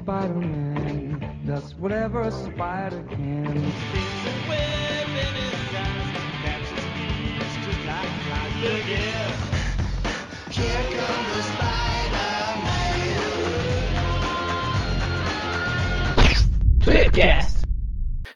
Spider-Man 0.00 1.42
does 1.44 1.74
whatever 1.74 2.22
a 2.22 2.30
spider 2.30 3.04
can. 3.10 3.72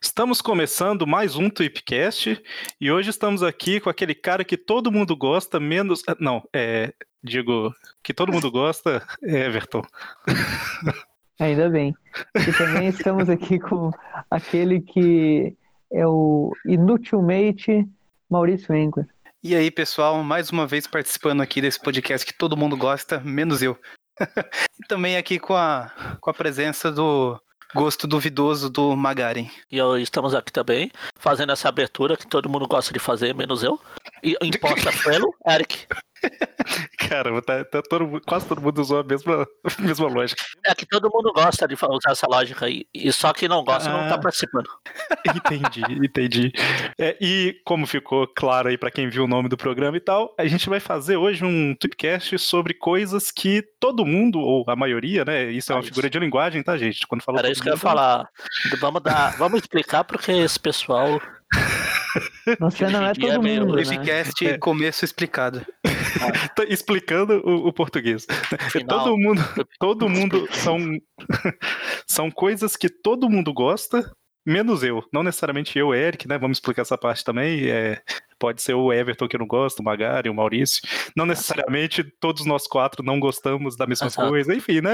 Estamos 0.02 0.42
começando 0.42 1.06
mais 1.06 1.34
um 1.34 1.48
Tweepcast 1.48 2.42
e 2.78 2.92
hoje 2.92 3.08
estamos 3.08 3.42
aqui 3.42 3.80
com 3.80 3.88
aquele 3.88 4.14
cara 4.14 4.44
que 4.44 4.58
todo 4.58 4.92
mundo 4.92 5.16
gosta, 5.16 5.58
menos. 5.58 6.02
ah, 6.06 6.14
Não, 6.20 6.46
é. 6.52 6.92
Digo, 7.22 7.74
que 8.02 8.12
todo 8.12 8.30
mundo 8.30 8.50
gosta, 8.50 9.02
é 9.22 9.46
Everton. 9.46 9.82
Ainda 11.40 11.68
bem. 11.68 11.94
E 12.36 12.52
também 12.52 12.88
estamos 12.88 13.28
aqui 13.28 13.58
com 13.58 13.90
aquele 14.30 14.80
que 14.80 15.56
é 15.92 16.06
o 16.06 16.52
inutilmente 16.66 17.86
Maurício 18.30 18.74
Enker. 18.74 19.06
E 19.42 19.54
aí, 19.54 19.70
pessoal, 19.70 20.22
mais 20.22 20.50
uma 20.50 20.66
vez 20.66 20.86
participando 20.86 21.42
aqui 21.42 21.60
desse 21.60 21.78
podcast 21.80 22.24
que 22.26 22.36
todo 22.36 22.56
mundo 22.56 22.76
gosta, 22.76 23.20
menos 23.20 23.62
eu. 23.62 23.76
e 24.82 24.86
também 24.88 25.16
aqui 25.16 25.38
com 25.38 25.54
a, 25.54 25.90
com 26.20 26.30
a 26.30 26.34
presença 26.34 26.90
do 26.90 27.38
gosto 27.74 28.06
duvidoso 28.06 28.70
do 28.70 28.96
Magaren. 28.96 29.50
E 29.70 29.76
eu- 29.76 29.98
estamos 29.98 30.34
aqui 30.34 30.52
também, 30.52 30.90
fazendo 31.18 31.52
essa 31.52 31.68
abertura 31.68 32.16
que 32.16 32.26
todo 32.26 32.48
mundo 32.48 32.66
gosta 32.68 32.92
de 32.92 33.00
fazer, 33.00 33.34
menos 33.34 33.62
eu. 33.62 33.78
E 34.22 34.36
imposta 34.42 34.90
pelo 35.04 35.34
Eric. 35.46 35.86
Cara, 37.08 37.40
tá, 37.42 37.64
tá 37.64 37.82
todo 37.82 38.20
quase 38.26 38.46
todo 38.46 38.60
mundo 38.60 38.80
usou 38.80 39.00
a 39.00 39.04
mesma, 39.04 39.42
a 39.42 39.46
mesma 39.82 40.08
lógica. 40.08 40.42
É 40.66 40.74
que 40.74 40.86
todo 40.86 41.10
mundo 41.12 41.32
gosta 41.32 41.68
de 41.68 41.74
usar 41.74 42.12
essa 42.12 42.26
lógica 42.26 42.66
aí. 42.66 42.86
E 42.94 43.12
só 43.12 43.32
que 43.32 43.46
não 43.46 43.62
gosta 43.64 43.90
não 43.90 44.08
tá 44.08 44.14
Ah. 44.14 44.18
participando. 44.18 44.68
Entendi, 45.36 45.82
entendi. 46.04 46.52
É, 46.98 47.16
e 47.20 47.60
como 47.64 47.86
ficou 47.86 48.26
claro 48.26 48.68
aí 48.68 48.78
pra 48.78 48.90
quem 48.90 49.08
viu 49.08 49.24
o 49.24 49.28
nome 49.28 49.48
do 49.48 49.56
programa 49.56 49.96
e 49.96 50.00
tal, 50.00 50.34
a 50.38 50.46
gente 50.46 50.68
vai 50.68 50.80
fazer 50.80 51.16
hoje 51.16 51.44
um 51.44 51.74
Tweepcast 51.74 52.38
sobre 52.38 52.74
coisas 52.74 53.30
que 53.30 53.62
todo 53.80 54.04
mundo, 54.06 54.38
ou 54.40 54.64
a 54.68 54.76
maioria, 54.76 55.24
né? 55.24 55.50
Isso 55.50 55.72
é 55.72 55.74
Ah, 55.74 55.76
uma 55.76 55.80
isso. 55.82 55.90
figura 55.90 56.08
de 56.08 56.18
linguagem, 56.18 56.62
tá, 56.62 56.76
gente? 56.76 57.06
Quando 57.06 57.22
fala 57.22 57.38
Era 57.38 57.50
isso 57.50 57.62
que 57.62 57.68
eu 57.68 57.74
ia 57.74 57.78
falar. 57.78 58.28
Vamos, 58.80 59.02
dar, 59.02 59.36
vamos 59.36 59.60
explicar 59.60 60.04
porque 60.04 60.32
esse 60.32 60.58
pessoal. 60.58 61.20
Você 62.60 62.88
não 62.88 63.04
é 63.04 63.12
todo 63.14 63.32
é 63.32 63.38
mundo, 63.38 63.74
né? 63.74 63.82
Livecast 63.82 64.46
É. 64.46 64.58
começo 64.58 65.04
explicado. 65.04 65.64
tá 66.54 66.64
explicando 66.64 67.42
o, 67.44 67.68
o 67.68 67.72
português. 67.72 68.26
Final. 68.70 68.98
Todo 68.98 69.18
mundo, 69.18 69.42
todo 69.78 70.08
mundo 70.08 70.48
são 70.52 70.78
são 72.06 72.30
coisas 72.30 72.76
que 72.76 72.88
todo 72.88 73.28
mundo 73.28 73.52
gosta, 73.52 74.10
menos 74.46 74.82
eu. 74.82 75.04
Não 75.12 75.22
necessariamente 75.22 75.78
eu, 75.78 75.94
Eric, 75.94 76.28
né? 76.28 76.38
Vamos 76.38 76.58
explicar 76.58 76.82
essa 76.82 76.98
parte 76.98 77.24
também. 77.24 77.68
É, 77.68 78.00
pode 78.38 78.62
ser 78.62 78.74
o 78.74 78.92
Everton 78.92 79.28
que 79.28 79.36
eu 79.36 79.40
não 79.40 79.46
gosto, 79.46 79.80
o 79.80 79.82
Magari, 79.82 80.28
o 80.28 80.34
Maurício. 80.34 80.82
Não 81.16 81.26
necessariamente 81.26 82.04
todos 82.20 82.44
nós 82.44 82.66
quatro 82.66 83.02
não 83.02 83.18
gostamos 83.18 83.76
da 83.76 83.86
mesma 83.86 84.06
Exato. 84.08 84.28
coisa. 84.28 84.54
Enfim, 84.54 84.80
né? 84.80 84.90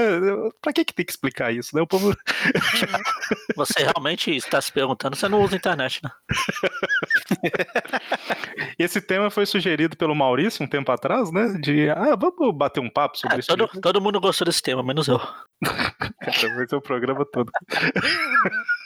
Pra 0.61 0.73
que, 0.73 0.85
que 0.85 0.93
tem 0.93 1.05
que 1.05 1.11
explicar 1.11 1.53
isso, 1.53 1.75
né? 1.75 1.81
O 1.81 1.87
povo. 1.87 2.15
Você 3.55 3.83
realmente 3.83 4.33
está 4.35 4.61
se 4.61 4.71
perguntando, 4.71 5.15
você 5.15 5.27
não 5.27 5.41
usa 5.41 5.55
internet, 5.55 5.99
né? 6.03 6.09
Esse 8.79 9.01
tema 9.01 9.29
foi 9.29 9.45
sugerido 9.45 9.97
pelo 9.97 10.15
Maurício 10.15 10.63
um 10.63 10.67
tempo 10.67 10.91
atrás, 10.91 11.31
né? 11.31 11.57
De 11.61 11.89
ah, 11.89 12.15
vamos 12.15 12.55
bater 12.55 12.79
um 12.79 12.89
papo 12.89 13.17
sobre 13.17 13.37
É, 13.37 13.39
isso. 13.39 13.49
todo, 13.49 13.67
todo 13.81 14.01
mundo 14.01 14.19
gostou 14.21 14.45
desse 14.45 14.61
tema, 14.61 14.81
menos 14.81 15.07
eu. 15.07 15.19
Vai 16.21 16.67
ser 16.67 16.75
o 16.75 16.81
programa 16.81 17.25
todo. 17.25 17.51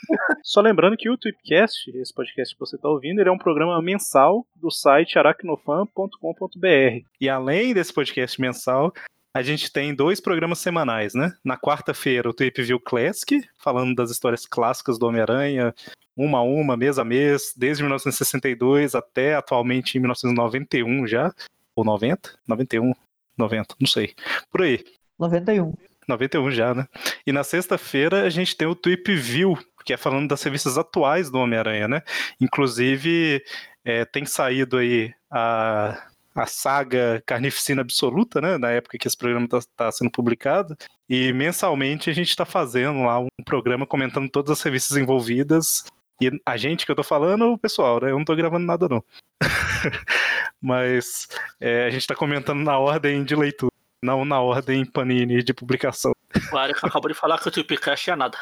Só 0.43 0.61
lembrando 0.61 0.97
que 0.97 1.09
o 1.09 1.17
Tweepcast, 1.17 1.89
esse 1.97 2.13
podcast 2.13 2.53
que 2.53 2.59
você 2.59 2.75
está 2.75 2.89
ouvindo, 2.89 3.19
ele 3.19 3.29
é 3.29 3.31
um 3.31 3.37
programa 3.37 3.81
mensal 3.81 4.45
do 4.55 4.71
site 4.71 5.17
aracnofan.com.br. 5.17 7.05
E 7.19 7.29
além 7.29 7.73
desse 7.73 7.93
podcast 7.93 8.39
mensal, 8.39 8.93
a 9.33 9.41
gente 9.41 9.71
tem 9.71 9.93
dois 9.93 10.21
programas 10.21 10.59
semanais, 10.59 11.13
né? 11.13 11.33
Na 11.43 11.57
quarta-feira, 11.57 12.29
o 12.29 12.33
Tweep 12.33 12.61
View 12.63 12.79
Classic, 12.79 13.43
falando 13.57 13.93
das 13.93 14.09
histórias 14.09 14.45
clássicas 14.45 14.97
do 14.97 15.07
Homem-Aranha, 15.07 15.73
uma 16.15 16.37
a 16.37 16.41
uma, 16.41 16.77
mês 16.77 16.97
a 16.97 17.03
mês, 17.03 17.53
desde 17.55 17.83
1962 17.83 18.95
até 18.95 19.35
atualmente 19.35 19.97
em 19.97 20.01
1991 20.01 21.05
já. 21.05 21.33
Ou 21.75 21.83
90? 21.83 22.39
91? 22.47 22.93
90, 23.37 23.75
não 23.79 23.87
sei. 23.87 24.13
Por 24.49 24.61
aí. 24.61 24.83
91. 25.19 25.73
91 26.07 26.51
já, 26.51 26.73
né? 26.73 26.87
E 27.27 27.31
na 27.31 27.43
sexta-feira 27.43 28.23
a 28.23 28.29
gente 28.29 28.55
tem 28.55 28.67
o 28.67 28.75
Tweep 28.75 29.13
View, 29.15 29.57
que 29.85 29.93
é 29.93 29.97
falando 29.97 30.27
das 30.27 30.41
revistas 30.41 30.77
atuais 30.77 31.29
do 31.29 31.37
Homem-Aranha, 31.37 31.87
né? 31.87 32.01
Inclusive, 32.41 33.43
é, 33.85 34.03
tem 34.03 34.25
saído 34.25 34.77
aí 34.77 35.13
a, 35.31 36.09
a 36.35 36.45
saga 36.47 37.21
Carnificina 37.25 37.81
Absoluta, 37.81 38.41
né? 38.41 38.57
Na 38.57 38.71
época 38.71 38.97
que 38.97 39.07
esse 39.07 39.15
programa 39.15 39.47
está 39.53 39.91
sendo 39.91 40.09
publicado. 40.09 40.75
E 41.07 41.31
mensalmente 41.31 42.09
a 42.09 42.13
gente 42.13 42.29
está 42.29 42.45
fazendo 42.45 43.03
lá 43.03 43.19
um 43.19 43.29
programa 43.45 43.85
comentando 43.85 44.29
todas 44.29 44.51
as 44.51 44.61
revistas 44.63 44.97
envolvidas. 44.97 45.85
E 46.19 46.31
a 46.45 46.57
gente 46.57 46.85
que 46.85 46.91
eu 46.91 46.95
tô 46.95 47.03
falando, 47.03 47.51
o 47.51 47.57
pessoal, 47.57 48.01
né? 48.01 48.09
Eu 48.09 48.17
não 48.17 48.25
tô 48.25 48.35
gravando 48.35 48.65
nada, 48.65 48.89
não. 48.89 49.03
Mas 50.59 51.27
é, 51.59 51.85
a 51.85 51.89
gente 51.91 52.07
tá 52.07 52.15
comentando 52.15 52.61
na 52.63 52.79
ordem 52.79 53.23
de 53.23 53.35
leitura, 53.35 53.71
não 54.01 54.25
na 54.25 54.41
ordem 54.41 54.83
Panini 54.83 55.43
de 55.43 55.53
publicação. 55.53 56.11
O 56.51 56.59
Eric 56.59 56.79
acabou 56.83 57.09
de 57.09 57.17
falar 57.17 57.37
que 57.39 57.47
o 57.47 57.51
Tripcast 57.51 58.09
é 58.09 58.15
nada. 58.15 58.37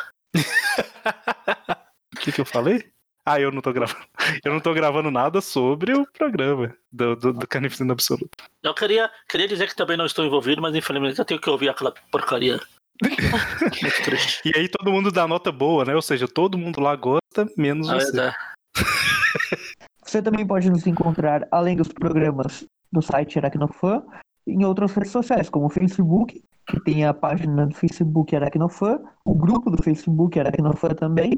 O 2.14 2.20
que, 2.20 2.32
que 2.32 2.42
eu 2.42 2.46
falei? 2.46 2.92
Ah, 3.26 3.40
eu 3.40 3.52
não 3.52 3.62
tô 3.62 3.72
gravando. 3.72 4.04
Eu 4.44 4.52
não 4.52 4.60
tô 4.60 4.74
gravando 4.74 5.10
nada 5.10 5.40
sobre 5.40 5.94
o 5.94 6.06
programa 6.12 6.76
do, 6.92 7.16
do, 7.16 7.34
do 7.34 7.48
Carnificina 7.48 7.94
Absoluto. 7.94 8.30
Eu 8.62 8.74
queria, 8.74 9.10
queria 9.30 9.48
dizer 9.48 9.68
que 9.68 9.76
também 9.76 9.96
não 9.96 10.06
estou 10.06 10.26
envolvido, 10.26 10.62
mas 10.62 10.76
infelizmente 10.76 11.20
eu 11.20 11.26
tenho 11.26 11.40
que 11.40 11.50
ouvir 11.50 11.70
aquela 11.70 11.94
porcaria. 12.12 12.60
Muito 13.02 14.04
triste. 14.04 14.42
E 14.46 14.58
aí 14.58 14.68
todo 14.68 14.92
mundo 14.92 15.12
dá 15.12 15.28
nota 15.28 15.52
boa, 15.52 15.86
né? 15.86 15.96
Ou 15.96 16.02
seja, 16.02 16.28
todo 16.28 16.58
mundo 16.58 16.82
lá 16.82 16.96
gosta, 16.96 17.50
menos 17.58 17.88
Na 17.88 17.96
você. 17.96 18.12
verdade. 18.12 18.36
Você 20.06 20.22
também 20.22 20.46
pode 20.46 20.70
nos 20.70 20.86
encontrar, 20.86 21.48
além 21.50 21.76
dos 21.76 21.88
programas 21.88 22.66
do 22.92 23.02
site 23.02 23.40
Aracnofan, 23.40 24.04
em 24.46 24.64
outras 24.64 24.94
redes 24.94 25.12
sociais, 25.12 25.50
como 25.50 25.66
o 25.66 25.70
Facebook, 25.70 26.44
que 26.68 26.80
tem 26.82 27.06
a 27.06 27.14
página 27.14 27.68
do 27.68 27.76
Facebook 27.76 28.36
Aracnofan, 28.36 29.00
o 29.26 29.34
grupo 29.34 29.70
do 29.70 29.82
Facebook 29.82 30.40
Aracnofan 30.40 30.90
também, 30.90 31.34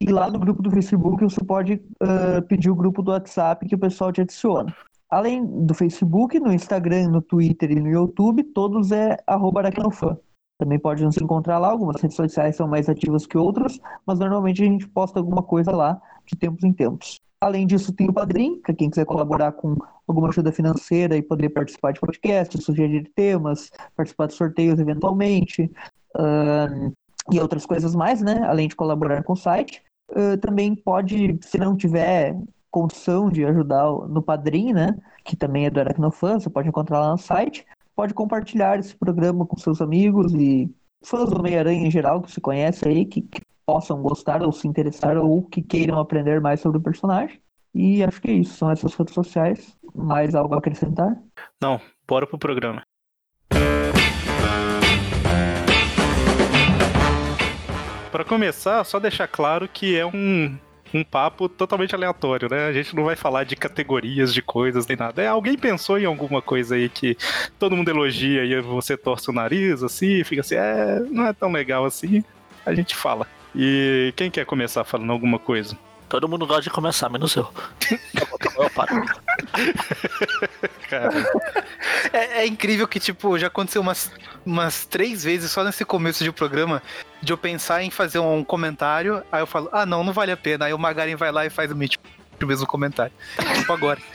e 0.00 0.10
lá 0.10 0.30
no 0.30 0.38
grupo 0.38 0.62
do 0.62 0.70
Facebook 0.70 1.22
você 1.24 1.42
pode 1.44 1.82
ah, 2.00 2.40
pedir 2.42 2.70
o 2.70 2.74
grupo 2.74 3.02
do 3.02 3.10
WhatsApp 3.10 3.66
que 3.66 3.74
o 3.74 3.78
pessoal 3.78 4.12
te 4.12 4.20
adiciona. 4.20 4.74
Além 5.10 5.44
do 5.64 5.74
Facebook, 5.74 6.38
no 6.38 6.52
Instagram, 6.52 7.08
no 7.08 7.22
Twitter 7.22 7.70
e 7.72 7.80
no 7.80 7.88
YouTube, 7.88 8.44
todos 8.44 8.92
é 8.92 9.16
arroba 9.26 9.60
Aracnofan. 9.60 10.18
Também 10.58 10.78
pode 10.78 11.04
nos 11.04 11.16
encontrar 11.16 11.58
lá, 11.58 11.70
algumas 11.70 12.00
redes 12.00 12.16
sociais 12.16 12.56
são 12.56 12.66
mais 12.66 12.88
ativas 12.88 13.26
que 13.26 13.38
outras, 13.38 13.78
mas 14.04 14.18
normalmente 14.18 14.62
a 14.62 14.66
gente 14.66 14.88
posta 14.88 15.20
alguma 15.20 15.42
coisa 15.42 15.70
lá 15.70 16.00
de 16.26 16.36
tempos 16.36 16.64
em 16.64 16.72
tempos. 16.72 17.20
Além 17.40 17.66
disso, 17.66 17.92
tem 17.92 18.08
o 18.08 18.12
Padrim, 18.12 18.60
para 18.60 18.74
quem 18.74 18.90
quiser 18.90 19.04
colaborar 19.04 19.52
com 19.52 19.76
alguma 20.08 20.28
ajuda 20.28 20.50
financeira 20.50 21.16
e 21.16 21.22
poder 21.22 21.50
participar 21.50 21.92
de 21.92 22.00
podcasts, 22.00 22.64
sugerir 22.64 23.08
temas, 23.14 23.70
participar 23.96 24.26
de 24.26 24.34
sorteios 24.34 24.80
eventualmente, 24.80 25.70
ahn, 26.16 26.90
e 27.30 27.38
outras 27.38 27.64
coisas 27.64 27.94
mais, 27.94 28.20
né? 28.20 28.44
Além 28.48 28.66
de 28.66 28.74
colaborar 28.74 29.22
com 29.22 29.34
o 29.34 29.36
site. 29.36 29.82
Ah, 30.14 30.36
também 30.38 30.74
pode, 30.74 31.38
se 31.42 31.58
não 31.58 31.76
tiver 31.76 32.36
condição 32.70 33.30
de 33.30 33.44
ajudar 33.44 33.84
no 34.08 34.22
Padrim, 34.22 34.72
né? 34.72 34.96
Que 35.24 35.36
também 35.36 35.66
é 35.66 35.70
do 35.70 35.80
Aracnofan, 35.80 36.40
você 36.40 36.50
pode 36.50 36.68
encontrar 36.68 37.00
lá 37.00 37.12
no 37.12 37.18
site. 37.18 37.66
Pode 37.98 38.14
compartilhar 38.14 38.78
esse 38.78 38.94
programa 38.94 39.44
com 39.44 39.56
seus 39.58 39.82
amigos 39.82 40.32
e 40.32 40.72
fãs 41.04 41.28
do 41.28 41.36
Homem-Aranha 41.36 41.84
em 41.84 41.90
geral 41.90 42.22
que 42.22 42.30
se 42.30 42.40
conhece 42.40 42.86
aí, 42.86 43.04
que, 43.04 43.22
que 43.22 43.42
possam 43.66 44.00
gostar 44.00 44.40
ou 44.40 44.52
se 44.52 44.68
interessar 44.68 45.18
ou 45.18 45.42
que 45.42 45.60
queiram 45.60 45.98
aprender 45.98 46.40
mais 46.40 46.60
sobre 46.60 46.78
o 46.78 46.80
personagem. 46.80 47.42
E 47.74 48.04
acho 48.04 48.22
que 48.22 48.30
é 48.30 48.34
isso, 48.34 48.56
são 48.56 48.70
essas 48.70 48.94
redes 48.94 49.12
sociais. 49.12 49.76
Mais 49.92 50.36
algo 50.36 50.54
a 50.54 50.58
acrescentar? 50.58 51.20
Não, 51.60 51.80
bora 52.06 52.24
pro 52.24 52.38
programa. 52.38 52.84
Para 58.12 58.24
começar, 58.24 58.84
só 58.84 59.00
deixar 59.00 59.26
claro 59.26 59.68
que 59.68 59.98
é 59.98 60.06
um, 60.06 60.56
um 60.92 61.04
papo 61.04 61.48
totalmente 61.48 61.94
aleatório, 61.94 62.48
né? 62.48 62.66
A 62.66 62.72
gente 62.72 62.94
não 62.94 63.04
vai 63.04 63.16
falar 63.16 63.44
de 63.44 63.56
categorias 63.56 64.32
de 64.32 64.42
coisas 64.42 64.86
nem 64.86 64.96
nada. 64.96 65.22
É, 65.22 65.26
alguém 65.26 65.56
pensou 65.56 65.98
em 65.98 66.04
alguma 66.04 66.40
coisa 66.40 66.74
aí 66.74 66.88
que 66.88 67.16
todo 67.58 67.76
mundo 67.76 67.88
elogia 67.88 68.44
e 68.44 68.60
você 68.60 68.96
torce 68.96 69.30
o 69.30 69.32
nariz 69.32 69.82
assim, 69.82 70.22
fica 70.24 70.40
assim, 70.40 70.56
é, 70.56 71.00
não 71.10 71.26
é 71.26 71.32
tão 71.32 71.52
legal 71.52 71.84
assim. 71.84 72.24
A 72.64 72.74
gente 72.74 72.94
fala. 72.94 73.26
E 73.54 74.12
quem 74.16 74.30
quer 74.30 74.44
começar 74.44 74.84
falando 74.84 75.12
alguma 75.12 75.38
coisa? 75.38 75.76
Todo 76.08 76.28
mundo 76.28 76.46
gosta 76.46 76.62
de 76.62 76.70
começar, 76.70 77.08
menos 77.08 77.34
eu. 77.36 77.48
Eu 78.58 78.70
paro. 78.70 79.04
É, 82.12 82.40
é 82.40 82.46
incrível 82.46 82.88
que, 82.88 82.98
tipo, 82.98 83.38
já 83.38 83.48
aconteceu 83.48 83.82
umas, 83.82 84.10
umas 84.44 84.86
três 84.86 85.22
vezes 85.22 85.50
só 85.50 85.62
nesse 85.62 85.84
começo 85.84 86.24
de 86.24 86.32
programa 86.32 86.82
de 87.22 87.32
eu 87.32 87.38
pensar 87.38 87.82
em 87.82 87.90
fazer 87.90 88.18
um 88.18 88.42
comentário, 88.42 89.22
aí 89.30 89.42
eu 89.42 89.46
falo, 89.46 89.68
ah, 89.70 89.84
não, 89.84 90.02
não 90.02 90.12
vale 90.12 90.32
a 90.32 90.36
pena. 90.36 90.64
Aí 90.64 90.72
o 90.72 90.78
Magarin 90.78 91.14
vai 91.14 91.30
lá 91.30 91.44
e 91.44 91.50
faz 91.50 91.70
o 91.70 91.76
mesmo, 91.76 91.96
o 92.42 92.46
mesmo 92.46 92.66
comentário. 92.66 93.12
tipo 93.54 93.72
agora. 93.72 94.00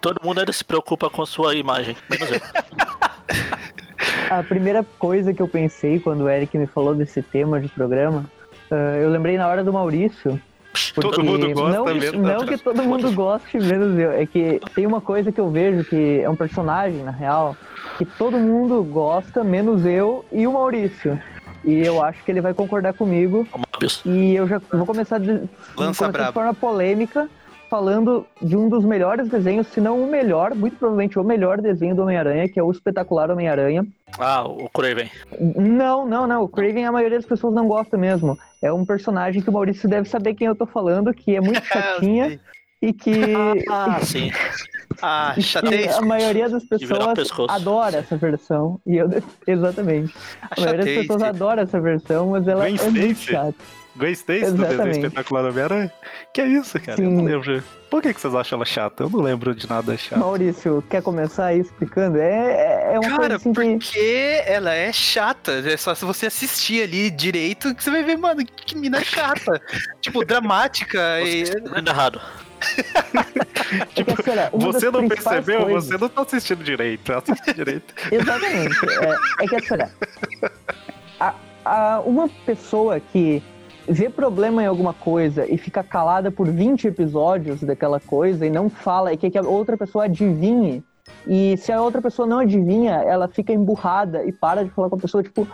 Todo 0.00 0.20
mundo 0.24 0.40
ainda 0.40 0.52
se 0.52 0.64
preocupa 0.64 1.08
com 1.08 1.24
sua 1.24 1.54
imagem, 1.54 1.96
menos 2.08 2.30
eu. 2.30 2.40
A 4.30 4.42
primeira 4.42 4.84
coisa 4.98 5.34
que 5.34 5.42
eu 5.42 5.48
pensei 5.48 6.00
quando 6.00 6.22
o 6.22 6.28
Eric 6.28 6.56
me 6.56 6.66
falou 6.66 6.94
desse 6.94 7.22
tema 7.22 7.60
de 7.60 7.68
programa, 7.68 8.24
uh, 8.70 8.96
eu 9.00 9.10
lembrei 9.10 9.36
na 9.36 9.48
hora 9.48 9.62
do 9.64 9.72
Maurício. 9.72 10.40
Todo 10.94 11.24
mundo 11.24 11.52
gosta 11.52 11.78
não, 11.78 11.84
mesmo. 11.94 12.22
Não 12.22 12.46
que 12.46 12.56
todo 12.56 12.82
mundo 12.82 13.12
goste, 13.12 13.58
menos 13.58 13.98
eu. 13.98 14.12
É 14.12 14.24
que 14.24 14.60
tem 14.74 14.86
uma 14.86 15.00
coisa 15.00 15.32
que 15.32 15.40
eu 15.40 15.50
vejo 15.50 15.84
que 15.84 16.20
é 16.20 16.30
um 16.30 16.36
personagem, 16.36 17.02
na 17.02 17.10
real, 17.10 17.56
que 17.98 18.04
todo 18.04 18.38
mundo 18.38 18.82
gosta, 18.84 19.42
menos 19.42 19.84
eu 19.84 20.24
e 20.30 20.46
o 20.46 20.52
Maurício. 20.52 21.20
E 21.64 21.80
eu 21.80 22.02
acho 22.02 22.22
que 22.24 22.30
ele 22.30 22.40
vai 22.40 22.54
concordar 22.54 22.94
comigo. 22.94 23.46
E 24.04 24.34
eu 24.34 24.46
já 24.46 24.60
vou 24.72 24.86
começar 24.86 25.18
de, 25.18 25.32
Lança 25.76 26.06
começar 26.06 26.26
de 26.26 26.32
forma 26.32 26.54
polêmica, 26.54 27.28
falando 27.70 28.26
de 28.42 28.56
um 28.56 28.68
dos 28.68 28.84
melhores 28.84 29.28
desenhos, 29.28 29.68
se 29.68 29.80
não 29.80 30.02
o 30.02 30.10
melhor, 30.10 30.54
muito 30.56 30.76
provavelmente 30.76 31.18
o 31.18 31.24
melhor 31.24 31.60
desenho 31.60 31.94
do 31.94 32.02
Homem-Aranha, 32.02 32.48
que 32.48 32.58
é 32.58 32.62
o 32.62 32.70
espetacular 32.70 33.30
Homem-Aranha. 33.30 33.86
Ah, 34.18 34.44
o 34.46 34.68
Craven. 34.68 35.08
Não, 35.56 36.04
não, 36.04 36.26
não. 36.26 36.42
O 36.42 36.48
Craven 36.48 36.84
a 36.84 36.92
maioria 36.92 37.18
das 37.18 37.28
pessoas 37.28 37.54
não 37.54 37.68
gosta 37.68 37.96
mesmo. 37.96 38.36
É 38.60 38.72
um 38.72 38.84
personagem 38.84 39.40
que 39.40 39.48
o 39.48 39.52
Maurício 39.52 39.88
deve 39.88 40.08
saber 40.08 40.34
quem 40.34 40.48
eu 40.48 40.56
tô 40.56 40.66
falando, 40.66 41.14
que 41.14 41.36
é 41.36 41.40
muito 41.40 41.62
chatinha 41.64 42.40
e 42.82 42.92
que. 42.92 43.12
Ah, 43.70 44.00
sim. 44.02 44.32
Ah, 45.00 45.32
que 45.34 45.42
chatei. 45.42 45.88
a 45.88 46.00
maioria 46.00 46.48
das 46.48 46.64
pessoas 46.64 47.16
adora 47.48 47.98
essa 47.98 48.16
versão. 48.16 48.80
E 48.84 48.96
eu, 48.96 49.08
exatamente. 49.46 50.12
A 50.42 50.60
maioria 50.60 50.84
das 50.84 50.94
pessoas 51.06 51.22
adora 51.22 51.62
essa 51.62 51.80
versão, 51.80 52.30
mas 52.30 52.48
ela 52.48 52.68
é 52.68 52.72
muito 52.72 53.14
chata. 53.14 53.54
Gwen 54.00 54.12
Stacy 54.12 54.40
do 54.46 54.52
desenho 54.52 54.66
Exatamente. 54.72 54.98
espetacular 54.98 55.44
Homem-Aranha? 55.44 55.92
Que 56.32 56.40
é 56.40 56.46
isso, 56.48 56.80
cara? 56.80 57.00
Eu 57.00 57.08
Sim. 57.08 57.16
não 57.16 57.24
lembro. 57.24 57.62
Por 57.90 58.02
que, 58.02 58.14
que 58.14 58.20
vocês 58.20 58.34
acham 58.34 58.56
ela 58.56 58.64
chata? 58.64 59.02
Eu 59.04 59.10
não 59.10 59.20
lembro 59.20 59.54
de 59.54 59.68
nada 59.68 59.96
chato. 59.96 60.18
Maurício, 60.20 60.82
quer 60.88 61.02
começar 61.02 61.46
aí 61.46 61.60
explicando? 61.60 62.18
É, 62.18 62.94
é 62.94 62.98
uma 62.98 63.00
coisa 63.02 63.18
Cara, 63.18 63.36
assim 63.36 63.52
que. 63.52 63.60
porque 63.78 64.42
ela 64.46 64.72
é 64.74 64.92
chata. 64.92 65.52
É 65.66 65.76
só 65.76 65.94
se 65.94 66.04
você 66.04 66.26
assistir 66.26 66.82
ali 66.82 67.10
direito 67.10 67.74
que 67.74 67.82
você 67.82 67.90
vai 67.90 68.02
ver, 68.02 68.16
mano, 68.16 68.44
que 68.44 68.76
mina 68.76 69.02
chata. 69.04 69.60
tipo, 70.00 70.24
dramática. 70.24 71.20
E... 71.22 71.46
Você 71.46 71.60
tá 71.60 71.74
vendo 71.74 71.88
errado. 71.88 72.20
É 73.96 74.02
que, 74.02 74.10
assim, 74.10 74.30
olha, 74.30 74.50
uma 74.52 74.72
Você 74.72 74.90
não 74.90 75.08
percebeu? 75.08 75.62
coisas- 75.62 75.84
Você 75.84 75.96
não 75.98 76.08
tá 76.08 76.22
assistindo 76.22 76.64
direito. 76.64 77.12
Assiste 77.12 77.54
direito. 77.54 77.94
Exatamente. 78.10 78.76
É, 78.84 79.44
é 79.44 79.46
que 79.46 79.54
assim, 79.56 79.74
olha, 79.74 79.90
a, 81.20 81.34
a- 81.64 82.00
uma 82.00 82.28
pessoa 82.44 82.98
que 82.98 83.40
vê 83.88 84.08
problema 84.08 84.62
em 84.62 84.66
alguma 84.66 84.92
coisa 84.94 85.46
e 85.46 85.56
fica 85.58 85.82
calada 85.82 86.30
por 86.30 86.46
20 86.48 86.86
episódios 86.88 87.60
daquela 87.62 87.98
coisa 88.00 88.46
e 88.46 88.50
não 88.50 88.68
fala, 88.70 89.12
e 89.12 89.16
quer 89.16 89.30
que 89.30 89.38
a 89.38 89.42
outra 89.42 89.76
pessoa 89.76 90.04
adivinhe. 90.04 90.82
E 91.26 91.56
se 91.56 91.72
a 91.72 91.80
outra 91.82 92.00
pessoa 92.00 92.26
não 92.26 92.38
adivinha, 92.38 92.94
ela 93.02 93.26
fica 93.28 93.52
emburrada 93.52 94.24
e 94.24 94.32
para 94.32 94.64
de 94.64 94.70
falar 94.70 94.88
com 94.88 94.96
a 94.96 95.00
pessoa, 95.00 95.22
tipo, 95.22 95.46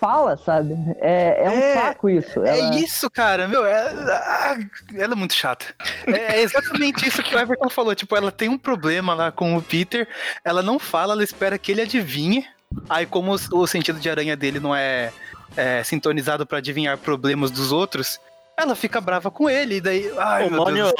fala, 0.00 0.36
sabe? 0.36 0.74
É, 1.00 1.44
é 1.44 1.50
um 1.50 1.52
É, 1.54 1.74
saco 1.74 2.08
isso. 2.08 2.42
É 2.44 2.58
Ela- 2.58 2.74
isso, 2.76 3.10
cara, 3.10 3.46
meu, 3.46 3.64
é- 3.64 3.88
ah, 4.10 4.56
ela 4.94 5.12
é 5.12 5.16
muito 5.16 5.34
chata. 5.34 5.66
É, 6.06 6.36
é 6.36 6.42
exatamente 6.42 7.06
isso 7.06 7.22
que 7.22 7.34
o 7.34 7.38
Everton 7.38 7.68
falou. 7.68 7.94
Tipo, 7.94 8.16
ela 8.16 8.32
tem 8.32 8.48
um 8.48 8.58
problema 8.58 9.14
lá 9.14 9.30
com 9.30 9.56
o 9.56 9.62
Peter, 9.62 10.08
ela 10.44 10.62
não 10.62 10.78
fala, 10.78 11.12
ela 11.12 11.22
espera 11.24 11.58
que 11.58 11.72
ele 11.72 11.82
adivinhe. 11.82 12.44
Aí, 12.88 13.06
como 13.06 13.32
o 13.52 13.66
sentido 13.66 14.00
de 14.00 14.10
aranha 14.10 14.36
dele 14.36 14.58
não 14.58 14.74
é, 14.74 15.12
é 15.56 15.82
sintonizado 15.84 16.46
pra 16.46 16.58
adivinhar 16.58 16.96
problemas 16.98 17.50
dos 17.50 17.72
outros, 17.72 18.20
ela 18.56 18.74
fica 18.74 19.00
brava 19.00 19.30
com 19.30 19.48
ele. 19.50 19.76
E 19.76 19.80
daí, 19.80 20.12
ai, 20.18 20.48
meu 20.48 20.64
Deus. 20.64 20.92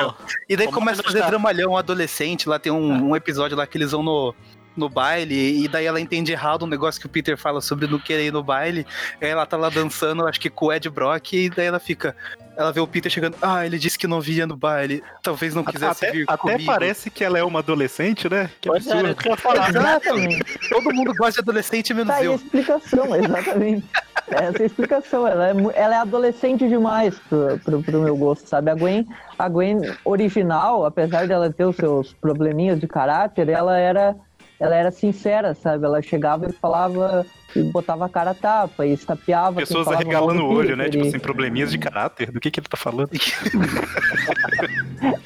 E 0.48 0.56
daí 0.56 0.68
começa 0.68 1.00
a 1.00 1.04
fazer 1.04 1.20
tá- 1.20 1.26
dramalhão 1.28 1.76
adolescente. 1.76 2.48
Lá 2.48 2.58
tem 2.58 2.72
um, 2.72 3.10
um 3.10 3.16
episódio 3.16 3.56
lá 3.56 3.66
que 3.66 3.78
eles 3.78 3.92
vão 3.92 4.02
no, 4.02 4.34
no 4.76 4.88
baile. 4.88 5.62
E 5.64 5.68
daí 5.68 5.86
ela 5.86 6.00
entende 6.00 6.32
errado 6.32 6.64
um 6.64 6.68
negócio 6.68 7.00
que 7.00 7.06
o 7.06 7.10
Peter 7.10 7.36
fala 7.36 7.60
sobre 7.60 7.86
não 7.86 7.98
querer 7.98 8.26
ir 8.26 8.32
no 8.32 8.42
baile. 8.42 8.86
Aí 9.20 9.28
ela 9.28 9.46
tá 9.46 9.56
lá 9.56 9.68
dançando, 9.68 10.26
acho 10.26 10.40
que 10.40 10.50
com 10.50 10.66
o 10.66 10.72
Ed 10.72 10.88
Brock. 10.90 11.32
E 11.32 11.50
daí 11.50 11.66
ela 11.66 11.78
fica. 11.80 12.14
Ela 12.56 12.70
vê 12.72 12.78
o 12.80 12.86
Peter 12.86 13.10
chegando. 13.10 13.36
Ah, 13.42 13.66
ele 13.66 13.78
disse 13.78 13.98
que 13.98 14.06
não 14.06 14.20
via 14.20 14.46
no 14.46 14.56
baile. 14.56 15.02
Talvez 15.22 15.54
não 15.54 15.64
quisesse 15.64 16.04
Até, 16.04 16.12
vir 16.12 16.24
até 16.28 16.36
comigo. 16.36 16.64
parece 16.66 17.10
que 17.10 17.24
ela 17.24 17.36
é 17.36 17.42
uma 17.42 17.58
adolescente, 17.58 18.28
né? 18.30 18.48
Que 18.60 18.68
Pois 18.68 18.86
é, 18.86 18.90
era 18.90 19.10
absurdo. 19.10 19.30
eu 19.30 19.36
falar. 19.36 19.68
Exatamente. 19.70 20.68
Todo 20.68 20.94
mundo 20.94 21.12
gosta 21.16 21.32
de 21.34 21.40
adolescente, 21.40 21.92
menos 21.92 22.08
Tá 22.14 22.20
aí 22.20 22.22
a 22.22 22.26
eu. 22.26 22.34
explicação, 22.36 23.16
exatamente. 23.16 23.84
Essa 24.28 24.58
é 24.58 24.62
a 24.62 24.66
explicação. 24.66 25.26
Ela 25.26 25.48
é, 25.48 25.54
ela 25.74 25.94
é 25.96 25.98
adolescente 25.98 26.68
demais 26.68 27.18
pro, 27.28 27.58
pro, 27.58 27.82
pro 27.82 28.00
meu 28.02 28.16
gosto, 28.16 28.48
sabe? 28.48 28.70
A 28.70 28.74
Gwen, 28.76 29.04
a 29.36 29.48
Gwen 29.48 29.80
original, 30.04 30.86
apesar 30.86 31.26
dela 31.26 31.52
ter 31.52 31.64
os 31.64 31.74
seus 31.74 32.12
probleminhas 32.14 32.78
de 32.78 32.86
caráter, 32.86 33.48
ela 33.48 33.76
era, 33.76 34.14
ela 34.58 34.74
era 34.74 34.90
sincera, 34.90 35.54
sabe? 35.54 35.84
Ela 35.84 36.00
chegava 36.00 36.48
e 36.48 36.52
falava 36.52 37.26
e 37.54 37.62
botava 37.62 38.06
a 38.06 38.08
cara 38.08 38.30
a 38.30 38.34
tapa 38.34 38.86
e 38.86 38.92
estapeava. 38.92 39.56
Pessoas 39.56 39.88
arregalando 39.88 40.40
do 40.40 40.46
o 40.46 40.52
olho, 40.52 40.76
né? 40.76 40.88
Tipo 40.88 41.06
assim, 41.06 41.18
probleminhas 41.18 41.70
de 41.70 41.78
caráter. 41.78 42.30
Do 42.30 42.40
que, 42.40 42.50
que 42.50 42.60
ele 42.60 42.68
tá 42.68 42.76
falando? 42.76 43.10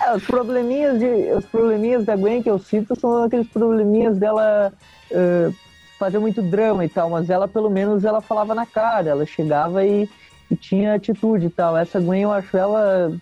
É, 0.04 0.12
os 0.12 0.24
probleminhas 0.24 0.98
de, 0.98 1.06
os 1.36 1.44
probleminhas 1.44 2.04
da 2.04 2.16
Gwen 2.16 2.42
que 2.42 2.50
eu 2.50 2.58
cito 2.58 2.98
são 2.98 3.22
aqueles 3.22 3.46
probleminhas 3.46 4.18
dela 4.18 4.72
eh, 5.10 5.50
fazer 5.98 6.18
muito 6.18 6.42
drama 6.42 6.84
e 6.84 6.88
tal, 6.88 7.10
mas 7.10 7.30
ela 7.30 7.46
pelo 7.46 7.70
menos 7.70 8.04
ela 8.04 8.20
falava 8.20 8.54
na 8.54 8.66
cara, 8.66 9.10
ela 9.10 9.26
chegava 9.26 9.84
e, 9.84 10.08
e 10.50 10.56
tinha 10.56 10.94
atitude 10.94 11.46
e 11.46 11.50
tal. 11.50 11.76
Essa 11.76 12.00
Gwen 12.00 12.22
eu 12.22 12.32
acho 12.32 12.56
ela 12.56 13.12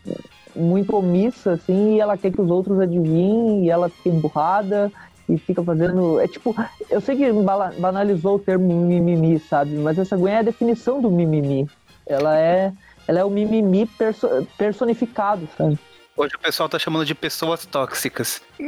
muito 0.55 0.97
omissa 0.97 1.52
assim, 1.52 1.97
e 1.97 2.00
ela 2.00 2.17
quer 2.17 2.31
que 2.31 2.41
os 2.41 2.50
outros 2.50 2.81
adivinhem 2.81 3.64
e 3.64 3.70
ela 3.70 3.88
fica 3.88 4.09
emburrada 4.09 4.91
e 5.28 5.37
fica 5.38 5.62
fazendo, 5.62 6.20
é 6.20 6.28
tipo, 6.28 6.55
eu 6.90 7.00
sei 7.00 7.17
que 7.17 7.32
banalizou 7.81 8.37
o 8.37 8.38
termo 8.38 8.73
mimimi, 8.87 9.38
sabe? 9.38 9.75
Mas 9.76 9.99
essa 9.99 10.17
Gwen 10.17 10.34
é 10.34 10.38
a 10.38 10.43
definição 10.43 11.00
do 11.00 11.11
mimimi. 11.11 11.69
Ela 12.06 12.38
é 12.38 12.73
ela 13.08 13.20
é 13.20 13.25
o 13.25 13.31
mimimi 13.31 13.87
perso- 13.87 14.28
personificado, 14.58 15.49
sabe? 15.56 15.78
Hoje 16.17 16.35
o 16.35 16.39
pessoal 16.39 16.69
tá 16.69 16.79
chamando 16.79 17.05
de 17.05 17.15
pessoas 17.15 17.67
tóxicas. 17.67 18.41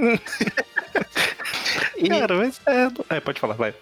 E- 1.97 2.09
Cara, 2.09 2.37
mas 2.37 2.61
é. 2.65 3.17
É, 3.17 3.21
pode 3.21 3.41
falar, 3.41 3.55
vai. 3.55 3.75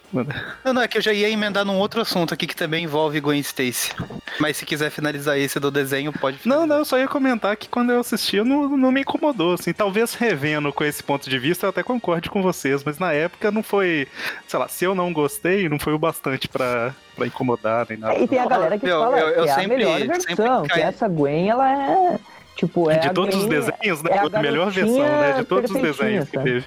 Não, 0.64 0.72
não, 0.72 0.80
é 0.82 0.88
que 0.88 0.96
eu 0.96 1.02
já 1.02 1.12
ia 1.12 1.28
emendar 1.28 1.66
num 1.66 1.76
outro 1.78 2.00
assunto 2.00 2.32
aqui 2.32 2.46
que 2.46 2.56
também 2.56 2.84
envolve 2.84 3.20
Gwen 3.20 3.38
Stacy. 3.40 3.92
Mas 4.40 4.56
se 4.56 4.64
quiser 4.64 4.90
finalizar 4.90 5.38
esse 5.38 5.60
do 5.60 5.70
desenho, 5.70 6.12
pode 6.14 6.36
Não, 6.38 6.42
finalizar. 6.42 6.66
não, 6.68 6.76
eu 6.78 6.84
só 6.86 6.98
ia 6.98 7.06
comentar 7.08 7.54
que 7.56 7.68
quando 7.68 7.92
eu 7.92 8.00
assisti 8.00 8.40
não, 8.42 8.74
não 8.74 8.90
me 8.90 9.02
incomodou, 9.02 9.52
assim. 9.52 9.70
Talvez 9.72 10.14
revendo 10.14 10.72
com 10.72 10.82
esse 10.82 11.02
ponto 11.02 11.28
de 11.28 11.38
vista 11.38 11.66
eu 11.66 11.70
até 11.70 11.82
concorde 11.82 12.30
com 12.30 12.40
vocês, 12.42 12.82
mas 12.84 12.98
na 12.98 13.12
época 13.12 13.50
não 13.50 13.62
foi. 13.62 14.08
Sei 14.48 14.58
lá, 14.58 14.66
se 14.66 14.84
eu 14.86 14.94
não 14.94 15.12
gostei, 15.12 15.68
não 15.68 15.78
foi 15.78 15.92
o 15.92 15.98
bastante 15.98 16.48
pra, 16.48 16.94
pra 17.14 17.26
incomodar 17.26 17.86
nem 17.90 17.98
nada. 17.98 18.18
E 18.18 18.26
tem 18.26 18.38
a 18.38 18.46
galera 18.46 18.78
que 18.78 18.86
Eu- 18.86 19.00
fala 19.00 19.18
eu- 19.18 19.28
eu 19.28 19.44
que 19.44 19.50
é 19.50 19.54
sempre- 19.54 19.74
a 19.74 19.76
melhor 19.98 19.98
sempre 20.20 20.34
versão, 20.36 20.62
que 20.62 20.80
essa 20.80 21.06
Gwen, 21.06 21.50
ela 21.50 21.70
é, 21.70 22.18
tipo, 22.56 22.90
é 22.90 22.98
de 22.98 23.10
todos 23.12 23.34
os 23.36 23.46
desenhos, 23.46 24.02
né? 24.02 24.10
é 24.12 24.18
a 24.18 24.22
a 24.38 24.42
melhor 24.42 24.70
versão, 24.70 24.98
né? 24.98 25.32
De 25.34 25.44
todos 25.44 25.70
os 25.70 25.80
desenhos 25.80 26.28
que 26.28 26.38
teve. 26.38 26.64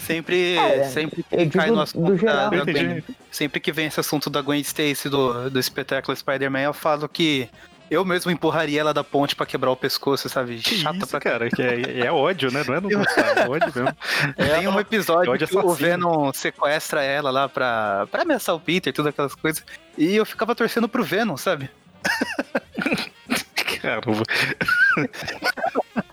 Sempre, 0.00 0.56
É, 0.56 0.84
sempre 0.84 1.22
que 1.22 1.36
cai 1.36 1.46
digo 1.66 1.76
no 1.76 1.80
assunto 1.82 2.04
do 2.06 2.12
da, 2.12 2.18
geral. 2.18 2.50
da 2.50 2.56
Entendi. 2.58 2.84
Gwen, 2.84 3.04
sempre 3.30 3.60
que 3.60 3.70
vem 3.72 3.86
esse 3.86 4.00
assunto 4.00 4.28
da 4.30 4.40
Gwen 4.40 4.60
Stacy 4.60 5.08
do, 5.08 5.50
do 5.50 5.58
espetáculo 5.60 6.16
Spider-Man, 6.16 6.60
eu 6.62 6.72
falo 6.72 7.08
que 7.08 7.48
eu 7.90 8.04
mesmo 8.04 8.30
empurraria 8.30 8.80
ela 8.80 8.92
da 8.92 9.04
ponte 9.04 9.36
pra 9.36 9.46
quebrar 9.46 9.70
o 9.70 9.76
pescoço, 9.76 10.28
sabe? 10.28 10.56
Que 10.58 10.76
Chata 10.76 10.96
isso, 10.98 11.06
pra 11.06 11.20
cara, 11.20 11.48
que 11.50 11.62
é, 11.62 12.06
é 12.06 12.12
ódio, 12.12 12.50
né? 12.50 12.64
Não 12.66 12.74
é 12.74 12.80
no 12.80 12.88
gostar, 12.90 13.38
é 13.38 13.48
ódio 13.48 13.72
mesmo. 13.74 13.96
Tem 14.36 14.66
um 14.68 14.80
episódio 14.80 15.32
ódio 15.32 15.46
que 15.46 15.56
o. 15.56 15.70
Venom 15.72 16.32
sequestra 16.32 17.02
ela 17.02 17.30
lá 17.30 17.48
pra, 17.48 18.06
pra 18.10 18.22
ameaçar 18.22 18.54
o 18.54 18.60
Peter, 18.60 18.92
todas 18.92 19.10
aquelas 19.10 19.34
coisas. 19.34 19.64
E 19.96 20.16
eu 20.16 20.26
ficava 20.26 20.54
torcendo 20.54 20.88
pro 20.88 21.04
Venom, 21.04 21.36
sabe? 21.36 21.70
Caramba. 23.86 24.22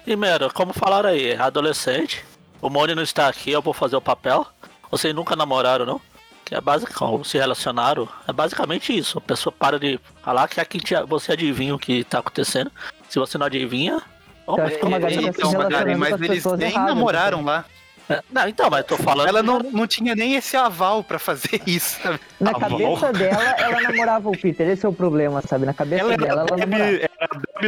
E, 0.05 0.15
Mero, 0.15 0.53
como 0.53 0.73
falaram 0.73 1.09
aí, 1.09 1.31
é 1.31 1.39
adolescente, 1.39 2.23
o 2.61 2.69
Moni 2.69 2.93
não 2.93 3.01
está 3.01 3.27
aqui, 3.27 3.51
eu 3.51 3.61
vou 3.61 3.73
fazer 3.73 3.95
o 3.95 4.01
papel. 4.01 4.45
Vocês 4.91 5.13
nunca 5.15 5.35
namoraram, 5.35 5.85
não? 5.85 6.01
Que 6.45 6.53
é 6.53 6.61
basicamente, 6.61 7.27
se 7.27 7.37
relacionaram, 7.37 8.07
é 8.27 8.33
basicamente 8.33 8.95
isso. 8.95 9.17
A 9.17 9.21
pessoa 9.21 9.51
para 9.57 9.79
de 9.79 9.99
falar 10.21 10.47
que 10.47 10.59
aqui 10.61 10.79
você 11.07 11.31
adivinha 11.31 11.73
o 11.73 11.79
que 11.79 12.03
tá 12.03 12.19
acontecendo. 12.19 12.71
Se 13.09 13.17
você 13.17 13.37
não 13.37 13.47
adivinha. 13.47 14.01
Uma 14.45 14.99
galera 14.99 14.99
tá 14.99 15.09
se 15.09 15.25
Então, 15.39 15.53
Magari, 15.53 15.95
mas 15.95 16.21
eles 16.21 16.45
nem 16.45 16.69
erradas, 16.69 16.93
namoraram 16.95 17.43
lá. 17.43 17.65
É, 18.09 18.21
não, 18.29 18.47
então, 18.49 18.69
mas 18.69 18.85
tô 18.85 18.97
falando. 18.97 19.27
Ela 19.29 19.41
não, 19.41 19.59
não 19.59 19.87
tinha 19.87 20.13
nem 20.13 20.35
esse 20.35 20.57
aval 20.57 21.01
pra 21.03 21.17
fazer 21.17 21.61
isso, 21.65 22.01
sabe? 22.01 22.19
Na 22.39 22.51
Ah, 22.51 22.59
cabeça 22.59 23.13
dela, 23.13 23.43
ela 23.57 23.81
namorava 23.81 24.29
o 24.29 24.37
Peter, 24.37 24.67
esse 24.67 24.85
é 24.85 24.89
o 24.89 24.93
problema, 24.93 25.41
sabe? 25.41 25.65
Na 25.65 25.73
cabeça 25.73 26.03
Ela 26.03 26.17
dela, 26.17 26.45
ela 26.45 26.57
namorava. 26.57 26.91
Era 26.91 27.09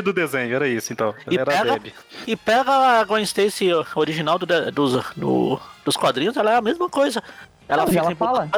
do 0.02 0.14
desenho, 0.14 0.56
era 0.56 0.68
isso 0.68 0.92
então. 0.94 1.14
E 1.30 1.38
era 1.38 1.44
a 1.54 1.58
pega- 1.58 1.74
Debbie. 1.74 1.94
E 2.28 2.36
pega 2.36 2.72
a 2.72 3.04
Gwen 3.04 3.24
Stacy 3.24 3.70
original 3.96 4.38
do, 4.40 4.46
dos, 4.72 5.04
do- 5.16 5.60
dos 5.84 5.96
quadrinhos, 5.98 6.36
ela 6.38 6.52
é 6.52 6.56
a 6.58 6.62
mesma 6.62 6.90
coisa. 6.90 7.22
Ela 7.68 7.84
Não, 7.84 7.88
fica 7.90 8.00
ela 8.06 8.16
fala. 8.16 8.50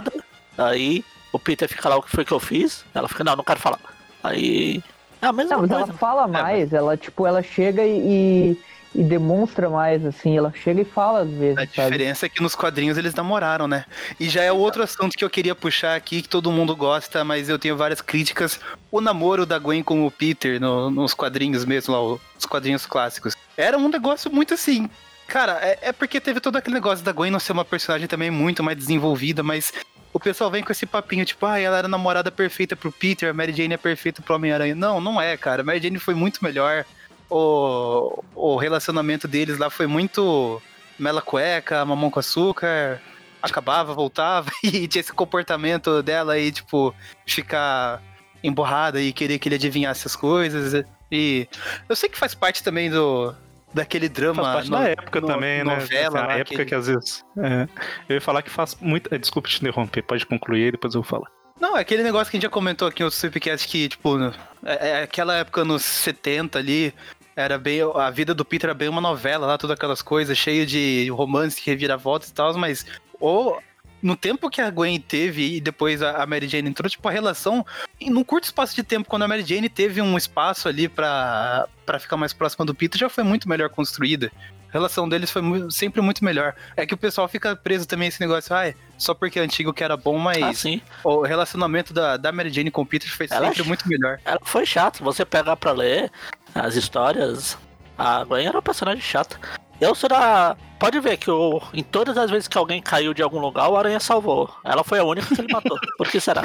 aí 0.58 1.04
o 1.32 1.40
Peter 1.40 1.68
fica 1.68 1.88
lá, 1.90 1.98
o 1.98 2.02
que 2.02 2.10
foi 2.12 2.26
que 2.26 2.32
eu 2.32 2.40
fiz? 2.40 2.84
Ela 2.94 3.08
fica, 3.08 3.24
não, 3.24 3.36
não 3.36 3.44
quero 3.44 3.60
falar. 3.60 3.80
Aí. 4.24 4.84
É 5.22 5.28
a 5.28 5.34
mesma 5.34 5.56
Não, 5.56 5.62
mas 5.62 5.70
coisa. 5.72 5.84
ela 5.86 5.94
fala 5.98 6.28
mais, 6.28 6.72
ela, 6.74 6.96
tipo, 6.96 7.26
ela 7.26 7.42
chega 7.42 7.84
e, 7.86 8.60
e 8.98 9.04
demonstra 9.04 9.70
mais, 9.70 10.04
assim, 10.04 10.36
ela 10.36 10.52
chega 10.52 10.82
e 10.82 10.86
fala 10.86 11.20
às 11.22 11.30
vezes, 11.30 11.58
A 11.58 11.62
sabe? 11.62 11.92
diferença 11.92 12.26
é 12.26 12.30
que 12.30 12.42
nos 12.42 12.56
quadrinhos 12.56 12.98
eles 12.98 13.14
namoraram, 13.14 13.68
né? 13.68 13.86
E 14.20 14.28
já 14.28 14.42
é 14.44 14.52
outro 14.52 14.82
assunto 14.82 15.16
que 15.16 15.24
eu 15.24 15.30
queria 15.30 15.54
puxar 15.54 15.96
aqui, 15.96 16.22
que 16.24 16.28
todo 16.28 16.52
mundo 16.52 16.76
gosta, 16.76 17.24
mas 17.24 17.48
eu 17.48 17.60
tenho 17.60 17.78
várias 17.78 18.02
críticas. 18.02 18.60
O 18.92 19.00
namoro 19.00 19.46
da 19.46 19.60
Gwen 19.60 19.84
com 19.84 20.06
o 20.06 20.10
Peter 20.12 20.60
no- 20.60 20.90
nos 20.90 21.14
quadrinhos 21.14 21.64
mesmo, 21.64 21.94
lá, 21.94 22.18
os 22.38 22.46
quadrinhos 22.46 22.86
clássicos. 22.88 23.36
Era 23.56 23.78
um 23.78 23.88
negócio 23.88 24.32
muito 24.32 24.56
assim. 24.56 24.90
Cara, 25.28 25.60
é, 25.62 25.78
é 25.90 25.92
porque 25.92 26.20
teve 26.20 26.40
todo 26.40 26.56
aquele 26.56 26.74
negócio 26.74 27.06
da 27.06 27.12
Gwen 27.12 27.30
não 27.30 27.40
ser 27.40 27.52
uma 27.52 27.66
personagem 27.66 28.08
também 28.08 28.32
muito 28.32 28.64
mais 28.64 28.78
desenvolvida, 28.78 29.44
mas 29.44 29.72
o 30.12 30.20
pessoal 30.20 30.50
vem 30.50 30.64
com 30.64 30.72
esse 30.72 30.86
papinho, 30.88 31.24
tipo, 31.26 31.46
ah, 31.46 31.60
ela 31.60 31.78
era 31.78 31.86
a 31.86 31.90
namorada 31.90 32.32
perfeita 32.32 32.76
pro 32.76 32.92
Peter, 32.92 33.30
a 33.30 33.34
Mary 33.34 33.54
Jane 33.54 33.76
é 33.76 33.78
perfeita 33.78 34.22
pro 34.24 34.34
Homem-Aranha. 34.36 34.74
Não, 34.74 35.00
não 35.00 35.22
é, 35.22 35.38
cara. 35.38 35.62
A 35.62 35.66
Mary 35.66 35.80
Jane 35.82 36.00
foi 36.00 36.16
muito 36.16 36.44
melhor. 36.44 36.84
O, 37.30 38.24
o 38.36 38.56
relacionamento 38.56 39.28
deles 39.28 39.58
lá 39.58 39.70
foi 39.70 39.88
muito 39.88 40.62
mela 40.98 41.22
cueca, 41.22 41.84
mamão 41.86 42.10
com 42.10 42.20
açúcar, 42.20 43.02
acabava, 43.42 43.94
voltava, 43.94 44.50
e 44.64 44.88
tinha 44.88 45.00
esse 45.02 45.14
comportamento 45.14 46.02
dela 46.02 46.34
aí, 46.34 46.52
tipo, 46.52 46.94
ficar 47.26 48.02
emborrada 48.44 49.02
e 49.02 49.12
querer 49.14 49.40
que 49.40 49.48
ele 49.50 49.56
adivinhasse 49.56 50.08
as 50.08 50.16
coisas. 50.16 50.84
E 51.12 51.48
eu 51.88 51.96
sei 51.96 52.10
que 52.10 52.18
faz 52.18 52.34
parte 52.34 52.64
também 52.64 52.90
do 52.90 53.34
daquele 53.74 54.08
drama. 54.10 54.42
Faz 54.44 54.54
parte 54.56 54.72
no- 54.72 54.78
da 54.78 54.90
época 54.90 55.22
no- 55.22 55.28
também, 55.28 55.58
né? 55.64 55.64
novela 55.76 56.08
Assim, 56.20 56.28
lá 56.28 56.34
a 56.34 56.38
época 56.38 56.56
que- 56.58 56.66
que 56.66 56.76
às 56.76 56.88
vezes. 56.88 57.24
é, 57.38 57.68
eu 58.10 58.16
ia 58.16 58.22
falar 58.22 58.42
que 58.42 58.50
faz 58.50 58.76
muito. 58.82 59.14
é, 59.14 59.18
Desculpa 59.18 59.48
te 59.50 59.58
interromper, 59.62 60.02
pode 60.04 60.26
concluir 60.26 60.72
depois 60.72 60.96
eu 60.96 61.02
vou 61.02 61.10
falar. 61.10 61.28
Não, 61.60 61.76
é 61.76 61.82
aquele 61.82 62.04
negócio 62.04 62.30
que 62.30 62.38
a 62.38 62.40
gente 62.40 62.44
já 62.44 62.50
comentou 62.52 62.88
aqui 62.88 63.04
no 63.04 63.10
Supercast 63.10 63.68
que, 63.68 63.90
tipo, 63.90 64.16
é, 64.64 64.90
é 64.90 65.04
aquela 65.04 65.36
época 65.38 65.66
nos 65.66 65.84
70 65.84 66.60
ali, 66.60 66.94
era 67.38 67.58
bem. 67.58 67.80
A 67.96 68.10
vida 68.10 68.34
do 68.34 68.44
Peter 68.44 68.70
era 68.70 68.74
bem 68.74 68.90
uma 68.90 69.00
novela 69.00 69.46
lá, 69.46 69.58
todas 69.58 69.76
aquelas 69.76 70.02
coisas, 70.02 70.38
cheio 70.38 70.66
de 70.66 71.08
romance, 71.10 71.62
reviravoltas 71.64 72.30
e 72.30 72.34
tal, 72.34 72.58
mas. 72.58 72.86
Ou, 73.20 73.62
no 74.02 74.16
tempo 74.16 74.50
que 74.50 74.60
a 74.60 74.70
Gwen 74.70 75.00
teve 75.00 75.56
e 75.56 75.62
depois 75.62 76.02
a 76.02 76.26
Mary 76.26 76.48
Jane 76.48 76.70
entrou, 76.70 76.90
tipo, 76.90 77.08
a 77.08 77.12
relação. 77.12 77.66
Num 78.02 78.24
curto 78.24 78.46
espaço 78.46 78.76
de 78.76 78.84
tempo, 78.84 79.08
quando 79.08 79.24
a 79.24 79.28
Mary 79.28 79.44
Jane 79.44 79.70
teve 79.70 80.02
um 80.02 80.18
espaço 80.18 80.68
ali 80.68 80.90
pra 80.90 81.68
ficar 82.00 82.18
mais 82.18 82.34
próxima 82.34 82.66
do 82.66 82.76
Peter, 82.76 83.00
já 83.00 83.10
foi 83.10 83.24
muito 83.24 83.48
melhor 83.48 83.70
construída. 83.70 84.32
A 84.70 84.74
relação 84.74 85.08
deles 85.08 85.32
foi 85.32 85.42
mu- 85.42 85.72
sempre 85.72 86.02
muito 86.02 86.24
melhor. 86.24 86.54
É 86.76 86.86
que 86.86 86.94
o 86.94 86.98
pessoal 86.98 87.28
fica 87.28 87.56
preso 87.56 87.88
também 87.88 88.08
esse 88.10 88.20
negócio, 88.20 88.54
ai, 88.56 88.76
só 88.98 89.14
porque 89.14 89.40
é 89.40 89.44
antigo 89.44 89.74
que 89.74 89.84
era 89.84 89.96
bom, 89.98 90.18
mas 90.18 90.44
Ah, 90.44 90.54
sim. 90.54 90.82
o 91.04 91.22
relacionamento 91.22 91.94
da, 91.94 92.18
da 92.18 92.32
Mary 92.32 92.50
Jane 92.52 92.70
com 92.72 92.82
o 92.82 92.86
Peter 92.86 93.10
foi 93.10 93.28
Ela 93.30 93.48
sempre 93.48 93.64
muito 93.64 93.88
melhor. 93.88 94.20
Ela 94.26 94.40
foi 94.44 94.66
chata. 94.66 95.04
Você 95.04 95.24
pegar 95.26 95.56
pra 95.56 95.72
ler 95.72 96.12
as 96.54 96.76
histórias, 96.76 97.58
a 97.98 98.24
Gwen 98.24 98.46
era 98.48 98.58
uma 98.58 98.62
personagem 98.62 99.02
chata. 99.02 99.40
Eu 99.80 99.94
será. 99.94 100.56
Pode 100.80 101.00
ver 101.00 101.18
que 101.18 101.30
o... 101.30 101.62
em 101.74 101.84
todas 101.84 102.18
as 102.18 102.30
vezes 102.30 102.48
que 102.48 102.58
alguém 102.58 102.82
caiu 102.82 103.14
de 103.14 103.22
algum 103.22 103.40
lugar, 103.40 103.70
o 103.70 103.76
Aranha 103.76 104.00
salvou. 104.00 104.50
Ela 104.64 104.84
foi 104.84 105.00
a 105.00 105.04
única 105.04 105.34
que 105.34 105.42
ele 105.42 105.52
matou. 105.52 105.78
Por 105.98 106.08
que 106.08 106.20
será? 106.20 106.44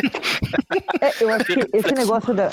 É, 1.00 1.22
eu 1.22 1.30
acho 1.30 1.44
que 1.44 1.76
esse 1.76 1.92
negócio 1.94 2.32
da, 2.32 2.50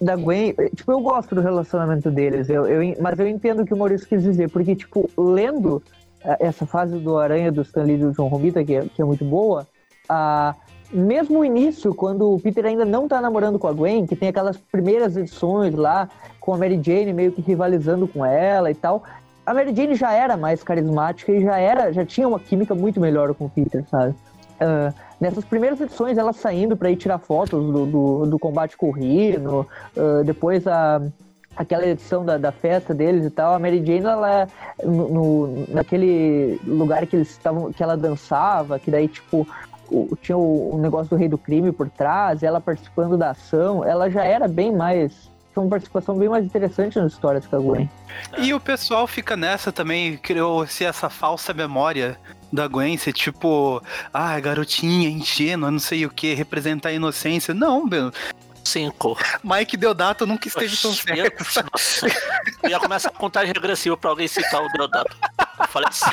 da 0.00 0.16
Gwen, 0.16 0.54
tipo, 0.74 0.92
eu 0.92 1.00
gosto 1.00 1.34
do 1.34 1.40
relacionamento 1.40 2.10
deles, 2.10 2.48
eu, 2.48 2.66
eu, 2.66 2.96
mas 3.00 3.18
eu 3.18 3.26
entendo 3.26 3.62
o 3.62 3.66
que 3.66 3.74
o 3.74 3.76
Maurício 3.76 4.08
quis 4.08 4.22
dizer, 4.22 4.48
porque, 4.50 4.74
tipo, 4.74 5.10
lendo 5.16 5.82
eh, 6.24 6.36
essa 6.40 6.64
fase 6.64 6.98
do 6.98 7.18
Aranha, 7.18 7.52
do 7.52 7.62
Stan 7.62 7.82
Lee 7.82 7.96
e 7.96 7.98
do 7.98 8.12
John 8.12 8.28
Romita, 8.28 8.64
que 8.64 8.74
é, 8.74 8.82
que 8.82 9.02
é 9.02 9.04
muito 9.04 9.24
boa, 9.24 9.66
ah, 10.08 10.54
mesmo 10.90 11.40
o 11.40 11.44
início, 11.44 11.94
quando 11.94 12.32
o 12.32 12.40
Peter 12.40 12.64
ainda 12.64 12.84
não 12.84 13.06
tá 13.06 13.20
namorando 13.20 13.58
com 13.58 13.68
a 13.68 13.72
Gwen, 13.72 14.06
que 14.06 14.16
tem 14.16 14.28
aquelas 14.28 14.56
primeiras 14.56 15.16
edições 15.16 15.74
lá, 15.74 16.08
com 16.40 16.54
a 16.54 16.56
Mary 16.56 16.80
Jane 16.82 17.12
meio 17.12 17.30
que 17.30 17.42
rivalizando 17.42 18.08
com 18.08 18.24
ela 18.24 18.70
e 18.70 18.74
tal, 18.74 19.02
a 19.48 19.54
Mary 19.54 19.74
Jane 19.74 19.94
já 19.94 20.12
era 20.12 20.36
mais 20.36 20.62
carismática 20.62 21.32
e 21.32 21.42
já 21.42 21.56
era, 21.58 21.90
já 21.90 22.04
tinha 22.04 22.28
uma 22.28 22.38
química 22.38 22.74
muito 22.74 23.00
melhor 23.00 23.34
com 23.34 23.46
o 23.46 23.48
Peter, 23.48 23.82
sabe? 23.88 24.14
Ah, 24.60 24.92
nessas 25.18 25.42
primeiras 25.42 25.80
edições, 25.80 26.18
ela 26.18 26.34
saindo 26.34 26.76
para 26.76 26.90
ir 26.90 26.96
tirar 26.96 27.18
fotos 27.18 27.64
do, 27.64 27.86
do, 27.86 28.26
do 28.26 28.38
combate 28.38 28.76
com 28.76 28.88
o 28.88 28.92
Rhino, 28.92 29.66
ah, 29.96 30.22
depois 30.22 30.66
a, 30.66 31.00
aquela 31.56 31.86
edição 31.86 32.26
da, 32.26 32.36
da 32.36 32.52
festa 32.52 32.92
deles 32.92 33.24
e 33.24 33.30
tal, 33.30 33.54
a 33.54 33.58
Mary 33.58 33.78
Jane, 33.78 34.04
ela, 34.04 34.48
no, 34.84 35.64
naquele 35.68 36.60
lugar 36.66 37.06
que 37.06 37.16
eles 37.16 37.30
estavam, 37.30 37.72
que 37.72 37.82
ela 37.82 37.96
dançava, 37.96 38.78
que 38.78 38.90
daí, 38.90 39.08
tipo, 39.08 39.48
tinha 40.20 40.36
o, 40.36 40.74
o 40.74 40.78
negócio 40.78 41.08
do 41.08 41.16
Rei 41.16 41.28
do 41.28 41.38
Crime 41.38 41.72
por 41.72 41.88
trás, 41.88 42.42
ela 42.42 42.60
participando 42.60 43.16
da 43.16 43.30
ação, 43.30 43.82
ela 43.82 44.10
já 44.10 44.24
era 44.24 44.46
bem 44.46 44.76
mais, 44.76 45.30
tinha 45.58 45.64
uma 45.64 45.70
participação 45.70 46.16
bem 46.16 46.28
mais 46.28 46.44
interessante 46.44 46.98
nas 46.98 47.12
histórias 47.12 47.46
que 47.46 47.54
a 47.54 47.58
Gwen. 47.58 47.90
E 48.38 48.54
o 48.54 48.60
pessoal 48.60 49.06
fica 49.06 49.36
nessa 49.36 49.72
também, 49.72 50.16
criou-se 50.16 50.84
essa 50.84 51.10
falsa 51.10 51.52
memória 51.52 52.18
da 52.52 52.66
Gwen, 52.66 52.96
ser 52.96 53.12
tipo, 53.12 53.82
ah, 54.12 54.38
garotinha, 54.40 55.08
ingênua, 55.08 55.70
não 55.70 55.78
sei 55.78 56.06
o 56.06 56.10
que, 56.10 56.34
representar 56.34 56.90
a 56.90 56.92
inocência. 56.92 57.52
Não, 57.52 57.84
meu, 57.84 58.12
Cinco. 58.64 59.16
Mike 59.42 59.78
Deodato 59.78 60.26
nunca 60.26 60.46
esteve 60.46 60.76
tão 60.76 60.92
certo. 60.92 61.42
Nossa. 61.72 62.06
Eu 62.62 62.68
ia 62.68 62.78
começar 62.78 63.08
a 63.08 63.12
contagem 63.12 63.52
regressiva 63.54 63.96
pra 63.96 64.10
alguém 64.10 64.28
citar 64.28 64.62
o 64.62 64.68
Deodato. 64.68 65.16
Eu 65.58 65.68
falei 65.68 65.88
sim. 65.90 66.04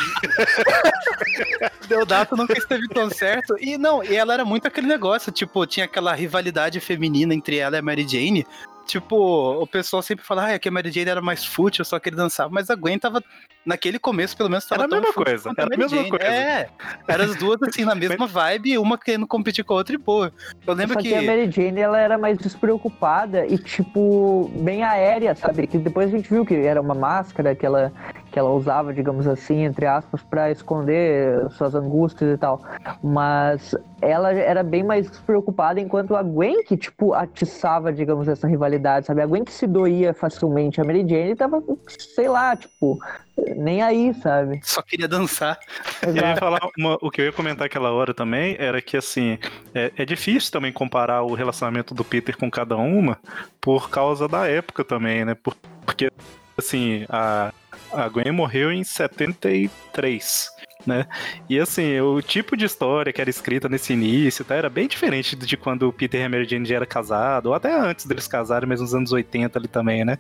Deodato 1.90 2.38
nunca 2.38 2.58
esteve 2.58 2.88
tão 2.88 3.10
certo. 3.10 3.58
E 3.60 3.78
não, 3.78 4.02
e 4.02 4.16
ela 4.16 4.34
era 4.34 4.46
muito 4.46 4.68
aquele 4.68 4.88
negócio, 4.88 5.34
tipo, 5.34 5.66
tinha 5.66 5.86
aquela 5.86 6.14
rivalidade 6.16 6.80
feminina 6.80 7.34
entre 7.34 7.58
ela 7.58 7.76
e 7.76 7.80
a 7.80 7.82
Mary 7.82 8.08
Jane. 8.08 8.48
Tipo, 8.86 9.62
o 9.62 9.66
pessoal 9.66 10.02
sempre 10.04 10.24
fala, 10.24 10.54
ah, 10.54 10.60
que 10.60 10.70
a 10.70 10.72
Mary 10.72 10.92
Jane 10.92 11.10
era 11.10 11.22
mais 11.22 11.44
fútil, 11.44 11.84
só 11.84 11.98
que 12.00 12.10
ele 12.10 12.16
dançava. 12.16 12.50
Mas 12.54 12.70
a 12.70 12.76
Gwen 12.76 13.00
tava, 13.00 13.24
naquele 13.66 13.98
começo, 13.98 14.38
pelo 14.38 14.50
menos, 14.50 14.66
tava 14.66 14.84
Era 14.84 14.98
a 14.98 15.02
mesma 15.02 15.14
coisa, 15.14 15.52
era 15.58 15.76
a 15.76 15.78
mesma 15.78 15.98
Jane. 15.98 16.10
coisa. 16.10 16.26
É, 16.26 16.70
eram 17.08 17.26
as 17.26 17.36
duas, 17.36 17.62
assim, 17.64 17.84
na 17.84 17.96
mesma 17.96 18.28
vibe, 18.28 18.78
uma 18.78 18.98
querendo 18.98 19.26
competir 19.26 19.64
com 19.64 19.74
a 19.74 19.78
outra 19.78 19.96
e, 19.96 19.98
pô, 19.98 20.26
eu 20.26 20.74
lembro 20.74 20.94
Só 20.94 21.02
que... 21.02 21.10
que... 21.10 21.16
a 21.16 21.22
Mary 21.24 21.50
Jane, 21.50 21.80
ela 21.80 22.00
era 22.00 22.18
mais 22.18 22.38
despreocupada 22.38 23.46
e, 23.48 23.58
tipo, 23.58 24.52
bem 24.56 24.84
aérea, 24.84 25.34
sabe? 25.34 25.66
Que 25.66 25.80
depois 25.80 26.14
a 26.14 26.18
gente 26.18 26.30
viu 26.30 26.46
que 26.46 26.54
era 26.54 26.80
uma 26.80 26.94
máscara 26.94 27.56
que 27.56 27.66
ela, 27.66 27.92
que 28.36 28.40
ela 28.40 28.52
usava, 28.52 28.94
digamos 28.94 29.26
assim, 29.28 29.64
entre 29.64 29.86
aspas, 29.86 30.22
pra 30.22 30.52
esconder 30.52 31.50
suas 31.52 31.74
angústias 31.74 32.36
e 32.36 32.38
tal. 32.38 32.62
Mas 33.02 33.74
ela 34.02 34.34
era 34.34 34.62
bem 34.62 34.84
mais 34.84 35.10
despreocupada, 35.10 35.80
enquanto 35.80 36.18
a 36.18 36.22
Gwen, 36.22 36.62
que, 36.66 36.76
tipo, 36.76 37.14
atiçava, 37.14 37.94
digamos, 37.94 38.28
essa 38.28 38.46
rivalidade, 38.46 39.06
sabe? 39.06 39.22
A 39.22 39.26
Gwen 39.26 39.46
que 39.46 39.54
se 39.54 39.66
doía 39.66 40.14
facilmente, 40.14 40.82
a 40.82 40.84
Mary 40.84 41.08
Jane 41.08 41.34
tava, 41.34 41.64
sei 42.14 42.28
lá, 42.28 42.58
tipo, 42.58 43.00
nem 43.56 43.82
aí, 43.82 44.14
sabe? 44.16 44.60
Só 44.64 44.82
queria 44.82 45.08
dançar. 45.08 45.58
Eu 46.04 46.14
ia 46.14 46.22
Exato. 46.24 46.40
falar 46.42 46.60
uma- 46.78 46.98
o 47.02 47.10
que 47.10 47.22
eu 47.22 47.26
ia 47.26 47.32
comentar 47.32 47.68
aquela 47.68 47.94
hora 47.94 48.14
também 48.14 48.58
era 48.60 48.82
que 48.82 48.98
assim 48.98 49.40
é, 49.74 49.94
é 49.96 50.04
difícil 50.04 50.52
também 50.52 50.74
comparar 50.74 51.24
o 51.24 51.34
relacionamento 51.34 51.94
do 51.94 52.04
Peter 52.04 52.36
com 52.36 52.52
cada 52.52 52.76
uma 52.76 53.18
por 53.62 53.90
causa 53.90 54.28
da 54.28 54.46
época 54.46 54.84
também, 54.84 55.24
né? 55.24 55.36
Por- 55.36 55.56
Porque 55.86 56.10
assim 56.58 57.06
a, 57.10 57.54
a 57.96 58.10
Gwen 58.10 58.32
morreu 58.32 58.72
em 58.72 58.84
73. 58.84 60.56
Né? 60.86 61.08
E 61.50 61.60
assim, 61.60 62.00
o 62.00 62.22
tipo 62.22 62.56
de 62.56 62.66
história 62.66 63.12
que 63.12 63.20
era 63.20 63.30
escrita 63.30 63.68
nesse 63.68 63.94
início 63.94 64.46
tá, 64.46 64.54
era 64.54 64.70
bem 64.70 64.88
diferente 64.88 65.36
de 65.36 65.58
quando 65.58 65.88
o 65.88 65.94
Peter 65.94 66.22
e 66.22 66.24
a 66.24 66.30
Mary 66.30 66.46
Jane 66.46 66.66
já 66.66 66.76
era 66.76 66.86
casado, 66.86 67.48
ou 67.48 67.56
até 67.56 67.74
antes 67.74 68.06
deles 68.06 68.28
casarem, 68.28 68.70
mesmo 68.70 68.84
nos 68.84 68.94
anos 68.94 69.12
80 69.12 69.58
ali 69.58 69.68
também, 69.68 70.06
né? 70.06 70.20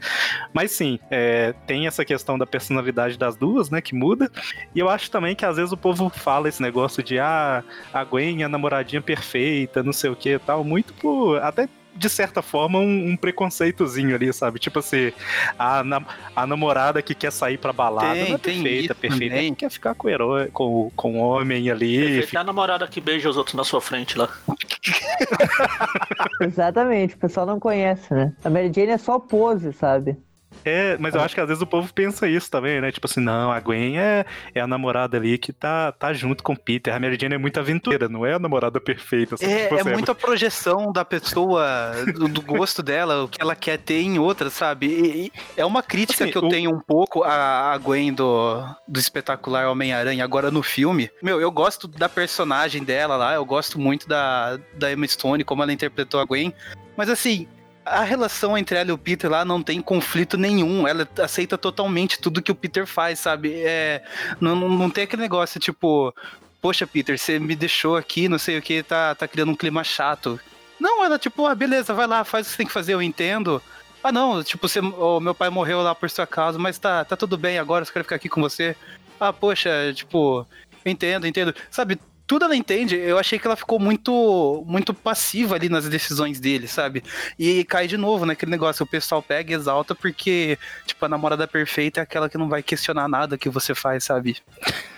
Mas 0.52 0.72
sim, 0.72 1.00
é, 1.12 1.54
tem 1.68 1.86
essa 1.86 2.04
questão 2.04 2.36
da 2.36 2.48
personalidade 2.48 3.16
das 3.16 3.36
duas, 3.36 3.70
né, 3.70 3.80
que 3.80 3.94
muda. 3.94 4.32
E 4.74 4.80
eu 4.80 4.90
acho 4.90 5.12
também 5.12 5.36
que 5.36 5.46
às 5.46 5.58
vezes 5.58 5.72
o 5.72 5.78
povo 5.78 6.10
fala 6.10 6.50
esse 6.50 6.62
negócio 6.62 7.04
de 7.04 7.20
ah, 7.20 7.64
a 7.94 8.04
Gwen 8.04 8.42
é 8.42 8.46
a 8.46 8.50
namoradinha 8.50 9.02
perfeita, 9.02 9.84
não 9.84 9.94
sei 9.94 10.10
o 10.10 10.16
que 10.16 10.30
e 10.30 10.40
tal, 10.40 10.64
muito 10.64 10.94
por. 10.96 11.38
Até 11.44 11.70
de 11.96 12.10
certa 12.10 12.42
forma, 12.42 12.78
um, 12.80 13.12
um 13.12 13.16
preconceitozinho 13.18 14.14
ali, 14.16 14.32
sabe? 14.34 14.60
Tipo 14.60 14.80
assim, 14.80 15.14
a, 15.58 15.84
na- 15.84 16.02
a 16.36 16.46
namorada 16.46 17.02
que 17.02 17.16
quer 17.16 17.32
sair 17.32 17.58
pra 17.58 17.72
balada 17.72 18.14
Tem, 18.14 18.30
não 18.30 18.36
é 18.36 18.38
tem 18.38 18.62
perfeita, 18.62 18.94
isso 18.94 18.96
perfeita. 18.96 19.36
que 19.38 19.52
quer 19.56 19.70
ficar 19.70 19.96
com 19.96 20.08
o 20.08 20.12
herói, 20.12 20.48
com, 20.52 20.92
com 20.96 21.14
o 21.20 21.24
homem 21.24 21.70
ali. 21.72 21.98
Perfeito 22.00 22.36
é 22.38 22.40
a 22.40 22.44
namorada 22.44 22.86
que 22.88 23.00
beija 23.00 23.30
os 23.30 23.38
outros 23.38 23.56
na 23.56 23.64
sua 23.64 23.80
frente 23.82 24.18
lá. 24.18 24.30
Exatamente, 26.42 27.16
o 27.16 27.18
pessoal 27.18 27.46
não 27.46 27.60
conhece, 27.60 28.14
né? 28.14 28.34
A 28.44 28.50
Mary 28.50 28.72
Jane 28.74 28.92
é 28.92 28.98
só 28.98 29.20
pose, 29.20 29.72
sabe? 29.74 30.18
É, 30.66 30.98
mas 31.00 31.14
eu 31.14 31.22
acho 31.22 31.36
que 31.36 31.40
às 31.42 31.48
vezes 31.48 31.62
o 31.62 31.68
povo 31.68 31.94
pensa 31.94 32.28
isso 32.28 32.50
também, 32.50 32.82
né? 32.82 32.92
Tipo 32.92 33.06
assim, 33.08 33.20
não, 33.22 33.52
a 33.52 33.60
Gwen 33.60 34.00
é, 34.00 34.26
é 34.54 34.60
a 34.60 34.66
namorada 34.68 35.16
ali 35.18 35.38
que 35.38 35.54
tá, 35.54 35.92
tá 35.92 36.12
junto 36.12 36.44
com 36.44 36.54
o 36.54 36.58
Peter. 36.60 36.94
A 36.94 37.00
Mary 37.00 37.18
Jane 37.22 37.36
é 37.36 37.38
muito 37.38 37.60
aventureira, 37.60 38.10
não 38.10 38.26
é 38.26 38.34
a 38.34 38.40
namorada 38.40 38.82
perfeita. 38.82 39.36
assim, 39.36 39.46
É, 39.46 39.64
tipo 39.64 39.76
é 39.76 39.82
assim, 39.82 39.92
muito 39.92 40.12
a 40.12 40.16
projeção 40.16 40.92
da 40.92 41.06
pessoa, 41.06 41.92
do, 42.14 42.28
do 42.28 42.42
gosto 42.42 42.82
dela, 42.82 43.24
o 43.24 43.28
que 43.28 43.42
ela 43.42 43.56
quer 43.56 43.78
ter 43.78 44.02
em 44.02 44.18
outra, 44.18 44.50
sabe? 44.50 44.88
E- 44.88 45.26
e 45.28 45.32
é 45.56 45.66
uma 45.66 45.84
crítica 45.84 46.24
Assim, 46.24 46.32
que 46.32 46.38
eu 46.38 46.46
o- 46.46 46.50
tenho 46.50 46.72
um 46.74 46.80
pouco 46.80 47.24
a, 47.24 47.72
a 47.74 47.78
Gwen 47.78 48.14
do, 48.14 48.64
do 48.88 49.00
espetacular 49.00 49.68
Homem-Aranha 49.70 50.24
agora 50.24 50.50
no 50.50 50.64
filme. 50.64 51.10
Meu, 51.22 51.40
eu 51.40 51.52
gosto 51.52 51.88
da 51.88 52.10
personagem 52.10 52.84
dela 52.84 53.16
lá, 53.16 53.34
eu 53.36 53.46
gosto 53.46 53.80
muito 53.80 54.08
da, 54.08 54.58
da 54.74 54.92
Emma 54.92 55.08
Stone, 55.08 55.44
como 55.44 55.62
ela 55.62 55.72
interpretou 55.74 56.20
a 56.20 56.26
Gwen. 56.26 56.54
Mas 56.98 57.10
assim, 57.10 57.48
a 57.86 58.02
relação 58.02 58.58
entre 58.58 58.78
ela 58.78 58.90
e 58.90 58.94
o 58.94 58.98
Peter 58.98 59.30
lá 59.30 59.46
não 59.46 59.62
tem 59.62 59.80
conflito 59.82 60.38
nenhum. 60.38 60.88
Ela 60.88 61.08
aceita 61.22 61.58
totalmente 61.58 62.20
tudo 62.20 62.42
que 62.42 62.52
o 62.52 62.56
Peter 62.56 62.88
faz, 62.88 63.20
sabe? 63.20 63.54
É, 63.54 64.04
não, 64.42 64.56
não, 64.56 64.90
tem 64.90 65.04
aquele 65.04 65.22
negócio, 65.22 65.60
tipo, 65.60 66.14
poxa, 66.62 66.88
Peter, 66.88 67.18
você 67.18 67.40
me 67.40 67.56
deixou 67.56 67.96
aqui, 67.96 68.28
não 68.28 68.40
sei 68.40 68.58
o 68.58 68.62
que, 68.62 68.82
tá, 68.82 69.14
tá 69.14 69.28
criando 69.28 69.52
um 69.52 69.56
clima 69.56 69.84
chato. 69.84 70.40
Não, 70.80 71.06
ela, 71.06 71.20
tipo, 71.20 71.46
ah, 71.46 71.56
beleza, 71.56 71.94
vai 71.94 72.08
lá, 72.08 72.24
faz 72.24 72.48
o 72.48 72.50
que 72.50 72.52
você 72.52 72.58
tem 72.58 72.68
que 72.68 72.74
fazer, 72.74 72.94
eu 72.94 73.02
entendo. 73.02 73.62
Ah, 74.04 74.12
não, 74.12 74.44
tipo, 74.44 74.68
você, 74.68 74.80
o 74.80 75.20
meu 75.20 75.34
pai 75.34 75.50
morreu 75.50 75.82
lá 75.82 75.96
por 75.96 76.10
sua 76.10 76.28
causa, 76.28 76.60
mas 76.60 76.78
tá, 76.78 77.06
tá 77.06 77.16
tudo 77.16 77.38
bem 77.38 77.60
agora, 77.60 77.86
eu 77.86 77.92
quero 77.92 78.06
ficar 78.06 78.16
aqui 78.16 78.30
com 78.30 78.42
você. 78.42 78.76
Ah, 79.20 79.32
poxa, 79.32 79.94
tipo, 79.94 80.46
entendo, 80.86 81.26
entendo. 81.26 81.56
Sabe, 81.72 82.00
tudo 82.28 82.46
ela 82.46 82.56
entende. 82.56 82.96
Eu 82.96 83.18
achei 83.18 83.38
que 83.40 83.46
ela 83.48 83.56
ficou 83.56 83.80
muito 83.80 84.64
muito 84.68 84.94
passiva 84.94 85.56
ali 85.56 85.70
nas 85.70 85.88
decisões 85.88 86.40
dele, 86.40 86.68
sabe? 86.68 87.04
E 87.38 87.64
cai 87.66 87.88
de 87.88 87.98
novo 87.98 88.26
naquele 88.26 88.52
negócio, 88.52 88.84
o 88.84 88.88
pessoal 88.88 89.22
pega 89.22 89.52
e 89.52 89.56
exalta 89.56 89.94
porque, 89.96 90.58
tipo, 90.86 91.04
a 91.06 91.10
namorada 91.10 91.48
perfeita 91.48 92.00
é 92.00 92.04
aquela 92.04 92.30
que 92.30 92.38
não 92.38 92.50
vai 92.50 92.64
questionar 92.64 93.08
nada 93.08 93.38
que 93.38 93.50
você 93.50 93.74
faz, 93.76 94.04
sabe? 94.04 94.38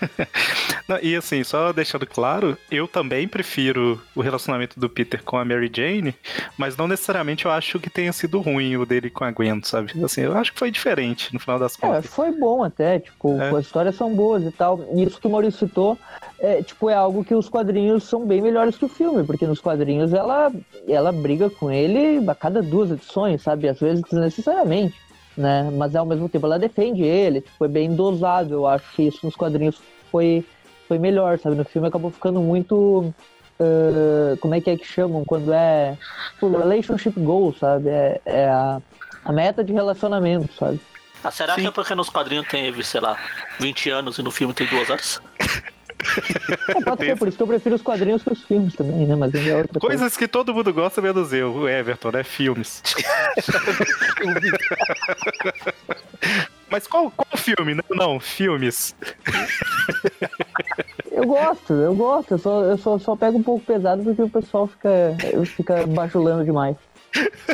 Não, 0.88 0.98
e 1.02 1.14
assim, 1.14 1.44
só 1.44 1.72
deixando 1.72 2.06
claro, 2.06 2.56
eu 2.70 2.88
também 2.88 3.28
prefiro 3.28 4.00
o 4.14 4.22
relacionamento 4.22 4.80
do 4.80 4.88
Peter 4.88 5.22
com 5.22 5.36
a 5.36 5.44
Mary 5.44 5.70
Jane, 5.74 6.14
mas 6.56 6.76
não 6.76 6.88
necessariamente 6.88 7.44
eu 7.44 7.50
acho 7.50 7.78
que 7.78 7.90
tenha 7.90 8.12
sido 8.12 8.40
ruim 8.40 8.76
o 8.76 8.86
dele 8.86 9.10
com 9.10 9.24
a 9.24 9.30
Gwen, 9.30 9.60
sabe? 9.62 9.92
Assim, 10.02 10.22
eu 10.22 10.36
acho 10.36 10.52
que 10.52 10.58
foi 10.58 10.70
diferente 10.70 11.32
no 11.34 11.38
final 11.40 11.58
das 11.58 11.74
É, 11.74 11.78
contas. 11.80 12.06
foi 12.06 12.32
bom 12.32 12.64
até, 12.64 13.00
tipo, 13.00 13.38
É. 13.40 13.50
as 13.50 13.66
histórias 13.66 13.96
são 13.96 14.14
boas 14.14 14.42
e 14.44 14.50
tal. 14.50 14.82
E 14.94 15.02
isso 15.04 15.20
que 15.20 15.26
o 15.26 15.30
Maurício 15.30 15.66
citou, 15.68 15.98
é, 16.38 16.62
tipo, 16.62 16.88
é 16.88 16.94
algo 16.94 17.17
que 17.24 17.34
os 17.34 17.48
quadrinhos 17.48 18.04
são 18.04 18.26
bem 18.26 18.40
melhores 18.40 18.76
que 18.76 18.84
o 18.84 18.88
filme, 18.88 19.24
porque 19.24 19.46
nos 19.46 19.60
quadrinhos 19.60 20.12
ela, 20.12 20.50
ela 20.86 21.12
briga 21.12 21.48
com 21.50 21.70
ele 21.70 22.24
a 22.28 22.34
cada 22.34 22.62
duas 22.62 22.90
edições, 22.90 23.42
sabe? 23.42 23.68
Às 23.68 23.80
vezes 23.80 24.02
desnecessariamente, 24.02 24.94
né? 25.36 25.70
Mas 25.72 25.94
ao 25.94 26.06
mesmo 26.06 26.28
tempo 26.28 26.46
ela 26.46 26.58
defende 26.58 27.02
ele, 27.02 27.40
tipo, 27.40 27.64
é 27.64 27.68
bem 27.68 27.94
dosado. 27.94 28.54
Eu 28.54 28.66
acho 28.66 28.84
que 28.94 29.02
isso 29.02 29.24
nos 29.24 29.36
quadrinhos 29.36 29.80
foi, 30.10 30.44
foi 30.86 30.98
melhor, 30.98 31.38
sabe? 31.38 31.56
No 31.56 31.64
filme 31.64 31.88
acabou 31.88 32.10
ficando 32.10 32.40
muito. 32.40 33.12
ah, 33.60 34.36
como 34.40 34.54
é 34.54 34.60
que 34.60 34.70
é 34.70 34.76
que 34.76 34.86
chamam? 34.86 35.24
Quando 35.24 35.52
é. 35.52 35.96
Tipo, 36.34 36.56
relationship 36.56 37.18
goal, 37.20 37.54
sabe? 37.54 37.88
É, 37.88 38.20
é 38.26 38.48
a, 38.48 38.80
a 39.24 39.32
meta 39.32 39.62
de 39.64 39.72
relacionamento, 39.72 40.52
sabe? 40.54 40.80
Ah, 41.22 41.30
será 41.30 41.54
Sim. 41.54 41.62
que 41.62 41.66
é 41.66 41.70
porque 41.70 41.94
nos 41.94 42.08
quadrinhos 42.08 42.46
teve, 42.46 42.84
sei 42.84 43.00
lá, 43.00 43.16
20 43.58 43.90
anos 43.90 44.18
e 44.18 44.22
no 44.22 44.30
filme 44.30 44.54
tem 44.54 44.66
duas 44.66 44.88
horas? 44.88 45.20
É, 46.68 46.80
pode 46.82 47.04
ser, 47.04 47.16
por 47.16 47.28
isso 47.28 47.36
que 47.36 47.42
eu 47.42 47.46
prefiro 47.46 47.74
os 47.74 47.82
quadrinhos 47.82 48.22
que 48.22 48.32
os 48.32 48.42
filmes 48.44 48.74
também, 48.74 49.06
né? 49.06 49.16
Mas 49.16 49.34
é 49.34 49.56
outra 49.56 49.80
coisa. 49.80 49.98
Coisas 49.98 50.16
que 50.16 50.28
todo 50.28 50.54
mundo 50.54 50.72
gosta, 50.72 51.00
menos 51.00 51.32
eu, 51.32 51.52
o 51.52 51.68
Everton, 51.68 52.10
né? 52.10 52.22
Filmes. 52.22 52.82
Mas 56.70 56.86
qual, 56.86 57.10
qual 57.10 57.36
filme? 57.36 57.74
Não, 57.74 57.82
não, 57.90 58.20
filmes. 58.20 58.94
Eu 61.10 61.26
gosto, 61.26 61.72
eu 61.72 61.94
gosto. 61.94 62.32
Eu 62.32 62.38
só, 62.38 62.62
eu 62.62 62.78
só, 62.78 62.98
só 62.98 63.16
pego 63.16 63.38
um 63.38 63.42
pouco 63.42 63.64
pesado 63.64 64.04
porque 64.04 64.22
o 64.22 64.28
pessoal 64.28 64.66
fica, 64.66 65.16
fica 65.46 65.86
bajulando 65.86 66.44
demais. 66.44 66.76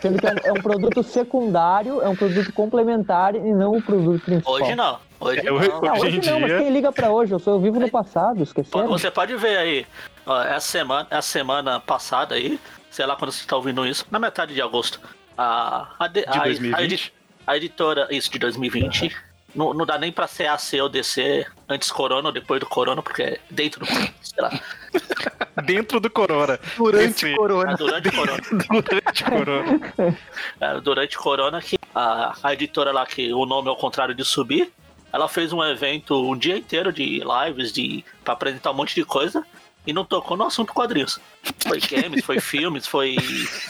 Sendo 0.03 0.19
que 0.19 0.27
é 0.27 0.35
é 0.45 0.53
um 0.53 0.61
produto 0.63 1.03
secundário, 1.03 2.03
é 2.03 2.09
um 2.09 2.17
produto 2.17 2.53
complementar 2.53 3.35
e 3.35 3.39
não 3.53 3.77
o 3.77 3.83
produto 3.83 4.23
principal. 4.25 4.55
Hoje 4.55 4.75
não. 4.75 4.99
Hoje 5.21 5.41
É, 5.41 5.45
não. 5.45 5.55
hoje- 5.55 5.69
Não, 5.69 5.99
Hoje 6.01 6.31
não, 6.31 6.41
mas 6.41 6.53
quem 6.59 6.71
liga 6.71 6.93
pra 6.93 7.11
hoje? 7.11 7.33
Eu 7.33 7.39
sou 7.39 7.55
eu 7.55 7.61
vivo 7.61 7.79
no 7.81 7.89
passado, 7.91 8.43
esqueceram? 8.43 8.89
Você 8.89 9.11
pode 9.11 9.35
ver 9.37 9.57
aí, 9.57 9.87
ó, 10.27 10.43
essa 10.43 10.67
semana, 10.69 11.07
essa 11.11 11.29
semana 11.29 11.81
passada 11.81 12.35
aí, 12.35 12.59
sei 12.91 13.07
lá 13.07 13.17
quando 13.17 13.33
você 13.33 13.47
tá 13.47 13.57
ouvindo 13.57 13.87
isso, 13.87 14.05
na 14.11 14.19
metade 14.19 14.53
de 14.55 14.61
agosto, 14.61 15.01
a, 15.39 15.89
a, 15.99 16.09
de- 16.09 16.23
De 16.23 16.29
a- 16.29 16.41
a 16.41 16.45
2020? 16.45 16.83
edi- 16.93 17.13
a 17.47 17.57
editora, 17.57 18.09
isso, 18.11 18.31
de 18.31 18.39
2020, 18.39 19.15
não, 19.55 19.73
não 19.75 19.87
dá 19.87 19.97
nem 19.99 20.11
pra 20.13 20.27
ser 20.27 20.47
AC 20.47 20.75
ou 20.83 20.89
DC 20.89 21.47
antes 21.69 21.91
corona 21.91 22.29
ou 22.29 22.33
depois 22.33 22.61
do 22.61 22.67
corona, 22.67 23.03
porque 23.03 23.23
é 23.23 23.41
dentro 23.51 23.81
do 23.81 23.87
sei 23.87 24.43
lá, 24.43 24.51
Dentro 25.65 26.01
do 26.01 26.11
Corona. 26.11 26.59
Durante 26.77 27.27
Esse- 27.27 27.37
Corona. 27.37 27.73
é 27.73 27.77
durante 27.77 28.11
corona. 28.11 28.41
Durante 28.83 29.25
Corona. 29.25 30.19
É, 30.61 30.81
durante 30.81 31.17
corona 31.19 31.63
que 31.63 31.79
a, 31.95 32.35
a 32.43 32.53
editora 32.53 32.91
lá, 32.93 33.07
que 33.07 33.33
o 33.33 33.47
nome 33.47 33.69
é 33.69 33.71
o 33.71 33.77
contrário 33.77 34.15
de 34.15 34.25
subir, 34.25 34.73
ela 35.13 35.29
fez 35.29 35.53
um 35.53 35.63
evento 35.63 36.29
um 36.29 36.37
dia 36.37 36.57
inteiro 36.59 36.93
de 36.93 37.23
lives 37.47 37.73
de 37.73 38.05
para 38.25 38.35
apresentar 38.35 38.73
um 38.73 38.75
monte 38.75 38.97
de 38.97 39.05
coisa 39.05 39.47
e 39.87 39.93
não 39.93 40.05
tocou 40.05 40.37
no 40.37 40.45
assunto 40.45 40.73
quadrinhos. 40.75 41.21
Foi 41.67 41.79
games, 41.81 42.25
foi 42.25 42.41
filmes, 42.43 42.87
foi 42.87 43.17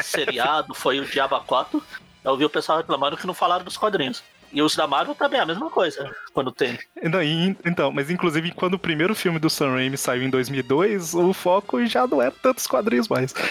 seriado, 0.03 0.73
foi 0.75 1.01
o 1.01 1.05
Diaba 1.05 1.41
4. 1.41 1.83
Eu 2.25 2.31
ouvi 2.31 2.47
o 2.47 2.51
pessoal 2.51 2.79
reclamando 2.79 3.17
que 3.19 3.27
não 3.27 3.35
falaram 3.35 3.63
dos 3.65 3.77
quadrinhos. 3.77 4.23
E 4.55 4.63
os 4.63 4.77
da 4.77 4.87
Marvel 4.87 5.17
também 5.17 5.41
é 5.41 5.43
a 5.43 5.47
mesma 5.47 5.69
coisa, 5.69 6.09
quando 6.33 6.53
tem. 6.53 6.79
Não, 7.03 7.21
e- 7.21 7.57
então, 7.67 7.91
mas 7.91 8.09
inclusive 8.09 8.53
quando 8.53 8.75
o 8.75 8.79
primeiro 8.79 9.13
filme 9.13 9.41
do 9.41 9.51
Sam 9.51 9.73
Raimi 9.73 9.99
saiu 9.99 10.23
em 10.23 10.31
2002, 10.31 11.13
o 11.13 11.33
foco 11.33 11.85
já 11.85 12.07
não 12.07 12.23
era 12.23 12.31
tantos 12.31 12.67
quadrinhos 12.67 13.09
mais. 13.09 13.35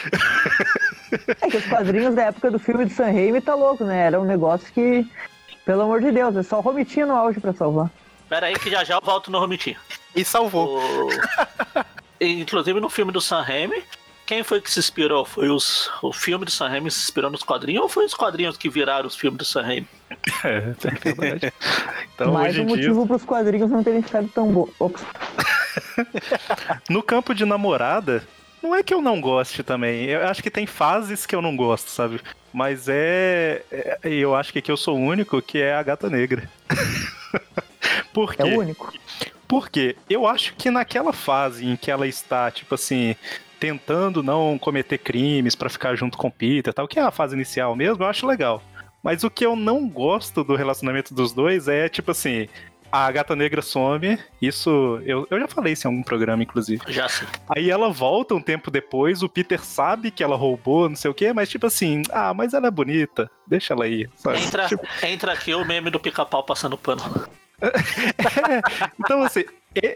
É 1.42 1.48
que 1.48 1.58
os 1.58 1.66
quadrinhos 1.68 2.16
da 2.16 2.24
época 2.24 2.50
do 2.50 2.58
filme 2.58 2.86
de 2.86 2.94
Sam 2.94 3.12
Raimi 3.12 3.40
tá 3.40 3.54
louco, 3.54 3.84
né? 3.84 4.08
Era 4.08 4.20
um 4.20 4.26
negócio 4.26 4.66
que, 4.74 5.06
pelo 5.64 5.84
amor 5.84 6.02
de 6.02 6.12
Deus, 6.12 6.36
é 6.36 6.42
só 6.42 6.58
o 6.58 6.62
Romitinho 6.62 7.06
no 7.06 7.16
auge 7.16 7.40
pra 7.40 7.54
salvar. 7.54 7.92
Pera 8.28 8.48
aí 8.48 8.56
que 8.58 8.72
já 8.72 8.84
já 8.84 8.96
eu 8.96 9.02
volto 9.04 9.30
no 9.30 9.38
Romitinho. 9.38 9.78
E 10.16 10.26
salvou. 10.26 10.80
O... 10.80 11.10
Inclusive 12.20 12.80
no 12.80 12.90
filme 12.90 13.12
do 13.12 13.22
Sam 13.22 13.42
Raimi, 13.42 13.84
quem 14.26 14.42
foi 14.44 14.60
que 14.60 14.72
se 14.72 14.80
inspirou? 14.80 15.24
Foi 15.24 15.50
os... 15.50 15.92
o 16.02 16.12
filme 16.12 16.46
do 16.46 16.52
Sam 16.52 16.70
Raimi 16.70 16.90
se 16.90 17.04
inspirou 17.04 17.30
nos 17.30 17.44
quadrinhos 17.44 17.84
ou 17.84 17.90
foi 17.90 18.06
os 18.06 18.16
quadrinhos 18.16 18.58
que 18.58 18.68
viraram 18.68 19.06
os 19.06 19.16
filmes 19.16 19.38
do 19.38 19.46
Sam 19.46 19.62
Raimi? 19.62 19.88
É, 20.44 20.58
é 20.58 21.14
verdade. 21.14 21.54
Então, 22.14 22.34
Mais 22.34 22.58
um 22.58 22.62
em 22.62 22.66
dia, 22.66 22.76
motivo 22.76 23.08
pros 23.08 23.24
quadrinhos 23.24 23.72
não 23.72 23.84
terem 23.84 24.02
ficado 24.02 24.28
tão 24.28 24.52
bons. 24.52 24.70
Ops. 24.80 25.04
no 26.90 27.02
campo 27.02 27.34
de 27.34 27.46
namorada, 27.46 28.24
não 28.62 28.76
é 28.76 28.84
que 28.84 28.94
eu 28.94 29.02
não 29.02 29.20
goste 29.20 29.64
também. 29.64 30.06
Eu 30.06 30.28
acho 30.28 30.44
que 30.44 30.52
tem 30.52 30.66
fases 30.66 31.26
que 31.26 31.36
eu 31.36 31.42
não 31.42 31.56
gosto, 31.56 31.90
sabe? 31.90 32.22
Mas 32.52 32.88
é. 32.88 33.64
é- 33.72 34.00
eu 34.04 34.36
acho 34.36 34.54
que 34.54 34.60
aqui 34.60 34.72
eu 34.72 34.78
sou 34.78 34.98
o 34.98 35.02
único 35.02 35.42
que 35.42 35.60
é 35.60 35.74
a 35.74 35.84
gata 35.84 36.10
negra. 36.10 36.50
Por 38.14 38.36
quê? 38.36 38.42
É 38.44 38.46
o 38.46 38.60
único. 38.60 38.94
Porque 39.48 39.96
eu 40.10 40.28
acho 40.28 40.56
que 40.56 40.70
naquela 40.70 41.12
fase 41.14 41.66
em 41.66 41.76
que 41.76 41.92
ela 41.92 42.08
está, 42.08 42.50
tipo 42.50 42.76
assim, 42.76 43.16
tentando 43.60 44.22
não 44.22 44.58
cometer 44.58 44.98
crimes 44.98 45.56
pra 45.56 45.70
ficar 45.70 45.96
junto 45.96 46.18
com 46.18 46.28
o 46.28 46.32
Peter 46.32 46.72
e 46.72 46.74
tal, 46.74 46.88
que 46.88 47.00
é 47.00 47.02
a 47.02 47.12
fase 47.12 47.36
inicial 47.36 47.76
mesmo, 47.76 48.04
eu 48.04 48.08
acho 48.08 48.26
legal. 48.26 48.62
Mas 49.04 49.24
o 49.24 49.30
que 49.30 49.46
eu 49.46 49.56
não 49.56 49.88
gosto 49.88 50.44
do 50.44 50.56
relacionamento 50.56 51.14
dos 51.14 51.34
dois 51.34 51.68
é, 51.68 51.90
tipo 51.90 52.12
assim, 52.12 52.48
a 52.90 53.12
gata 53.12 53.36
negra 53.36 53.62
some, 53.62 54.20
isso 54.40 55.02
eu, 55.04 55.28
eu 55.30 55.40
já 55.40 55.48
falei 55.48 55.74
isso 55.74 55.88
em 55.88 55.90
algum 55.90 56.04
programa, 56.04 56.44
inclusive. 56.44 56.82
Já 56.88 57.10
sei. 57.10 57.28
Aí 57.50 57.70
ela 57.70 57.90
volta 57.90 58.34
um 58.34 58.42
tempo 58.42 58.72
depois, 58.72 59.24
o 59.24 59.28
Peter 59.28 59.60
sabe 59.60 60.10
que 60.10 60.24
ela 60.24 60.36
roubou, 60.36 60.88
não 60.88 60.96
sei 60.96 61.12
o 61.12 61.14
quê, 61.14 61.34
mas 61.34 61.50
tipo 61.50 61.66
assim, 61.66 62.04
ah, 62.12 62.34
mas 62.34 62.54
ela 62.54 62.68
é 62.68 62.72
bonita, 62.72 63.30
deixa 63.48 63.74
ela 63.74 63.86
aí, 63.86 64.08
sabe? 64.16 64.40
Entra, 64.40 64.68
Tipo, 64.68 64.88
entra 65.04 65.34
aqui 65.34 65.54
o 65.54 65.66
meme 65.66 65.90
do 65.90 66.00
pica-pau 66.00 66.44
passando 66.44 66.78
pano. 66.78 67.02
Então, 69.00 69.24
assim, 69.24 69.46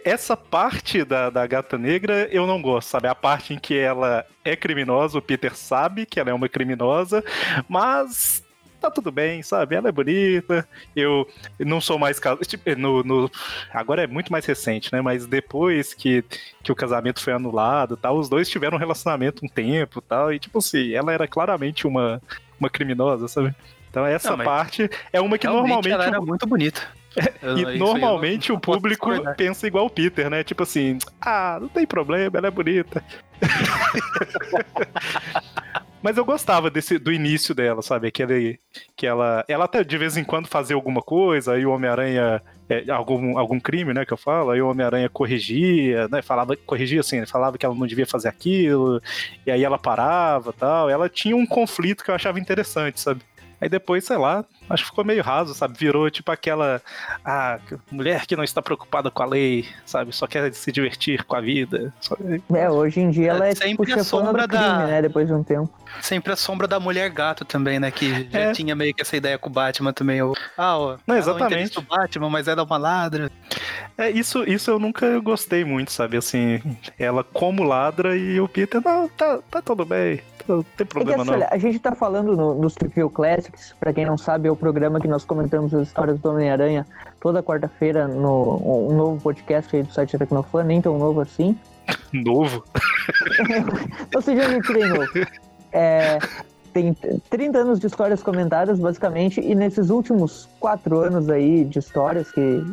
essa 0.06 0.36
parte 0.36 1.04
da, 1.04 1.30
da 1.30 1.46
gata 1.46 1.78
negra 1.78 2.28
eu 2.32 2.48
não 2.48 2.62
gosto, 2.62 2.89
sabe? 2.89 3.08
A 3.08 3.15
parte 3.15 3.54
em 3.54 3.60
que 3.60 3.78
ela 3.78 4.26
é 4.43 4.56
criminosa, 4.56 5.17
o 5.17 5.22
Peter 5.22 5.56
sabe 5.56 6.06
que 6.06 6.20
ela 6.20 6.30
é 6.30 6.34
uma 6.34 6.50
criminosa, 6.50 7.24
mas 7.67 8.41
tá 8.88 8.91
tudo 8.91 9.12
bem, 9.12 9.41
sabe? 9.43 9.76
Ela 9.76 9.89
é 9.89 9.91
bonita, 9.91 10.67
eu 10.95 11.28
não 11.60 11.82
sou 11.82 12.00
mais 12.00 12.19
casado. 12.19 12.41
No, 12.78 13.04
no- 13.04 13.32
agora 13.73 14.04
é 14.04 14.08
muito 14.08 14.32
mais 14.32 14.45
recente, 14.45 14.91
né? 14.91 15.02
Mas 15.02 15.26
depois 15.26 15.93
que, 15.93 16.23
que 16.63 16.71
o 16.71 16.76
casamento 16.76 17.21
foi 17.21 17.34
anulado 17.34 17.97
tal, 17.97 18.17
os 18.17 18.30
dois 18.30 18.50
tiveram 18.50 18.78
um 18.78 18.80
relacionamento 18.80 19.45
um 19.45 19.50
tempo 19.50 20.00
e 20.00 20.02
tal, 20.02 20.34
e 20.34 20.39
tipo 20.39 20.60
assim, 20.60 20.93
ela 20.93 21.13
era 21.13 21.28
claramente 21.28 21.88
uma, 21.88 22.21
uma 22.60 22.69
criminosa, 22.69 23.28
sabe? 23.28 23.54
Então 23.89 24.06
essa 24.06 24.36
Não, 24.36 24.43
parte 24.45 24.89
é 25.12 25.19
uma 25.21 25.38
que 25.38 25.47
normalmente 25.47 25.89
ela 25.89 26.06
era 26.06 26.21
muito 26.21 26.45
bonita. 26.45 26.82
Eu- 27.41 27.58
e 27.73 27.80
normalmente 27.80 28.50
não- 28.50 28.58
o 28.58 28.60
público 28.60 29.10
pensa 29.36 29.65
igual 29.65 29.88
o 29.88 29.89
Peter, 29.89 30.30
né? 30.30 30.43
Tipo 30.43 30.63
assim, 30.63 31.00
ah, 31.19 31.58
não 31.60 31.67
tem 31.67 31.86
problema, 31.86 32.38
ela 32.38 32.47
é 32.47 32.52
bonita. 32.52 33.04
Mas 36.08 36.15
eu 36.15 36.24
gostava 36.24 36.70
desse, 36.70 36.98
do 36.98 37.12
início 37.12 37.54
dela, 37.54 37.82
sabe? 37.82 38.08
Aquele, 38.08 38.58
que 38.96 39.06
ela, 39.06 39.43
ela 39.46 39.65
até 39.65 39.84
de 39.84 39.98
vez 39.98 40.15
em 40.15 40.24
quando 40.24 40.48
fazia 40.48 40.74
alguma 40.74 41.02
coisa, 41.02 41.52
aí 41.52 41.65
o 41.65 41.72
Homem-Aranha, 41.72 42.41
é, 42.70 42.89
algum, 42.89 43.38
algum 43.38 43.60
crime, 43.60 43.93
né, 43.93 44.06
que 44.06 44.13
eu 44.13 44.17
falo, 44.17 44.52
aí 44.52 44.62
o 44.62 44.70
Homem-Aranha 44.70 45.10
corrigia, 45.10 46.08
né, 46.08 46.22
falava, 46.22 46.56
corrigia 46.56 47.02
assim, 47.02 47.26
falava 47.26 47.58
que 47.58 47.65
ela 47.65 47.76
não 47.76 47.86
devia 47.86 48.08
fazer 48.08 48.30
aquilo, 48.30 49.02
e 49.46 49.52
aí 49.52 49.65
ela 49.65 49.78
parava 49.78 50.54
tal. 50.54 50.89
Ela 50.89 51.10
tinha 51.10 51.36
um 51.36 51.46
conflito 51.46 52.06
que 52.06 52.10
eu 52.10 52.15
achava 52.15 52.39
interessante, 52.39 53.02
sabe? 53.02 53.20
Aí 53.60 53.67
depois, 53.67 54.06
sei 54.06 54.17
lá, 54.17 54.46
acho 54.70 54.84
que 54.84 54.89
ficou 54.89 55.04
meio 55.04 55.24
raso, 55.24 55.54
sabe? 55.56 55.78
Virou 55.80 56.10
tipo 56.12 56.32
aquela. 56.32 56.82
Ah, 57.26 57.58
mulher 57.91 58.26
que 58.28 58.36
não 58.36 58.43
está 58.43 58.62
preocupada 58.62 59.10
com 59.10 59.24
a 59.24 59.26
lei, 59.26 59.65
sabe? 59.86 60.13
Só 60.13 60.28
quer 60.28 60.54
se 60.54 60.72
divertir 60.72 61.24
com 61.24 61.36
a 61.36 61.41
vida. 61.41 61.91
Só- 62.00 62.15
É, 62.54 62.70
hoje 62.70 63.00
em 63.00 63.10
dia 63.10 63.32
ela 63.32 63.48
é, 63.48 63.52
É 63.52 63.54
tipo 63.56 63.67
sempre 63.67 63.93
a 63.93 63.98
chefona 63.98 64.24
do 64.24 64.28
sombra 64.28 64.48
crime, 64.48 64.63
da- 64.63 64.88
né? 64.88 65.02
Depois 65.02 65.28
de 65.28 65.34
um 65.34 65.43
tempo. 65.43 65.74
Sempre 66.02 66.34
a 66.34 66.36
sombra 66.36 66.67
da 66.67 66.80
mulher 66.80 67.10
gato 67.10 67.43
também, 67.46 67.80
né? 67.80 67.89
Que 67.89 68.30
já 68.30 68.39
É. 68.39 68.52
tinha 68.52 68.76
meio 68.76 68.93
que 68.93 69.02
essa 69.02 69.17
ideia 69.17 69.38
com 69.39 69.50
o 69.50 69.52
Batman 69.54 69.91
também. 69.93 70.22
o- 70.22 70.34
Ah, 70.58 70.78
ó, 70.78 70.98
Não, 71.08 71.15
ela 71.15 71.17
exatamente. 71.17 71.54
interessa 71.54 71.80
o 71.80 71.84
Batman, 71.84 72.30
mas 72.30 72.48
ela 72.48 72.62
é 72.62 72.63
uma 72.63 72.78
ladra. 72.78 73.32
É, 73.98 74.12
isso, 74.12 74.43
isso 74.43 74.70
eu 74.70 74.78
nunca 74.78 75.20
gostei 75.20 75.63
muito, 75.65 75.91
sabe? 75.91 76.17
Assim, 76.17 76.62
ela 77.00 77.24
como 77.24 77.63
ladra 77.63 78.15
e 78.15 78.39
o 78.39 78.48
Peter, 78.48 78.80
não, 78.86 79.08
tá, 79.10 79.39
tá 79.50 79.62
tudo 79.62 79.84
bem, 79.84 80.22
não 80.48 80.64
tem 80.64 80.72
É 80.80 80.86
que 80.86 80.86
problema 80.86 81.22
assim, 81.22 81.32
não. 81.32 81.38
olha, 81.38 81.48
a 81.52 81.58
gente 81.58 81.80
tá 81.80 81.96
falando 81.96 82.36
no, 82.36 82.70
Trivia 82.72 83.10
Classics, 83.10 83.76
pra 83.80 83.94
quem 83.94 84.06
não 84.06 84.18
sabe, 84.18 84.48
é 84.48 84.52
o 84.52 84.56
programa 84.56 85.00
que 85.00 85.08
nós 85.08 85.24
comentamos 85.26 85.74
as 85.74 85.88
histórias 85.88 86.20
do 86.20 86.30
Homem-Aranha 86.30 86.86
toda 87.20 87.44
quarta-feira 87.44 88.08
no 88.08 88.90
um 88.90 88.96
novo 88.96 89.22
podcast 89.22 89.76
aí 89.76 89.84
do 89.84 89.92
site 89.92 90.18
Tecnofan, 90.18 90.64
nem 90.64 90.82
tão 90.82 90.98
novo 90.98 91.22
assim. 91.22 91.58
Novo. 92.12 92.64
Ou 94.16 94.22
seja, 94.22 94.48
me 94.50 94.62
tirei 94.62 94.86
novo. 94.86 95.08
É, 95.72 96.20
tem 96.74 96.94
30 97.30 97.58
anos 97.58 97.80
de 97.80 97.88
histórias 97.88 98.22
comentadas, 98.22 98.80
basicamente, 98.80 99.42
e 99.42 99.56
nesses 99.56 99.90
últimos 99.90 100.48
quatro 100.60 101.00
anos 101.00 101.30
aí 101.30 101.66
de 101.66 101.80
histórias, 101.80 102.32
que 102.32 102.64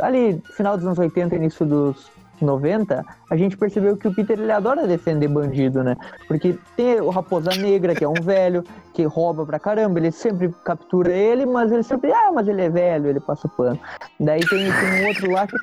ali, 0.00 0.40
final 0.56 0.76
dos 0.76 0.86
anos 0.86 0.98
80 0.98 1.36
início 1.36 1.64
dos 1.64 2.10
90, 2.44 3.04
a 3.30 3.36
gente 3.36 3.56
percebeu 3.56 3.96
que 3.96 4.06
o 4.06 4.14
Peter 4.14 4.38
ele 4.38 4.52
adora 4.52 4.86
defender 4.86 5.28
bandido, 5.28 5.82
né? 5.82 5.96
Porque 6.28 6.56
tem 6.76 7.00
o 7.00 7.10
Raposa 7.10 7.50
Negra, 7.50 7.94
que 7.94 8.04
é 8.04 8.08
um 8.08 8.22
velho, 8.22 8.62
que 8.92 9.04
rouba 9.04 9.44
pra 9.44 9.58
caramba, 9.58 9.98
ele 9.98 10.12
sempre 10.12 10.54
captura 10.64 11.12
ele, 11.12 11.46
mas 11.46 11.72
ele 11.72 11.82
sempre, 11.82 12.12
ah, 12.12 12.30
mas 12.32 12.46
ele 12.46 12.62
é 12.62 12.70
velho, 12.70 13.08
ele 13.08 13.20
passa 13.20 13.46
o 13.46 13.50
pano. 13.50 13.78
Daí 14.20 14.40
tem, 14.40 14.70
tem 14.70 15.04
um 15.04 15.08
outro 15.08 15.30
lá 15.30 15.46
que 15.46 15.56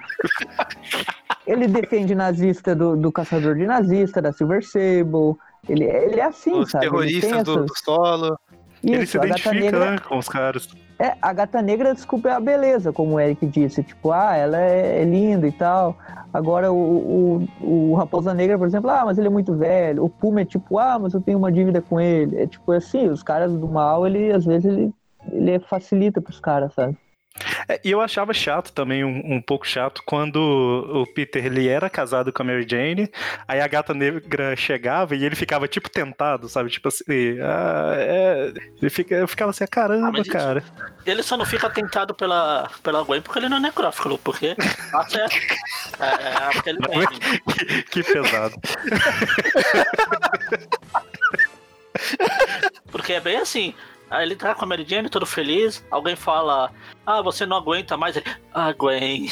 ele 1.46 1.68
defende 1.68 2.14
nazista 2.14 2.76
do, 2.76 2.96
do 2.96 3.12
caçador 3.12 3.56
de 3.56 3.66
nazista, 3.66 4.22
da 4.22 4.32
Silver 4.32 4.64
Sable. 4.64 5.36
Ele, 5.68 5.86
ele 5.86 6.20
é 6.20 6.26
assim, 6.26 6.54
Os 6.54 6.72
sabe? 6.72 6.86
Terroristas 6.86 7.44
do, 7.44 7.66
do 7.66 7.74
solo. 7.78 8.38
Ele 8.84 9.04
Isso, 9.04 9.14
se 9.14 9.18
a 9.18 9.22
gata 9.22 9.40
identifica, 9.40 9.80
negra. 9.80 9.92
né, 9.92 10.00
com 10.00 10.18
os 10.18 10.28
caras. 10.28 10.70
É, 10.98 11.16
a 11.22 11.34
gata 11.34 11.62
negra, 11.62 11.94
desculpa, 11.94 12.30
é 12.30 12.34
a 12.34 12.40
beleza, 12.40 12.94
como 12.94 13.16
o 13.16 13.20
Eric 13.20 13.46
disse. 13.48 13.84
Tipo, 13.84 14.12
ah, 14.12 14.36
ela 14.36 14.60
é, 14.60 15.02
é 15.02 15.04
linda 15.04 15.48
e 15.48 15.52
tal. 15.52 15.98
Agora 16.34 16.72
o, 16.72 17.48
o, 17.60 17.92
o 17.92 17.96
Raposa 17.96 18.34
Negra, 18.34 18.58
por 18.58 18.68
exemplo, 18.68 18.90
ah, 18.90 19.04
mas 19.06 19.18
ele 19.18 19.28
é 19.28 19.32
muito 19.32 19.56
velho. 19.56 20.06
O 20.06 20.10
Puma 20.10 20.42
é 20.42 20.46
tipo, 20.46 20.78
ah, 20.78 21.00
mas 21.00 21.14
eu 21.14 21.22
tenho 21.22 21.38
uma 21.38 21.52
dívida 21.52 21.82
com 21.82 22.00
ele. 22.00 22.38
É 22.40 22.48
tipo 22.48 22.72
assim, 22.72 23.08
os 23.08 23.24
caras 23.24 23.52
do 23.54 23.68
mal, 23.68 24.06
ele, 24.06 24.32
às 24.32 24.46
vezes, 24.46 24.66
ele, 24.66 24.94
ele 25.32 25.60
facilita 25.60 26.22
pros 26.22 26.40
caras, 26.40 26.74
sabe? 26.74 26.98
É, 27.68 27.80
e 27.84 27.92
eu 27.92 28.02
achava 28.02 28.34
chato 28.34 28.72
também, 28.72 29.04
um, 29.04 29.36
um 29.36 29.42
pouco 29.42 29.66
chato, 29.66 30.04
quando 30.06 30.38
o 30.38 31.06
Peter 31.14 31.46
ele 31.46 31.68
era 31.68 31.90
casado 31.90 32.32
com 32.32 32.44
a 32.44 32.46
Mary 32.46 32.66
Jane, 32.70 33.10
aí 33.48 33.62
a 33.62 33.68
gata 33.68 33.94
negra 33.94 34.56
chegava 34.56 35.16
e 35.16 35.24
ele 35.24 35.36
ficava 35.36 35.68
tipo 35.68 35.90
tentado, 35.90 36.50
sabe? 36.50 36.70
Tipo 36.70 36.90
assim, 36.90 37.40
ah, 37.42 37.94
é... 37.96 38.54
ele 38.82 38.90
fica, 38.90 39.16
eu 39.16 39.28
ficava 39.28 39.52
assim, 39.52 39.66
caramba, 39.66 40.20
Ah, 40.20 40.32
cara. 40.32 40.64
Ele 41.06 41.24
só 41.24 41.38
não 41.38 41.46
fica 41.46 41.70
tentado 41.70 42.14
pela, 42.14 42.70
pela 42.84 43.04
Gwen 43.04 43.22
porque 43.22 43.40
ele 43.40 43.50
não 43.50 43.58
é 43.58 43.62
necrófilo, 43.62 44.18
porque 44.20 44.48
é, 44.48 44.56
é, 46.00 46.06
é 46.06 46.58
aquele 46.58 46.80
que, 47.48 47.84
que 47.84 48.04
pesado. 48.04 48.56
Porque 52.92 53.14
é 53.14 53.20
bem 53.20 53.38
assim. 53.38 53.74
Aí 54.12 54.26
ele 54.26 54.36
tá 54.36 54.54
com 54.54 54.66
a 54.66 54.68
Mary 54.68 54.86
Jane, 54.88 55.10
todo 55.10 55.26
feliz. 55.26 55.84
Alguém 55.90 56.16
fala: 56.16 56.72
Ah, 57.06 57.22
você 57.22 57.46
não 57.46 57.58
aguenta 57.58 57.96
mais. 57.98 58.16
Ele, 58.18 58.26
ah, 58.54 58.72
Gwen. 58.78 59.30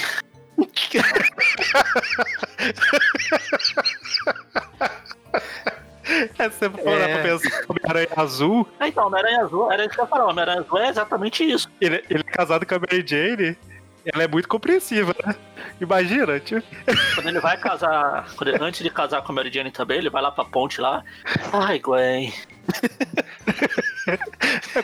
É, 6.38 6.50
se 6.50 6.58
você 6.58 6.70
for 6.70 6.88
É. 6.88 7.14
pra 7.14 7.24
pensar, 7.24 7.62
o 7.68 7.72
Homem-Aranha 7.72 8.08
Azul, 8.16 8.68
Ah, 8.80 8.88
então, 8.88 9.06
Homem-Aranha 9.08 9.42
Azul, 9.44 9.72
era 9.72 9.86
isso 9.86 9.94
que 9.94 10.00
eu 10.00 10.06
ia 10.06 10.10
falar. 10.10 10.26
Homem-Aranha 10.26 10.62
Azul 10.62 10.78
é 10.80 10.90
exatamente 10.90 11.44
isso. 11.44 11.70
ele, 11.80 12.04
ele 12.10 12.22
é 12.28 12.32
casado 12.32 12.66
com 12.66 12.76
a 12.76 12.80
Mary 12.80 13.06
Jane, 13.06 13.56
ela 14.06 14.24
é 14.24 14.28
muito 14.28 14.48
compreensiva, 14.48 15.14
né? 15.26 15.36
Imagina, 15.80 16.40
tipo, 16.40 16.64
Quando 17.14 17.28
ele 17.30 17.40
vai 17.40 17.58
casar, 17.58 18.26
ele- 18.42 18.58
antes 18.60 18.82
de 18.82 18.90
casar 18.90 19.22
com 19.22 19.32
a 19.32 19.36
Mary 19.36 19.52
Jane 19.54 19.72
também, 19.72 20.00
ele 20.00 20.10
vai 20.10 20.22
lá 20.22 20.32
pra 20.32 20.44
ponte 20.46 20.82
lá. 20.82 21.04
Ai, 21.54 21.78
Gwen. 21.80 22.34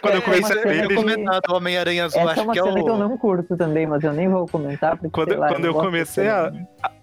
Quando 0.02 0.15
eu 0.15 0.19
É, 0.19 0.21
comecei 0.21 0.41
mas 0.41 0.52
a 0.52 0.62
é 0.62 0.63
ver 0.63 0.84
Eu 0.84 0.86
ele, 0.86 0.95
comentado 0.95 1.50
o 1.50 1.56
Homem-Aranha 1.56 2.06
Azul, 2.06 2.21
Essa 2.21 2.30
é 2.30 2.34
acho 2.34 2.41
uma 2.43 2.54
que 2.54 2.60
é 2.60 2.62
que 2.62 2.69
eu 2.69 2.74
o. 2.74 2.98
não 2.98 3.17
curto 3.17 3.58
também, 3.58 3.86
mas 3.88 4.04
eu 4.04 4.13
nem 4.13 4.28
vou 4.30 4.48
comentar. 4.48 4.98
Porque, 4.98 5.10
Quando, 5.10 5.38
lá, 5.38 5.48
quando 5.50 5.65
eu 5.65 5.74
gosto 5.74 5.86
comecei 5.86 6.28
a, 6.28 6.52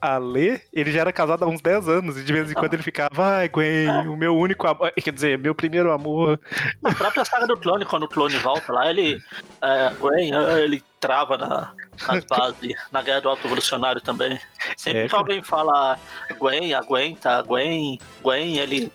a, 0.01 0.19
ler, 0.19 0.63
ele 0.73 0.93
já 0.93 1.01
era 1.01 1.13
casado 1.13 1.45
há 1.45 1.49
uns 1.49 1.61
10 1.61 1.89
anos, 1.89 2.19
e 2.19 2.25
de 2.25 2.33
vez 2.33 2.51
em 2.51 2.55
quando 2.55 2.75
ele 2.75 2.83
ficava, 2.83 3.37
ai, 3.39 3.49
Gwen, 3.49 3.89
o 4.09 4.17
meu 4.17 4.37
único 4.37 4.67
amor, 4.67 4.93
quer 5.03 5.13
dizer, 5.13 5.39
meu 5.39 5.55
primeiro 5.55 5.93
amor. 5.93 6.41
A 6.85 6.95
própria 6.95 7.25
saga 7.25 7.47
do 7.47 7.57
clone, 7.57 7.85
quando 7.85 8.05
o 8.05 8.09
clone 8.09 8.37
volta 8.39 8.73
lá, 8.73 8.89
ele. 8.91 9.21
É, 9.61 9.91
Gwen, 10.01 10.33
ele 10.63 10.83
trava 11.01 11.37
na, 11.37 11.73
nas 12.07 12.25
bases, 12.25 12.75
na 12.93 13.03
guerra 13.03 13.21
do 13.21 13.29
Alto 13.29 13.47
Evolucionário 13.47 14.01
também. 14.01 14.39
Sempre 14.77 15.03
É, 15.03 15.09
que 15.09 15.15
alguém 15.15 15.43
fala 15.43 15.99
Gwen, 16.39 16.73
aguenta, 16.75 17.43
Gwen, 17.43 17.99
Gwen, 18.23 18.59
ele. 18.59 18.93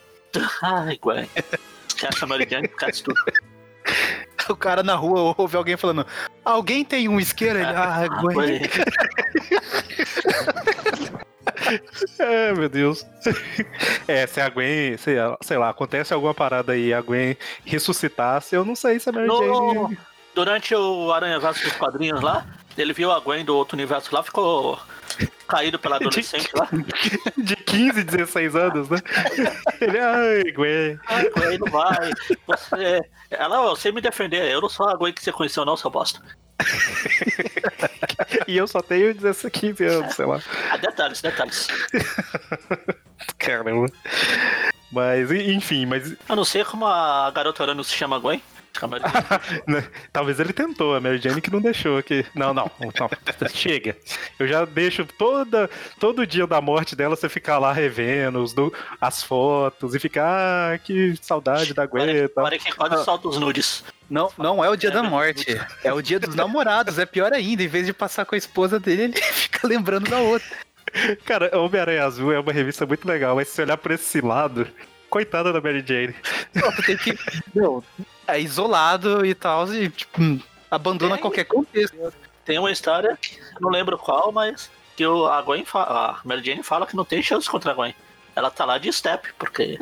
Ai, 0.62 0.98
Gwen. 1.00 1.28
Mary 2.26 2.46
Jane, 2.48 2.68
esquece 2.68 3.02
tudo. 3.02 3.20
O 4.48 4.56
cara 4.56 4.82
na 4.82 4.94
rua 4.94 5.34
ouve 5.36 5.56
alguém 5.56 5.76
falando: 5.76 6.06
Alguém 6.44 6.84
tem 6.84 7.08
um 7.08 7.18
isqueiro? 7.18 7.58
Ele, 7.58 7.66
ah, 7.66 8.06
Gwen. 8.20 8.34
Gwen. 8.34 8.60
É, 12.18 12.52
meu 12.52 12.68
Deus. 12.68 13.04
É, 14.06 14.26
se 14.26 14.40
a 14.40 14.48
Gwen, 14.48 14.96
sei, 14.96 15.16
sei 15.42 15.58
lá, 15.58 15.68
acontece 15.68 16.14
alguma 16.14 16.32
parada 16.32 16.72
aí, 16.72 16.94
a 16.94 17.00
Gwen 17.02 17.36
ressuscitasse, 17.66 18.54
eu 18.54 18.64
não 18.64 18.74
sei 18.74 18.98
se 18.98 19.10
a 19.10 19.12
Mary 19.12 19.26
No- 19.26 19.82
Jane. 19.88 19.98
Durante 20.34 20.74
o 20.74 21.12
Aranha 21.12 21.38
Verso 21.38 21.62
dos 21.64 21.72
quadrinhos 21.74 22.22
lá, 22.22 22.46
ele 22.76 22.94
viu 22.94 23.12
a 23.12 23.20
Gwen 23.20 23.44
do 23.44 23.54
outro 23.54 23.76
universo 23.76 24.14
lá, 24.14 24.22
ficou 24.22 24.78
caído 25.48 25.78
pela 25.78 25.96
adolescente 25.98 26.50
lá. 26.54 26.68
De 27.36 27.56
15, 27.56 28.04
16 28.04 28.54
anos, 28.54 28.88
né? 28.88 28.98
Ele, 29.80 29.98
ai, 29.98 30.52
Gwen. 30.52 30.98
Ai, 31.06 31.30
Gwen, 31.30 31.58
não 31.58 31.72
vai. 31.72 32.12
Você. 32.46 33.00
Ela, 33.30 33.60
você 33.70 33.90
me 33.90 34.00
defender, 34.00 34.50
eu 34.50 34.60
não 34.60 34.68
sou 34.68 34.88
a 34.88 34.94
Gwen 34.94 35.12
que 35.12 35.22
você 35.22 35.32
conheceu, 35.32 35.64
não, 35.64 35.76
seu 35.76 35.90
bosta. 35.90 36.20
E 38.46 38.56
eu 38.56 38.66
só 38.66 38.82
tenho 38.82 39.14
16, 39.14 39.52
15 39.52 39.84
anos, 39.84 40.14
sei 40.14 40.26
lá. 40.26 40.40
Ah, 40.70 40.76
detalhes, 40.76 41.20
detalhes. 41.20 41.68
Caramba. 43.38 43.86
Mas, 44.90 45.30
enfim, 45.30 45.86
mas 45.86 46.16
Eu 46.28 46.36
não 46.36 46.44
sei 46.44 46.64
como 46.64 46.86
a 46.86 47.30
garota 47.30 47.62
Urano 47.62 47.84
se 47.84 47.94
chama 47.94 48.18
Gwen. 48.18 48.42
Né, 49.66 49.84
talvez 50.12 50.38
ele 50.40 50.52
tentou, 50.52 50.94
a 50.94 51.00
Mary 51.00 51.18
Jane 51.18 51.40
que 51.40 51.50
não 51.50 51.60
deixou 51.60 51.98
aqui. 51.98 52.24
Não, 52.34 52.52
não, 52.54 52.70
não, 52.80 53.08
chega. 53.48 53.96
Eu 54.38 54.46
já 54.46 54.64
deixo 54.64 55.04
toda, 55.04 55.68
todo 55.98 56.26
dia 56.26 56.46
da 56.46 56.60
morte 56.60 56.94
dela 56.94 57.16
você 57.16 57.28
ficar 57.28 57.58
lá 57.58 57.72
revendo 57.72 58.42
os, 58.42 58.52
do- 58.52 58.72
as 59.00 59.22
fotos 59.22 59.94
e 59.94 59.98
ficar, 59.98 60.74
ah, 60.74 60.78
que 60.78 61.14
saudade 61.20 61.74
da 61.74 61.86
Gwen. 61.86 62.28
Parece 62.28 62.66
que 62.66 62.74
quase 62.74 63.04
solta 63.04 63.28
os 63.28 63.38
nudes. 63.38 63.84
Não, 64.08 64.30
não 64.38 64.64
é 64.64 64.70
o 64.70 64.76
dia 64.76 64.90
da 64.90 65.02
morte. 65.04 65.46
É 65.84 65.92
o 65.92 66.00
dia 66.00 66.18
dos 66.18 66.34
namorados. 66.34 66.98
É 66.98 67.04
pior 67.06 67.32
ainda. 67.32 67.62
Em 67.62 67.68
vez 67.68 67.86
de 67.86 67.92
passar 67.92 68.24
com 68.24 68.34
a 68.34 68.38
esposa 68.38 68.78
dele, 68.80 69.02
ele 69.04 69.12
fica 69.32 69.66
lembrando 69.66 70.08
da 70.08 70.18
outra. 70.18 70.48
Cara, 71.24 71.56
Homem-Aranha 71.58 72.04
Azul 72.04 72.32
é 72.32 72.40
uma 72.40 72.52
revista 72.52 72.86
muito 72.86 73.06
legal, 73.06 73.36
mas 73.36 73.48
se 73.48 73.54
você 73.56 73.62
olhar 73.62 73.76
por 73.76 73.90
esse 73.90 74.20
lado, 74.22 74.66
coitada 75.10 75.52
da 75.52 75.60
Mary 75.60 75.84
Jane. 75.86 76.14
Você 76.54 76.82
tem 76.82 76.96
que. 76.96 77.18
Meu, 77.54 77.84
é 78.28 78.40
isolado 78.40 79.24
e 79.24 79.34
tal. 79.34 79.72
E, 79.74 79.88
tipo, 79.90 80.22
hum, 80.22 80.40
abandona 80.70 81.16
É. 81.16 81.18
qualquer 81.18 81.44
contexto. 81.44 81.96
Tem 82.44 82.58
uma 82.58 82.70
história, 82.70 83.18
não 83.60 83.70
lembro 83.70 83.98
qual, 83.98 84.32
mas 84.32 84.70
que 84.96 85.06
o, 85.06 85.26
a 85.26 85.42
Gwen 85.42 85.64
fala, 85.64 86.10
a 86.10 86.20
Mary 86.24 86.42
Jane 86.44 86.62
fala 86.62 86.86
que 86.86 86.96
não 86.96 87.04
tem 87.04 87.22
chance 87.22 87.48
contra 87.48 87.72
a 87.72 87.74
Gwen. 87.74 87.94
Ela 88.34 88.50
tá 88.50 88.64
lá 88.64 88.78
de 88.78 88.92
step, 88.92 89.28
porque, 89.38 89.76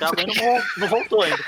a 0.00 0.10
Gwen 0.14 0.26
não, 0.26 0.62
não 0.78 0.88
voltou 0.88 1.22
ainda. 1.22 1.44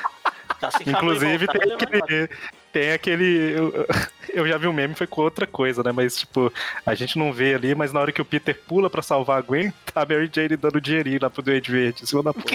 Assim 0.63 0.85
Gwen 0.85 0.97
Inclusive, 0.97 1.47
voltar, 1.47 1.59
tem 1.59 1.73
aquele, 1.73 2.29
tem 2.73 2.93
aquele. 2.93 3.53
Eu, 3.57 3.87
eu 4.29 4.49
já 4.49 4.59
vi 4.59 4.67
um 4.69 4.73
meme, 4.73 4.95
foi 4.95 5.07
com 5.07 5.23
outra 5.23 5.47
coisa, 5.47 5.83
né? 5.83 5.91
Mas, 5.91 6.19
tipo, 6.19 6.53
a 6.85 6.95
gente 6.95 7.19
não 7.19 7.33
vê 7.33 7.55
ali, 7.55 7.75
mas 7.75 7.93
na 7.93 8.01
hora 8.01 8.13
que 8.13 8.21
o 8.21 8.25
Peter 8.25 8.55
pula 8.69 8.89
pra 8.91 9.03
salvar 9.03 9.39
a 9.39 9.43
Gwen, 9.43 9.73
tá 9.93 10.03
a 10.03 10.07
Mary 10.07 10.31
Jane 10.33 10.57
dando 10.57 10.81
dinheirinho 10.81 11.19
lá 11.23 11.31
pro 11.31 11.43
Duende 11.43 11.71
Verde, 11.73 12.03
em 12.03 12.07
cima 12.07 12.23
da 12.23 12.33
porta. 12.35 12.51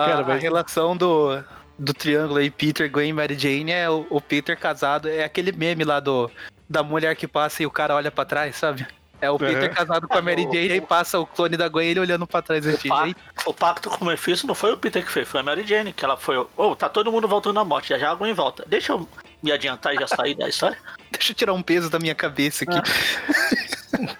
A, 0.00 0.06
Cara, 0.06 0.20
a 0.20 0.24
mas- 0.24 0.42
relação 0.42 0.96
do, 0.96 1.42
do 1.78 1.92
triângulo 1.94 2.38
aí, 2.38 2.50
Peter, 2.50 2.90
Gwen 2.90 3.10
e 3.10 3.12
Mary 3.12 3.38
Jane, 3.38 3.72
é 3.72 3.88
o, 3.90 4.06
o 4.10 4.20
Peter 4.20 4.56
casado, 4.58 5.08
é 5.08 5.24
aquele 5.24 5.52
meme 5.52 5.84
lá 5.84 6.00
do, 6.00 6.30
da 6.68 6.82
mulher 6.82 7.14
que 7.16 7.26
passa 7.28 7.62
e 7.62 7.66
o 7.66 7.70
cara 7.70 7.94
olha 7.94 8.10
pra 8.10 8.24
trás, 8.24 8.56
sabe? 8.56 8.86
É 9.22 9.30
o 9.30 9.38
Peter 9.38 9.68
Uhum. 9.68 9.74
casado 9.74 10.08
com 10.08 10.16
a 10.16 10.22
Mary 10.22 10.44
Jane, 10.50 10.72
aí 10.72 10.80
passa 10.80 11.18
o 11.20 11.26
clone 11.26 11.54
da 11.54 11.68
Gwen 11.68 11.88
ele 11.90 12.00
olhando 12.00 12.26
pra 12.26 12.40
trás. 12.40 12.66
Assim, 12.66 12.88
O, 12.88 12.90
pa- 12.94 13.06
"Ei, 13.06 13.14
o 13.44 13.52
pacto 13.52 13.90
com 13.90 14.02
o 14.04 14.08
Mephisto 14.08 14.46
não 14.46 14.54
foi 14.54 14.72
o 14.72 14.78
Peter 14.78 15.04
que 15.04 15.12
fez, 15.12 15.28
foi 15.28 15.40
a 15.40 15.42
Mary 15.42 15.66
Jane, 15.66 15.92
que 15.92 16.02
ela 16.02 16.16
foi. 16.16 16.38
Ô, 16.56 16.74
tá 16.74 16.88
todo 16.88 17.12
mundo 17.12 17.28
voltando 17.28 17.60
à 17.60 17.64
morte, 17.64 17.90
já 17.90 17.98
já 17.98 18.08
alguém 18.08 18.32
volta. 18.32 18.64
Deixa 18.66 18.92
eu 18.94 19.06
me 19.42 19.52
adiantar 19.52 19.94
e 19.94 19.98
já 19.98 20.06
sair 20.06 20.34
da 20.34 20.48
história. 20.48 20.78
deixa 21.12 21.32
eu 21.32 21.36
tirar 21.36 21.52
um 21.52 21.60
peso 21.62 21.90
da 21.90 21.98
minha 21.98 22.14
cabeça 22.14 22.64
aqui. 22.64 22.80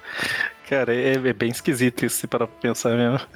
Cara, 0.71 0.95
é, 0.95 1.15
é 1.15 1.33
bem 1.33 1.51
esquisito 1.51 2.07
isso 2.07 2.29
para 2.29 2.47
pensar 2.47 2.97
mesmo. 2.97 3.21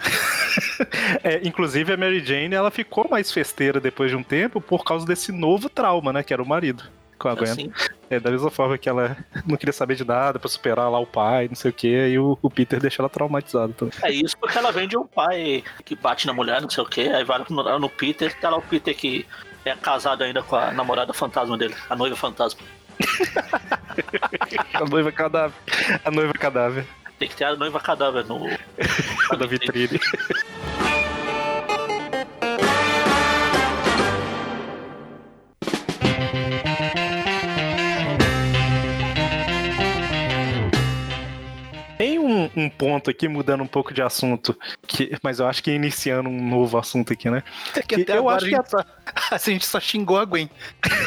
É, 1.24 1.40
inclusive 1.42 1.92
a 1.92 1.96
Mary 1.96 2.24
Jane, 2.24 2.54
ela 2.54 2.70
ficou 2.70 3.08
mais 3.08 3.32
festeira 3.32 3.80
depois 3.80 4.08
de 4.08 4.16
um 4.16 4.22
tempo 4.22 4.60
por 4.60 4.84
causa 4.84 5.04
desse 5.04 5.32
novo 5.32 5.68
trauma, 5.68 6.12
né? 6.12 6.22
Que 6.22 6.32
era 6.32 6.40
o 6.40 6.46
marido 6.46 6.84
com 7.18 7.28
a 7.28 7.34
Gwen. 7.34 7.50
Assim, 7.50 7.72
É, 8.08 8.20
da 8.20 8.30
mesma 8.30 8.50
forma 8.50 8.78
que 8.78 8.88
ela 8.88 9.16
não 9.44 9.56
queria 9.56 9.72
saber 9.72 9.96
de 9.96 10.04
nada 10.04 10.38
pra 10.38 10.48
superar 10.48 10.88
lá 10.88 11.00
o 11.00 11.06
pai, 11.06 11.48
não 11.48 11.56
sei 11.56 11.72
o 11.72 11.74
que, 11.74 11.88
e 11.88 12.16
o, 12.18 12.38
o 12.40 12.48
Peter 12.48 12.78
deixa 12.78 13.02
ela 13.02 13.08
traumatizada 13.08 13.72
também. 13.72 13.94
é 14.02 14.12
isso 14.12 14.38
porque 14.38 14.56
ela 14.56 14.70
vem 14.70 14.86
de 14.86 14.96
um 14.96 15.06
pai 15.06 15.64
que 15.84 15.96
bate 15.96 16.26
na 16.28 16.32
mulher, 16.32 16.62
não 16.62 16.70
sei 16.70 16.84
o 16.84 16.86
que, 16.86 17.08
aí 17.08 17.24
vai 17.24 17.44
no, 17.48 17.78
no 17.78 17.88
Peter, 17.88 18.32
tá 18.38 18.50
lá 18.50 18.58
o 18.58 18.62
Peter 18.62 18.94
que 18.94 19.26
é 19.64 19.74
casado 19.74 20.22
ainda 20.22 20.40
com 20.40 20.54
a 20.54 20.70
namorada 20.70 21.12
fantasma 21.12 21.58
dele, 21.58 21.74
a 21.90 21.96
noiva 21.96 22.14
fantasma. 22.14 22.60
A 24.72 24.84
noiva 24.84 25.10
cadáver. 25.10 25.54
A 26.04 26.10
noiva 26.10 26.32
cadáver 26.34 26.86
Tem 27.24 27.30
que 27.30 27.36
ter 27.36 27.44
a 27.44 27.56
noiva 27.56 27.80
cadáver 27.80 28.22
no. 28.26 28.38
da 29.38 29.46
vitrine. 29.46 29.98
um, 42.56 42.64
um 42.64 42.70
ponto 42.70 43.10
aqui, 43.10 43.28
mudando 43.28 43.62
um 43.62 43.66
pouco 43.66 43.92
de 43.94 44.02
assunto, 44.02 44.56
que, 44.86 45.16
mas 45.22 45.38
eu 45.40 45.46
acho 45.46 45.62
que 45.62 45.70
iniciando 45.70 46.28
um 46.28 46.48
novo 46.48 46.78
assunto 46.78 47.12
aqui, 47.12 47.28
né? 47.30 47.42
É 47.76 47.80
que 47.82 47.94
Que 47.96 48.02
até 48.02 48.12
eu 48.14 48.28
agora 48.28 48.36
acho 48.36 48.46
a, 48.46 48.48
que 48.48 48.56
gente 48.56 48.70
só, 48.70 48.84
a 49.34 49.38
gente 49.38 49.66
só 49.66 49.80
xingou 49.80 50.18
a 50.18 50.24
Gwen. 50.24 50.48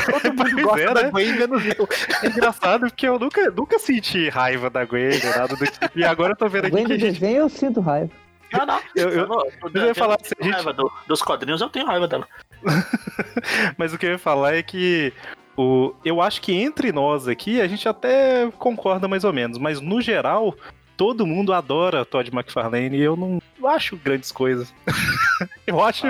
Todo 0.06 0.34
mundo 0.34 0.62
gosta 0.63 0.82
é, 0.82 0.93
da 0.93 1.04
né? 1.04 1.12
Gwen, 1.12 1.34
menos 1.34 1.63
eu. 1.65 1.88
É 2.23 2.28
engraçado 2.28 2.82
porque 2.82 3.08
eu 3.08 3.17
nunca, 3.19 3.50
nunca 3.52 3.80
senti 3.80 4.30
raiva 4.30 4.69
da 4.69 4.86
Gwen, 4.86 5.19
nada 5.23 5.56
do 5.56 5.65
tipo. 5.65 5.89
E 5.95 6.04
agora 6.04 6.34
eu 6.34 6.38
tô 6.38 6.47
vendo 6.50 6.65
aqui 6.65 6.76
que 6.78 6.84
do 6.84 6.93
a 6.93 6.97
gente 6.97 7.13
desenho 7.13 7.38
eu 7.38 7.50
sinto 7.50 7.80
raiva. 7.82 8.12
Não, 8.54 8.65
não. 8.65 8.80
Eu- 8.95 9.10
eu- 9.10 9.28
não- 9.28 9.43
eu 9.73 9.86
ia 9.88 9.93
falar 9.95 10.15
assim, 10.21 10.34
tenho 10.36 10.45
gente- 10.52 10.56
raiva 10.56 10.73
do- 10.73 10.91
dos 11.08 11.21
quadrinhos, 11.21 11.60
eu 11.60 11.69
tenho 11.69 11.86
raiva 11.86 12.08
dela. 12.08 12.28
Mas 13.78 13.93
o 13.93 13.97
que 13.97 14.06
eu 14.06 14.12
ia 14.12 14.17
falar 14.19 14.56
é 14.56 14.63
que 14.63 15.13
o, 15.56 15.93
eu 16.06 16.21
acho 16.21 16.41
que 16.41 16.54
entre 16.54 16.91
nós 16.91 17.28
aqui 17.28 17.60
a 17.60 17.67
gente 17.67 17.88
até 17.89 18.50
concorda 18.58 19.08
mais 19.08 19.23
ou 19.23 19.34
menos, 19.34 19.58
mas 19.58 19.82
no 19.82 20.00
geral 20.02 20.56
todo 20.97 21.27
mundo 21.27 21.53
adora 21.53 22.03
Todd 22.03 22.29
McFarlane 22.33 22.97
e 22.97 23.01
eu 23.01 23.15
não 23.15 23.39
acho 23.69 23.95
grandes 23.95 24.31
coisas. 24.31 24.73
eu 25.65 25.81
acho 25.81 26.07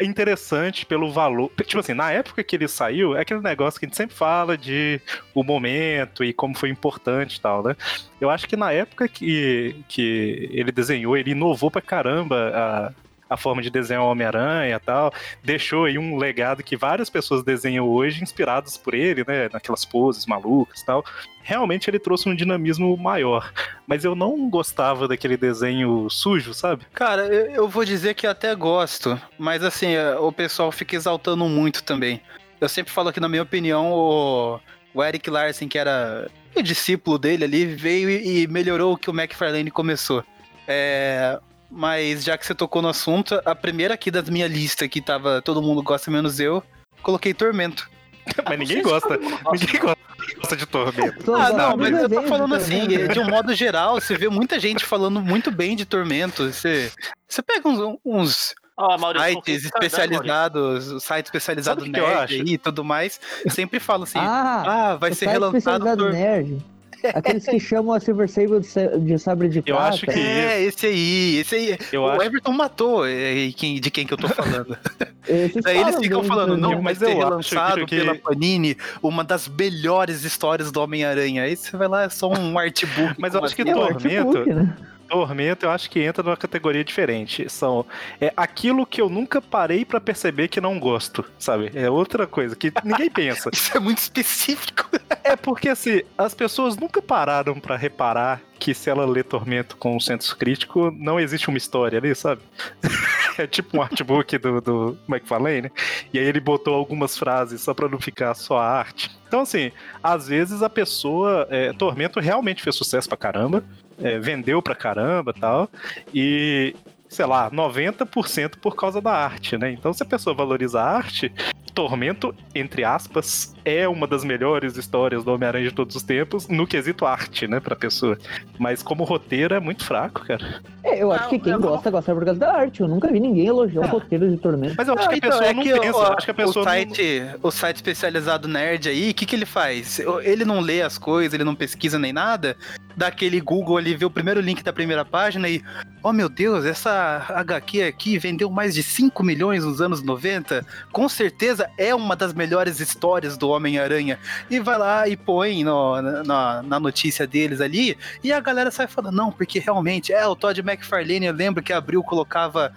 interessante 0.00 0.86
pelo 0.86 1.12
valor. 1.12 1.50
Tipo 1.64 1.80
assim, 1.80 1.92
na 1.92 2.10
época 2.10 2.42
que 2.42 2.56
ele 2.56 2.68
saiu, 2.68 3.16
é 3.16 3.20
aquele 3.20 3.40
negócio 3.40 3.78
que 3.78 3.84
a 3.84 3.88
gente 3.88 3.96
sempre 3.96 4.16
fala 4.16 4.56
de 4.56 5.00
o 5.34 5.42
momento 5.42 6.24
e 6.24 6.32
como 6.32 6.56
foi 6.56 6.70
importante 6.70 7.36
e 7.36 7.40
tal, 7.40 7.62
né? 7.62 7.76
Eu 8.20 8.30
acho 8.30 8.48
que 8.48 8.56
na 8.56 8.72
época 8.72 9.08
que, 9.08 9.76
que 9.88 10.48
ele 10.52 10.72
desenhou, 10.72 11.16
ele 11.16 11.32
inovou 11.32 11.70
pra 11.70 11.82
caramba 11.82 12.52
a, 12.54 12.92
a 13.30 13.36
forma 13.36 13.62
de 13.62 13.70
desenhar 13.70 14.02
o 14.02 14.10
Homem-Aranha 14.10 14.74
e 14.74 14.80
tal 14.80 15.12
deixou 15.42 15.84
aí 15.84 15.96
um 15.96 16.16
legado 16.16 16.64
que 16.64 16.76
várias 16.76 17.08
pessoas 17.08 17.44
desenham 17.44 17.88
hoje, 17.88 18.22
inspiradas 18.22 18.76
por 18.76 18.92
ele, 18.92 19.24
né? 19.26 19.48
Naquelas 19.52 19.84
poses 19.84 20.26
malucas 20.26 20.80
e 20.80 20.84
tal. 20.84 21.04
Realmente 21.42 21.88
ele 21.88 21.98
trouxe 21.98 22.28
um 22.28 22.34
dinamismo 22.34 22.96
maior. 22.96 23.52
Mas 23.86 24.04
eu 24.04 24.14
não 24.14 24.50
gostava 24.50 25.06
daquele 25.06 25.36
desenho 25.36 26.10
sujo, 26.10 26.52
sabe? 26.52 26.84
Cara, 26.92 27.26
eu, 27.26 27.68
vou 27.68 27.84
dizer 27.84 28.14
que 28.14 28.26
até 28.26 28.54
gosto, 28.54 29.20
mas 29.38 29.62
assim, 29.62 29.94
é, 29.94 30.16
o 30.16 30.32
pessoal 30.32 30.72
fica 30.72 30.96
exaltando 30.96 31.48
muito 31.48 31.82
também. 31.82 32.20
Eu 32.60 32.68
sempre 32.68 32.92
falo 32.92 33.12
que, 33.12 33.20
na 33.20 33.28
minha 33.28 33.42
opinião, 33.42 33.92
o, 33.92 34.60
o 34.92 35.02
Eric 35.02 35.30
Larsen, 35.30 35.68
que 35.68 35.78
era 35.78 36.28
o 36.54 36.62
discípulo 36.62 37.18
dele 37.18 37.44
ali, 37.44 37.64
veio 37.64 38.10
e 38.10 38.46
melhorou 38.46 38.92
o 38.92 38.96
que 38.98 39.08
o 39.08 39.18
McFarlane 39.18 39.70
começou. 39.70 40.24
É, 40.68 41.40
mas 41.70 42.24
já 42.24 42.36
que 42.36 42.44
você 42.46 42.54
tocou 42.54 42.82
no 42.82 42.88
assunto, 42.88 43.40
a 43.44 43.54
primeira 43.54 43.94
aqui 43.94 44.10
da 44.10 44.22
minha 44.22 44.48
lista, 44.48 44.88
que 44.88 45.00
tava 45.00 45.40
Todo 45.42 45.62
Mundo 45.62 45.82
Gosta 45.82 46.10
Menos 46.10 46.40
Eu, 46.40 46.62
coloquei 47.02 47.32
Tormento. 47.32 47.88
Mas 48.48 48.58
ninguém 48.58 48.82
gosta. 48.82 49.18
mundo 49.18 49.38
gosta. 49.42 49.66
Ninguém 49.66 49.80
gosta 49.80 50.56
de 50.56 50.66
tormento. 50.66 51.34
Ah, 51.34 51.50
não, 51.52 51.70
os 51.74 51.76
mas 51.76 52.02
eu 52.02 52.08
tô 52.08 52.22
falando 52.22 52.50
do 52.50 52.54
assim, 52.56 52.80
Tormento. 52.80 53.12
de 53.14 53.18
um 53.18 53.28
modo 53.28 53.54
geral, 53.54 54.00
você 54.00 54.14
vê 54.16 54.28
muita 54.28 54.60
gente 54.60 54.84
falando 54.84 55.20
muito 55.20 55.50
bem 55.50 55.74
de 55.74 55.84
Tormento. 55.84 56.52
Você, 56.52 56.92
você 57.26 57.42
pega 57.42 57.66
uns, 57.68 57.98
uns 58.04 58.54
Ó, 58.76 58.96
Maurício, 58.98 59.28
sites 59.28 59.70
tá 59.70 59.78
especializados, 59.78 61.02
site 61.02 61.26
especializado 61.26 61.84
nerd 61.84 62.42
e 62.46 62.56
tudo 62.56 62.82
mais, 62.82 63.20
sempre 63.50 63.78
falam 63.78 64.04
assim, 64.04 64.18
Ah, 64.18 64.92
ah, 64.92 64.96
vai 64.96 65.12
ser 65.12 65.28
relançado 65.28 65.84
por... 65.96 66.12
nerd. 66.12 66.58
Aqueles 67.08 67.44
que 67.46 67.58
chamam 67.60 67.92
a 67.94 68.00
Silver 68.00 68.28
Sable 68.28 68.60
de, 68.60 68.66
sa- 68.66 68.86
de 68.98 69.18
sabre 69.18 69.48
de 69.48 69.58
Eu 69.58 69.64
prata. 69.76 69.88
acho 69.88 70.06
que- 70.06 70.10
É, 70.20 70.62
esse 70.62 70.86
aí, 70.86 71.36
esse 71.38 71.54
aí. 71.54 71.78
Eu 71.92 72.02
o 72.02 72.08
acho- 72.08 72.22
Everton 72.22 72.52
matou 72.52 73.06
é, 73.06 73.50
quem- 73.56 73.80
de 73.80 73.90
quem 73.90 74.06
que 74.06 74.12
eu 74.14 74.18
tô 74.18 74.28
falando. 74.28 74.76
Esses 75.28 75.62
Daí 75.62 75.78
eles 75.78 75.96
ficam 75.96 76.24
falando, 76.24 76.54
de 76.56 76.60
não, 76.60 76.70
Tormento. 76.72 76.82
vai 76.84 76.94
mas 76.94 76.98
ser 76.98 77.10
eu 77.14 77.18
relançado 77.18 77.86
que- 77.86 77.96
pela 77.96 78.14
Panini, 78.14 78.76
uma 79.02 79.22
das 79.22 79.46
melhores 79.48 80.24
histórias 80.24 80.72
do 80.72 80.80
Homem-Aranha. 80.80 81.42
Aí 81.44 81.54
você 81.54 81.76
vai 81.76 81.86
lá, 81.88 82.02
é 82.04 82.08
só 82.08 82.28
um 82.32 82.58
artbook. 82.58 83.14
Mas 83.18 83.34
eu 83.34 83.44
acho 83.44 83.54
que 83.54 83.62
É 83.62 83.64
o 83.64 83.74
Tormento- 83.74 84.06
artbook, 84.06 84.52
né? 84.52 84.74
Tormento 85.10 85.66
eu 85.66 85.70
acho 85.70 85.90
que 85.90 86.00
entra 86.00 86.22
numa 86.22 86.36
categoria 86.36 86.84
diferente. 86.84 87.50
São 87.50 87.84
é 88.20 88.32
aquilo 88.36 88.86
que 88.86 89.00
eu 89.00 89.10
nunca 89.10 89.42
parei 89.42 89.84
pra 89.84 90.00
perceber 90.00 90.46
que 90.46 90.60
não 90.60 90.78
gosto, 90.78 91.24
sabe? 91.36 91.72
É 91.74 91.90
outra 91.90 92.28
coisa 92.28 92.54
que 92.54 92.72
ninguém 92.84 93.10
pensa. 93.10 93.50
Isso 93.52 93.76
é 93.76 93.80
muito 93.80 93.98
específico. 93.98 94.88
É 95.24 95.34
porque 95.34 95.68
assim, 95.68 96.02
as 96.16 96.32
pessoas 96.32 96.76
nunca 96.76 97.02
pararam 97.02 97.58
pra 97.58 97.76
reparar 97.76 98.40
que 98.60 98.72
se 98.72 98.88
ela 98.88 99.04
lê 99.04 99.22
Tormento 99.24 99.76
com 99.76 99.96
um 99.96 100.00
senso 100.00 100.36
crítico, 100.36 100.92
não 100.96 101.18
existe 101.18 101.48
uma 101.48 101.58
história 101.58 101.98
ali, 101.98 102.14
sabe? 102.14 102.42
É 103.38 103.46
tipo 103.46 103.78
um 103.78 103.80
artbook 103.80 104.36
do, 104.36 104.60
do 104.60 104.98
McFarlane, 105.08 105.72
e 106.12 106.18
aí 106.18 106.24
ele 106.26 106.40
botou 106.40 106.74
algumas 106.74 107.16
frases 107.16 107.62
só 107.62 107.72
pra 107.72 107.88
não 107.88 107.98
ficar 107.98 108.34
só 108.34 108.58
a 108.58 108.66
arte. 108.66 109.10
Então, 109.26 109.40
assim, 109.40 109.72
às 110.02 110.28
vezes 110.28 110.62
a 110.62 110.68
pessoa. 110.68 111.46
é, 111.48 111.72
Tormento 111.72 112.20
realmente 112.20 112.62
fez 112.62 112.76
sucesso 112.76 113.08
pra 113.08 113.16
caramba, 113.16 113.64
é, 114.00 114.18
vendeu 114.18 114.62
pra 114.62 114.74
caramba 114.74 115.32
tal, 115.32 115.68
e. 116.14 116.74
Sei 117.08 117.26
lá, 117.26 117.50
90% 117.50 118.58
por 118.62 118.76
causa 118.76 119.00
da 119.00 119.10
arte, 119.10 119.58
né? 119.58 119.72
Então, 119.72 119.92
se 119.92 120.00
a 120.00 120.06
pessoa 120.06 120.32
valoriza 120.32 120.80
a 120.80 120.96
arte, 120.96 121.32
Tormento, 121.72 122.34
entre 122.54 122.84
aspas, 122.84 123.54
é 123.64 123.88
uma 123.88 124.06
das 124.06 124.24
melhores 124.24 124.76
histórias 124.76 125.24
do 125.24 125.32
Homem-Aranha 125.32 125.68
de 125.68 125.74
todos 125.74 125.94
os 125.96 126.02
tempos, 126.02 126.48
no 126.48 126.66
quesito 126.66 127.06
arte, 127.06 127.46
né, 127.46 127.60
pra 127.60 127.76
pessoa. 127.76 128.18
Mas 128.58 128.82
como 128.82 129.04
roteiro 129.04 129.54
é 129.54 129.60
muito 129.60 129.84
fraco, 129.84 130.24
cara. 130.26 130.60
É, 130.82 131.02
eu 131.02 131.12
acho 131.12 131.24
Não, 131.24 131.30
que 131.30 131.38
quem 131.38 131.52
eu 131.52 131.58
não- 131.60 131.68
gosta, 131.68 131.90
gosta 131.90 132.14
por 132.14 132.24
causa 132.24 132.40
da 132.40 132.52
arte. 132.54 132.80
Eu 132.80 132.88
nunca 132.88 133.08
vi 133.12 133.20
ninguém 133.20 133.46
elogiar 133.46 133.82
o 133.82 133.86
roteiro 133.86 134.28
de 134.30 134.36
Tormento. 134.36 134.74
Mas 134.76 134.88
eu 134.88 134.94
acho 134.94 135.08
que 135.08 135.14
a 135.14 135.18
então, 135.18 135.30
pessoa 135.30 135.46
é 135.46 135.52
não 135.54 135.62
que 135.62 135.72
o- 135.74 135.80
pensa, 135.80 135.98
o- 135.98 136.02
eu 136.02 136.12
acho 136.14 136.24
que 136.26 136.30
a 136.30 136.34
pessoa 136.34 136.62
o 136.62 136.64
site, 136.68 137.22
o 137.42 137.50
site 137.50 137.76
especializado 137.76 138.48
nerd 138.48 138.88
aí, 138.88 139.10
o 139.10 139.14
que, 139.14 139.26
que 139.26 139.36
ele 139.36 139.46
faz? 139.46 139.98
Ele 140.22 140.44
não 140.44 140.60
lê 140.60 140.82
as 140.82 140.98
coisas, 140.98 141.34
ele 141.34 141.44
não 141.44 141.54
pesquisa 141.54 141.98
nem 141.98 142.12
nada, 142.12 142.56
dá 142.96 143.06
aquele 143.08 143.40
Google 143.40 143.76
ali, 143.76 143.94
vê 143.94 144.04
o 144.04 144.10
primeiro 144.10 144.40
link 144.40 144.62
da 144.62 144.72
primeira 144.72 145.04
página 145.04 145.48
e, 145.48 145.62
oh 146.02 146.12
meu 146.12 146.28
Deus, 146.28 146.64
essa 146.64 147.24
HQ 147.28 147.82
aqui 147.82 148.18
vendeu 148.18 148.50
mais 148.50 148.74
de 148.74 148.82
5 148.82 149.22
milhões 149.22 149.64
nos 149.64 149.80
anos 149.80 150.02
90, 150.02 150.64
com 150.92 151.08
certeza 151.08 151.59
é 151.76 151.94
uma 151.94 152.14
das 152.14 152.32
melhores 152.32 152.80
histórias 152.80 153.36
do 153.36 153.48
Homem-Aranha. 153.48 154.18
E 154.48 154.60
vai 154.60 154.78
lá 154.78 155.08
e 155.08 155.16
põe 155.16 155.64
no- 155.64 156.00
na, 156.24 156.62
na 156.62 156.80
notícia 156.80 157.26
deles 157.26 157.60
ali, 157.60 157.96
e 158.22 158.32
a 158.32 158.40
galera 158.40 158.70
sai 158.70 158.86
falando, 158.86 159.14
não, 159.16 159.32
porque 159.32 159.58
realmente, 159.58 160.12
é, 160.12 160.26
o 160.26 160.36
Todd 160.36 160.60
McFarlane, 160.60 161.26
eu 161.26 161.32
lembro 161.32 161.62
que 161.62 161.72
abriu, 161.72 162.02
colocava 162.02 162.72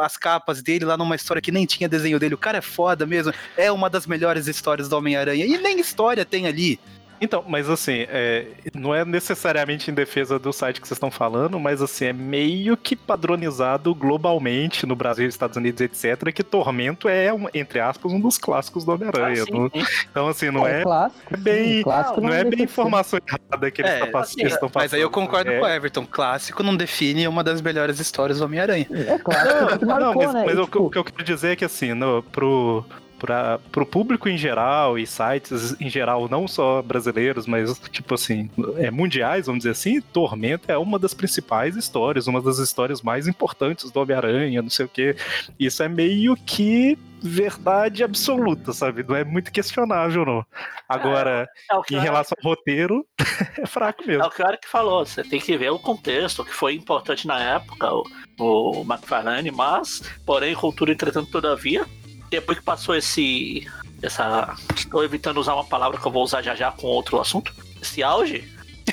as 0.00 0.16
capas 0.16 0.62
dele 0.62 0.84
lá 0.86 0.96
numa 0.96 1.14
história 1.14 1.42
que 1.42 1.52
nem 1.52 1.66
tinha 1.66 1.88
desenho 1.88 2.18
dele. 2.18 2.34
O 2.34 2.38
cara 2.38 2.58
é 2.58 2.62
foda 2.62 3.04
mesmo. 3.04 3.32
É 3.56 3.70
uma 3.70 3.90
das 3.90 4.06
melhores 4.06 4.46
histórias 4.46 4.88
do 4.88 4.96
Homem-Aranha. 4.96 5.44
E 5.44 5.58
nem 5.58 5.78
história 5.78 6.24
tem 6.24 6.46
ali. 6.46 6.80
Então, 7.20 7.44
mas 7.46 7.68
assim, 7.70 8.06
é, 8.08 8.46
não 8.74 8.94
é 8.94 9.04
necessariamente 9.04 9.90
em 9.90 9.94
defesa 9.94 10.38
do 10.38 10.52
site 10.52 10.80
que 10.80 10.86
vocês 10.86 10.96
estão 10.96 11.10
falando, 11.10 11.58
mas 11.58 11.80
assim, 11.80 12.06
é 12.06 12.12
meio 12.12 12.76
que 12.76 12.94
padronizado 12.96 13.94
globalmente 13.94 14.86
no 14.86 14.94
Brasil, 14.96 15.26
Estados 15.26 15.56
Unidos, 15.56 15.80
etc., 15.80 16.32
que 16.32 16.42
Tormento 16.42 17.08
é, 17.08 17.32
um- 17.32 17.46
entre 17.54 17.80
aspas, 17.80 18.12
um 18.12 18.20
dos 18.20 18.38
clássicos 18.38 18.84
do 18.84 18.92
Homem-Aranha. 18.92 19.42
Ah, 19.48 19.52
não-. 19.52 19.70
Então, 20.10 20.28
assim, 20.28 20.50
não 20.50 20.66
é, 20.66 20.82
clássico. 20.82 21.34
é 21.34 21.36
bem- 21.36 21.82
clássico 21.82 22.20
não 22.20 22.28
é 22.30 22.42
deixa 22.44 22.56
bem 22.56 22.64
informação 22.64 23.18
errada 23.26 23.70
que 23.70 23.80
eles, 23.82 23.90
É, 23.92 23.98
tá 24.00 24.06
pass- 24.06 24.28
assim, 24.30 24.42
estão 24.46 24.68
passando. 24.68 24.82
Mas 24.84 24.94
aí 24.94 25.00
eu 25.00 25.10
concordo 25.10 25.50
é, 25.50 25.58
com 25.58 25.64
o 25.64 25.68
Everton. 25.68 26.06
Clássico 26.06 26.62
não 26.62 26.76
define 26.76 27.26
uma 27.28 27.42
das 27.42 27.60
melhores 27.60 27.98
histórias 28.00 28.38
do 28.38 28.44
Homem-Aranha. 28.44 28.86
É 28.90 29.18
clássico, 29.18 29.78
que 29.78 29.84
Não, 29.84 29.94
marcou, 30.00 30.22
mas, 30.24 30.34
né? 30.34 30.42
mas 30.46 30.56
E, 30.56 30.60
o, 30.60 30.64
que- 30.66 30.72
tipo, 30.72 30.84
o 30.86 30.90
que 30.90 30.98
eu 30.98 31.04
quero 31.04 31.24
dizer 31.24 31.48
é 31.52 31.56
que 31.56 31.64
assim, 31.64 31.94
no, 31.94 32.22
pro, 32.22 32.84
pra, 33.18 33.58
pro 33.72 33.86
público 33.86 34.28
em 34.28 34.36
geral 34.36 34.98
e 34.98 35.06
sites 35.06 35.78
em 35.80 35.88
geral, 35.88 36.28
não 36.28 36.46
só 36.46 36.82
brasileiros, 36.82 37.46
mas 37.46 37.78
tipo 37.90 38.14
assim, 38.14 38.50
é, 38.76 38.90
mundiais, 38.90 39.46
vamos 39.46 39.60
dizer 39.60 39.70
assim, 39.70 40.00
Tormenta 40.00 40.72
é 40.72 40.78
uma 40.78 40.98
das 40.98 41.14
principais 41.14 41.76
histórias, 41.76 42.26
uma 42.26 42.40
das 42.40 42.58
histórias 42.58 43.02
mais 43.02 43.26
importantes 43.26 43.90
do 43.90 44.00
Homem-Aranha, 44.00 44.62
não 44.62 44.70
sei 44.70 44.86
o 44.86 44.88
que. 44.88 45.16
Isso 45.58 45.82
é 45.82 45.88
meio 45.88 46.36
que 46.36 46.98
verdade 47.22 48.04
absoluta, 48.04 48.72
sabe? 48.72 49.02
Não 49.02 49.16
é 49.16 49.24
muito 49.24 49.50
questionável, 49.50 50.24
não. 50.24 50.46
Agora, 50.88 51.48
É 51.70 51.74
o 51.74 51.82
que 51.82 51.94
em 51.94 51.98
o 51.98 52.00
relação 52.00 52.36
ao 52.42 52.50
roteiro, 52.50 53.04
é 53.58 53.66
fraco 53.66 54.02
É 54.04 54.06
mesmo. 54.06 54.24
o 54.24 54.30
que 54.30 54.42
o 54.42 54.46
Eric 54.46 54.68
falou, 54.68 55.04
você 55.04 55.22
tem 55.24 55.40
que 55.40 55.56
ver 55.56 55.70
o 55.70 55.78
contexto, 55.78 56.42
o 56.42 56.44
que 56.44 56.52
foi 56.52 56.74
importante 56.74 57.26
na 57.26 57.40
época, 57.40 57.88
o, 57.92 58.04
o 58.38 58.82
McFarlane, 58.82 59.50
mas, 59.50 60.02
porém, 60.24 60.54
cultura, 60.54 60.92
entretanto, 60.92 61.30
todavia, 61.30 61.86
depois 62.30 62.58
que 62.58 62.64
passou 62.64 62.94
esse. 62.94 63.66
essa. 64.02 64.54
Estou 64.74 65.04
evitando 65.04 65.38
usar 65.38 65.54
uma 65.54 65.64
palavra 65.64 65.98
que 65.98 66.06
eu 66.06 66.12
vou 66.12 66.22
usar 66.22 66.42
já 66.42 66.54
já 66.54 66.70
com 66.72 66.86
outro 66.86 67.20
assunto. 67.20 67.52
Esse 67.80 68.02
auge, 68.02 68.44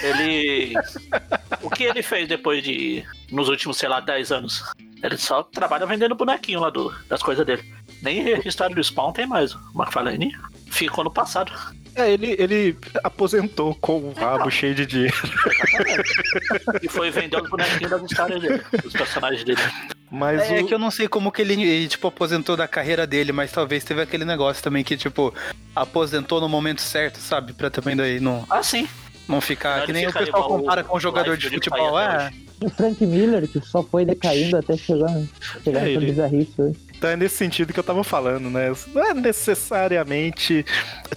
ele. 0.02 0.74
o 1.62 1.70
que 1.70 1.84
ele 1.84 2.04
fez 2.04 2.28
depois 2.28 2.64
de. 2.64 3.04
nos 3.32 3.50
últimos, 3.50 3.78
sei 3.78 3.90
lá, 3.90 4.00
10 4.00 4.32
anos? 4.32 4.64
Ele 5.02 5.18
só 5.18 5.44
trabalha 5.44 5.86
vendendo 5.86 6.16
bonequinho 6.16 6.62
lá 6.62 6.70
do, 6.70 6.94
das 7.10 7.22
coisas 7.22 7.46
dele. 7.46 7.64
Nem 8.02 8.40
história 8.48 8.74
do 8.74 8.84
Spawn 8.84 9.12
tem 9.12 9.28
mais. 9.28 9.54
O 9.54 9.60
McFarlane 9.76 10.34
ficou 10.72 11.04
no 11.04 11.12
passado. 11.12 11.52
É, 11.96 12.12
ele, 12.12 12.36
ele 12.40 12.78
aposentou 13.04 13.76
com 13.76 14.00
o 14.00 14.14
rabo 14.14 14.50
cheio 14.50 14.74
de 14.74 14.86
dinheiro. 14.86 15.16
E 16.82 16.88
foi 16.88 17.12
vender 17.12 17.42
os 17.42 17.50
bonequinhos 17.50 17.92
das 17.92 18.04
histórias 18.04 18.42
dele, 18.42 18.64
dos 18.82 18.94
personagens 18.94 19.44
dele. 19.44 19.62
Mas 20.16 20.42
É, 20.52 20.62
o... 20.62 20.68
que 20.68 20.74
eu 20.74 20.78
não 20.78 20.92
sei 20.92 21.08
como 21.08 21.32
que 21.32 21.42
ele, 21.42 21.54
ele, 21.64 21.88
tipo, 21.88 22.08
aposentou 22.08 22.56
da 22.56 22.68
carreira 22.68 23.08
dele, 23.08 23.32
mas 23.32 23.52
talvez 23.52 23.84
teve 23.84 24.00
aquele 24.00 24.24
negócio 24.24 24.62
também 24.64 24.84
que, 24.84 24.96
tipo, 24.96 25.34
aposentou 25.76 26.40
no 26.40 26.48
momento 26.48 26.82
certo, 26.82 27.18
sabe? 27.18 27.52
Pra 27.52 27.72
também 27.72 27.96
daí 27.96 28.20
não, 28.20 28.46
Ah, 28.48 28.62
sim. 28.62 28.88
não 29.28 29.42
ficar. 29.42 29.80
Não, 29.80 29.86
que 29.88 29.94
nem 29.94 30.06
o 30.08 30.14
pessoal 30.14 30.48
compara 30.48 30.82
o 30.82 30.86
com 30.86 30.98
um 30.98 31.00
jogador 31.00 31.36
de 31.36 31.50
futebol. 31.50 31.94
tá 31.94 32.30
É, 32.32 32.66
o 32.66 32.70
Frank 32.70 33.04
Miller, 33.04 33.48
que 33.48 33.60
só 33.62 33.82
foi 33.82 34.06
decaindo 34.06 34.56
até 34.56 34.78
chegar, 34.78 35.10
chegar 35.64 35.84
É, 35.88 35.90
ele- 35.90 36.06
bizarrice 36.06 36.54
hoje. 36.62 36.78
Então 36.96 37.10
é 37.10 37.18
nesse 37.18 37.36
sentido 37.36 37.74
que 37.74 37.80
eu 37.80 37.84
tava 37.84 38.04
falando, 38.04 38.52
né? 38.52 38.72
Não 38.94 39.04
é 39.04 39.14
necessariamente. 39.16 40.64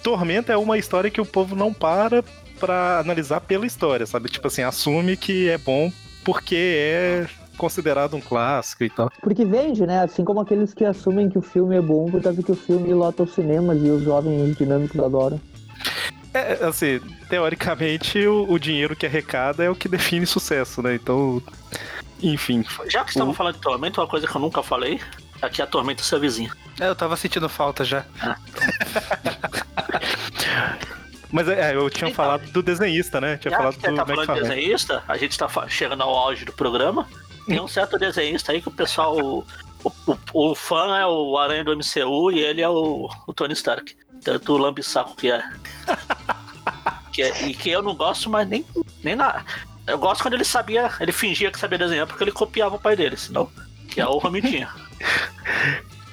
Tormenta 0.01 0.51
é 0.53 0.57
uma 0.57 0.77
história 0.77 1.09
que 1.11 1.21
o 1.21 1.25
povo 1.25 1.55
não 1.55 1.71
para 1.71 2.23
pra 2.59 2.97
analisar 2.99 3.41
pela 3.41 3.67
história, 3.67 4.07
sabe? 4.07 4.27
Tipo 4.29 4.47
assim, 4.47 4.63
assume 4.63 5.15
que 5.15 5.47
é 5.49 5.57
bom 5.59 5.91
porque 6.23 6.55
é 6.55 7.27
considerado 7.57 8.15
um 8.15 8.21
clássico 8.21 8.83
e 8.83 8.89
tal. 8.89 9.11
Porque 9.21 9.43
vende, 9.43 9.85
né? 9.85 10.03
Assim 10.03 10.23
como 10.23 10.39
aqueles 10.39 10.73
que 10.73 10.85
assumem 10.85 11.29
que 11.29 11.37
o 11.37 11.41
filme 11.41 11.75
é 11.75 11.81
bom 11.81 12.09
por 12.09 12.21
causa 12.21 12.41
que 12.43 12.51
o 12.51 12.55
filme 12.55 12.93
lota 12.93 13.23
os 13.23 13.33
cinemas 13.33 13.77
e 13.83 13.89
os 13.89 14.03
jovens 14.03 14.55
dinâmicos 14.57 14.99
adoram. 14.99 15.39
É, 16.33 16.63
assim, 16.65 16.99
teoricamente, 17.29 18.25
o, 18.27 18.45
o 18.51 18.59
dinheiro 18.59 18.95
que 18.95 19.05
arrecada 19.05 19.63
é 19.63 19.69
o 19.69 19.75
que 19.75 19.87
define 19.89 20.25
sucesso, 20.25 20.81
né? 20.83 20.93
Então, 20.95 21.41
enfim. 22.21 22.63
Já 22.87 23.03
que 23.03 23.09
estamos 23.09 23.35
falando 23.35 23.55
de 23.55 23.61
Tormenta, 23.61 24.01
uma 24.01 24.07
coisa 24.07 24.27
que 24.27 24.35
eu 24.35 24.41
nunca 24.41 24.61
falei 24.61 24.99
é 25.41 25.49
que 25.49 25.61
a 25.61 25.67
Tormenta 25.67 26.01
é 26.01 26.03
seu 26.05 26.19
vizinho. 26.19 26.51
é, 26.79 26.87
eu 26.87 26.95
tava 26.95 27.15
sentindo 27.15 27.47
falta 27.49 27.83
já. 27.83 28.05
Mas 31.31 31.47
é, 31.49 31.75
eu 31.75 31.89
tinha 31.89 32.09
Então. 32.09 32.23
falado 32.23 32.49
do 32.51 32.63
desenhista, 32.63 33.19
né? 33.19 33.37
Tinha 33.37 33.51
Já 33.51 33.57
falado 33.57 33.75
que 33.75 33.81
você 33.81 33.89
do 33.91 33.95
tá 33.97 34.05
falando 34.05 34.33
de 34.33 34.41
desenhista, 34.41 35.03
a 35.07 35.17
gente 35.17 35.37
tá 35.37 35.49
chegando 35.67 36.01
ao 36.03 36.15
auge 36.15 36.45
do 36.45 36.53
programa. 36.53 37.07
Tem 37.47 37.59
um 37.61 37.67
certo 37.67 37.97
desenhista 37.97 38.51
aí 38.51 38.61
que 38.61 38.67
o 38.67 38.71
pessoal. 38.71 39.17
O, 39.17 39.45
o- 39.83 40.17
o 40.51 40.55
fã 40.55 40.97
é 40.97 41.05
o 41.05 41.37
Aranha 41.37 41.63
do 41.63 41.71
MCU 41.75 42.31
e 42.31 42.39
ele 42.39 42.61
é 42.61 42.69
o, 42.69 43.09
o 43.25 43.33
Tony 43.33 43.53
Stark. 43.53 43.95
Tanto 44.23 44.53
o 44.53 44.57
lambisaco 44.57 45.15
que 45.15 45.31
é. 45.31 45.43
que 47.13 47.21
é. 47.21 47.47
E 47.47 47.53
que 47.53 47.69
eu 47.69 47.81
não 47.81 47.95
gosto, 47.95 48.29
mas 48.29 48.47
nem, 48.47 48.65
nem 49.03 49.15
na. 49.15 49.43
Eu 49.85 49.97
gosto 49.97 50.21
quando 50.21 50.33
ele 50.33 50.43
sabia, 50.43 50.91
ele 50.99 51.11
fingia 51.13 51.49
que 51.49 51.57
sabia 51.59 51.77
desenhar 51.77 52.05
porque 52.05 52.23
ele 52.23 52.31
copiava 52.31 52.75
o 52.75 52.79
pai 52.79 52.95
dele, 52.95 53.15
senão. 53.15 53.49
Que 53.89 54.01
é 54.01 54.05
o 54.07 54.17
Romitinho. 54.17 54.67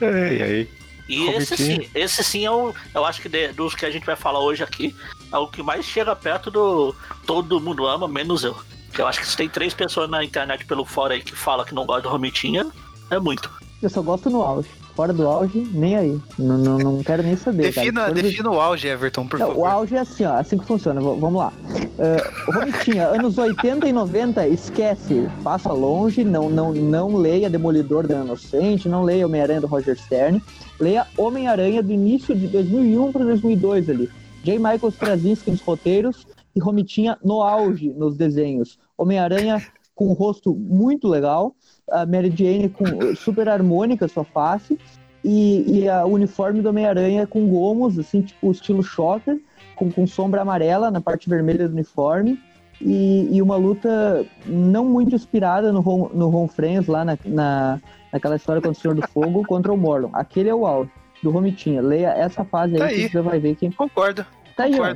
É, 0.01 0.35
e 0.35 0.42
aí? 0.42 0.70
E 1.09 1.27
esse 1.31 1.55
Romitinho. 1.57 1.83
sim, 1.85 1.90
esse 1.94 2.25
sim 2.25 2.47
é 2.47 2.51
o. 2.51 2.73
Eu 2.94 3.05
acho 3.05 3.20
que 3.20 3.29
de- 3.29 3.49
dos 3.53 3.75
que 3.75 3.85
a 3.85 3.90
gente 3.90 4.07
vai 4.07 4.16
falar 4.16 4.38
hoje 4.40 4.62
aqui, 4.62 4.94
é 5.33 5.37
o 5.37 5.49
que 5.49 5.62
mais 5.62 5.85
chega 5.85 6.14
perto 6.14 6.51
do. 6.51 6.94
Todo 7.27 7.61
mundo 7.61 7.87
ama, 7.87 8.07
menos 8.07 8.44
eu. 8.44 8.57
Eu 8.98 9.07
acho 9.07 9.20
que 9.20 9.26
se 9.26 9.37
tem 9.37 9.48
três 9.48 9.74
pessoas 9.74 10.09
na 10.09 10.22
internet 10.24 10.64
pelo 10.66 10.85
fora 10.85 11.14
aí 11.14 11.20
que 11.22 11.35
fala 11.35 11.64
que 11.64 11.74
não 11.74 11.85
gosta 11.85 12.02
do 12.02 12.09
Romitinha, 12.09 12.66
é 13.11 13.18
muito. 13.18 13.50
Eu 13.83 13.90
só 13.90 14.00
gosto 14.02 14.30
no 14.30 14.40
auge. 14.42 14.68
Fora 14.94 15.12
do 15.12 15.26
auge, 15.26 15.68
nem 15.72 15.96
aí. 15.96 16.20
Não, 16.38 16.57
não, 16.57 16.78
não 16.78 17.02
quero 17.02 17.20
nem 17.24 17.37
saber. 17.37 17.64
Defina, 17.64 18.07
Todas- 18.07 18.22
defina 18.22 18.50
o 18.50 18.61
auge, 18.61 18.87
Everton, 18.87 19.26
por 19.26 19.40
Não, 19.40 19.48
favor. 19.48 19.61
o 19.62 19.66
auge 19.66 19.96
é 19.96 19.98
assim, 19.98 20.24
ó, 20.24 20.35
assim 20.38 20.57
que 20.57 20.64
funciona. 20.64 21.00
v- 21.00 21.18
Vamos 21.18 21.35
lá. 21.35 21.52
Uh, 21.98 22.52
Romitinha, 22.52 23.09
anos 23.11 23.37
80 23.37 23.88
e 23.88 23.92
90, 23.92 24.46
esquece. 24.46 25.28
Passa 25.42 25.72
longe, 25.72 26.22
não, 26.22 26.48
não, 26.48 26.72
não 26.72 27.16
leia 27.16 27.50
Demolidor 27.50 28.07
da 28.07 28.20
Inocente, 28.20 28.88
não 28.88 29.02
leia 29.02 29.26
Homem-Aranha 29.26 29.61
do 29.61 29.66
Roger 29.66 29.98
Stern. 29.98 30.40
Leia 30.78 31.07
Homem-Aranha 31.18 31.83
do 31.83 31.92
início 31.92 32.33
de 32.35 32.46
2001 32.46 33.11
para 33.11 33.24
2002 33.24 33.90
ali. 33.90 34.09
J. 34.44 34.59
Michael 34.59 34.88
Straczynski 34.90 35.50
nos 35.50 35.61
roteiros 35.62 36.24
e 36.55 36.61
Romitinha 36.61 37.19
no 37.25 37.43
auge 37.43 37.90
nos 37.93 38.17
desenhos. 38.17 38.79
Homem-Aranha 38.97 39.62
com 39.95 40.09
um 40.09 40.12
rosto 40.12 40.55
muito 40.55 41.07
legal, 41.09 41.55
a 41.90 42.05
Mary 42.05 42.33
Jane 42.35 42.69
com 42.69 43.14
super 43.14 43.49
harmônica 43.49 44.09
sua 44.09 44.25
face 44.25 44.79
e, 45.23 45.81
e 45.83 45.88
a- 45.88 46.05
o 46.05 46.12
uniforme 46.12 46.61
do 46.61 46.69
Homem-Aranha 46.69 47.27
com 47.27 47.47
gomos, 47.49 47.99
assim, 47.99 48.21
tipo 48.23 48.51
estilo 48.51 48.83
shocker, 48.83 49.40
com, 49.77 49.90
com 49.90 50.07
sombra 50.07 50.43
amarela 50.43 50.90
na 50.90 51.01
parte 51.01 51.29
vermelha 51.29 51.69
do 51.69 51.73
uniforme. 51.75 52.38
E, 52.81 53.29
e 53.31 53.40
uma 53.40 53.55
luta 53.57 54.27
não 54.47 54.85
muito 54.85 55.14
inspirada 55.14 55.73
no 55.73 55.81
Ron, 55.81 56.11
no 56.12 56.29
Ron 56.29 56.49
Friends, 56.49 56.88
lá 56.88 57.05
na, 57.05 57.17
na, 57.25 57.81
naquela 58.12 58.35
história 58.35 58.61
contra 58.61 58.77
o 58.77 58.81
Senhor 58.83 58.95
do 58.97 59.07
Fogo, 59.09 59.45
contra 59.47 59.73
o 59.73 59.77
Morlon. 59.77 60.11
Aquele 60.12 60.49
é 60.49 60.55
o 60.55 60.67
auge 60.67 60.90
do 61.23 61.31
Romitinha. 61.31 61.81
Leia 61.81 62.09
essa 62.11 62.45
fase 62.45 62.75
aí, 62.75 62.81
Tá 62.81 62.88
que 62.88 62.95
aí. 62.95 63.09
você 63.09 63.21
vai 63.21 63.38
ver 63.38 63.55
que 63.55 63.71
Concordo. 63.71 64.27
tá 64.57 64.64
aí, 64.64 64.75
ó. 64.81 64.93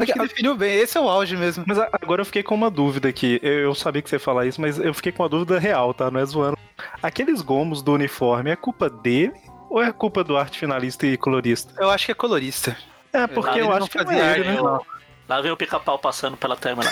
Acho 0.00 0.12
que 0.12 0.18
definiu 0.18 0.56
bem. 0.56 0.78
Esse 0.78 0.98
é 0.98 1.00
o 1.00 1.08
auge 1.08 1.36
mesmo. 1.36 1.64
Mas 1.66 1.78
agora 1.78 2.20
eu 2.20 2.26
fiquei 2.26 2.42
com 2.42 2.54
uma 2.54 2.70
dúvida 2.70 3.08
aqui. 3.08 3.40
Eu, 3.42 3.52
eu 3.52 3.74
sabia 3.74 4.02
que 4.02 4.10
você 4.10 4.16
ia 4.16 4.20
falar 4.20 4.46
isso, 4.46 4.60
mas 4.60 4.78
eu 4.78 4.92
fiquei 4.92 5.12
com 5.12 5.22
uma 5.22 5.28
dúvida 5.28 5.58
real, 5.58 5.94
tá? 5.94 6.10
Não 6.10 6.20
é 6.20 6.24
zoando. 6.24 6.58
Aqueles 7.02 7.40
gomos 7.42 7.82
do 7.82 7.92
uniforme 7.92 8.50
é 8.50 8.56
culpa 8.56 8.90
dele 8.90 9.32
ou 9.68 9.82
é 9.82 9.92
culpa 9.92 10.24
do 10.24 10.36
arte 10.36 10.58
finalista 10.58 11.06
e 11.06 11.16
colorista? 11.16 11.72
Eu 11.78 11.90
acho 11.90 12.06
que 12.06 12.12
é 12.12 12.14
colorista. 12.14 12.76
É, 13.12 13.26
porque 13.26 13.60
eu 13.60 13.72
acho 13.72 13.88
que 13.88 14.04
não 14.04 14.12
é 14.12 14.16
ele, 14.16 14.22
arte, 14.22 14.40
né? 14.40 14.54
não. 14.56 14.99
Lá 15.30 15.40
vem 15.40 15.52
o 15.52 15.56
pica-pau 15.56 15.96
passando 15.96 16.36
pela 16.36 16.56
timeline. 16.56 16.90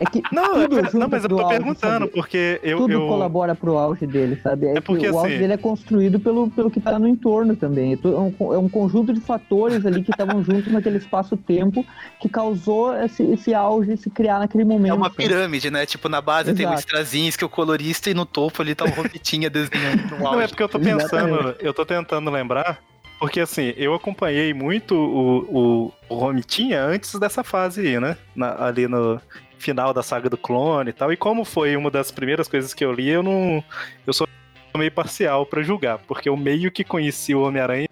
É 0.00 0.06
que 0.06 0.22
Não, 0.32 0.62
é 0.62 0.66
tudo 0.66 0.98
não, 0.98 1.08
mas 1.10 1.24
eu 1.24 1.28
tô 1.28 1.40
auge, 1.40 1.48
perguntando, 1.58 1.98
sabe? 2.06 2.12
porque 2.12 2.58
eu. 2.62 2.78
tudo 2.78 2.92
eu... 2.94 3.06
colabora 3.06 3.54
pro 3.54 3.76
auge 3.76 4.06
dele, 4.06 4.40
sabe? 4.42 4.68
É, 4.68 4.78
É 4.78 4.80
porque, 4.80 5.02
que 5.04 5.10
o 5.10 5.18
auge 5.18 5.32
assim- 5.32 5.40
dele 5.42 5.52
é 5.52 5.56
construído 5.58 6.18
pelo, 6.18 6.48
pelo 6.48 6.70
que 6.70 6.80
tá 6.80 6.98
no 6.98 7.06
entorno 7.06 7.54
também. 7.54 7.92
É 7.92 7.98
é 8.02 8.08
um, 8.08 8.34
é 8.54 8.56
um 8.56 8.66
conjunto 8.66 9.12
de 9.12 9.20
fatores 9.20 9.84
ali 9.84 10.02
que 10.02 10.10
estavam 10.10 10.42
juntos 10.42 10.72
naquele 10.72 10.96
espaço-tempo 10.96 11.84
que 12.18 12.30
causou 12.30 12.96
esse, 12.96 13.22
esse 13.24 13.52
auge 13.52 13.94
se 13.98 14.08
criar 14.08 14.38
naquele 14.38 14.64
momento. 14.64 14.92
É 14.92 14.94
uma 14.94 15.10
sabe? 15.10 15.16
pirâmide, 15.16 15.70
né? 15.70 15.84
Tipo, 15.84 16.08
na 16.08 16.22
base 16.22 16.54
tem 16.54 16.64
o 16.64 16.70
Exato. 16.70 16.80
Strazinski, 16.80 17.44
o 17.44 17.48
colorista, 17.50 18.08
e 18.08 18.14
no 18.14 18.24
topo 18.24 18.62
ali 18.62 18.74
tá 18.74 18.86
o 18.86 18.88
Romitinha 18.90 19.50
desenhando 19.50 20.16
Não, 20.18 20.40
é 20.40 20.48
porque 20.48 20.62
eu 20.62 20.68
tô 20.68 20.78
pensando, 20.80 21.02
Exatamente. 21.02 21.56
eu 21.60 21.74
tô 21.74 21.84
tentando 21.84 22.30
lembrar, 22.30 22.78
porque 23.20 23.38
assim, 23.38 23.74
eu 23.76 23.92
acompanhei 23.92 24.54
muito 24.54 24.94
o, 24.96 25.88
o, 25.88 25.92
o 26.08 26.14
Romitinha 26.14 26.82
antes 26.82 27.14
dessa 27.16 27.44
fase 27.44 27.82
aí, 27.86 28.00
né? 28.00 28.16
Na- 28.34 28.64
ali 28.64 28.88
no 28.88 29.20
final 29.58 29.92
da 29.92 30.02
saga 30.02 30.30
do 30.30 30.38
clone 30.38 30.88
e 30.88 30.92
tal. 30.92 31.12
E 31.12 31.16
como 31.18 31.44
foi 31.44 31.76
uma 31.76 31.90
das 31.90 32.10
primeiras 32.10 32.48
coisas 32.48 32.72
que 32.72 32.82
eu 32.82 32.92
li, 32.92 33.10
eu 33.10 33.22
não. 33.22 33.62
Eu 34.06 34.12
sou 34.14 34.26
meio 34.74 34.90
parcial 34.90 35.44
pra 35.44 35.62
julgar, 35.62 35.98
porque 35.98 36.30
eu 36.30 36.36
meio 36.36 36.72
que 36.72 36.82
conheci 36.82 37.34
o 37.34 37.42
Homem-Aranha 37.42 37.88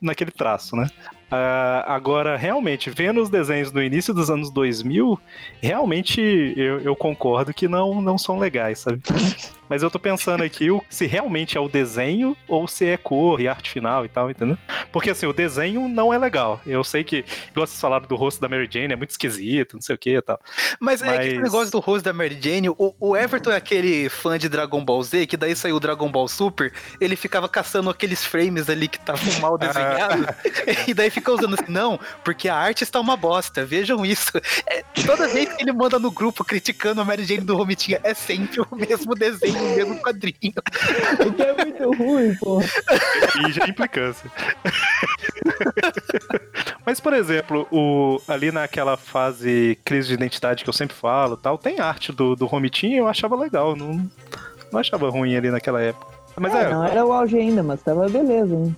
naquele 0.00 0.30
traço, 0.30 0.76
né? 0.76 0.88
Ah, 1.28 1.84
agora, 1.88 2.36
realmente, 2.36 2.88
vendo 2.88 3.20
os 3.20 3.28
desenhos 3.28 3.72
do 3.72 3.82
início 3.82 4.14
dos 4.14 4.30
anos 4.30 4.48
2000, 4.50 5.18
realmente 5.60 6.20
eu, 6.56 6.80
eu 6.80 6.94
concordo 6.94 7.52
que 7.52 7.66
não, 7.66 8.00
não 8.00 8.16
são 8.16 8.38
legais, 8.38 8.78
sabe? 8.80 9.02
Mas 9.68 9.82
eu 9.82 9.90
tô 9.90 9.98
pensando 9.98 10.42
aqui 10.42 10.70
o- 10.70 10.82
se 10.88 11.06
realmente 11.06 11.56
é 11.56 11.60
o 11.60 11.68
desenho 11.68 12.36
ou 12.48 12.66
se 12.68 12.86
é 12.86 12.96
cor 12.96 13.40
e 13.40 13.48
arte 13.48 13.70
final 13.70 14.04
e 14.04 14.08
tal, 14.08 14.30
entendeu? 14.30 14.56
Porque 14.92 15.10
assim, 15.10 15.26
o 15.26 15.32
desenho 15.32 15.88
não 15.88 16.12
é 16.12 16.18
legal. 16.18 16.60
Eu 16.66 16.82
sei 16.84 17.02
que, 17.04 17.24
igual 17.50 17.66
vocês 17.66 17.80
falaram 17.80 18.06
do 18.06 18.16
rosto 18.16 18.40
da 18.40 18.48
Mary 18.48 18.68
Jane, 18.70 18.92
é 18.92 18.96
muito 18.96 19.10
esquisito, 19.10 19.74
não 19.74 19.80
sei 19.80 19.94
o 19.94 19.98
que 19.98 20.16
e 20.16 20.22
tal. 20.22 20.40
Mas, 20.80 21.02
é 21.02 21.18
que 21.18 21.26
esse 21.26 21.34
Mas- 21.36 21.44
negócio 21.44 21.70
do 21.72 21.78
rosto 21.80 22.04
da 22.04 22.12
Mary 22.12 22.38
Jane, 22.40 22.68
o, 22.70 22.94
o 23.00 23.16
Everton 23.16 23.50
é 23.50 23.56
aquele 23.56 24.08
fã 24.08 24.38
de 24.38 24.48
Dragon 24.48 24.84
Ball 24.84 25.02
Z, 25.02 25.26
que 25.26 25.36
daí 25.36 25.54
saiu 25.56 25.76
o 25.76 25.80
Dragon 25.80 26.10
Ball 26.10 26.28
Super, 26.28 26.72
ele 27.00 27.16
ficava 27.16 27.48
caçando 27.48 27.90
aqueles 27.90 28.24
frames 28.24 28.68
ali 28.70 28.88
que 28.88 28.98
estavam 28.98 29.40
mal 29.40 29.56
desenhados, 29.58 30.26
e 30.86 30.94
daí 30.94 31.10
fica 31.10 31.32
usando 31.32 31.54
assim, 31.54 31.70
não, 31.72 31.98
porque 32.24 32.48
a 32.48 32.54
arte 32.56 32.82
está 32.84 33.00
uma 33.00 33.16
bosta, 33.16 33.64
vejam 33.64 34.04
isso. 34.04 34.30
É, 34.66 34.82
toda 35.04 35.26
vez 35.28 35.52
que 35.52 35.62
ele 35.62 35.72
manda 35.72 35.98
no 35.98 36.10
grupo 36.10 36.44
criticando 36.44 37.00
a 37.00 37.04
Mary 37.04 37.24
Jane 37.24 37.40
do 37.40 37.56
Romitinha, 37.56 38.00
é 38.02 38.14
sempre 38.14 38.60
o 38.60 38.66
mesmo 38.76 39.14
desenho, 39.14 39.55
o 39.62 39.76
mesmo 39.76 39.96
quadrinho. 40.00 40.54
Porque 41.16 41.42
é 41.42 41.64
muito 41.64 41.90
ruim, 41.92 42.34
pô. 42.36 42.60
E 42.60 43.52
já 43.52 43.64
é 43.64 43.68
implicância. 43.68 44.30
Mas, 46.84 47.00
por 47.00 47.12
exemplo, 47.12 47.66
o, 47.70 48.20
ali 48.28 48.50
naquela 48.50 48.96
fase 48.96 49.78
crise 49.84 50.08
de 50.08 50.14
identidade 50.14 50.64
que 50.64 50.68
eu 50.68 50.74
sempre 50.74 50.96
falo 50.96 51.36
tal, 51.36 51.58
tem 51.58 51.80
arte 51.80 52.12
do, 52.12 52.36
do 52.36 52.46
Romitinho 52.46 52.94
e 52.94 52.98
eu 52.98 53.08
achava 53.08 53.36
legal. 53.36 53.76
Não, 53.76 54.08
não 54.72 54.80
achava 54.80 55.08
ruim 55.08 55.36
ali 55.36 55.50
naquela 55.50 55.80
época. 55.80 56.14
Mas 56.38 56.54
é, 56.54 56.68
Não 56.68 56.84
era 56.84 57.04
o 57.04 57.12
auge 57.12 57.36
ainda, 57.36 57.62
mas 57.62 57.82
tava 57.82 58.08
beleza, 58.08 58.54
hein? 58.54 58.76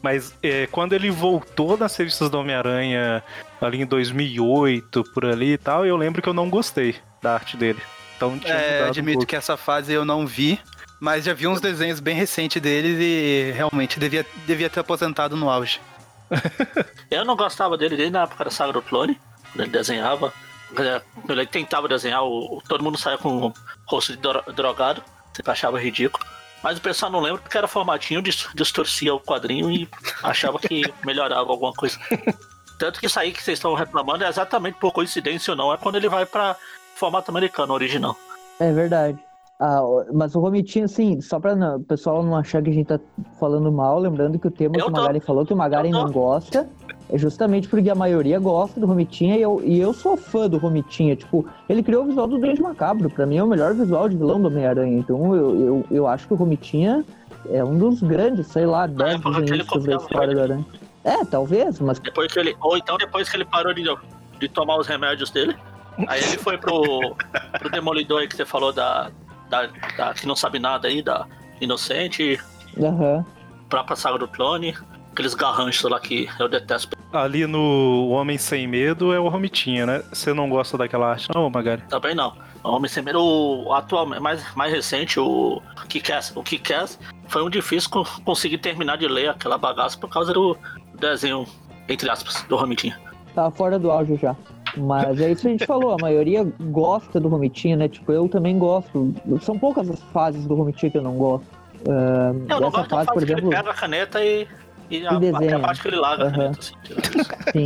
Mas 0.00 0.34
é, 0.42 0.66
quando 0.66 0.92
ele 0.94 1.10
voltou 1.10 1.76
nas 1.76 1.94
revistas 1.96 2.28
do 2.28 2.38
Homem-Aranha 2.38 3.22
ali 3.60 3.82
em 3.82 3.86
2008, 3.86 5.04
por 5.14 5.24
ali 5.24 5.52
e 5.52 5.58
tal, 5.58 5.86
eu 5.86 5.96
lembro 5.96 6.20
que 6.20 6.28
eu 6.28 6.34
não 6.34 6.50
gostei 6.50 6.96
da 7.22 7.34
arte 7.34 7.56
dele. 7.56 7.80
Então 8.26 8.38
tinha 8.38 8.54
É, 8.54 8.84
um 8.84 8.88
admito 8.88 9.18
pouco. 9.18 9.26
que 9.28 9.36
essa 9.36 9.56
fase 9.56 9.92
eu 9.92 10.04
não 10.04 10.26
vi, 10.26 10.60
mas 11.00 11.24
já 11.24 11.34
vi 11.34 11.46
uns 11.48 11.60
desenhos 11.60 11.98
bem 12.00 12.14
recentes 12.14 12.60
deles 12.62 12.96
e 13.00 13.52
realmente 13.54 13.98
devia, 13.98 14.24
devia 14.46 14.70
ter 14.70 14.80
aposentado 14.80 15.36
no 15.36 15.50
auge. 15.50 15.80
Eu 17.10 17.24
não 17.24 17.36
gostava 17.36 17.76
dele 17.76 17.96
desde 17.96 18.12
na 18.12 18.22
época 18.22 18.44
da 18.44 18.50
saga 18.50 18.72
do 18.72 18.80
clone, 18.82 19.20
quando 19.50 19.60
ele 19.62 19.70
desenhava. 19.70 20.32
Ele 21.28 21.46
tentava 21.46 21.86
desenhar, 21.86 22.22
o, 22.24 22.62
todo 22.66 22.82
mundo 22.82 22.96
saia 22.96 23.18
com 23.18 23.48
o 23.48 23.54
rosto 23.86 24.12
de 24.12 24.18
dro- 24.18 24.42
drogado, 24.54 25.02
você 25.32 25.42
achava 25.50 25.78
ridículo. 25.78 26.24
Mas 26.62 26.78
o 26.78 26.80
pessoal 26.80 27.12
não 27.12 27.20
lembra 27.20 27.42
porque 27.42 27.58
era 27.58 27.68
formatinho, 27.68 28.22
dis- 28.22 28.48
distorcia 28.54 29.12
o 29.14 29.20
quadrinho 29.20 29.70
e 29.70 29.86
achava 30.22 30.58
que 30.58 30.82
melhorava 31.04 31.50
alguma 31.50 31.72
coisa. 31.74 31.98
Tanto 32.78 32.98
que 32.98 33.06
isso 33.06 33.20
aí 33.20 33.32
que 33.32 33.42
vocês 33.42 33.58
estão 33.58 33.74
reclamando 33.74 34.24
é 34.24 34.28
exatamente 34.28 34.78
por 34.78 34.92
coincidência 34.92 35.50
ou 35.50 35.56
não, 35.56 35.72
é 35.72 35.76
quando 35.76 35.96
ele 35.96 36.08
vai 36.08 36.24
pra 36.24 36.56
formato 37.02 37.30
americano 37.32 37.74
original. 37.74 38.14
É 38.60 38.70
verdade. 38.72 39.18
Ah, 39.58 39.80
mas 40.12 40.34
o 40.36 40.40
Romitinho, 40.40 40.84
assim, 40.84 41.20
só 41.20 41.38
pra 41.40 41.54
não- 41.56 41.76
o 41.76 41.80
pessoal 41.84 42.22
não 42.22 42.36
achar 42.36 42.62
que 42.62 42.70
a 42.70 42.72
gente 42.72 42.86
tá 42.86 42.98
falando 43.40 43.70
mal, 43.72 43.98
lembrando 43.98 44.38
que 44.38 44.46
o 44.46 44.50
tema 44.50 44.76
Eu 44.76 44.84
que 44.86 44.90
o 44.90 44.94
tô. 44.94 45.00
Magari 45.00 45.20
falou, 45.20 45.44
que 45.46 45.52
o 45.52 45.56
Magari 45.56 45.90
tô. 45.90 45.98
não 45.98 46.10
gosta, 46.12 46.68
é 47.10 47.18
justamente 47.18 47.68
porque 47.68 47.88
a 47.90 47.94
maioria 47.94 48.38
gosta 48.38 48.78
do 48.80 48.86
Romitinha 48.86 49.36
e 49.36 49.42
eu, 49.42 49.60
e 49.64 49.80
eu 49.80 49.92
sou 49.92 50.16
fã 50.16 50.48
do 50.48 50.58
Romitinha. 50.58 51.14
Tipo, 51.16 51.44
ele 51.68 51.82
criou 51.82 52.04
o 52.04 52.06
visual 52.06 52.26
do 52.28 52.38
Duende 52.38 52.62
Macabro, 52.62 53.10
pra 53.10 53.26
mim 53.26 53.36
é 53.36 53.42
o 53.42 53.46
melhor 53.48 53.74
visual 53.74 54.08
de 54.08 54.16
vilão 54.16 54.40
do 54.40 54.46
Homem-Aranha. 54.48 54.98
Então 54.98 55.34
eu, 55.34 55.60
eu, 55.60 55.84
eu 55.90 56.06
acho 56.08 56.26
que 56.28 56.34
o 56.34 56.36
Romitinha 56.36 57.04
é 57.50 57.62
um 57.64 57.76
dos 57.78 58.00
grandes, 58.02 58.46
sei 58.48 58.66
lá, 58.66 58.86
10 58.86 59.14
época 59.14 59.30
que 59.30 59.36
ele 59.38 59.42
desenhistas 59.62 59.84
da 59.84 59.92
copiava 59.92 60.02
história 60.04 60.34
do 60.34 60.40
Aranha. 60.40 60.66
É, 61.04 61.24
talvez, 61.24 61.78
mas 61.80 61.98
Depois 62.00 62.32
que 62.32 62.38
ele. 62.38 62.56
Ou 62.60 62.76
então 62.76 62.96
depois 62.96 63.28
que 63.28 63.36
ele 63.36 63.44
parou 63.44 63.72
de, 63.74 63.84
de 64.40 64.48
tomar 64.48 64.76
os 64.78 64.86
remédios 64.88 65.30
dele. 65.30 65.56
Aí 66.06 66.22
ele 66.22 66.38
foi 66.38 66.56
pro, 66.58 67.14
pro 67.58 67.70
Demolidor 67.70 68.20
aí 68.20 68.28
que 68.28 68.36
você 68.36 68.44
falou 68.46 68.72
da, 68.72 69.10
da, 69.50 69.66
da- 69.96 70.14
que 70.14 70.26
não 70.26 70.34
sabe 70.36 70.58
nada 70.58 70.88
aí, 70.88 71.02
da 71.02 71.26
Inocente, 71.60 72.40
aham. 72.82 73.24
própria 73.68 73.96
saga 73.96 74.18
do 74.18 74.26
clone, 74.28 74.74
aqueles 75.12 75.34
garranchos 75.34 75.88
lá 75.90 76.00
que 76.00 76.28
eu 76.40 76.48
detesto 76.48 76.96
Ali 77.12 77.46
no 77.46 78.08
Homem 78.08 78.38
Sem 78.38 78.66
Medo 78.66 79.12
é 79.12 79.20
o 79.20 79.28
Romitinha, 79.28 79.84
né? 79.84 80.02
Você 80.12 80.32
não 80.32 80.48
gosta 80.48 80.78
daquela 80.78 81.10
arte, 81.10 81.28
não, 81.34 81.50
Magari? 81.50 81.82
também 81.82 82.14
não. 82.14 82.34
O 82.64 82.70
Homem 82.70 82.88
Sem 82.88 83.02
Medo, 83.02 83.20
o 83.22 83.72
atual, 83.74 84.06
mais, 84.06 84.42
mais 84.54 84.72
recente, 84.72 85.20
o 85.20 85.60
Kick-Ass. 85.88 86.32
O 86.34 86.42
Kick-Ass 86.42 86.98
foi 87.28 87.42
um 87.44 87.50
difícil 87.50 87.90
co- 87.90 88.06
conseguir 88.24 88.58
terminar 88.58 88.96
de 88.96 89.06
ler 89.08 89.28
aquela 89.28 89.58
bagaça 89.58 89.98
por 89.98 90.08
causa 90.08 90.32
do 90.32 90.56
desenho, 90.98 91.44
entre 91.88 92.08
aspas, 92.10 92.42
do 92.48 92.56
Romitinha. 92.56 92.98
Tá 93.34 93.50
fora 93.50 93.78
do 93.78 93.90
auge 93.90 94.16
já. 94.16 94.34
Mas 94.76 95.20
é 95.20 95.30
isso 95.30 95.42
que 95.42 95.48
a 95.48 95.50
gente 95.50 95.66
falou, 95.66 95.92
a 95.92 95.96
maioria 96.00 96.44
gosta 96.60 97.20
do 97.20 97.28
Romitinha, 97.28 97.76
né? 97.76 97.88
Tipo, 97.88 98.12
eu 98.12 98.28
também 98.28 98.58
gosto. 98.58 99.14
São 99.42 99.58
poucas 99.58 99.90
as 99.90 100.00
fases 100.04 100.46
do 100.46 100.54
Romitinha 100.54 100.90
que 100.90 100.98
eu 100.98 101.02
não 101.02 101.16
gosto. 101.16 101.46
Ah, 101.88 102.32
Eu 102.32 102.60
não 102.60 102.68
essa 102.68 102.70
gosto 102.70 102.88
da 102.90 102.96
fase, 102.96 103.06
fase 103.06 103.06
por 103.12 103.18
que 103.18 103.32
exemplo, 103.32 103.48
ele 103.48 103.56
pega 103.56 103.70
a 103.70 103.74
caneta 103.74 104.24
e. 104.24 104.46
E, 104.90 105.06
a, 105.06 105.18
desenha. 105.18 105.56
a 105.56 105.60
parte 105.60 105.80
que 105.80 105.88
ele 105.88 105.96
larga 105.96 106.24
a 106.24 106.26
Aham. 106.26 106.32
caneta, 106.36 106.58
assim. 106.60 106.74
sim. 107.52 107.64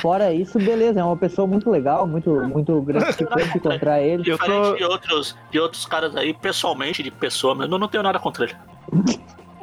Fora 0.00 0.32
isso, 0.32 0.58
beleza, 0.58 0.98
é 1.00 1.04
uma 1.04 1.16
pessoa 1.16 1.46
muito 1.46 1.70
legal, 1.70 2.06
muito, 2.06 2.30
muito 2.48 2.80
gratificante 2.82 3.56
encontrar 3.56 4.00
ele. 4.02 4.22
Eu 4.30 4.36
tô- 4.38 4.44
Diferente 4.44 4.78
de, 4.78 4.84
outros, 4.84 5.36
de 5.50 5.60
outros 5.60 5.86
caras 5.86 6.16
aí, 6.16 6.34
pessoalmente, 6.34 7.02
de 7.02 7.10
pessoa 7.10 7.54
mesmo, 7.54 7.74
eu 7.74 7.78
não 7.78 7.88
tenho 7.88 8.02
nada 8.02 8.18
contra 8.18 8.44
ele. 8.44 8.54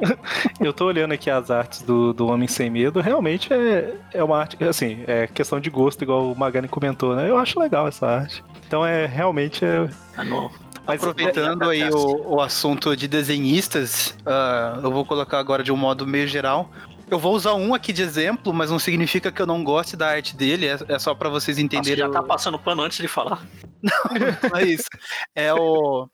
Eu 0.60 0.72
tô 0.72 0.86
olhando 0.86 1.12
aqui 1.12 1.30
as 1.30 1.50
artes 1.50 1.82
do, 1.82 2.12
do 2.12 2.26
Homem 2.28 2.48
Sem 2.48 2.70
Medo, 2.70 3.00
realmente 3.00 3.52
é, 3.52 3.94
é 4.12 4.22
uma 4.24 4.38
arte, 4.38 4.62
assim, 4.64 5.04
é 5.06 5.26
questão 5.26 5.60
de 5.60 5.70
gosto, 5.70 6.02
igual 6.02 6.30
o 6.32 6.38
Magani 6.38 6.68
comentou, 6.68 7.14
né? 7.16 7.28
Eu 7.28 7.38
acho 7.38 7.58
legal 7.60 7.86
essa 7.88 8.06
arte. 8.06 8.42
Então 8.66 8.84
é 8.84 9.06
realmente 9.06 9.64
é. 9.64 9.88
É 10.18 10.24
no- 10.24 10.50
Mas 10.86 11.00
Aproveitando 11.02 11.68
aí 11.70 11.88
o, 11.90 12.34
o 12.34 12.40
assunto 12.40 12.96
de 12.96 13.06
desenhistas, 13.06 14.16
ah, 14.26 14.80
eu 14.82 14.90
vou 14.90 15.04
colocar 15.04 15.38
agora 15.38 15.62
de 15.62 15.70
um 15.72 15.76
modo 15.76 16.06
meio 16.06 16.26
geral. 16.26 16.70
Eu 17.10 17.18
vou 17.18 17.34
usar 17.34 17.52
um 17.54 17.74
aqui 17.74 17.92
de 17.92 18.00
exemplo, 18.00 18.54
mas 18.54 18.70
não 18.70 18.78
significa 18.78 19.30
que 19.30 19.42
eu 19.42 19.46
não 19.46 19.62
goste 19.62 19.96
da 19.96 20.08
arte 20.08 20.34
dele, 20.34 20.66
é, 20.66 20.78
é 20.88 20.98
só 20.98 21.14
pra 21.14 21.28
vocês 21.28 21.58
Nossa, 21.58 21.64
entenderem. 21.66 21.98
já 21.98 22.08
o- 22.08 22.10
tá 22.12 22.22
passando 22.22 22.58
pano 22.58 22.82
antes 22.82 22.96
de 22.98 23.06
falar. 23.08 23.42
Não 24.50 24.58
é 24.58 24.64
isso. 24.64 24.88
É 25.34 25.52
o. 25.52 26.08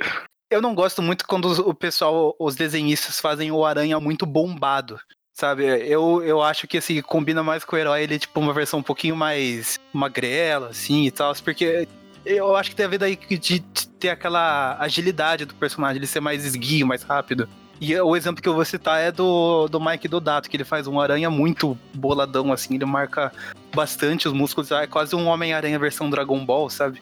Eu 0.50 0.62
não 0.62 0.74
gosto 0.74 1.02
muito 1.02 1.26
quando 1.26 1.46
o 1.68 1.74
pessoal, 1.74 2.34
os 2.38 2.56
desenhistas, 2.56 3.20
fazem 3.20 3.52
o 3.52 3.64
aranha 3.64 4.00
muito 4.00 4.24
bombado. 4.24 4.98
Sabe? 5.34 5.64
Eu, 5.64 6.22
eu 6.24 6.42
acho 6.42 6.66
que 6.66 6.78
assim, 6.78 7.00
combina 7.00 7.42
mais 7.42 7.64
com 7.64 7.76
o 7.76 7.78
herói, 7.78 8.02
ele 8.02 8.16
é 8.16 8.18
tipo 8.18 8.40
uma 8.40 8.52
versão 8.52 8.80
um 8.80 8.82
pouquinho 8.82 9.14
mais 9.14 9.78
magrela, 9.92 10.70
assim 10.70 11.06
e 11.06 11.10
tal. 11.10 11.32
Porque 11.44 11.86
eu 12.24 12.56
acho 12.56 12.70
que 12.70 12.76
tem 12.76 12.86
a 12.86 12.88
ver 12.88 12.98
daí 12.98 13.16
de, 13.16 13.38
de 13.38 13.88
ter 14.00 14.08
aquela 14.08 14.76
agilidade 14.80 15.44
do 15.44 15.54
personagem, 15.54 15.98
ele 15.98 16.06
ser 16.06 16.20
mais 16.20 16.44
esguio, 16.44 16.86
mais 16.86 17.02
rápido. 17.02 17.48
E 17.80 17.96
o 18.00 18.16
exemplo 18.16 18.42
que 18.42 18.48
eu 18.48 18.54
vou 18.54 18.64
citar 18.64 19.00
é 19.00 19.12
do, 19.12 19.68
do 19.68 19.80
Mike 19.80 20.08
Dodato, 20.08 20.50
que 20.50 20.56
ele 20.56 20.64
faz 20.64 20.88
um 20.88 20.98
aranha 20.98 21.30
muito 21.30 21.78
boladão, 21.94 22.52
assim, 22.52 22.74
ele 22.74 22.84
marca 22.84 23.32
bastante 23.72 24.26
os 24.26 24.34
músculos, 24.34 24.72
é 24.72 24.88
quase 24.88 25.14
um 25.14 25.28
Homem-Aranha 25.28 25.78
versão 25.78 26.10
Dragon 26.10 26.44
Ball, 26.44 26.68
sabe? 26.68 27.00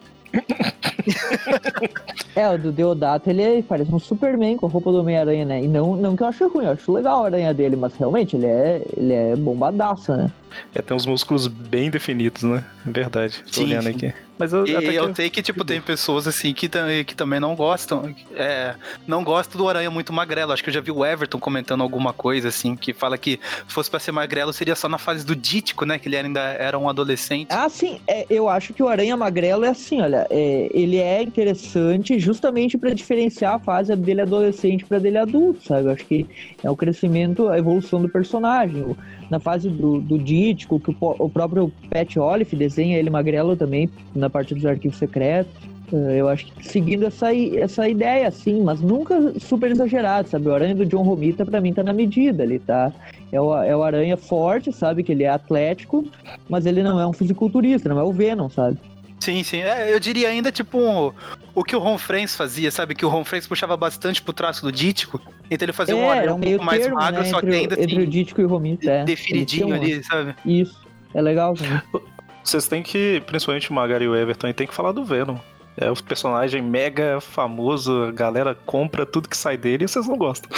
É, 2.35 2.49
o 2.51 2.59
do 2.59 2.73
Deodato, 2.73 3.31
ele 3.31 3.43
é- 3.43 3.63
parece 3.63 3.93
um 3.93 3.99
Superman 3.99 4.57
com 4.57 4.67
a 4.67 4.69
roupa 4.69 4.91
do 4.93 5.01
Homem-Aranha, 5.01 5.45
né? 5.45 5.63
E 5.65 5.69
não, 5.69 5.97
não 5.97 6.17
que 6.17 6.23
eu 6.23 6.27
ache 6.27 6.45
ruim, 6.45 6.65
eu 6.67 6.73
acho 6.73 6.93
legal 6.93 7.23
a 7.23 7.27
aranha 7.27 7.55
dele, 7.55 7.77
mas 7.77 7.95
realmente 7.95 8.37
ele 8.37 8.47
é, 8.47 8.83
ele 8.97 9.13
é 9.13 9.37
bombadaço, 9.37 10.13
né? 10.15 10.31
É, 10.75 10.83
tem 10.83 10.97
uns 10.97 11.07
músculos 11.07 11.47
bem 11.47 11.91
definidos, 11.91 12.43
né? 12.43 12.65
É 12.87 12.91
verdade. 12.91 13.43
Tô 13.47 13.61
Sim, 13.61 13.65
olhando 13.65 13.85
sim. 13.85 13.91
aqui. 13.91 14.15
Mas 14.39 14.53
eu, 14.53 14.67
E 14.67 14.77
até 14.77 14.91
que 14.91 14.97
eu 14.97 15.15
sei 15.15 15.31
que, 15.31 15.43
tipo, 15.43 15.65
tem 15.65 15.81
pessoas 15.81 16.27
assim 16.27 16.53
que, 16.53 16.69
que 17.05 17.15
também 17.15 17.41
não 17.41 17.55
gostam. 17.55 18.15
é, 18.35 18.75
não 19.07 19.25
gostam 19.25 19.59
do 19.59 19.69
Aranha 19.69 19.91
muito 19.91 20.13
magrelo. 20.13 20.53
Acho 20.53 20.63
que 20.63 20.71
eu 20.71 20.75
já 20.75 20.81
vi 20.81 20.91
o 20.91 21.05
Everton 21.05 21.39
comentando 21.39 21.83
alguma 21.83 22.13
coisa, 22.13 22.49
assim, 22.49 22.77
que 22.77 22.93
fala 22.93 23.17
que 23.17 23.41
fosse 23.67 23.91
pra 23.91 23.99
ser 23.99 24.13
magrelo 24.13 24.53
seria 24.53 24.75
só 24.75 24.89
na 24.89 24.99
fase 24.99 25.25
do 25.25 25.35
Dítico, 25.35 25.85
né? 25.85 25.99
Que 25.99 26.09
ele 26.09 26.17
ainda 26.17 26.41
era 26.41 26.79
um 26.79 26.89
adolescente. 26.89 27.49
Ah, 27.51 27.69
sim, 27.69 28.01
é, 28.07 28.27
eu 28.29 28.49
acho 28.49 28.75
que 28.75 28.83
o 28.83 28.89
Aranha 28.89 29.17
Magrelo 29.17 29.65
é 29.65 29.69
assim, 29.69 30.01
olha, 30.01 30.27
é, 30.31 30.69
ele 30.73 30.99
é 30.99 31.23
interessante 31.23 32.19
justamente 32.19 32.77
pra 32.77 32.93
diferenciar 32.93 33.55
a 33.55 33.59
fase 33.59 33.95
dele 33.97 34.23
adolescente 34.23 34.85
pra 34.85 34.99
dele 34.99 35.19
adulto, 35.19 35.65
sabe? 35.67 35.87
Eu 35.87 35.93
acho 35.93 36.05
que 36.05 36.27
é 36.63 36.71
o 36.71 36.77
crescimento, 36.77 37.49
a 37.49 37.59
evolução 37.59 38.01
do 38.03 38.09
personagem. 38.09 38.97
Na 39.29 39.41
fase 39.41 39.69
do, 39.69 40.01
do 40.01 40.17
Dítico, 40.19 40.79
que 40.79 40.91
o, 40.91 40.97
o 41.01 41.29
próprio 41.29 41.73
Pat 41.91 42.17
Olive 42.17 42.55
desenha 42.55 42.97
ele 42.97 43.11
magrelo 43.11 43.57
também, 43.57 43.91
na 44.15 44.26
parte 44.31 44.55
dos 44.55 44.65
arquivos 44.67 44.99
secretos. 44.99 45.53
É, 45.93 46.21
Eu 46.21 46.29
acho 46.29 46.47
que 46.47 46.67
seguindo 46.67 47.07
essa, 47.07 47.35
essa 47.35 47.89
ideia, 47.89 48.27
assim, 48.29 48.61
mas 48.63 48.81
nunca 48.81 49.33
super 49.39 49.71
exagerado, 49.71 50.29
sabe? 50.29 50.49
O 50.49 50.55
Aranha 50.55 50.75
do 50.75 50.85
John 50.87 51.03
Romita, 51.03 51.45
pra 51.47 51.61
mim, 51.61 51.73
tá 51.73 51.83
na 51.83 51.93
medida, 51.93 52.43
ele 52.43 52.59
tá... 52.59 52.93
É 53.33 53.41
o, 53.41 53.55
é 53.63 53.77
o 53.77 53.83
Aranha 53.83 54.17
forte, 54.17 54.73
sabe? 54.73 55.03
Que 55.03 55.11
ele 55.13 55.25
é 55.25 55.29
atlético, 55.29 56.05
mas 56.49 56.65
ele 56.65 56.83
não 56.83 56.99
é 57.01 57.07
um 57.07 57.13
fisiculturista, 57.13 57.89
não 57.89 57.99
é 57.99 58.03
o 58.03 58.13
Venom, 58.13 58.49
sabe? 58.49 58.79
Sim, 59.19 59.43
sim. 59.43 59.59
É, 59.63 59.93
eu 59.93 59.99
diria 59.99 60.29
ainda, 60.29 60.53
tipo, 60.53 60.79
um- 60.79 61.11
o 61.55 61.65
que 61.65 61.75
o 61.75 61.79
Ron 61.81 61.99
Friends 61.99 62.37
fazia, 62.37 62.71
sabe? 62.71 62.95
Que 62.95 63.05
o 63.05 63.09
Ron 63.09 63.25
Friends 63.25 63.47
puxava 63.49 63.77
bastante 63.77 64.23
pro 64.23 64.33
traço 64.33 64.63
do 64.63 64.71
Dítico. 64.71 65.21
Então 65.51 65.67
ele 65.67 65.73
fazia 65.73 65.97
um 65.97 66.03
é, 66.05 66.11
Aranha 66.19 66.33
um 66.35 66.37
um 66.37 66.39
meio 66.39 66.53
pouco 66.59 66.65
mais 66.67 66.83
termo, 66.83 66.97
magro, 66.97 67.21
né, 67.23 67.25
só 67.29 67.41
que 67.41 67.47
entre, 67.47 67.57
o- 67.57 67.61
ainda 67.63 67.75
entre 67.83 67.97
o 67.97 68.01
assim, 68.03 68.11
Dítico 68.11 68.41
e 68.41 68.45
o 68.45 68.49
Romita, 68.49 68.91
é. 68.91 69.05
definidinho 69.05 69.67
têm 69.67 69.75
ali, 69.75 70.05
sabe? 70.05 70.35
Isso, 70.45 70.87
é 71.15 71.21
legal. 71.23 71.55
Vocês 72.47 72.69
têm 72.69 72.81
que, 72.81 73.21
principalmente 73.27 73.71
o 73.71 73.75
Magari 73.75 74.05
e 74.05 74.09
o 74.09 74.15
Everton, 74.15 74.53
tem 74.53 74.69
que 74.69 74.75
falar 74.75 74.93
do 74.93 75.05
Venom. 75.05 75.37
É 75.79 75.91
o 75.91 76.03
personagem 76.03 76.63
mega 76.63 77.21
famoso, 77.21 78.05
a 78.05 78.11
galera 78.13 78.57
compra 78.65 79.05
tudo 79.05 79.29
que 79.29 79.37
sai 79.37 79.57
dele 79.59 79.85
e 79.85 79.89
vocês 79.89 80.09
não 80.09 80.17
gostam. 80.17 80.49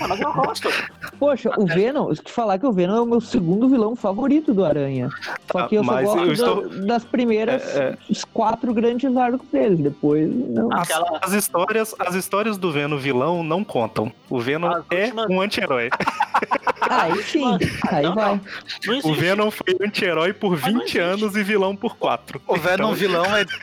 Ah, 0.00 0.08
mas 0.08 0.20
eu 0.20 0.32
gosto. 0.32 0.68
Poxa, 1.18 1.50
o 1.56 1.64
Venom, 1.64 2.08
eu 2.08 2.16
te 2.16 2.32
falar 2.32 2.58
que 2.58 2.66
o 2.66 2.72
Venom 2.72 2.96
é 2.96 3.00
o 3.00 3.06
meu 3.06 3.20
segundo 3.20 3.68
vilão 3.68 3.94
favorito 3.94 4.52
do 4.52 4.64
Aranha. 4.64 5.08
Só 5.50 5.58
Ah, 5.60 5.68
que 5.68 5.76
eu 5.76 5.84
só 5.84 5.92
mas 5.92 6.04
gosto 6.04 6.18
eu 6.20 6.26
da- 6.26 6.32
estou- 6.32 6.86
das 6.86 7.04
primeiras 7.04 7.62
É, 7.76 7.96
os 8.10 8.24
quatro 8.24 8.74
grandes 8.74 9.16
arcos 9.16 9.46
dele. 9.52 9.76
Depois, 9.76 10.28
não. 10.28 10.68
Ah, 10.72 10.80
As, 10.80 10.90
Aquela- 10.90 11.18
as 11.22 11.32
histórias, 11.34 11.94
as 12.00 12.14
histórias 12.16 12.58
do 12.58 12.72
Venom 12.72 12.96
vilão 12.98 13.44
não 13.44 13.62
contam. 13.62 14.10
O 14.28 14.40
Venom 14.40 14.66
As 14.68 14.84
é 14.90 15.04
últimas- 15.04 15.26
um 15.30 15.40
anti-herói. 15.40 15.88
Aí 16.90 17.22
sim, 17.22 17.44
aí 17.90 18.02
Não, 18.02 18.14
vai. 18.14 18.24
não. 18.34 18.40
Não 19.02 19.10
O. 19.10 19.14
Venom 19.14 19.50
foi 19.52 19.76
anti-herói 19.80 20.32
por 20.32 20.50
Mas 20.52 20.62
não 20.62 20.80
20 20.80 20.82
existe. 20.82 20.98
anos 20.98 21.36
e 21.36 21.42
vilão 21.42 21.76
por 21.76 21.96
4. 21.96 22.42
O 22.46 22.56
Venom 22.56 22.74
Então- 22.74 22.94
vilão 22.94 23.36
é 23.36 23.44
de 23.44 23.56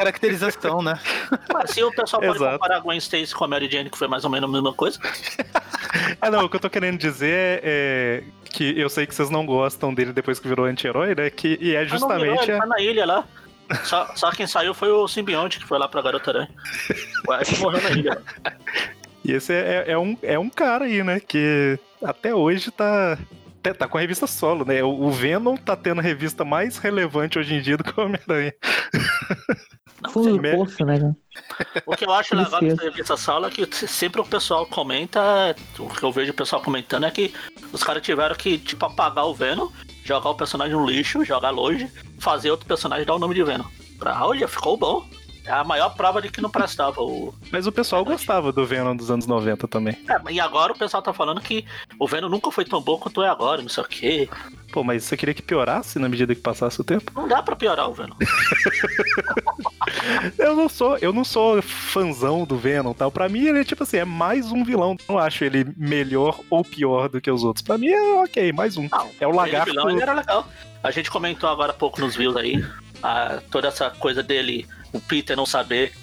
caracterização, 0.70 0.82
né? 0.82 1.00
Mas 1.54 1.72
se 1.72 1.84
o 1.84 1.92
pessoal 1.92 2.22
pode 2.22 2.36
Exato. 2.38 2.54
comparar 2.60 2.80
Gwen 2.80 2.98
Stacy 2.98 3.34
com 3.34 3.44
a 3.46 3.48
Mary 3.48 3.70
Jane, 3.70 3.90
que 3.90 3.98
foi 3.98 4.08
mais 4.08 4.24
ou 4.24 4.30
menos 4.30 4.50
a 4.50 4.54
mesma 4.54 4.74
coisa, 4.74 5.00
É, 6.22 6.30
não, 6.30 6.46
o 6.46 6.50
que 6.50 6.56
eu 6.56 6.60
tô 6.60 6.70
querendo 6.70 6.98
dizer 6.98 7.62
é 7.64 8.24
que 8.52 8.78
eu 8.80 8.90
sei 8.90 9.08
que 9.08 9.16
vocês 9.16 9.30
não 9.30 9.46
gostam 9.46 9.94
dele 9.94 10.12
depois 10.14 10.40
que 10.40 10.48
virou 10.48 10.66
anti-herói, 10.66 11.16
né? 11.16 11.30
Que, 11.30 11.58
e 11.62 11.74
é 11.76 11.86
mas 11.88 12.02
não 12.02 12.08
virou, 12.10 12.26
justamente. 12.36 12.44
ele 12.50 12.58
a- 12.58 12.60
tá 12.62 12.66
na 12.68 12.80
ilha 12.82 13.06
lá. 13.06 13.24
Só, 13.84 14.12
só 14.16 14.32
quem 14.32 14.46
saiu 14.48 14.74
foi 14.74 14.92
o 14.92 15.08
simbionte, 15.08 15.60
que 15.60 15.66
foi 15.66 15.78
lá 15.80 15.88
pra 15.88 16.02
Garota 16.02 16.32
Aranha. 16.32 16.50
Ash 17.32 17.58
morreu 17.60 17.82
na 17.82 17.90
ilha. 17.92 18.22
E 19.24 19.34
esse 19.34 19.52
é, 19.54 19.84
é 19.88 19.98
um, 19.98 20.18
é 20.24 20.40
um 20.40 20.50
cara 20.50 20.86
aí, 20.86 21.04
né? 21.04 21.20
Que 21.20 21.78
até 22.02 22.34
hoje 22.34 22.72
tá. 22.72 23.18
tá- 23.62 23.74
Tá 23.74 23.88
com 23.88 23.98
a 23.98 24.02
revista 24.02 24.26
solo, 24.26 24.64
né? 24.66 24.82
O 24.82 24.90
o 24.90 25.12
Venom 25.12 25.56
tá 25.58 25.76
tendo 25.76 26.00
a 26.00 26.02
revista 26.02 26.46
mais 26.46 26.78
relevante 26.78 27.38
hoje 27.38 27.54
em 27.54 27.62
dia 27.62 27.76
do 27.76 27.84
que 27.84 28.00
o 28.00 28.04
Homem-Aranha. 28.06 28.54
Não, 30.02 30.10
Fundo 30.12 30.38
do 30.38 30.42
poço, 30.42 30.86
né, 30.86 31.00
cara? 31.00 31.16
O 31.86 31.96
que 31.96 32.06
eu 32.06 32.14
acho 32.14 32.36
legal 32.36 32.62
dessa 32.96 33.18
sala 33.18 33.48
é 33.48 33.52
que 33.52 33.88
sempre 33.88 34.22
o 34.22 34.26
pessoal 34.26 34.66
comenta, 34.66 35.56
o 35.78 35.88
que 35.90 36.04
eu 36.04 36.12
vejo 36.12 36.32
o 36.32 36.36
pessoal 36.36 36.62
comentando 36.62 37.06
é 37.06 37.12
que 37.12 37.34
os 37.72 37.84
caras 37.84 38.02
tiveram 38.02 38.36
que, 38.36 38.58
tipo, 38.58 38.86
apagar 38.86 39.26
o 39.26 39.34
Venom, 39.34 39.70
jogar 40.04 40.30
o 40.30 40.36
personagem 40.36 40.74
no 40.74 40.86
lixo, 40.86 41.24
jogar 41.24 41.50
longe, 41.50 41.92
fazer 42.20 42.52
outro 42.52 42.66
personagem 42.66 43.06
dar 43.06 43.16
o 43.16 43.20
nome 43.20 43.36
de 43.36 43.44
Venom. 43.44 43.66
Pra, 43.98 44.26
olha, 44.26 44.48
ficou 44.48 44.78
bom. 44.78 45.06
É 45.46 45.52
a 45.52 45.64
maior 45.64 45.90
prova 45.96 46.22
de 46.22 46.30
que 46.30 46.42
não 46.42 46.50
prestava 46.50 47.02
o. 47.02 47.34
Mas 47.52 47.66
o 47.66 47.72
pessoal 47.72 48.04
gostava 48.06 48.52
do 48.52 48.66
Venom 48.66 48.96
dos 48.96 49.10
anos 49.10 49.26
90 49.26 49.68
também. 49.68 49.98
É, 50.08 50.32
e 50.32 50.40
agora 50.40 50.74
o 50.74 50.78
pessoal 50.78 51.02
tá 51.02 51.14
falando 51.14 51.42
que 51.42 51.66
o 51.98 52.08
Venom 52.08 52.30
nunca 52.30 52.52
foi 52.52 52.66
tão 52.66 52.82
bom 52.82 52.98
quanto 52.98 53.24
é 53.24 53.30
agora, 53.30 53.62
não 53.62 53.70
sei 53.70 53.84
o 53.84 53.88
quê. 53.88 54.30
Pô, 54.72 54.84
mas 54.84 55.04
você 55.04 55.18
queria 55.18 55.34
que 55.34 55.42
piorasse 55.42 55.98
na 55.98 56.08
medida 56.08 56.36
que 56.36 56.42
passasse 56.42 56.80
o 56.80 56.84
tempo? 56.84 57.12
Não 57.16 57.28
dá 57.28 57.42
pra 57.42 57.56
piorar 57.56 57.90
o 57.90 57.94
Venom. 57.94 58.16
Eu 60.38 60.56
não 60.56 60.70
sou, 60.70 60.98
eu 61.00 61.12
não 61.12 61.24
sou 61.24 61.62
fãzão 61.62 62.46
do 62.46 62.58
Venom, 62.58 62.94
tal. 62.94 63.12
Pra 63.12 63.28
mim 63.28 63.46
ele 63.48 63.62
é 63.62 63.64
tipo 63.64 63.84
assim, 63.84 63.98
é 63.98 64.06
mais 64.06 64.52
um 64.52 64.64
vilão. 64.64 64.96
Não 65.08 65.18
acho 65.18 65.44
ele 65.44 65.66
melhor 65.78 66.40
ou 66.50 66.64
pior 66.64 67.10
do 67.10 67.20
que 67.20 67.30
os 67.32 67.44
outros. 67.44 67.64
Pra 67.64 67.78
mim 67.78 67.88
é 67.88 68.14
ok, 68.24 68.52
mais 68.54 68.78
um. 68.78 68.88
Não, 68.92 69.10
É 69.20 69.28
o 69.28 69.32
lagarto. 69.32 69.72
vilão, 69.72 69.90
ele 69.90 70.02
era 70.02 70.14
legal. 70.14 70.48
A 70.84 70.92
gente 70.92 71.10
comentou 71.10 71.50
agora 71.50 71.72
há 71.72 71.76
pouco 71.76 72.00
nos 72.00 72.16
views 72.16 72.36
aí, 72.36 72.64
a- 73.02 73.40
toda 73.52 73.68
essa 73.68 73.90
coisa 73.90 74.22
dele, 74.24 74.68
o 74.94 75.00
Peter 75.00 75.36
não 75.36 75.46
saber. 75.46 75.94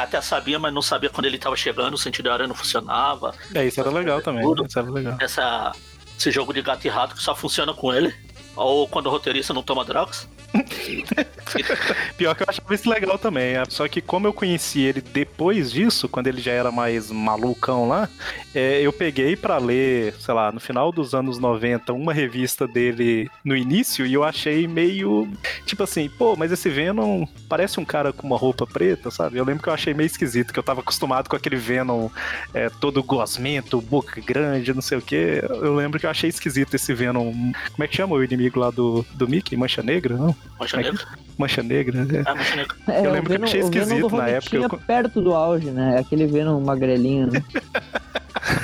Até 0.00 0.20
sabia, 0.22 0.58
mas 0.58 0.72
não 0.72 0.80
sabia 0.80 1.10
quando 1.10 1.26
ele 1.26 1.36
tava 1.36 1.54
chegando, 1.54 1.94
o 1.94 1.98
sentido 1.98 2.26
da 2.26 2.32
aranha 2.32 2.48
não 2.48 2.54
funcionava. 2.54 3.34
É, 3.54 3.66
isso 3.66 3.78
era 3.78 3.90
legal 3.90 4.22
também. 4.22 4.42
Tudo. 4.42 4.64
Isso 4.64 4.78
era 4.78 4.90
legal. 4.90 5.18
Essa, 5.20 5.72
esse 6.18 6.30
jogo 6.30 6.54
de 6.54 6.62
gato 6.62 6.86
e 6.86 6.88
rato 6.88 7.14
que 7.14 7.22
só 7.22 7.34
funciona 7.34 7.74
com 7.74 7.92
ele. 7.92 8.14
Ou 8.56 8.88
quando 8.88 9.06
o 9.06 9.10
roteirista 9.10 9.52
não 9.52 9.62
toma 9.62 9.84
drogas. 9.84 10.26
Pior 12.16 12.34
que 12.34 12.42
eu 12.42 12.46
achava 12.48 12.74
isso 12.74 12.88
legal 12.88 13.18
também. 13.18 13.56
é. 13.56 13.64
Só 13.68 13.88
que 13.88 14.00
como 14.00 14.26
eu 14.26 14.32
conheci 14.32 14.80
ele 14.80 15.00
depois 15.00 15.70
disso, 15.72 16.08
quando 16.08 16.26
ele 16.26 16.40
já 16.40 16.52
era 16.52 16.70
mais 16.70 17.10
malucão 17.10 17.88
lá, 17.88 18.08
é, 18.54 18.80
eu 18.80 18.92
peguei 18.92 19.36
pra 19.36 19.58
ler, 19.58 20.14
sei 20.18 20.34
lá, 20.34 20.52
no 20.52 20.60
final 20.60 20.92
dos 20.92 21.14
anos 21.14 21.38
90, 21.38 21.92
uma 21.92 22.12
revista 22.12 22.66
dele 22.66 23.30
no 23.44 23.56
início 23.56 24.06
e 24.06 24.14
eu 24.14 24.24
achei 24.24 24.66
meio. 24.66 25.28
Tipo 25.66 25.82
assim, 25.84 26.08
pô, 26.08 26.36
mas 26.36 26.52
esse 26.52 26.68
Venom 26.68 27.26
parece 27.48 27.80
um 27.80 27.84
cara 27.84 28.12
com 28.12 28.26
uma 28.26 28.36
roupa 28.36 28.66
preta, 28.66 29.10
sabe? 29.10 29.38
Eu 29.38 29.44
lembro 29.44 29.62
que 29.62 29.68
eu 29.68 29.74
achei 29.74 29.94
meio 29.94 30.06
esquisito, 30.06 30.52
que 30.52 30.58
eu 30.58 30.62
tava 30.62 30.80
acostumado 30.80 31.28
com 31.28 31.36
aquele 31.36 31.56
Venom 31.56 32.08
é, 32.52 32.68
todo 32.68 33.02
gosmento, 33.02 33.80
boca 33.80 34.20
grande, 34.20 34.74
não 34.74 34.82
sei 34.82 34.98
o 34.98 35.02
que. 35.02 35.42
Eu 35.48 35.74
lembro 35.74 35.98
que 35.98 36.06
eu 36.06 36.10
achei 36.10 36.28
esquisito 36.28 36.74
esse 36.74 36.92
Venom. 36.92 37.32
Como 37.32 37.84
é 37.84 37.88
que 37.88 37.96
chama 37.96 38.14
o 38.14 38.24
inimigo 38.24 38.60
lá 38.60 38.70
do, 38.70 39.04
do 39.14 39.28
Mickey? 39.28 39.56
Mancha 39.56 39.82
Negra? 39.82 40.16
Não? 40.16 40.36
Mancha 40.58 40.76
negra. 40.76 41.00
Mancha 41.38 41.62
Negra? 41.62 41.98
É. 42.00 42.30
É, 42.30 42.34
mancha 42.34 42.56
negra. 42.56 42.76
É, 42.88 43.06
Eu 43.06 43.12
lembro 43.12 43.30
que 43.30 43.32
eu 43.32 43.40
Venom, 43.40 43.44
achei 43.44 43.62
Venom 43.62 43.72
esquisito 43.82 44.16
na 44.16 44.28
época, 44.28 44.56
eu- 44.56 44.68
perto 44.86 45.20
do 45.20 45.34
auge, 45.34 45.70
né? 45.70 45.98
Aquele 45.98 46.26
Venom 46.26 46.60
magrelinho, 46.60 47.28
né? 47.32 47.42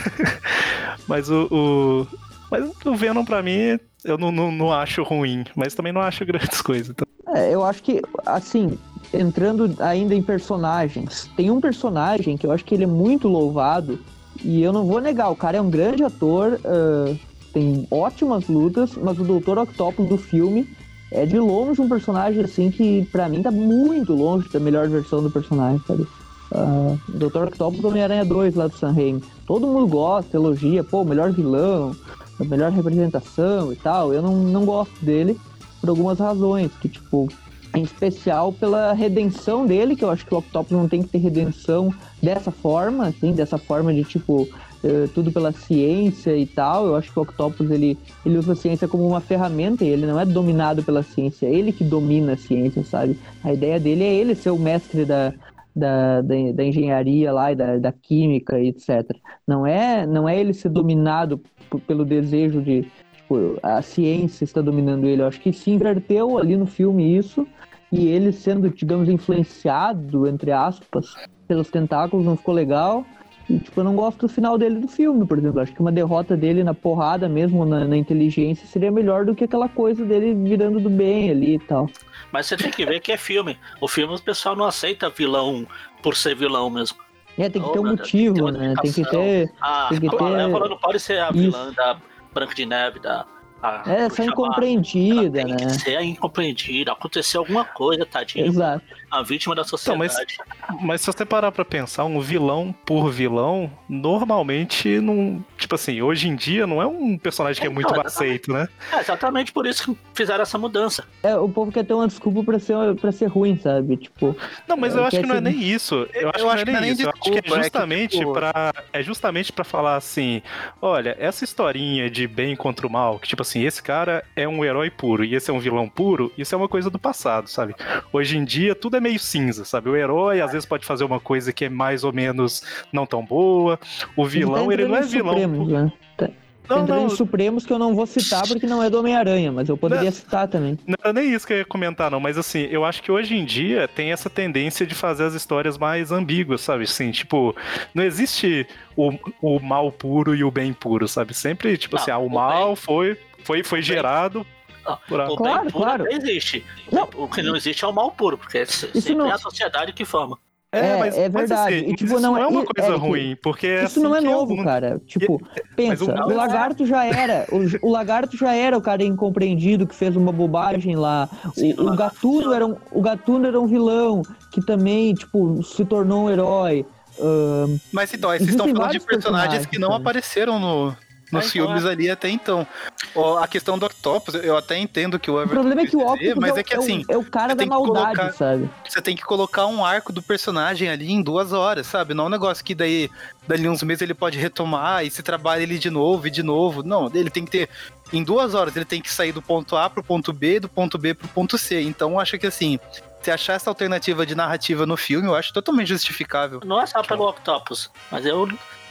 Mas 1.08 1.30
o, 1.30 1.48
o- 1.50 2.06
Mas 2.50 2.70
o 2.84 2.94
Venom, 2.94 3.24
pra 3.24 3.42
mim, 3.42 3.78
eu 4.04 4.18
não, 4.18 4.30
não, 4.30 4.52
não 4.52 4.72
acho 4.72 5.02
ruim, 5.02 5.44
mas 5.56 5.74
também 5.74 5.92
não 5.92 6.00
acho 6.00 6.24
grandes 6.24 6.60
coisas. 6.62 6.90
Então, 6.90 7.06
É, 7.34 7.54
eu 7.54 7.64
acho 7.64 7.82
que, 7.82 8.00
assim, 8.26 8.78
entrando 9.12 9.74
ainda 9.80 10.14
em 10.14 10.22
personagens, 10.22 11.30
tem 11.36 11.50
um 11.50 11.60
personagem 11.60 12.36
que 12.36 12.46
eu 12.46 12.52
acho 12.52 12.64
que 12.64 12.74
ele 12.74 12.84
é 12.84 12.88
muito 12.88 13.28
louvado, 13.28 13.98
e 14.44 14.62
eu 14.62 14.72
não 14.72 14.86
vou 14.86 15.00
negar, 15.00 15.30
o 15.30 15.36
cara 15.36 15.58
é 15.58 15.60
um 15.60 15.70
grande 15.70 16.04
ator, 16.04 16.60
ah, 16.64 17.14
tem 17.52 17.86
ótimas 17.90 18.46
lutas, 18.48 18.92
mas 18.94 19.18
o 19.18 19.24
Dr. 19.24 19.58
Octopus 19.58 20.08
do 20.08 20.16
filme 20.18 20.68
é 21.10 21.24
de 21.24 21.38
longe 21.38 21.80
um 21.80 21.88
personagem, 21.88 22.42
assim, 22.42 22.70
que 22.70 23.06
pra 23.10 23.28
mim 23.28 23.42
tá 23.42 23.50
muito 23.50 24.14
longe 24.14 24.48
da 24.48 24.60
melhor 24.60 24.88
versão 24.88 25.22
do 25.22 25.30
personagem, 25.30 25.80
sabe? 25.86 26.06
Ah, 26.52 26.96
Dr. 27.08 27.44
Octopus 27.44 27.80
do 27.80 27.88
Homem-Aranha 27.88 28.24
2 28.24 28.54
lá 28.54 28.66
do 28.66 28.76
San 28.76 28.92
Raimi. 28.92 29.22
Todo 29.46 29.66
mundo 29.66 29.86
gosta, 29.86 30.36
elogia, 30.36 30.82
pô, 30.82 31.04
melhor 31.04 31.32
vilão, 31.32 31.94
melhor 32.40 32.70
representação 32.70 33.72
e 33.72 33.76
tal. 33.76 34.12
Eu 34.12 34.22
não, 34.22 34.36
não 34.36 34.64
gosto 34.64 35.04
dele 35.04 35.38
por 35.80 35.90
algumas 35.90 36.18
razões, 36.18 36.70
que 36.80 36.88
tipo, 36.88 37.28
em 37.74 37.82
especial 37.82 38.52
pela 38.52 38.92
redenção 38.92 39.66
dele, 39.66 39.94
que 39.94 40.04
eu 40.04 40.10
acho 40.10 40.26
que 40.26 40.34
o 40.34 40.38
Octopus 40.38 40.72
não 40.72 40.88
tem 40.88 41.02
que 41.02 41.08
ter 41.08 41.18
redenção 41.18 41.92
dessa 42.22 42.50
forma, 42.50 43.06
assim, 43.06 43.32
dessa 43.32 43.58
forma 43.58 43.92
de 43.92 44.04
tipo 44.04 44.48
eh, 44.82 45.08
tudo 45.14 45.32
pela 45.32 45.52
ciência 45.52 46.36
e 46.36 46.46
tal. 46.46 46.86
Eu 46.86 46.96
acho 46.96 47.12
que 47.12 47.18
o 47.18 47.22
Octopus 47.22 47.70
ele, 47.70 47.98
ele 48.24 48.38
usa 48.38 48.52
a 48.52 48.56
ciência 48.56 48.88
como 48.88 49.06
uma 49.06 49.20
ferramenta 49.20 49.84
e 49.84 49.88
ele 49.88 50.06
não 50.06 50.18
é 50.18 50.24
dominado 50.24 50.82
pela 50.82 51.02
ciência, 51.02 51.46
é 51.46 51.54
ele 51.54 51.72
que 51.72 51.84
domina 51.84 52.32
a 52.32 52.36
ciência, 52.36 52.84
sabe? 52.84 53.18
A 53.42 53.52
ideia 53.52 53.78
dele 53.78 54.04
é 54.04 54.14
ele 54.14 54.34
ser 54.34 54.50
o 54.50 54.58
mestre 54.58 55.04
da, 55.04 55.32
da, 55.74 56.20
da, 56.20 56.34
da 56.54 56.64
engenharia 56.64 57.32
lá 57.32 57.52
e 57.52 57.56
da, 57.56 57.78
da 57.78 57.92
química 57.92 58.58
e 58.58 58.68
etc. 58.68 59.16
Não 59.46 59.66
é, 59.66 60.06
não 60.06 60.28
é 60.28 60.38
ele 60.38 60.52
ser 60.52 60.68
dominado 60.68 61.40
pelo 61.86 62.04
desejo 62.04 62.60
de 62.60 62.86
tipo, 63.28 63.58
a 63.62 63.82
ciência 63.82 64.44
está 64.44 64.60
dominando 64.60 65.06
ele. 65.06 65.22
Eu 65.22 65.26
acho 65.26 65.40
que 65.40 65.52
se 65.52 65.70
inverteu 65.70 66.38
ali 66.38 66.56
no 66.56 66.66
filme 66.66 67.16
isso 67.16 67.46
e 67.92 68.08
ele 68.08 68.32
sendo, 68.32 68.70
digamos, 68.70 69.08
influenciado, 69.08 70.26
entre 70.26 70.50
aspas, 70.50 71.14
pelos 71.46 71.70
tentáculos 71.70 72.24
não 72.24 72.36
ficou 72.36 72.54
legal. 72.54 73.04
E, 73.48 73.58
tipo, 73.58 73.80
eu 73.80 73.84
não 73.84 73.94
gosto 73.96 74.18
do 74.26 74.28
final 74.28 74.58
dele 74.58 74.78
do 74.78 74.88
filme, 74.88 75.26
por 75.26 75.38
exemplo. 75.38 75.60
Acho 75.60 75.72
que 75.72 75.80
uma 75.80 75.90
derrota 75.92 76.36
dele 76.36 76.62
na 76.62 76.74
porrada 76.74 77.28
mesmo, 77.28 77.64
na, 77.64 77.84
na 77.86 77.96
inteligência, 77.96 78.66
seria 78.66 78.90
melhor 78.90 79.24
do 79.24 79.34
que 79.34 79.44
aquela 79.44 79.68
coisa 79.68 80.04
dele 80.04 80.34
virando 80.34 80.78
do 80.80 80.90
bem 80.90 81.30
ali 81.30 81.54
e 81.54 81.58
tal. 81.58 81.88
Mas 82.30 82.46
você 82.46 82.56
tem 82.58 82.70
que 82.70 82.84
ver 82.84 83.00
que 83.00 83.10
é 83.10 83.16
filme. 83.16 83.56
O 83.80 83.88
filme 83.88 84.14
o 84.14 84.20
pessoal 84.20 84.54
não 84.54 84.64
aceita 84.66 85.08
vilão 85.08 85.66
por 86.02 86.14
ser 86.14 86.34
vilão 86.36 86.68
mesmo. 86.68 86.98
É, 87.38 87.48
tem 87.48 87.62
que 87.62 87.68
Oh, 87.68 87.72
ter 87.72 87.78
um 87.78 87.86
motivo, 87.86 88.50
né? 88.50 88.74
Tem 88.82 88.92
que 88.92 89.04
ter. 89.08 89.50
Ah, 89.60 89.86
Tem 89.90 90.00
que 90.00 90.06
a 90.08 90.10
ter- 90.10 90.20
Malévola 90.22 90.68
não 90.68 90.76
pode 90.76 91.00
ser 91.00 91.20
a 91.20 91.28
Isso. 91.28 91.34
vilã 91.38 91.72
da 91.72 91.96
Branca 92.34 92.54
de 92.54 92.66
Neve, 92.66 92.98
da. 93.00 93.24
a 93.62 93.82
É, 93.86 94.08
Má. 94.08 94.24
incompreendida, 94.26 95.40
Ela 95.40 95.48
né? 95.50 95.56
Tem 95.56 95.66
que 95.68 95.72
ser 95.74 96.00
incompreendida. 96.02 96.92
Aconteceu 96.92 97.40
alguma 97.40 97.64
coisa, 97.64 98.04
tadinho. 98.04 98.46
Exato. 98.46 98.84
A 99.10 99.22
vítima 99.22 99.54
da 99.54 99.62
mas- 99.62 99.70
sociedade. 99.70 100.36
mas 100.80 101.00
se 101.00 101.06
você 101.06 101.24
parar 101.24 101.50
pra 101.52 101.64
pensar, 101.64 102.04
um 102.04 102.20
vilão 102.20 102.74
por 102.84 103.10
vilão, 103.10 103.70
normalmente 103.88 105.00
não. 105.00 105.44
Tipo 105.56 105.74
assim, 105.74 106.00
hoje 106.02 106.28
em 106.28 106.36
dia 106.36 106.66
não 106.66 106.80
é 106.82 106.86
um 106.86 107.16
personagem 107.18 107.60
que 107.60 107.66
é 107.66 107.70
muito 107.70 107.90
Então, 107.90 108.02
aceito, 108.04 108.52
né? 108.52 108.68
É 108.92 109.00
exatamente 109.00 109.52
por 109.52 109.66
isso 109.66 109.84
que 109.94 109.98
fizeram 110.14 110.42
essa 110.42 110.58
mudança. 110.58 111.04
É, 111.22 111.36
o 111.36 111.48
povo 111.48 111.72
quer 111.72 111.84
ter 111.84 111.94
uma 111.94 112.06
desculpa 112.06 112.42
pra 112.44 112.58
ser, 112.58 112.74
pra 113.00 113.10
ser 113.12 113.26
ruim, 113.26 113.56
sabe? 113.58 113.96
Tipo, 113.96 114.36
Não, 114.66 114.76
mas 114.76 114.94
É, 114.94 114.98
eu 114.98 115.04
acho 115.04 115.20
que 115.20 115.26
não 115.26 115.34
é 115.36 115.38
ser- 115.38 115.44
nem 115.44 115.62
isso. 115.62 116.06
Eu 116.14 116.28
acho 116.30 116.38
que 116.64 116.70
não 116.70 116.78
é 116.78 116.80
nem 116.80 116.92
isso. 116.92 117.02
Eu 117.02 117.08
acho 117.10 117.20
que 117.22 117.28
é 117.30 117.32
desculpa, 117.32 117.38
é 117.38 117.42
que, 117.42 117.62
justamente 117.62 118.18
tipo, 118.18 118.32
pra. 118.32 118.72
É 118.92 119.02
justamente 119.02 119.52
para 119.52 119.64
falar 119.64 119.96
assim: 119.96 120.42
olha, 120.80 121.16
essa 121.18 121.44
historinha 121.44 122.10
de 122.10 122.26
bem 122.26 122.54
contra 122.56 122.86
o 122.86 122.90
mal, 122.90 123.18
que 123.18 123.28
tipo 123.28 123.42
assim, 123.42 123.64
esse 123.64 123.82
cara 123.82 124.24
é 124.36 124.46
um 124.46 124.64
herói 124.64 124.90
puro 124.90 125.24
e 125.24 125.34
esse 125.34 125.50
é 125.50 125.54
um 125.54 125.58
vilão 125.60 125.88
puro, 125.88 126.32
isso 126.36 126.54
é 126.54 126.58
uma 126.58 126.68
coisa 126.68 126.90
do 126.90 126.98
passado, 126.98 127.48
sabe? 127.48 127.74
Hoje 128.12 128.36
em 128.36 128.44
dia 128.44 128.74
tudo 128.74 128.96
é 128.96 128.97
meio 129.00 129.18
cinza, 129.18 129.64
sabe? 129.64 129.88
O 129.88 129.96
herói 129.96 130.40
às 130.40 130.52
vezes 130.52 130.66
pode 130.66 130.84
fazer 130.86 131.04
uma 131.04 131.20
coisa 131.20 131.52
que 131.52 131.64
é 131.64 131.68
mais 131.68 132.04
ou 132.04 132.12
menos 132.12 132.62
não 132.92 133.06
tão 133.06 133.24
boa. 133.24 133.78
O 134.16 134.24
vilão, 134.26 134.66
tá 134.66 134.72
ele 134.72 134.86
não 134.86 134.96
é 134.96 135.02
vilão. 135.02 135.32
Supremos, 135.34 135.68
né? 135.68 135.92
Tá, 136.16 136.28
Não, 136.68 136.76
Tem 136.76 136.76
não, 136.78 136.86
Tridentes 136.86 137.16
Supremos 137.16 137.64
que 137.66 137.72
eu 137.72 137.78
não 137.78 137.94
vou 137.94 138.06
citar 138.06 138.46
porque 138.46 138.66
não 138.66 138.82
é 138.82 138.90
do 138.90 138.98
Homem-Aranha, 138.98 139.50
mas 139.50 139.68
eu 139.68 139.76
poderia 139.76 140.10
citar 140.12 140.46
também. 140.48 140.78
não 140.86 141.12
nem 141.12 141.32
isso 141.32 141.46
que 141.46 141.52
eu 141.54 141.58
ia 141.58 141.64
comentar, 141.64 142.10
não, 142.10 142.20
mas 142.20 142.36
assim, 142.36 142.68
eu 142.70 142.84
acho 142.84 143.02
que 143.02 143.10
hoje 143.10 143.34
em 143.34 143.44
dia 143.44 143.88
tem 143.88 144.12
essa 144.12 144.28
tendência 144.28 144.86
de 144.86 144.94
fazer 144.94 145.24
as 145.24 145.32
histórias 145.34 145.78
mais 145.78 146.12
ambíguas, 146.12 146.60
sabe? 146.60 146.84
Assim, 146.84 147.10
tipo, 147.10 147.56
não 147.94 148.02
existe 148.04 148.66
o, 148.94 149.12
o 149.40 149.58
mal 149.60 149.90
puro 149.90 150.34
e 150.34 150.44
o 150.44 150.50
bem 150.50 150.72
puro, 150.74 151.08
sabe? 151.08 151.32
Sempre, 151.32 151.76
tipo 151.78 151.96
Não, 151.96 152.02
assim, 152.02 152.10
ah, 152.10 152.18
o 152.18 152.26
o 152.26 152.30
mal 152.30 152.66
bem- 152.68 152.76
foi, 152.76 153.18
foi, 153.44 153.62
foi 153.64 153.80
gerado 153.80 154.46
A- 154.88 154.98
O 155.32 155.36
Claro, 155.36 155.62
bem 155.62 155.70
puro 155.70 155.84
claro. 155.84 156.04
até 156.04 156.14
existe. 156.16 156.64
Não. 156.90 157.08
O 157.16 157.28
que 157.28 157.42
não 157.42 157.54
existe 157.56 157.84
é 157.84 157.88
o 157.88 157.92
mal 157.92 158.10
puro, 158.10 158.38
porque 158.38 158.64
sempre 158.66 159.14
não- 159.14 159.26
é 159.26 159.32
a 159.32 159.38
sociedade 159.38 159.92
que 159.92 160.04
forma. 160.04 160.38
É, 160.70 161.24
é 161.24 161.28
verdade. 161.30 161.76
assim, 161.76 161.86
E, 161.92 161.94
tipo, 161.94 162.04
isso 162.12 162.20
não 162.20 162.32
não 162.32 162.36
é 162.36 162.42
é- 162.42 162.46
uma 162.46 162.62
coisa 162.62 162.90
Eric, 162.90 163.00
ruim, 163.00 163.36
porque 163.42 163.66
é 163.66 163.76
Isso 163.84 163.86
assim 163.86 164.02
não 164.02 164.14
é 164.14 164.20
novo, 164.20 164.54
mundo- 164.54 164.64
cara. 164.66 165.00
Tipo, 165.06 165.40
pensa, 165.74 166.04
o 166.04 166.08
o 166.28 166.30
é- 166.30 166.34
lagarto 166.34 166.84
já 166.84 167.06
era. 167.06 167.46
O, 167.50 167.88
o 167.88 167.90
lagarto 167.90 168.36
já 168.36 168.52
era 168.54 168.76
o 168.76 168.80
cara 168.82 169.02
incompreendido 169.02 169.86
que 169.86 169.94
fez 169.94 170.14
uma 170.14 170.30
bobagem 170.30 170.94
lá. 170.94 171.26
Sim, 171.54 171.72
O, 171.78 171.90
o 171.92 171.96
gatuno 171.96 172.52
era 172.52 172.66
um, 172.66 172.76
o 172.92 173.00
gatuno 173.00 173.46
era 173.46 173.58
um 173.58 173.66
vilão 173.66 174.20
que 174.52 174.60
também, 174.60 175.14
tipo, 175.14 175.62
se 175.62 175.86
tornou 175.86 176.24
um 176.24 176.30
herói. 176.30 176.84
Ahn, 177.18 177.78
Mas 177.90 178.12
então, 178.12 178.28
vocês 178.30 178.42
Existem 178.42 178.66
estão 178.66 178.66
falando 178.66 178.76
de 178.92 178.98
vários 178.98 179.04
personagens 179.06 179.64
que 179.66 179.78
não 179.78 179.88
personagens, 179.88 180.00
apareceram 180.06 180.58
no, 180.60 180.94
nos 181.32 181.44
É, 181.44 181.48
então, 181.48 181.66
filmes 181.66 181.84
ali 181.84 182.10
até 182.10 182.28
então. 182.28 182.66
Ó, 183.14 183.38
a 183.38 183.46
questão 183.48 183.78
do 183.78 183.86
Octopus, 183.86 184.34
eu 184.36 184.56
até 184.56 184.76
entendo 184.78 185.18
que 185.18 185.30
o 185.30 185.34
o 185.34 185.40
Everton 185.40 185.54
problema 185.54 185.82
é 185.82 185.86
que 185.86 185.96
o 185.96 186.00
Octopus 186.00 186.34
mas 186.36 186.56
é, 186.56 186.60
é 186.60 186.62
que 186.62 186.76
o- 186.76 186.80
assim, 186.80 187.04
é 187.08 187.16
o 187.16 187.24
cara 187.24 187.48
você 187.50 187.54
da 187.54 187.58
tem 187.58 187.68
que 187.68 187.74
maldade, 187.74 188.16
colocar- 188.16 188.32
sabe? 188.32 188.70
você 188.88 189.02
tem 189.02 189.16
que 189.16 189.22
colocar 189.22 189.66
um 189.66 189.84
arco 189.84 190.12
do 190.12 190.22
personagem 190.22 190.88
ali 190.88 191.12
em 191.12 191.22
duas 191.22 191.52
horas, 191.52 191.86
sabe? 191.86 192.14
Não 192.14 192.24
é 192.24 192.26
um 192.26 192.30
negócio 192.30 192.64
que 192.64 192.74
daí, 192.74 193.10
dali 193.46 193.68
uns 193.68 193.82
meses 193.82 194.02
ele 194.02 194.14
pode 194.14 194.38
retomar 194.38 195.04
e 195.04 195.10
se 195.10 195.22
trabalha 195.22 195.62
ele 195.62 195.78
de 195.78 195.90
novo 195.90 196.26
e 196.26 196.30
de 196.30 196.42
novo. 196.42 196.82
Não, 196.82 197.10
ele 197.14 197.30
tem 197.30 197.44
que 197.44 197.50
ter. 197.50 197.68
Em 198.12 198.22
duas 198.24 198.54
horas 198.54 198.74
ele 198.74 198.84
tem 198.86 199.00
que 199.02 199.10
sair 199.10 199.32
do 199.32 199.42
ponto 199.42 199.76
A 199.76 199.88
pro 199.90 200.02
ponto 200.02 200.32
B, 200.32 200.58
do 200.60 200.68
ponto 200.68 200.96
B 200.96 201.12
pro 201.14 201.28
ponto 201.28 201.58
C. 201.58 201.82
Então 201.82 202.12
eu 202.12 202.20
acho 202.20 202.38
que 202.38 202.46
assim, 202.46 202.78
se 203.20 203.30
achar 203.30 203.52
essa 203.54 203.68
alternativa 203.68 204.24
de 204.24 204.34
narrativa 204.34 204.86
no 204.86 204.96
filme, 204.96 205.28
eu 205.28 205.34
acho 205.34 205.52
totalmente 205.52 205.88
justificável. 205.88 206.60
Não 206.64 206.80
é 206.80 206.86
só 206.86 207.02
pelo 207.02 207.28
Octopus, 207.28 207.90
mas 208.10 208.24
eu, 208.24 208.48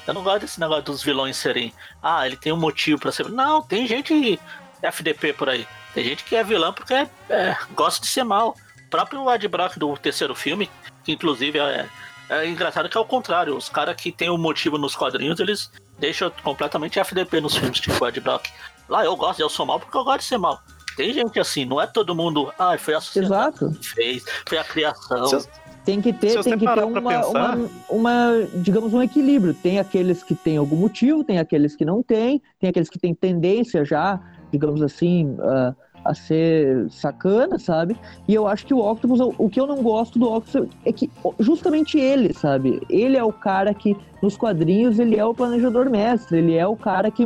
eu 0.08 0.14
não 0.14 0.24
gosto 0.24 0.40
desse 0.42 0.60
negócio 0.60 0.84
dos 0.84 1.04
vilões 1.04 1.38
serem. 1.38 1.74
Ah, 2.02 2.26
ele 2.26 2.38
tem 2.38 2.52
um 2.54 2.58
motivo 2.58 3.00
pra 3.00 3.12
ser. 3.12 3.30
Não, 3.30 3.62
tem 3.62 3.86
gente 3.86 4.40
FDP 4.82 5.34
por 5.34 5.50
aí. 5.50 5.68
Tem 5.94 6.04
gente 6.04 6.24
que 6.24 6.36
é 6.36 6.44
vilã 6.44 6.72
porque 6.72 6.94
é- 6.94 7.10
é, 7.30 7.58
gosta 7.76 8.02
de 8.02 8.08
ser 8.08 8.24
mal. 8.24 8.56
O 8.86 8.90
próprio 8.90 9.30
Ed 9.34 9.48
Brock 9.48 9.78
do 9.78 9.96
terceiro 9.98 10.34
filme, 10.36 10.70
que 11.04 11.12
inclusive 11.12 11.60
é, 11.60 11.88
é 12.30 12.48
engraçado 12.48 12.88
que 12.88 12.98
é 12.98 13.00
o 13.02 13.06
contrário. 13.06 13.56
Os 13.58 13.68
caras 13.70 13.96
que 13.96 14.12
tem 14.12 14.30
um 14.30 14.38
motivo 14.38 14.78
nos 14.78 14.96
quadrinhos, 14.96 15.40
eles 15.40 15.72
deixam 16.00 16.32
completamente 16.44 17.00
FDP 17.00 17.42
nos 17.42 17.56
filmes, 17.58 17.80
tipo 17.80 18.02
o 18.04 18.08
Ed 18.08 18.20
Brock. 18.22 18.48
Lá 18.88 19.04
eu 19.04 19.16
gosto, 19.16 19.40
eu 19.42 19.50
sou 19.50 19.66
mal 19.66 19.80
porque 19.80 19.98
eu 19.98 20.04
gosto 20.04 20.20
de 20.20 20.26
ser 20.26 20.38
mal. 20.38 20.62
Tem 20.96 21.14
gente 21.14 21.40
assim, 21.40 21.66
não 21.66 21.80
é 21.82 21.86
todo 21.86 22.16
mundo. 22.16 22.52
Ah, 22.58 22.78
foi 22.78 22.94
a 22.96 23.02
sociedade 23.02 23.34
Exato. 23.58 23.72
que 23.80 23.88
fez, 23.88 24.24
foi 24.48 24.58
a 24.58 24.64
criação. 24.64 25.28
Se- 25.28 25.50
Tem 25.88 26.02
que 26.02 26.12
ter, 26.12 26.44
tem 26.44 26.58
que 26.58 26.66
ter 26.66 26.84
uma, 26.84 27.10
pensar- 27.10 27.58
uma, 27.58 27.70
uma, 27.90 28.48
digamos, 28.56 28.94
um 28.94 29.02
equilíbrio. 29.02 29.54
Tem 29.54 29.80
aqueles 29.80 30.22
que 30.22 30.36
têm 30.36 30.58
algum 30.58 30.76
motivo, 30.76 31.24
tem 31.24 31.40
aqueles 31.40 31.78
que 31.78 31.86
não 31.86 32.04
têm, 32.04 32.42
tem 32.60 32.70
aqueles 32.70 32.90
que 32.90 33.00
têm 33.00 33.16
tendência 33.16 33.86
já, 33.86 34.20
digamos 34.52 34.82
assim, 34.82 35.38
a, 35.40 35.74
a 36.04 36.14
ser 36.14 36.90
sacana, 36.90 37.58
sabe? 37.58 37.96
E 38.28 38.34
eu 38.34 38.46
acho 38.48 38.66
que 38.66 38.74
o 38.74 38.80
Octopus, 38.80 39.22
o 39.38 39.50
que 39.50 39.62
eu 39.62 39.66
não 39.66 39.82
gosto 39.82 40.20
do 40.20 40.30
Octopus 40.30 40.70
é 40.86 40.92
que 40.92 41.10
justamente 41.40 41.98
ele, 41.98 42.34
sabe? 42.34 42.82
Ele 42.90 43.16
é 43.16 43.24
o 43.24 43.32
cara 43.32 43.74
que, 43.74 43.96
nos 44.22 44.36
quadrinhos, 44.36 45.00
ele 45.00 45.16
é 45.16 45.24
o 45.24 45.34
planejador 45.34 45.90
mestre, 45.90 46.40
ele 46.40 46.56
é 46.56 46.68
o 46.68 46.76
cara 46.76 47.10
que. 47.10 47.26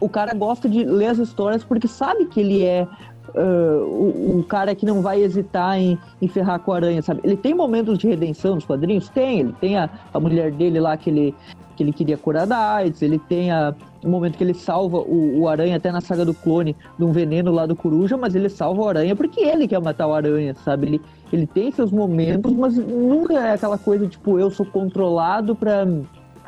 O 0.00 0.08
cara 0.08 0.34
gosta 0.34 0.68
de 0.68 0.82
ler 0.84 1.06
as 1.06 1.18
histórias 1.18 1.62
porque 1.62 1.86
sabe 1.86 2.26
que 2.26 2.40
ele 2.40 2.64
é 2.64 2.88
ah, 3.34 3.82
o, 3.82 4.38
o 4.40 4.44
cara 4.44 4.74
que 4.74 4.86
não 4.86 5.02
vai 5.02 5.22
hesitar 5.22 5.78
em, 5.78 5.98
em 6.20 6.28
ferrar 6.28 6.60
com 6.60 6.72
a 6.72 6.76
aranha, 6.76 7.02
sabe? 7.02 7.20
Ele 7.24 7.36
tem 7.36 7.54
momentos 7.54 7.98
de 7.98 8.06
redenção 8.06 8.54
nos 8.54 8.64
quadrinhos? 8.64 9.08
Tem. 9.08 9.40
Ele 9.40 9.54
tem 9.60 9.76
a, 9.76 9.88
a 10.12 10.20
mulher 10.20 10.52
dele 10.52 10.80
lá 10.80 10.96
que 10.96 11.10
ele, 11.10 11.34
que 11.76 11.82
ele 11.82 11.92
queria 11.92 12.16
curar 12.16 12.46
da 12.46 12.74
AIDS, 12.74 13.02
ele 13.02 13.18
tem 13.18 13.50
a, 13.50 13.74
o 14.02 14.08
momento 14.08 14.36
que 14.36 14.44
ele 14.44 14.54
salva 14.54 14.98
o, 14.98 15.40
o 15.40 15.48
aranha, 15.48 15.76
até 15.76 15.90
na 15.90 16.00
saga 16.00 16.24
do 16.24 16.34
clone, 16.34 16.76
de 16.98 17.04
um 17.04 17.12
veneno 17.12 17.52
lá 17.52 17.66
do 17.66 17.76
coruja, 17.76 18.16
mas 18.16 18.34
ele 18.34 18.48
salva 18.48 18.82
o 18.82 18.88
aranha 18.88 19.16
porque 19.16 19.40
ele 19.40 19.66
quer 19.66 19.80
matar 19.80 20.06
o 20.06 20.14
aranha, 20.14 20.54
sabe? 20.64 20.86
Ele, 20.86 21.02
ele 21.32 21.46
tem 21.46 21.70
seus 21.70 21.90
momentos, 21.90 22.52
mas 22.52 22.76
nunca 22.76 23.34
é 23.34 23.52
aquela 23.52 23.78
coisa 23.78 24.06
tipo, 24.06 24.38
eu 24.38 24.50
sou 24.50 24.64
controlado 24.66 25.54
pra. 25.54 25.86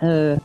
ah, 0.02 0.38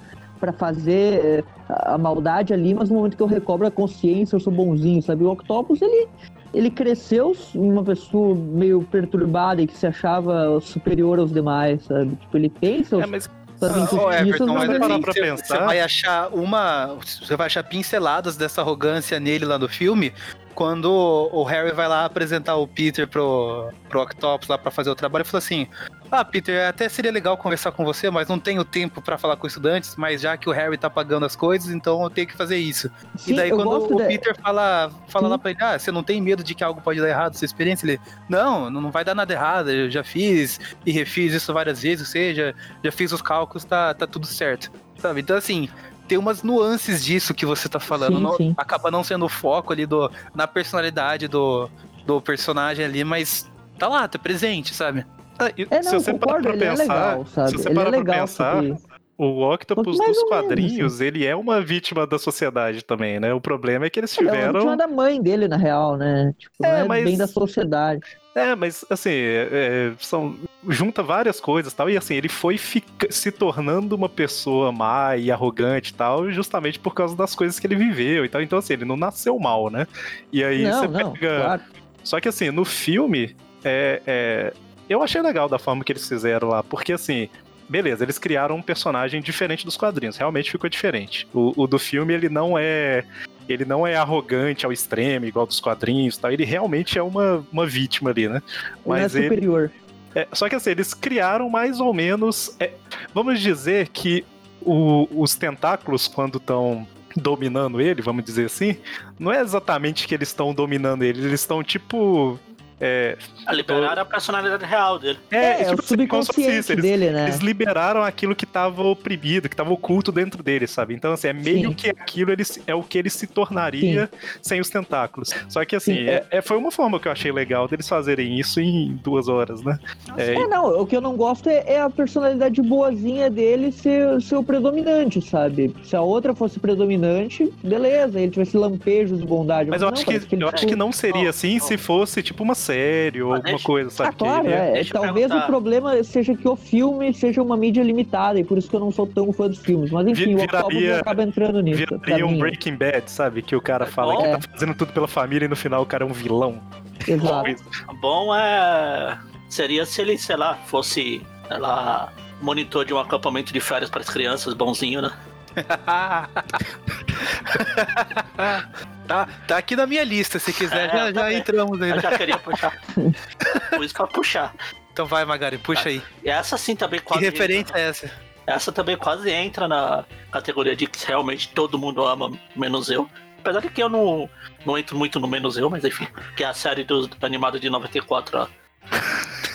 para 0.44 0.52
fazer 0.52 1.22
eh, 1.24 1.44
a 1.70 1.98
maldade 1.98 2.54
ali, 2.54 2.74
mas 2.74 2.90
no 2.90 2.98
momento 2.98 3.16
que 3.16 3.24
eu 3.24 3.28
recobro 3.28 3.66
a 3.66 3.72
consciência, 3.72 4.36
eu 4.36 4.42
sou 4.42 4.52
bonzinho, 4.52 5.02
sabe? 5.02 5.24
O 5.24 5.32
Octopus, 5.32 5.82
ele, 5.82 6.10
ele 6.54 6.70
cresceu 6.70 7.34
uma 7.56 7.82
pessoa 7.82 8.36
meio 8.36 8.84
perturbada 8.92 9.62
e 9.62 9.68
que 9.68 9.78
se 9.78 9.88
achava 9.88 10.60
superior 10.60 11.18
aos 11.18 11.32
demais, 11.32 11.86
sabe? 11.86 12.18
Tipo, 12.18 12.38
ele 12.38 12.52
seus, 12.84 13.02
É, 13.04 13.06
mas 13.06 13.30
Ô, 13.62 13.66
injustiças, 13.68 14.20
Everton, 14.28 14.46
mas 14.48 14.54
mas 14.56 14.64
ele- 14.64 14.72
ele... 14.74 14.80
parar 14.80 14.94
assim, 14.96 15.02
pra 15.02 15.14
pensar- 15.14 15.46
você 15.46 15.58
vai 15.64 15.80
achar 15.80 16.30
uma. 16.34 16.98
Você 17.00 17.38
vai 17.38 17.46
achar 17.46 17.64
pinceladas 17.64 18.36
dessa 18.36 18.60
arrogância 18.60 19.18
nele 19.22 19.46
lá 19.46 19.58
no 19.58 19.70
filme. 19.70 20.12
Quando 20.56 20.92
o 21.32 21.44
Harry 21.44 21.72
vai 21.72 21.88
lá 21.88 22.06
apresentar 22.06 22.56
o 22.56 22.68
Peter 22.68 23.08
pro, 23.08 23.72
pro 23.90 24.02
Octopus 24.04 24.48
lá 24.48 24.58
pra 24.58 24.70
fazer 24.72 24.90
o 24.90 24.96
trabalho, 24.96 25.24
ele 25.24 25.30
falou 25.30 25.40
assim: 25.40 25.68
Ah, 26.12 26.24
Peter, 26.24 26.68
até 26.68 26.88
seria 26.88 27.12
legal 27.12 27.36
conversar 27.38 27.72
com 27.72 27.84
você, 27.84 28.10
mas 28.10 28.28
não 28.28 28.38
tenho 28.40 28.64
tempo 28.64 29.02
pra 29.02 29.18
falar 29.18 29.36
com 29.36 29.48
estudantes, 29.48 29.96
mas 29.96 30.22
já 30.22 30.38
que 30.38 30.48
o 30.48 30.52
Harry 30.52 30.78
tá 30.78 30.90
pagando 30.90 31.26
as 31.26 31.36
coisas, 31.36 31.70
então 31.74 32.02
eu 32.04 32.10
tenho 32.10 32.28
que 32.28 32.38
fazer 32.38 32.58
isso. 32.58 32.90
Sim, 33.18 33.34
e 33.34 33.36
daí 33.36 33.50
quando 33.50 33.70
o 33.72 33.98
da- 33.98 34.06
Peter 34.06 34.36
fala, 34.40 34.92
fala 35.08 35.26
Sim. 35.26 35.32
lá 35.32 35.38
pra 35.40 35.52
ele, 35.52 35.60
ah, 35.64 35.80
você 35.80 35.92
não 35.92 36.04
tem 36.04 36.22
medo 36.22 36.44
de 36.44 36.54
que 36.54 36.64
algo 36.64 36.82
pode 36.82 37.00
dar 37.02 37.10
errado, 37.10 37.36
sua 37.36 37.46
experiência? 37.46 37.86
Ele, 37.88 38.00
não, 38.30 38.70
não 38.70 38.92
vai 38.92 39.04
dar 39.04 39.16
nada 39.16 39.34
errado, 39.34 39.72
eu 39.72 39.90
já 39.90 40.04
fiz 40.04 40.60
e 40.86 40.92
refiz 40.92 41.34
isso 41.34 41.52
várias 41.54 41.82
vezes, 41.82 42.06
ou 42.08 42.12
seja, 42.12 42.54
já 42.84 42.92
fiz 42.92 43.12
os 43.12 43.22
cálculos, 43.22 43.64
tá, 43.66 43.94
tá 43.94 44.06
tudo 44.06 44.28
certo. 44.28 44.72
Sabe? 45.00 45.22
Então 45.22 45.36
assim, 45.36 45.68
tem 46.08 46.18
umas 46.18 46.44
nuances 46.44 47.04
disso 47.04 47.34
que 47.34 47.46
você 47.46 47.68
tá 47.70 47.80
falando. 47.80 48.18
Sim, 48.18 48.24
não- 48.24 48.36
sim. 48.38 48.54
Acaba 48.58 48.90
não 48.92 49.04
sendo 49.04 49.26
o 49.26 49.30
foco 49.30 49.72
ali 49.74 49.86
do, 49.86 50.12
na 50.36 50.48
personalidade 50.48 51.28
do, 51.28 51.70
do 52.06 52.22
personagem 52.22 52.86
ali, 52.86 53.04
mas 53.04 53.50
tá 53.78 53.88
lá, 53.88 54.08
tá 54.08 54.20
presente, 54.20 54.74
sabe? 54.74 55.06
ah, 55.40 55.50
É, 55.70 55.82
se 55.82 55.92
não, 55.94 56.00
você 56.00 56.14
parar 56.14 56.42
pra 56.42 56.54
ele 56.54 56.64
é 56.64 56.70
pensar, 56.70 56.84
legal, 56.84 57.26
sabe? 57.26 57.50
se 57.52 57.58
você 57.58 57.70
ele 57.70 57.72
é 57.72 57.76
parar 57.84 57.90
pra 57.90 58.00
legal, 58.00 58.20
pensar, 58.28 58.56
porque- 58.64 58.93
o 59.18 59.44
Octopus 59.54 59.86
dos 59.86 60.00
ou 60.00 60.06
menos, 60.06 60.24
quadrinhos, 60.24 61.00
ele 61.02 61.26
é 61.26 61.36
uma 61.36 61.62
vítima 61.62 62.06
da 62.08 62.18
sociedade 62.18 62.84
também, 62.84 63.20
né? 63.20 63.34
O 63.34 63.40
problema 63.42 63.86
é 63.86 63.90
que 63.90 64.00
eles 64.00 64.18
Ele 64.18 64.28
é 64.28 64.32
uma 64.32 64.38
tiveram. 64.38 64.54
vítima 64.60 64.78
da 64.78 64.88
mãe 64.88 65.22
dele, 65.22 65.48
na 65.48 65.58
real, 65.58 65.96
né? 65.98 66.34
Tipo, 66.38 66.66
É, 66.66 66.70
não 66.72 66.78
é 66.78 66.88
mas- 66.88 67.04
bem 67.04 67.18
da 67.18 67.28
sociedade. 67.28 68.02
É, 68.36 68.56
mas 68.56 68.84
assim, 68.90 69.12
é, 69.12 69.48
é, 69.52 69.94
são 70.00 70.36
junta 70.68 71.04
várias 71.04 71.40
coisas 71.40 71.72
e 71.72 71.76
tal, 71.76 71.88
e 71.88 71.96
assim, 71.96 72.16
ele 72.16 72.28
foi 72.28 72.58
fica- 72.58 73.12
se 73.12 73.32
tornando 73.32 73.96
uma 73.96 74.10
pessoa 74.10 74.72
má 74.72 75.16
e 75.16 75.32
arrogante 75.32 75.92
e 75.92 75.94
tal, 75.94 76.32
justamente 76.32 76.80
por 76.80 76.96
causa 76.96 77.16
das 77.16 77.36
coisas 77.36 77.60
que 77.60 77.68
ele 77.68 77.76
viveu 77.76 78.26
e 78.26 78.30
tal. 78.30 78.42
Então, 78.42 78.58
assim, 78.58 78.74
ele 78.74 78.86
não 78.86 78.98
nasceu 78.98 79.38
mal, 79.38 79.70
né? 79.70 79.86
E 80.32 80.44
aí 80.44 80.64
não, 80.64 80.80
você 80.82 80.88
não, 80.88 81.12
pega. 81.14 81.42
claro. 81.44 81.62
Só 82.04 82.20
que 82.20 82.28
assim, 82.28 82.50
no 82.50 82.66
filme, 82.66 83.36
é, 83.64 84.02
é, 84.08 84.54
eu 84.90 85.04
achei 85.04 85.22
legal 85.22 85.48
da 85.48 85.60
forma 85.60 85.84
que 85.84 85.92
eles 85.92 86.08
fizeram 86.10 86.48
lá, 86.50 86.64
porque 86.64 86.92
assim. 86.94 87.30
Beleza, 87.74 88.04
eles 88.06 88.20
criaram 88.20 88.56
um 88.56 88.62
personagem 88.62 89.20
diferente 89.20 89.66
dos 89.66 89.76
quadrinhos, 89.76 90.16
realmente 90.16 90.52
ficou 90.52 90.70
diferente. 90.70 91.28
O, 91.34 91.64
o 91.64 91.66
do 91.66 91.80
filme, 91.80 92.14
ele 92.14 92.30
não 92.30 92.56
é. 92.56 93.04
Ele 93.50 93.66
não 93.66 93.86
é 93.86 93.96
arrogante 93.96 94.64
ao 94.64 94.72
extremo, 94.72 95.26
igual 95.26 95.48
dos 95.48 95.60
quadrinhos 95.60 96.16
tal. 96.16 96.32
Ele 96.32 96.46
realmente 96.46 97.00
é 97.00 97.02
uma, 97.02 97.44
uma 97.52 97.66
vítima 97.66 98.12
ali, 98.12 98.30
né? 98.30 98.44
Ele 98.46 98.76
é 98.76 98.80
Mas 98.86 99.16
ele, 99.16 99.24
superior. 99.24 99.72
é, 100.14 100.28
só 100.34 100.48
que 100.48 100.54
assim, 100.56 100.70
eles 100.70 100.94
criaram 100.94 101.50
mais 101.50 101.80
ou 101.80 101.92
menos. 101.96 102.56
é, 102.60 102.74
vamos 103.12 103.40
dizer 103.42 103.88
que 103.88 104.24
o- 104.62 105.08
os 105.12 105.34
tentáculos, 105.36 106.08
quando 106.08 106.38
estão 106.38 106.88
dominando 107.18 107.82
ele, 107.82 108.02
vamos 108.04 108.24
dizer 108.24 108.46
assim, 108.46 108.78
não 109.20 109.32
é 109.32 109.42
exatamente 109.42 110.08
que 110.08 110.14
eles 110.16 110.30
estão 110.30 110.54
dominando 110.54 111.02
ele, 111.04 111.20
eles 111.26 111.42
estão 111.42 111.64
tipo. 111.64 112.40
É, 112.80 113.18
A 113.46 113.54
liberar 113.54 113.98
a 114.00 114.06
personalidade 114.06 114.66
real 114.66 115.00
dele. 115.00 115.20
É, 115.32 115.38
é, 115.38 115.56
tipo 115.66 115.82
o 115.82 115.86
assim, 115.86 116.08
como 116.08 116.24
se 116.24 116.28
fosse 116.28 116.42
subconsciente 116.42 116.60
isso, 116.60 116.72
eles, 116.72 116.84
dele, 116.84 117.12
né? 117.12 117.24
eles 117.26 117.38
liberaram 117.40 118.04
aquilo 118.04 118.36
que 118.36 118.46
estava 118.46 118.82
oprimido, 118.84 119.48
que 119.48 119.54
estava 119.54 119.72
oculto 119.72 120.12
dentro 120.12 120.42
dele, 120.44 120.68
sabe? 120.68 120.94
Então, 120.94 121.14
assim, 121.14 121.28
é 121.28 121.34
meio 121.34 121.70
Sim. 121.70 121.74
que 121.74 121.90
aquilo 121.90 122.32
ele, 122.32 122.44
é 122.68 122.76
o 122.76 122.84
que 122.84 122.98
ele 122.98 123.10
se 123.10 123.28
tornaria 123.28 124.10
sem 124.42 124.60
os 124.60 124.70
tentáculos. 124.70 125.30
Só 125.50 125.64
que, 125.66 125.76
assim, 125.76 125.94
Sim, 125.96 126.10
é- 126.10 126.26
é- 126.32 126.42
foi 126.42 126.58
uma 126.58 126.72
forma 126.72 127.00
que 127.00 127.08
eu 127.08 127.12
achei 127.12 127.32
legal 127.32 127.68
deles 127.68 127.88
fazerem 127.88 128.40
isso 128.40 128.60
em 128.60 129.00
duas 129.04 129.28
horas, 129.28 129.62
né? 129.64 129.80
É, 130.18 130.34
É, 130.34 130.48
não, 130.48 130.80
o 130.82 130.86
que 130.86 130.96
eu 130.96 131.02
não 131.02 131.16
gosto 131.16 131.48
é, 131.50 131.64
é 131.74 131.82
a 131.82 131.90
personalidade 131.90 132.62
boazinha 132.62 133.30
dele 133.30 133.72
ser, 133.72 134.22
ser 134.22 134.36
o 134.36 134.44
predominante, 134.44 135.22
sabe? 135.22 135.74
Se 135.84 135.96
a 135.96 136.02
outra 136.02 136.34
fosse 136.36 136.60
predominante, 136.60 137.52
beleza, 137.64 138.20
ele 138.20 138.32
tivesse 138.32 138.58
lampejos 138.58 139.20
de 139.20 139.26
bondade. 139.26 139.70
Mas 139.70 139.82
eu 139.82 139.88
não, 139.88 139.94
acho, 139.94 140.06
que, 140.06 140.14
ele, 140.14 140.44
eu 140.44 140.48
acho 140.48 140.58
tipo, 140.58 140.70
que 140.72 140.76
não 140.76 140.92
seria 140.92 141.30
assim 141.30 141.60
se 141.60 141.78
fosse 141.78 142.22
tipo 142.24 142.44
uma 142.44 142.56
série 142.64 143.22
ou 143.22 143.30
Mas 143.32 143.40
alguma 143.40 143.60
coisa, 143.60 143.90
sabe? 143.90 144.10
Ah, 144.10 144.14
claro, 144.14 144.42
Que 144.42 144.48
ele 144.48 144.54
é. 144.56 144.72
Deixa 144.74 144.98
eu 144.98 145.02
Talvez 145.02 145.32
o 145.32 145.42
problema 145.42 146.04
seja 146.04 146.36
que 146.36 146.48
o 146.48 146.56
filme 146.56 147.14
seja 147.14 147.42
uma 147.42 147.58
mídia 147.58 147.84
limitada 147.84 148.40
e 148.40 148.44
por 148.44 148.58
isso 148.58 148.70
que 148.70 148.76
eu 148.76 148.80
não 148.80 148.92
sou 148.92 149.06
tão 149.08 149.32
fã 149.34 149.48
dos 149.48 149.60
filmes. 149.60 149.92
Mas 149.92 150.08
enfim, 150.08 150.36
Vi- 150.36 150.42
o 150.42 150.44
Octopus 150.44 150.74
viraria- 150.74 151.00
acaba 151.02 151.24
entrando 151.24 151.62
nisso. 151.62 151.86
Viraria 152.04 152.26
um. 152.26 152.38
Breaking 152.40 152.76
Bad, 152.76 153.10
sabe? 153.12 153.42
Que 153.42 153.56
o 153.56 153.62
cara 153.62 153.86
É 153.86 153.88
fala 153.88 154.14
bom. 154.14 154.22
que 154.22 154.28
É. 154.28 154.38
tá 154.38 154.40
fazendo 154.52 154.74
tudo 154.76 154.94
pela 154.94 155.08
família 155.08 155.46
e 155.46 155.50
no 155.50 155.56
final 155.56 155.82
o 155.82 155.86
cara 155.86 156.04
é 156.04 156.08
um 156.08 156.14
vilão. 156.14 156.60
Exato. 157.08 157.56
Bom 158.02 158.34
é. 158.36 159.18
Seria 159.50 159.86
se 159.86 160.02
ele, 160.02 160.18
sei 160.18 160.36
lá, 160.36 160.56
fosse, 160.66 161.22
sei 161.48 161.58
lá, 161.60 162.12
monitor 162.42 162.86
de 162.86 162.94
um 162.94 162.98
acampamento 163.00 163.54
de 163.54 163.60
férias 163.60 163.90
para 163.90 164.02
as 164.02 164.10
crianças, 164.10 164.54
bonzinho, 164.54 165.02
né? 165.02 165.12
tá, 169.08 169.28
tá 169.48 169.58
aqui 169.58 169.76
na 169.76 169.86
minha 169.86 170.04
lista, 170.04 170.40
se 170.40 170.52
quiser, 170.54 170.90
É, 170.90 170.92
já, 170.92 171.06
já 171.08 171.14
também. 171.14 171.38
entramos 171.38 171.82
aí. 171.82 171.90
Eu 171.90 171.96
né? 171.98 172.02
já 172.02 172.18
queria 172.18 172.38
puxar. 172.38 172.80
Por 173.70 173.84
isso 173.84 173.94
que 173.94 174.02
eu 174.02 174.06
ia 174.06 174.12
puxar. 174.12 174.54
Então 174.92 175.06
vai, 175.06 175.26
Magari, 175.26 175.58
puxa 175.58 175.90
aí. 175.90 176.02
E 176.24 176.30
essa 176.30 176.58
sim 176.58 176.76
também 176.76 177.00
Que 177.00 177.06
quase. 177.06 177.24
referência 177.26 177.74
é 177.76 177.90
essa? 177.90 178.12
Essa 178.46 178.72
também 178.72 178.98
quase 178.98 179.30
entra 179.32 179.68
na 179.68 180.04
categoria 180.32 180.76
de 180.76 180.86
que 180.86 181.06
realmente 181.08 181.48
todo 181.50 181.80
mundo 181.80 182.06
ama, 182.06 182.32
menos 182.56 182.90
eu. 182.90 183.10
Apesar 183.40 183.62
de 183.62 183.70
que 183.70 183.82
eu 183.82 183.90
não, 183.90 184.30
não 184.66 184.78
entro 184.78 184.98
muito 184.98 185.20
no 185.20 185.28
menos 185.28 185.58
eu, 185.58 185.70
mas 185.70 185.84
enfim. 185.84 186.08
Que 186.36 186.44
é 186.44 186.48
a 186.48 186.54
série 186.54 186.84
dos 186.84 187.10
animada 187.22 187.60
de 187.60 187.70
94, 187.70 188.40
ó. 188.40 188.48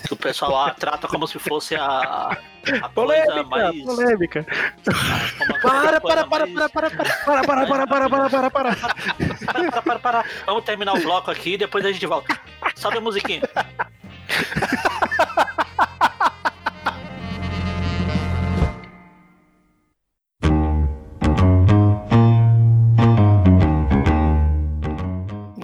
Que 0.06 0.12
o 0.12 0.16
pessoal 0.16 0.52
lá 0.52 0.70
trata 0.74 1.06
como 1.06 1.26
se 1.26 1.38
fosse 1.38 1.76
a, 1.76 2.36
a 2.82 2.88
Polêmica, 2.88 3.42
mais. 3.44 3.82
polêmica. 3.84 4.46
Para, 5.62 6.00
para, 6.00 6.26
para, 6.26 6.48
para. 6.48 6.68
Para, 6.68 6.90
para, 6.90 6.90
para, 6.90 7.66
para, 7.66 7.86
para, 7.86 8.08
para, 8.08 8.50
para. 8.50 8.50
para, 8.50 9.70
para, 9.70 9.82
para, 9.82 9.98
para. 9.98 10.24
Vamos 10.46 10.64
terminar 10.64 10.94
o 10.94 11.00
bloco 11.00 11.30
aqui 11.30 11.54
e 11.54 11.58
depois 11.58 11.84
a 11.84 11.92
gente 11.92 12.06
volta. 12.06 12.38
Sobe 12.74 12.98
a 12.98 13.00
musiquinha. 13.00 13.42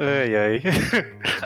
Ai, 0.00 0.36
ai. 0.36 0.62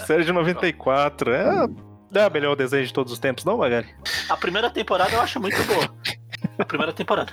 Série 0.07 0.25
de 0.25 0.33
94. 0.33 1.33
É, 1.33 1.69
é 2.15 2.25
a 2.25 2.31
melhor 2.31 2.55
desenho 2.57 2.87
de 2.87 2.93
todos 2.93 3.13
os 3.13 3.19
tempos, 3.19 3.45
não, 3.45 3.59
Magari? 3.59 3.89
A 4.29 4.37
primeira 4.37 4.71
temporada 4.71 5.13
eu 5.13 5.21
acho 5.21 5.39
muito 5.41 5.63
boa. 5.65 5.89
A 6.59 6.65
primeira 6.65 6.93
temporada. 6.93 7.33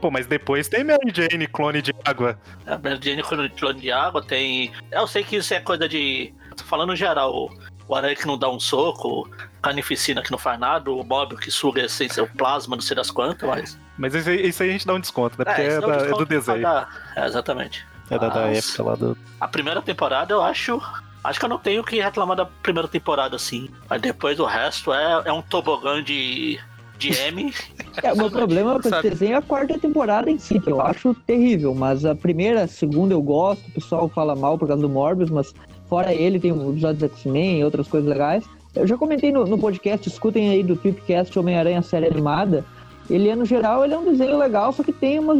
Pô, 0.00 0.10
mas 0.10 0.26
depois 0.26 0.66
tem 0.68 0.82
Mary 0.82 1.12
Jane, 1.14 1.46
clone 1.46 1.82
de 1.82 1.94
água. 2.04 2.38
A 2.66 2.78
Mary 2.78 2.98
Jane 3.02 3.22
clone 3.22 3.50
de 3.80 3.92
água 3.92 4.22
tem. 4.24 4.72
Eu 4.90 5.06
sei 5.06 5.22
que 5.22 5.36
isso 5.36 5.52
é 5.52 5.60
coisa 5.60 5.88
de. 5.88 6.32
Tô 6.56 6.64
falando 6.64 6.96
geral. 6.96 7.34
O, 7.34 7.50
o 7.86 7.94
aranha 7.94 8.16
que 8.16 8.26
não 8.26 8.38
dá 8.38 8.48
um 8.48 8.58
soco, 8.58 9.28
carnificina 9.60 10.22
que 10.22 10.30
não 10.30 10.38
faz 10.38 10.58
nada, 10.58 10.90
o 10.90 11.04
Bob 11.04 11.36
que 11.36 11.50
suga 11.50 11.82
essência, 11.82 12.22
o 12.22 12.26
plasma, 12.28 12.76
não 12.76 12.80
sei 12.82 12.96
das 12.96 13.10
quantas, 13.10 13.46
mas. 13.48 13.78
Mas 13.98 14.14
isso 14.14 14.30
aí, 14.30 14.48
isso 14.48 14.62
aí 14.62 14.70
a 14.70 14.72
gente 14.72 14.86
dá 14.86 14.94
um 14.94 15.00
desconto, 15.00 15.36
né? 15.38 15.44
Porque 15.44 15.60
é, 15.60 15.68
isso 15.68 15.80
da- 15.82 15.86
um 15.88 15.92
é 15.92 16.08
do 16.08 16.24
desenho. 16.24 16.62
dar. 16.62 17.12
É, 17.16 17.26
exatamente. 17.26 17.86
É 18.08 18.18
da, 18.18 18.28
da 18.30 18.48
época 18.48 18.82
lá 18.82 18.94
do. 18.94 19.18
A 19.38 19.46
primeira 19.48 19.82
temporada 19.82 20.32
eu 20.32 20.42
acho. 20.42 20.80
Acho 21.22 21.38
que 21.38 21.44
eu 21.44 21.48
não 21.48 21.58
tenho 21.58 21.82
o 21.82 21.84
que 21.84 22.00
reclamar 22.00 22.36
da 22.36 22.46
primeira 22.46 22.88
temporada, 22.88 23.36
assim. 23.36 23.68
Mas 23.88 24.00
depois 24.00 24.40
o 24.40 24.44
resto 24.44 24.92
é, 24.92 25.22
é 25.26 25.32
um 25.32 25.42
tobogã 25.42 26.02
de. 26.02 26.58
de 26.98 27.12
M. 27.14 27.52
É, 28.02 28.12
o 28.12 28.16
meu 28.16 28.30
problema 28.30 28.80
com 28.80 28.88
esse 28.88 29.02
desenho 29.02 29.32
é 29.32 29.36
a 29.36 29.42
quarta 29.42 29.76
temporada 29.76 30.30
em 30.30 30.38
si, 30.38 30.60
que 30.60 30.70
eu 30.70 30.80
acho 30.80 31.12
terrível. 31.26 31.74
Mas 31.74 32.04
a 32.04 32.14
primeira, 32.14 32.62
a 32.62 32.68
segunda 32.68 33.12
eu 33.12 33.20
gosto, 33.20 33.66
o 33.66 33.72
pessoal 33.72 34.08
fala 34.08 34.36
mal 34.36 34.56
por 34.56 34.68
causa 34.68 34.80
do 34.80 34.88
Morbius, 34.88 35.28
mas 35.28 35.52
fora 35.88 36.14
ele 36.14 36.38
tem 36.38 36.52
um 36.52 36.70
episódio 36.70 37.00
do 37.00 37.14
X-Men 37.14 37.58
e 37.58 37.64
outras 37.64 37.88
coisas 37.88 38.08
legais. 38.08 38.44
Eu 38.74 38.86
já 38.86 38.96
comentei 38.96 39.32
no, 39.32 39.44
no 39.44 39.58
podcast, 39.58 40.08
escutem 40.08 40.50
aí 40.50 40.62
do 40.62 40.76
Tripcast 40.76 41.36
Homem-Aranha 41.36 41.82
série 41.82 42.06
animada. 42.06 42.64
Ele 43.10 43.28
é, 43.28 43.34
no 43.34 43.44
geral, 43.44 43.84
ele 43.84 43.92
é 43.92 43.98
um 43.98 44.04
desenho 44.04 44.38
legal, 44.38 44.72
só 44.72 44.84
que 44.84 44.92
tem 44.92 45.18
umas 45.18 45.36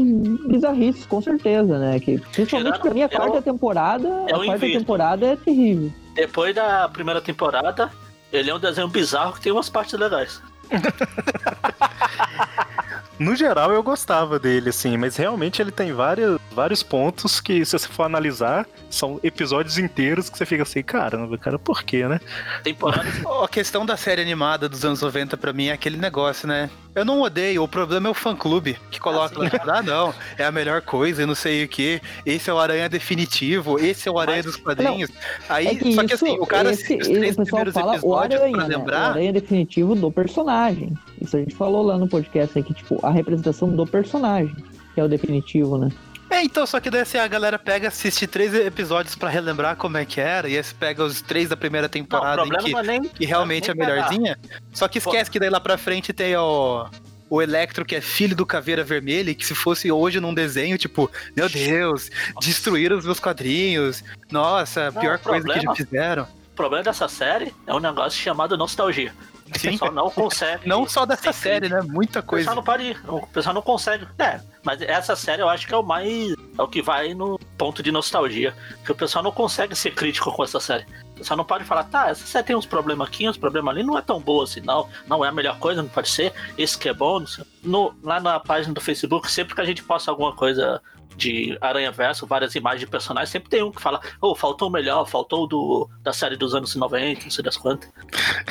bizarrices, 0.48 1.06
com 1.06 1.22
certeza, 1.22 1.78
né? 1.78 2.00
Que, 2.00 2.18
principalmente 2.18 2.80
pra 2.80 2.92
mim, 2.92 3.02
a 3.02 3.04
é 3.04 3.08
quarta 3.08 3.38
o- 3.38 3.42
temporada, 3.42 4.08
é 4.28 4.34
a 4.34 4.44
quarta 4.44 4.66
temporada 4.66 5.26
é 5.26 5.36
terrível. 5.36 5.92
Depois 6.14 6.52
da 6.54 6.88
primeira 6.88 7.20
temporada, 7.20 7.90
ele 8.32 8.50
é 8.50 8.54
um 8.54 8.58
desenho 8.58 8.88
bizarro 8.88 9.34
que 9.34 9.40
tem 9.40 9.52
umas 9.52 9.68
partes 9.70 9.98
legais. 9.98 10.42
No 13.20 13.36
geral, 13.36 13.70
eu 13.70 13.82
gostava 13.82 14.38
dele, 14.38 14.70
assim, 14.70 14.96
mas 14.96 15.14
realmente 15.16 15.60
ele 15.60 15.70
tem 15.70 15.92
vários, 15.92 16.40
vários 16.52 16.82
pontos 16.82 17.38
que, 17.38 17.62
se 17.66 17.78
você 17.78 17.86
for 17.86 18.04
analisar, 18.04 18.66
são 18.88 19.20
episódios 19.22 19.76
inteiros 19.76 20.30
que 20.30 20.38
você 20.38 20.46
fica 20.46 20.62
assim, 20.62 20.82
caramba, 20.82 21.36
cara, 21.36 21.58
por 21.58 21.82
quê, 21.82 22.08
né? 22.08 22.18
Temporadas. 22.64 23.12
A 23.44 23.46
questão 23.46 23.84
da 23.84 23.94
série 23.96 24.22
animada 24.22 24.68
dos 24.70 24.84
anos 24.86 25.02
90 25.02 25.36
pra 25.36 25.52
mim 25.52 25.66
é 25.66 25.72
aquele 25.72 25.98
negócio, 25.98 26.48
né? 26.48 26.70
Eu 26.94 27.04
não 27.04 27.20
odeio, 27.20 27.62
o 27.62 27.68
problema 27.68 28.08
é 28.08 28.10
o 28.10 28.14
fã-clube 28.14 28.76
que 28.90 28.98
coloca 28.98 29.36
Ah, 29.44 29.48
sim. 29.50 29.56
ah, 29.70 29.82
não, 29.82 30.14
é 30.36 30.44
a 30.44 30.50
melhor 30.50 30.80
coisa, 30.82 31.22
e 31.22 31.26
não 31.26 31.36
sei 31.36 31.62
o 31.64 31.68
que, 31.68 32.00
esse 32.26 32.50
é 32.50 32.52
o 32.54 32.58
Aranha 32.58 32.88
definitivo, 32.88 33.78
esse 33.78 34.08
é 34.08 34.12
o 34.12 34.18
Aranha 34.18 34.38
Mas- 34.38 34.46
dos 34.46 34.56
quadrinhos. 34.56 35.10
Aí, 35.48 35.66
É 35.68 35.74
que 35.76 35.94
só 35.94 36.04
que 36.04 36.14
assim, 36.14 36.38
o 36.38 36.46
cara 36.46 36.72
esse, 36.72 36.96
os 36.96 37.06
três 37.06 37.34
o 37.34 37.44
pessoal 37.44 37.44
primeiros 37.64 37.74
fala 37.74 37.98
o 38.02 38.16
aranha, 38.16 38.56
pra 38.56 38.66
né? 38.66 38.74
O 38.74 38.78
lembrar. 38.78 39.10
aranha 39.10 39.32
definitivo 39.32 39.94
do 39.94 40.10
personagem. 40.10 40.92
Isso 41.20 41.36
a 41.36 41.40
gente 41.40 41.54
falou 41.54 41.84
lá 41.84 41.96
no 41.98 42.08
podcast 42.08 42.58
aqui, 42.58 42.74
tipo, 42.74 42.98
a 43.10 43.14
representação 43.14 43.68
do 43.68 43.86
personagem, 43.86 44.54
que 44.94 45.00
é 45.00 45.04
o 45.04 45.08
definitivo, 45.08 45.76
né? 45.78 45.90
É, 46.30 46.44
então, 46.44 46.64
só 46.64 46.78
que 46.78 46.88
daí 46.90 47.00
assim, 47.00 47.18
a 47.18 47.26
galera 47.26 47.58
pega, 47.58 47.88
assiste 47.88 48.24
três 48.24 48.54
episódios 48.54 49.16
pra 49.16 49.28
relembrar 49.28 49.74
como 49.76 49.96
é 49.96 50.04
que 50.04 50.20
era, 50.20 50.48
e 50.48 50.56
aí 50.56 50.62
você 50.62 50.72
pega 50.72 51.04
os 51.04 51.20
três 51.20 51.48
da 51.48 51.56
primeira 51.56 51.88
Não, 51.88 51.90
temporada 51.90 52.42
em 52.42 52.48
problema 52.48 52.64
que, 52.64 52.72
não 52.72 52.78
é 52.78 52.82
nem. 52.84 53.02
que 53.08 53.24
realmente 53.26 53.68
é 53.68 53.72
a 53.72 53.74
nem 53.74 53.84
pegar. 53.84 53.94
melhorzinha, 54.10 54.38
só 54.72 54.86
que 54.86 54.98
esquece 54.98 55.28
que 55.28 55.40
daí 55.40 55.50
lá 55.50 55.58
pra 55.58 55.76
frente 55.76 56.12
tem 56.12 56.36
o, 56.36 56.86
o 57.28 57.42
Electro, 57.42 57.84
que 57.84 57.96
é 57.96 58.00
filho 58.00 58.36
do 58.36 58.46
Caveira 58.46 58.84
Vermelha, 58.84 59.30
e 59.32 59.34
que 59.34 59.44
se 59.44 59.56
fosse 59.56 59.90
hoje 59.90 60.20
num 60.20 60.32
desenho, 60.32 60.78
tipo, 60.78 61.10
meu 61.36 61.48
Deus, 61.48 62.10
destruíram 62.40 62.96
os 62.96 63.04
meus 63.04 63.18
quadrinhos, 63.18 64.04
nossa, 64.30 64.86
a 64.86 64.90
Não, 64.92 65.00
pior 65.00 65.18
coisa 65.18 65.48
que 65.48 65.60
já 65.60 65.74
fizeram. 65.74 66.28
O 66.52 66.56
problema 66.60 66.84
dessa 66.84 67.08
série 67.08 67.52
é 67.66 67.74
um 67.74 67.80
negócio 67.80 68.20
chamado 68.20 68.56
nostalgia. 68.56 69.12
O 69.54 69.58
Sim, 69.58 69.70
pessoal 69.72 69.92
não 69.92 70.10
consegue. 70.10 70.68
não 70.68 70.86
só 70.88 71.04
dessa 71.04 71.32
série, 71.32 71.68
né? 71.68 71.80
Muita 71.82 72.20
O 72.20 72.22
pessoal 72.22 72.26
coisa. 72.26 72.54
não 72.54 72.62
pode. 72.62 72.96
O 73.08 73.26
pessoal 73.26 73.54
não 73.54 73.62
consegue. 73.62 74.06
É, 74.18 74.40
mas 74.62 74.80
essa 74.82 75.16
série 75.16 75.42
eu 75.42 75.48
acho 75.48 75.66
que 75.66 75.74
é 75.74 75.76
o 75.76 75.82
mais. 75.82 76.34
É 76.58 76.62
o 76.62 76.68
que 76.68 76.80
vai 76.82 77.14
no 77.14 77.38
ponto 77.58 77.82
de 77.82 77.90
nostalgia. 77.90 78.54
Que 78.84 78.92
o 78.92 78.94
pessoal 78.94 79.24
não 79.24 79.32
consegue 79.32 79.74
ser 79.74 79.92
crítico 79.92 80.30
com 80.32 80.44
essa 80.44 80.60
série. 80.60 80.86
O 81.12 81.18
pessoal 81.20 81.36
não 81.36 81.44
pode 81.44 81.64
falar, 81.64 81.84
tá, 81.84 82.08
essa 82.08 82.24
série 82.26 82.46
tem 82.46 82.56
uns 82.56 82.64
problemas 82.64 83.06
aqui, 83.08 83.28
uns 83.28 83.36
problemas 83.36 83.74
ali, 83.74 83.82
não 83.84 83.98
é 83.98 84.00
tão 84.00 84.18
boa 84.20 84.44
assim, 84.44 84.60
não. 84.60 84.88
Não 85.06 85.22
é 85.24 85.28
a 85.28 85.32
melhor 85.32 85.58
coisa, 85.58 85.82
não 85.82 85.88
pode 85.88 86.08
ser. 86.08 86.32
Esse 86.56 86.78
que 86.78 86.88
é 86.88 86.94
bom. 86.94 87.20
não 87.20 87.26
sei. 87.26 87.44
No, 87.62 87.94
lá 88.02 88.18
na 88.20 88.40
página 88.40 88.72
do 88.72 88.80
Facebook, 88.80 89.30
sempre 89.30 89.54
que 89.54 89.60
a 89.60 89.64
gente 89.64 89.82
posta 89.82 90.10
alguma 90.10 90.34
coisa 90.34 90.80
de 91.16 91.56
Aranha 91.60 91.90
Verso, 91.90 92.26
várias 92.26 92.54
imagens 92.54 92.80
de 92.80 92.86
personagens, 92.86 93.30
sempre 93.30 93.50
tem 93.50 93.62
um 93.62 93.70
que 93.70 93.80
fala, 93.80 94.00
oh, 94.20 94.34
faltou 94.34 94.68
o 94.68 94.70
melhor, 94.70 95.06
faltou 95.06 95.44
o 95.44 95.46
do, 95.46 95.90
da 96.02 96.12
série 96.12 96.36
dos 96.36 96.54
anos 96.54 96.74
90, 96.74 97.24
não 97.24 97.30
sei 97.30 97.44
das 97.44 97.56
quantas. 97.56 97.90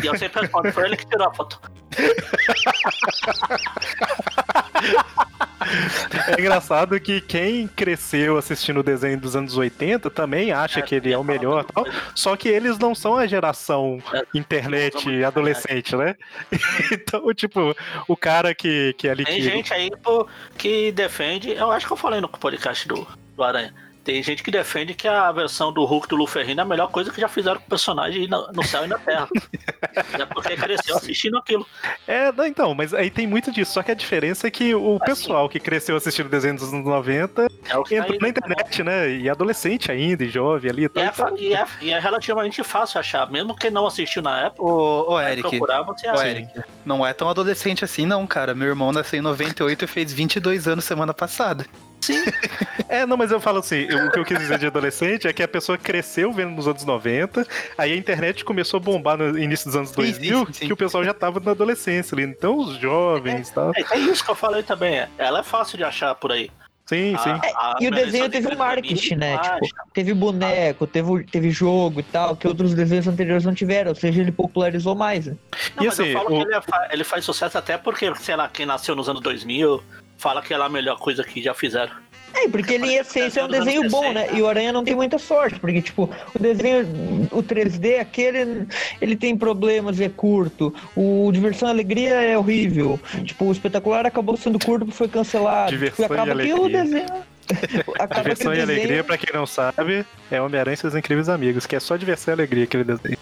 E 0.03 0.07
eu 0.07 0.17
sempre 0.17 0.41
respondo, 0.41 0.71
foi 0.71 0.85
ele 0.85 0.97
que 0.97 1.07
tirou 1.07 1.27
a 1.27 1.33
foto. 1.33 1.59
É 6.29 6.39
engraçado 6.39 6.99
que 6.99 7.21
quem 7.21 7.67
cresceu 7.67 8.37
assistindo 8.37 8.79
o 8.79 8.83
desenho 8.83 9.19
dos 9.19 9.35
anos 9.35 9.57
80 9.57 10.09
também 10.09 10.51
acha 10.51 10.81
que 10.81 10.95
ele 10.95 11.11
é 11.11 11.17
o 11.17 11.23
melhor 11.23 11.65
tal, 11.65 11.85
só 12.15 12.35
que 12.35 12.47
eles 12.47 12.77
não 12.77 12.93
são 12.95 13.15
a 13.15 13.27
geração 13.27 14.01
É, 14.13 14.25
internet 14.33 15.23
adolescente, 15.23 15.95
né? 15.95 16.15
Então, 16.91 17.33
tipo, 17.33 17.75
o 18.07 18.15
cara 18.15 18.53
que, 18.53 18.93
que 18.97 19.07
é 19.07 19.11
ali 19.11 19.25
Tem 19.25 19.37
que. 19.37 19.41
gente 19.41 19.73
aí 19.73 19.91
pô, 20.03 20.27
que 20.57 20.91
defende, 20.91 21.51
eu 21.51 21.71
acho 21.71 21.85
que 21.85 21.93
eu 21.93 21.97
falei 21.97 22.21
no 22.21 22.27
podcast 22.27 22.87
do, 22.87 23.07
do 23.35 23.43
Aranha. 23.43 23.73
Tem 24.03 24.23
gente 24.23 24.41
que 24.41 24.49
defende 24.49 24.93
que 24.93 25.07
a 25.07 25.31
versão 25.31 25.71
do 25.71 25.83
Hulk 25.85 26.07
do 26.07 26.15
Luferrino 26.15 26.61
é 26.61 26.63
a 26.63 26.65
melhor 26.65 26.87
coisa 26.89 27.11
que 27.11 27.19
já 27.21 27.27
fizeram 27.27 27.59
com 27.59 27.65
o 27.65 27.69
personagem 27.69 28.27
no, 28.27 28.51
no 28.51 28.63
céu 28.63 28.85
e 28.85 28.87
na 28.87 28.97
terra. 28.97 29.27
é 30.17 30.25
porque 30.25 30.55
cresceu 30.55 30.95
assistindo 30.97 31.37
aquilo. 31.37 31.65
É, 32.07 32.31
não, 32.31 32.45
então, 32.45 32.73
mas 32.73 32.93
aí 32.93 33.09
tem 33.09 33.27
muito 33.27 33.51
disso. 33.51 33.73
Só 33.73 33.83
que 33.83 33.91
a 33.91 33.95
diferença 33.95 34.47
é 34.47 34.51
que 34.51 34.73
o 34.73 34.99
pessoal 34.99 35.47
que 35.49 35.59
cresceu 35.59 35.95
assistindo 35.95 36.27
o 36.27 36.29
desenho 36.29 36.55
dos 36.55 36.73
anos 36.73 36.85
90 36.85 37.47
É 37.69 37.77
o 37.77 37.83
que 37.83 37.95
tá 37.95 38.01
entrou 38.01 38.13
aí 38.13 38.19
na 38.19 38.21
na 38.21 38.29
internet, 38.29 38.83
né? 38.83 39.09
E 39.11 39.29
adolescente 39.29 39.91
ainda, 39.91 40.23
e 40.23 40.29
jovem 40.29 40.71
ali 40.71 40.83
e 40.83 40.85
E 40.85 40.89
tal. 40.89 41.03
é, 41.03 41.07
então- 41.07 41.37
e, 41.37 41.53
é, 41.53 41.67
e 41.81 41.91
é 41.91 41.99
relativamente 41.99 42.63
fácil 42.63 42.99
achar, 42.99 43.29
mesmo 43.29 43.55
quem 43.55 43.69
não 43.69 43.85
assistiu 43.85 44.21
na 44.21 44.45
época, 44.45 44.63
Ô, 44.63 45.13
ô 45.13 45.21
Eric, 45.21 45.41
procurar, 45.41 45.83
você 45.83 46.09
ô. 46.09 46.21
Eric, 46.21 46.49
não 46.85 47.05
é 47.05 47.13
tão 47.13 47.29
adolescente 47.29 47.83
assim 47.83 48.05
não, 48.05 48.25
cara. 48.25 48.55
Meu 48.55 48.67
irmão 48.69 48.91
nasceu 48.91 49.19
em 49.19 49.21
98 49.21 49.85
e 49.85 49.87
fez 49.87 50.11
22 50.13 50.67
anos 50.67 50.85
semana 50.85 51.13
passada. 51.13 51.65
É, 52.87 53.05
não, 53.05 53.15
mas 53.15 53.29
eu 53.31 53.39
falo 53.39 53.59
assim, 53.59 53.85
eu- 53.87 54.07
o 54.07 54.11
que 54.11 54.17
eu 54.17 54.25
quis 54.25 54.39
dizer 54.39 54.57
de 54.57 54.65
adolescente 54.65 55.27
é 55.27 55.33
que 55.33 55.43
a 55.43 55.47
pessoa 55.47 55.77
cresceu 55.77 56.33
vendo 56.33 56.49
nos 56.51 56.67
anos 56.67 56.83
90, 56.83 57.45
aí 57.77 57.91
a 57.91 57.95
internet 57.95 58.43
começou 58.43 58.79
a 58.79 58.81
bombar 58.81 59.15
no 59.15 59.37
início 59.37 59.67
dos 59.67 59.75
anos 59.75 59.89
Sim, 59.89 59.95
2000, 59.97 60.45
sim, 60.47 60.53
sim. 60.53 60.65
que 60.67 60.73
o 60.73 60.77
pessoal 60.77 61.03
já 61.03 61.13
tava 61.13 61.39
na 61.39 61.51
adolescência 61.51 62.15
ali. 62.15 62.23
Então 62.23 62.57
os 62.57 62.77
jovens 62.79 63.49
e 63.49 63.53
tal. 63.53 63.71
É, 63.75 63.83
é 63.91 63.99
isso 63.99 64.25
que 64.25 64.31
eu 64.31 64.35
falei 64.35 64.63
também. 64.63 64.95
é. 64.99 65.09
Ela 65.19 65.41
é 65.41 65.43
fácil 65.43 65.77
de 65.77 65.83
achar 65.83 66.15
por 66.15 66.31
aí. 66.31 66.49
Sim, 66.87 67.15
sim. 67.23 67.29
A- 67.29 67.75
a 67.75 67.75
E 67.79 67.87
o 67.87 67.91
desenho 67.91 68.27
teve 68.27 68.47
um 68.47 68.55
pra 68.55 68.57
marketing, 68.57 69.13
mim, 69.13 69.19
né? 69.19 69.37
Tipo, 69.37 69.67
teve 69.93 70.11
boneco, 70.15 70.87
teve, 70.87 71.23
teve 71.25 71.51
jogo 71.51 71.99
e 71.99 72.03
tal, 72.03 72.35
que 72.35 72.47
outros 72.47 72.73
desenhos 72.73 73.07
anteriores 73.07 73.45
não 73.45 73.53
tiveram. 73.53 73.89
Ou 73.91 73.95
seja, 73.95 74.19
ele 74.19 74.31
popularizou 74.31 74.95
mais. 74.95 75.27
né? 75.27 75.35
Não, 75.75 75.83
E 75.83 75.85
mas 75.87 75.99
assim, 75.99 76.09
eu 76.09 76.17
falo 76.17 76.33
o- 76.35 76.39
que 76.41 76.47
ele, 76.47 76.55
é 76.55 76.61
fa- 76.61 76.87
ele 76.91 77.03
faz 77.03 77.23
sucesso 77.23 77.55
até 77.55 77.77
porque, 77.77 78.11
sei 78.15 78.35
lá, 78.35 78.49
quem 78.49 78.65
nasceu 78.65 78.95
nos 78.95 79.07
anos 79.07 79.21
2000 79.21 79.83
fala 80.19 80.41
que 80.41 80.53
ela 80.53 80.65
é 80.65 80.67
a 80.67 80.69
melhor 80.69 80.99
coisa 80.99 81.23
que 81.23 81.41
já 81.41 81.53
fizeram. 81.53 81.93
É, 82.35 82.47
porque 82.47 82.73
ele 82.73 82.85
em 82.85 82.95
essência 82.97 83.41
é 83.41 83.45
um 83.45 83.47
Desenho 83.47 83.89
bom, 83.89 84.13
né? 84.13 84.21
60. 84.21 84.37
E 84.37 84.41
o 84.41 84.47
Aranha 84.47 84.71
não 84.71 84.83
tem 84.83 84.95
muita 84.95 85.17
sorte, 85.17 85.59
porque, 85.59 85.81
tipo, 85.81 86.09
o 86.35 86.39
desenho, 86.39 87.27
o 87.31 87.41
3D, 87.41 87.99
aquele, 87.99 88.67
ele 89.01 89.15
tem 89.15 89.35
problemas, 89.35 89.99
é 89.99 90.09
curto. 90.09 90.73
O 90.95 91.31
Diversão 91.31 91.69
e 91.69 91.71
Alegria 91.71 92.21
é 92.21 92.37
horrível. 92.37 92.99
Tipo, 93.23 93.45
o 93.45 93.51
espetacular 93.51 94.05
acabou 94.05 94.37
sendo 94.37 94.59
curto 94.59 94.85
porque 94.85 94.97
foi 94.97 95.07
cancelado. 95.07 95.71
Diversão 95.71 96.03
Tipo, 96.05 96.13
acaba 96.13 96.43
e 96.43 96.47
que 96.47 96.53
o 96.53 96.69
desenho. 96.69 97.07
acaba 97.99 98.21
Diversão 98.21 98.53
e 98.53 98.57
desenho... 98.57 98.77
alegria, 98.79 99.03
pra 99.03 99.17
quem 99.17 99.33
não 99.33 99.45
sabe, 99.45 100.05
é 100.31 100.41
Homem-Aranha 100.41 100.73
e 100.73 100.77
seus 100.77 100.95
incríveis 100.95 101.29
amigos, 101.29 101.65
que 101.65 101.75
é 101.75 101.79
só 101.79 101.95
diversão 101.95 102.31
e 102.31 102.35
alegria 102.35 102.63
aquele 102.65 102.83
desenho. 102.83 103.17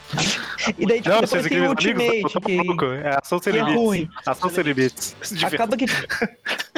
E 0.77 0.85
daí, 0.85 0.97
tipo, 1.01 1.09
Não, 1.09 1.21
depois 1.21 1.29
seus 1.29 1.47
tem 1.47 1.61
o 1.61 1.71
incríveis 1.71 2.09
amigos, 2.09 2.23
Ultimate, 2.25 2.33
tô 2.33 2.41
que, 2.41 2.55
maluco. 2.57 2.85
É 2.85 3.17
ação 3.21 3.39
sem 3.39 3.53
é 3.53 3.55
limites. 3.57 3.77
ruim. 3.81 4.09
Ação 4.25 4.49
sem 4.49 4.63
limites. 4.63 5.15
Acaba 5.43 5.77
que 5.77 5.85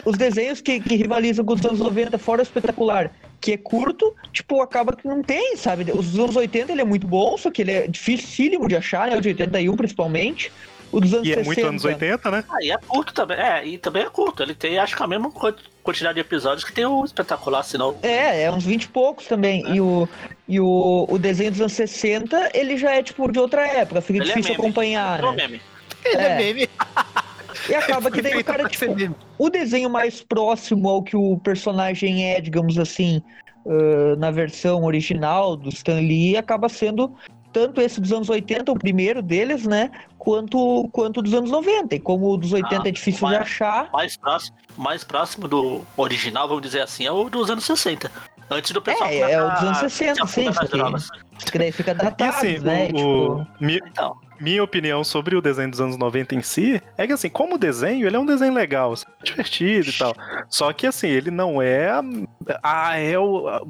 os 0.06 0.18
desenhos 0.18 0.62
que, 0.62 0.80
que 0.80 0.95
rivalizam 0.95 1.43
com 1.45 1.54
os 1.54 1.66
anos 1.66 1.80
90, 1.80 2.18
fora 2.18 2.41
o 2.41 2.43
espetacular, 2.43 3.12
que 3.41 3.54
é 3.54 3.58
curto, 3.58 4.16
tipo, 4.32 4.62
acaba 4.62 4.95
que 4.95 5.08
não 5.08 5.24
tem, 5.24 5.56
sabe? 5.58 5.91
Os 5.91 6.18
anos 6.20 6.36
80 6.36 6.72
ele 6.72 6.82
é 6.82 6.86
muito 6.86 7.08
bom, 7.08 7.38
só 7.38 7.50
que 7.50 7.62
ele 7.62 7.72
é 7.72 7.88
dificílimo 7.88 8.68
de 8.68 8.76
achar, 8.76 9.10
né? 9.10 9.18
O 9.18 9.22
de 9.22 9.30
81 9.30 9.76
principalmente. 9.76 10.52
O 10.91 11.00
dos 11.00 11.14
anos 11.14 11.28
E 11.28 11.32
é 11.34 11.36
60. 11.36 11.45
muito 11.45 11.68
anos 11.68 11.86
80, 11.86 12.32
né? 12.32 12.43
Ah, 12.50 12.58
e 12.64 12.72
é 12.72 12.78
curto 12.80 13.14
também. 13.14 13.38
É, 13.38 13.64
e 13.66 13.78
também 13.78 14.04
é 14.04 14.10
curto. 14.10 14.41
Ele 14.41 14.56
tem, 14.56 14.80
acho 14.80 14.95
que 14.97 15.04
a 15.04 15.08
mesma 15.08 15.30
quan- 15.32 15.54
quantidade 15.90 16.16
de 16.16 16.22
episódios 16.22 16.64
que 16.64 16.72
tem 16.72 16.86
o 16.86 17.04
espetacular, 17.04 17.64
senão. 17.64 17.96
É, 18.04 18.44
é 18.44 18.52
uns 18.52 18.64
20 18.64 18.84
e 18.84 18.88
poucos 18.90 19.26
também. 19.26 19.64
E, 19.74 19.82
o, 19.82 20.08
e 20.48 20.60
o, 20.60 21.06
o 21.10 21.18
desenho 21.18 21.52
dos 21.52 21.60
anos 21.62 21.74
60, 21.74 22.52
ele 22.54 22.78
já 22.78 22.92
é, 22.96 23.02
tipo, 23.02 23.32
de 23.32 23.40
outra 23.40 23.68
época, 23.68 24.02
fica 24.02 24.20
Ele 24.20 24.32
é 24.32 24.34
difícil 24.34 24.52
meme. 24.52 24.64
acompanhar, 24.64 25.16
Virou 25.18 25.32
né? 25.34 25.48
meme. 25.48 25.62
Ele 26.06 26.16
é, 26.22 26.26
É. 26.28 26.38
meme. 26.38 26.70
E 27.68 27.74
acaba 27.76 28.12
que 28.12 28.22
daí 28.22 28.38
o 28.38 28.44
cara, 28.44 28.70
tipo, 28.70 28.86
o 29.38 29.50
desenho 29.50 29.90
mais 29.90 30.22
próximo 30.22 30.88
ao 30.88 31.02
que 31.02 31.16
o 31.18 31.38
personagem 31.40 32.32
é, 32.32 32.40
digamos 32.40 32.78
assim, 32.78 33.22
ãh, 33.66 34.16
na 34.18 34.30
versão 34.32 34.84
original 34.84 35.56
do 35.58 35.70
Stan 35.70 36.00
Lee, 36.00 36.38
acaba 36.38 36.70
sendo 36.70 37.16
tanto 37.52 37.82
esse 37.82 38.00
dos 38.00 38.12
anos 38.12 38.30
80, 38.30 38.72
o 38.72 38.78
primeiro 38.78 39.22
deles, 39.22 39.66
né? 39.66 39.91
Quanto, 40.18 40.88
quanto 40.91 41.22
dos 41.22 41.34
anos 41.34 41.50
90. 41.52 41.95
E 41.95 42.00
como 42.00 42.30
o 42.32 42.38
dos 42.38 42.52
80 42.54 42.84
Ah, 42.84 42.88
é 42.88 42.91
difícil 42.91 43.28
de 43.28 43.34
mas- 43.34 43.41
achar, 43.41 43.89
Mais 43.91 44.16
próximo, 44.18 44.58
mais 44.78 45.04
próximo 45.04 45.47
do 45.47 45.82
original, 45.97 46.47
vamos 46.47 46.62
dizer 46.64 46.82
assim, 46.82 47.06
é 47.06 47.12
o 47.12 47.30
dos 47.30 47.50
anos 47.50 47.64
60. 47.66 48.12
Antes 48.52 48.72
do 48.72 48.82
pessoal. 48.82 49.10
É, 49.10 49.32
é 49.32 49.43
o 49.43 49.50
dos 49.52 49.62
anos 49.62 49.78
a 49.78 49.89
60, 49.89 50.14
se 50.16 50.22
afundar 50.47 51.00
sim, 51.00 51.08
porque- 51.39 51.58
daí 51.60 51.72
fica 51.72 51.93
datado, 51.93 52.38
assim, 52.38 52.58
né? 52.60 52.86
o, 52.86 52.93
tipo, 52.93 53.47
mi- 53.60 53.80
Então, 53.88 54.16
minha 54.40 54.64
opinião 54.64 55.04
sobre 55.04 55.36
o 55.36 55.42
desenho 55.42 55.70
dos 55.70 55.82
anos 55.82 55.98
90 55.98 56.36
em 56.36 56.42
si 56.42 56.82
é 56.98 57.06
que, 57.08 57.14
assim, 57.14 57.30
como 57.30 57.58
desenho, 57.58 58.08
ele 58.08 58.16
é 58.16 58.20
um 58.20 58.26
desenho 58.26 58.54
legal, 58.54 58.94
assim, 58.94 59.06
divertido 59.24 59.90
e 59.90 59.94
tal. 59.94 60.14
Só 60.50 60.72
que, 60.74 60.88
assim, 60.88 61.08
ele 61.08 61.30
não 61.32 61.62
é 61.62 61.90
a, 61.90 62.02
a- 62.64 62.98
é 62.98 63.18
o, 63.18 63.48
a, 63.48 63.62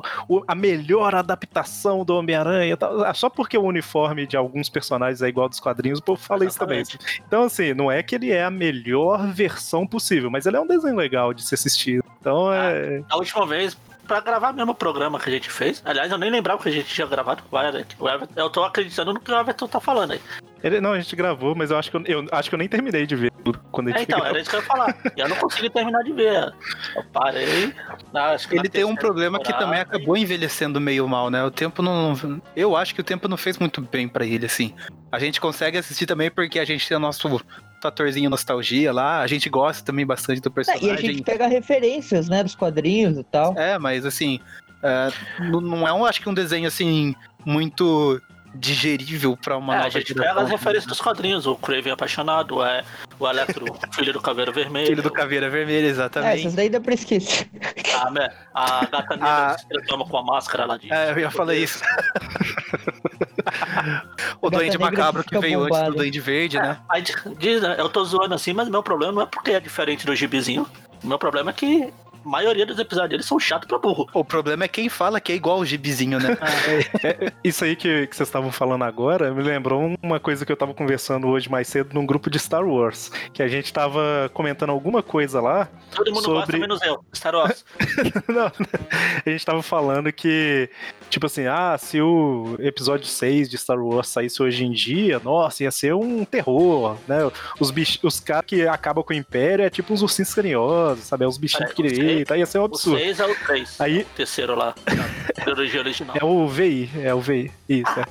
a 0.47 0.55
melhor 0.55 1.15
adaptação 1.15 2.03
do 2.05 2.15
Homem-Aranha. 2.15 2.77
Ah, 3.05 3.13
Só 3.13 3.29
porque 3.29 3.57
o 3.57 3.63
uniforme 3.63 4.25
de 4.27 4.37
alguns 4.37 4.69
personagens 4.69 5.21
é 5.21 5.27
igual 5.27 5.49
dos 5.49 5.59
quadrinhos, 5.59 5.99
o 5.99 6.03
povo 6.03 6.21
fala 6.21 6.45
isso 6.45 6.57
também. 6.59 6.79
Exatamente. 6.81 7.23
Então, 7.27 7.43
assim, 7.43 7.73
não 7.73 7.91
é 7.91 8.01
que 8.03 8.15
ele 8.15 8.31
é 8.31 8.43
a 8.43 8.51
melhor 8.51 9.27
versão 9.27 9.85
possível, 9.87 10.29
mas 10.29 10.45
ele 10.45 10.57
é 10.57 10.59
um 10.59 10.67
desenho 10.67 10.95
legal 10.95 11.33
de 11.33 11.43
se 11.43 11.53
assistir. 11.55 12.03
Então, 12.21 12.51
é. 12.53 13.01
a 13.09 13.17
última 13.17 13.45
vez, 13.45 13.77
pra 14.09 14.19
gravar 14.19 14.51
mesmo 14.51 14.71
o 14.71 14.75
programa 14.75 15.19
que 15.19 15.29
a 15.29 15.31
gente 15.31 15.49
fez. 15.51 15.81
Aliás, 15.85 16.11
eu 16.11 16.17
nem 16.17 16.31
lembrava 16.31 16.61
que 16.61 16.67
a 16.67 16.71
gente 16.71 16.87
tinha 16.93 17.05
gravado. 17.07 17.43
Né, 17.51 17.85
o 17.99 18.09
Everton- 18.09 18.33
Eu 18.35 18.49
tô 18.49 18.63
acreditando 18.63 19.13
no 19.13 19.19
que 19.19 19.31
o 19.31 19.39
Everton 19.39 19.67
tá 19.67 19.79
falando 19.79 20.13
aí. 20.13 20.21
Ele, 20.61 20.81
não, 20.81 20.91
a 20.93 20.99
gente 20.99 21.15
gravou, 21.15 21.55
mas 21.55 21.71
eu 21.71 21.77
acho 21.77 21.89
que 21.91 21.95
eu, 21.95 22.03
eu 22.05 22.27
acho 22.33 22.49
que 22.49 22.55
eu 22.55 22.59
nem 22.59 22.67
terminei 22.67 23.05
de 23.05 23.15
ver 23.15 23.31
tudo 23.45 23.59
quando 23.71 23.87
a 23.87 23.91
É, 23.91 23.93
gente 23.99 24.03
então, 24.07 24.19
gravou. 24.19 24.35
era 24.35 24.41
isso 24.41 24.49
que 24.49 24.55
eu 24.57 24.59
ia 24.59 24.65
falar. 24.65 24.97
Eu 25.15 25.29
não 25.29 25.35
consegui 25.37 25.69
terminar 25.69 26.03
de 26.03 26.11
ver. 26.11 26.53
Eu 26.95 27.03
parei. 27.13 27.73
na- 28.11 28.31
acho 28.31 28.49
que 28.49 28.55
Ele 28.57 28.67
tem 28.67 28.83
um 28.83 28.95
problema 28.95 29.39
que 29.39 29.53
também 29.57 29.79
acabou 29.79 30.17
envelhecendo 30.17 30.81
meio 30.81 31.07
mal, 31.07 31.29
né? 31.29 31.43
O 31.45 31.51
tempo 31.51 31.81
não. 31.81 32.41
Eu 32.55 32.75
acho 32.75 32.93
que 32.93 32.99
o 33.01 33.03
tempo 33.03 33.27
não 33.29 33.37
fez 33.37 33.57
muito 33.57 33.79
bem 33.81 34.07
pra 34.09 34.25
ele, 34.25 34.47
assim. 34.47 34.75
A 35.11 35.17
gente 35.19 35.39
consegue 35.39 35.77
assistir 35.77 36.05
também 36.05 36.29
porque 36.29 36.59
a 36.59 36.65
gente 36.65 36.85
tem 36.87 36.97
o 36.97 36.99
nosso 36.99 37.21
fatorzinho 37.81 38.29
nostalgia 38.29 38.91
lá. 38.91 39.21
A 39.21 39.27
gente 39.27 39.49
gosta 39.49 39.83
também 39.83 40.05
bastante 40.05 40.41
do 40.41 40.49
é, 40.49 40.51
personagem. 40.51 40.87
e 40.87 40.91
a 40.91 40.95
gente 40.97 41.23
pega 41.23 41.47
referências, 41.47 42.27
né, 42.29 42.43
dos 42.43 42.55
quadrinhos 42.55 43.17
e 43.17 43.23
tal. 43.23 43.57
É, 43.57 43.77
mas 43.79 44.05
assim, 44.05 44.39
é, 44.83 45.11
não- 45.49 45.61
não 45.61 45.87
é 45.87 45.93
um, 45.93 46.05
acho 46.05 46.21
que 46.21 46.29
um 46.29 46.33
desenho 46.33 46.67
assim 46.67 47.15
muito 47.45 48.21
digerível 48.55 49.37
pra 49.37 49.57
uma 49.57 49.73
É, 49.73 49.77
a 49.77 49.79
nova 49.83 49.89
gente 49.91 50.07
geração. 50.09 50.33
pega 50.35 50.45
as 50.45 50.51
referências 50.51 50.85
dos 50.87 51.01
quadrinhos, 51.01 51.45
o 51.45 51.55
Craven 51.55 51.91
apaixonado, 51.93 52.63
é, 52.63 52.83
o 53.19 53.27
Electro, 53.27 53.65
filho 53.93 54.13
do 54.13 54.21
Caveiro 54.21 54.51
Vermelho, 54.51 54.87
Filho 54.87 55.03
do 55.03 55.11
Caveira 55.11 55.49
Vermelha, 55.49 55.85
É, 55.85 55.89
exatamente. 55.89 56.39
essas 56.41 56.55
daí 56.55 56.69
dá 56.69 56.79
pra 56.79 56.93
esquecer. 56.93 57.49
a, 58.01 58.11
né, 58.11 58.29
a 58.53 58.85
gata 58.85 59.15
negra 59.17 59.51
Ah. 59.51 59.55
que 59.55 59.61
se 59.61 59.67
transforma 59.67 60.05
com 60.07 60.17
a 60.17 60.23
máscara 60.23 60.65
lá 60.65 60.77
de. 60.77 60.91
É, 60.91 61.11
eu 61.11 61.19
ia 61.19 61.31
falar 61.31 61.55
isso. 61.55 61.81
o 64.41 64.47
A 64.47 64.49
Duende 64.49 64.77
Macabro 64.77 65.23
que 65.23 65.37
veio 65.39 65.63
antes 65.63 65.79
do. 65.83 65.91
Duende 65.95 66.19
Verde, 66.19 66.57
É, 66.57 66.61
né? 66.61 66.77
aí 66.89 67.03
diz- 67.37 67.61
né, 67.61 67.75
eu 67.77 67.89
tô 67.89 68.03
zoando 68.03 68.33
assim, 68.35 68.53
mas 68.53 68.67
meu 68.69 68.83
problema 68.83 69.13
não 69.13 69.21
é 69.21 69.25
porque 69.25 69.51
é 69.51 69.59
diferente 69.59 70.05
do 70.05 70.15
gibizinho. 70.15 70.67
O 71.03 71.07
meu 71.07 71.17
problema 71.17 71.51
é 71.51 71.53
que 71.53 71.83
a 71.85 71.89
maioria 72.29 72.65
dos 72.65 72.77
episódios 72.79 73.09
deles 73.09 73.25
são 73.25 73.39
chatos 73.39 73.67
pra 73.67 73.77
burro. 73.79 74.07
O 74.13 74.23
problema 74.23 74.63
é 74.65 74.67
quem 74.67 74.87
fala 74.87 75.19
que 75.19 75.31
é 75.31 75.35
igual 75.35 75.59
o 75.59 75.65
gibizinho, 75.65 76.19
né? 76.19 76.37
Isso 77.43 77.63
aí 77.65 77.75
que, 77.75 78.07
que 78.07 78.15
vocês 78.15 78.27
estavam 78.27 78.51
falando 78.51 78.83
agora 78.83 79.33
me 79.33 79.41
lembrou 79.41 79.95
uma 80.01 80.19
coisa 80.19 80.45
que 80.45 80.51
eu 80.51 80.57
tava 80.57 80.73
conversando 80.73 81.27
hoje 81.27 81.49
mais 81.49 81.67
cedo 81.67 81.93
num 81.93 82.05
grupo 82.05 82.29
de 82.29 82.37
Star 82.39 82.65
Wars. 82.65 83.11
Que 83.33 83.41
a 83.41 83.47
gente 83.47 83.73
tava 83.73 84.29
comentando 84.33 84.69
alguma 84.69 85.01
coisa 85.01 85.41
lá. 85.41 85.67
Todo 85.95 86.13
mundo 86.13 86.27
gosta, 86.27 86.45
Sobre- 86.45 86.59
menos 86.59 86.81
eu. 86.81 87.03
Star 87.13 87.35
Wars. 87.35 87.65
Não, 88.27 88.51
a 89.25 89.29
gente 89.29 89.45
tava 89.45 89.61
falando 89.63 90.11
que, 90.11 90.69
tipo 91.09 91.25
assim, 91.25 91.47
ah, 91.47 91.77
se 91.77 92.01
o 92.01 92.55
episódio 92.59 93.05
6 93.05 93.49
de 93.49 93.57
Star 93.57 93.79
Wars 93.79 94.07
saísse 94.09 94.41
hoje 94.41 94.63
em 94.63 94.71
dia, 94.71 95.19
nossa, 95.23 95.63
ia 95.63 95.71
ser 95.71 95.93
um 95.93 96.23
terror, 96.25 96.97
né? 97.07 97.17
Os, 97.59 97.71
bich... 97.71 97.99
os 98.03 98.19
caras 98.19 98.45
que 98.45 98.67
acabam 98.67 99.03
com 99.03 99.13
o 99.13 99.15
Império 99.15 99.65
é 99.65 99.69
tipo 99.69 99.93
uns 99.93 100.01
ursinhos 100.01 100.33
carinhosos, 100.33 101.05
sabe? 101.05 101.25
É 101.25 101.27
uns 101.27 101.37
bichinhos 101.37 101.71
É, 101.71 101.73
pequenininhos, 102.23 102.27
tá? 102.27 102.37
ia 102.37 102.45
ser 102.45 102.59
um 102.59 102.61
O 102.61 102.65
absurdo. 102.65 102.99
6 102.99 103.19
é 103.19 103.25
o 103.25 103.35
3. 103.35 103.81
Aí- 103.81 104.01
O 104.01 104.05
terceiro 104.15 104.55
lá. 104.55 104.73
Da 104.85 105.43
trilogia 105.45 105.79
original. 105.79 106.15
É 106.19 106.23
o 106.25 106.47
VI, 106.47 106.89
é 107.03 107.13
o 107.13 107.19
VI, 107.21 107.51
isso, 107.67 107.91
é. 107.99 108.03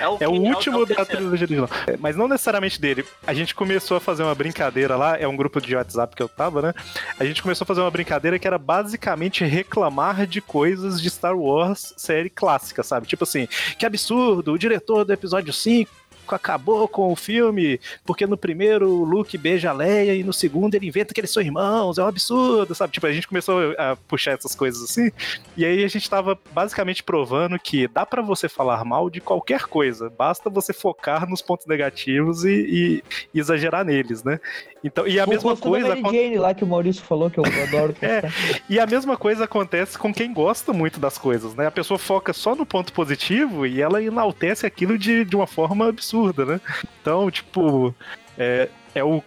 É 0.00 0.08
o, 0.08 0.16
É 0.20 0.28
o 0.28 0.32
que- 0.32 0.38
último 0.38 0.82
é 0.82 0.86
da 0.94 1.04
trilogia 1.04 1.46
original. 1.46 1.70
É, 1.86 1.96
Mas 1.98 2.16
não 2.16 2.28
necessariamente 2.28 2.80
dele. 2.80 3.04
A 3.26 3.32
gente 3.34 3.54
começou 3.54 3.96
a 3.96 4.00
fazer 4.00 4.22
uma 4.22 4.34
brincadeira 4.34 4.96
lá, 4.96 5.16
é 5.18 5.26
um 5.26 5.36
grupo 5.36 5.60
de 5.60 5.74
WhatsApp 5.74 6.14
que 6.14 6.22
eu 6.22 6.28
tava, 6.28 6.60
né? 6.62 6.74
A 7.18 7.24
gente 7.24 7.42
começou 7.42 7.64
a 7.64 7.66
fazer 7.66 7.80
uma 7.80 7.90
brincadeira 7.90 8.38
que 8.38 8.46
era 8.46 8.58
basicamente 8.58 9.44
reclamar 9.44 10.26
de 10.26 10.40
coisas 10.40 11.00
de 11.00 11.08
Star 11.10 11.36
Wars 11.36 11.94
série 11.96 12.30
clássica, 12.30 12.82
sabe? 12.82 13.06
Tipo 13.06 13.24
assim, 13.24 13.48
que 13.78 13.86
absurdo, 13.86 14.52
o 14.52 14.58
diretor 14.58 15.04
do 15.04 15.12
episódio 15.12 15.52
5 15.52 15.90
acabou 16.34 16.88
com 16.88 17.12
o 17.12 17.16
filme, 17.16 17.80
porque 18.04 18.26
no 18.26 18.36
primeiro 18.36 18.88
o 18.88 19.04
Luke 19.04 19.36
beija 19.38 19.70
a 19.70 19.72
Leia 19.72 20.14
e 20.14 20.22
no 20.22 20.32
segundo 20.32 20.74
ele 20.74 20.86
inventa 20.86 21.12
que 21.12 21.20
eles 21.20 21.30
são 21.30 21.42
irmãos, 21.42 21.98
é 21.98 22.02
um 22.02 22.06
absurdo, 22.06 22.74
sabe? 22.74 22.92
Tipo, 22.92 23.06
a 23.06 23.12
gente 23.12 23.28
começou 23.28 23.74
a 23.78 23.96
puxar 24.08 24.32
essas 24.32 24.54
coisas 24.54 24.82
assim, 24.82 25.10
e 25.56 25.64
aí 25.64 25.84
a 25.84 25.88
gente 25.88 26.08
tava 26.08 26.38
basicamente 26.52 27.02
provando 27.02 27.58
que 27.58 27.88
dá 27.88 28.04
pra 28.04 28.22
você 28.22 28.48
falar 28.48 28.84
mal 28.84 29.10
de 29.10 29.20
qualquer 29.20 29.62
coisa, 29.64 30.10
basta 30.10 30.50
você 30.50 30.72
focar 30.72 31.28
nos 31.28 31.42
pontos 31.42 31.66
negativos 31.66 32.44
e, 32.44 33.02
e 33.32 33.38
exagerar 33.38 33.84
neles, 33.84 34.22
né? 34.22 34.40
Então, 34.86 35.06
e 35.06 35.18
a 35.18 35.24
O 35.24 35.28
mesma 35.28 35.50
rosto 35.50 35.64
da 35.64 35.68
coisa 35.70 35.88
Mary 35.96 36.02
Jane 36.02 36.38
lá 36.38 36.54
que 36.54 36.62
o 36.62 36.66
Maurício 36.66 37.02
falou, 37.02 37.28
que 37.30 37.38
eu 37.38 37.44
adoro. 37.44 37.94
É. 38.02 38.22
e 38.68 38.78
a 38.78 38.86
mesma 38.86 39.16
coisa 39.16 39.44
acontece 39.44 39.98
com 39.98 40.12
quem 40.14 40.32
gosta 40.32 40.72
muito 40.72 41.00
das 41.00 41.18
coisas, 41.18 41.54
né? 41.54 41.66
A 41.66 41.70
pessoa 41.70 41.98
foca 41.98 42.32
só 42.32 42.54
no 42.54 42.64
ponto 42.64 42.92
positivo 42.92 43.66
e 43.66 43.80
ela 43.82 44.02
enaltece 44.02 44.64
aquilo 44.66 44.96
de, 44.96 45.24
de 45.24 45.34
uma 45.34 45.46
forma 45.46 45.88
absurda, 45.88 46.44
né? 46.44 46.60
Então, 47.02 47.30
tipo, 47.30 47.94
é, 48.38 48.68
é 48.94 49.02
o 49.02 49.22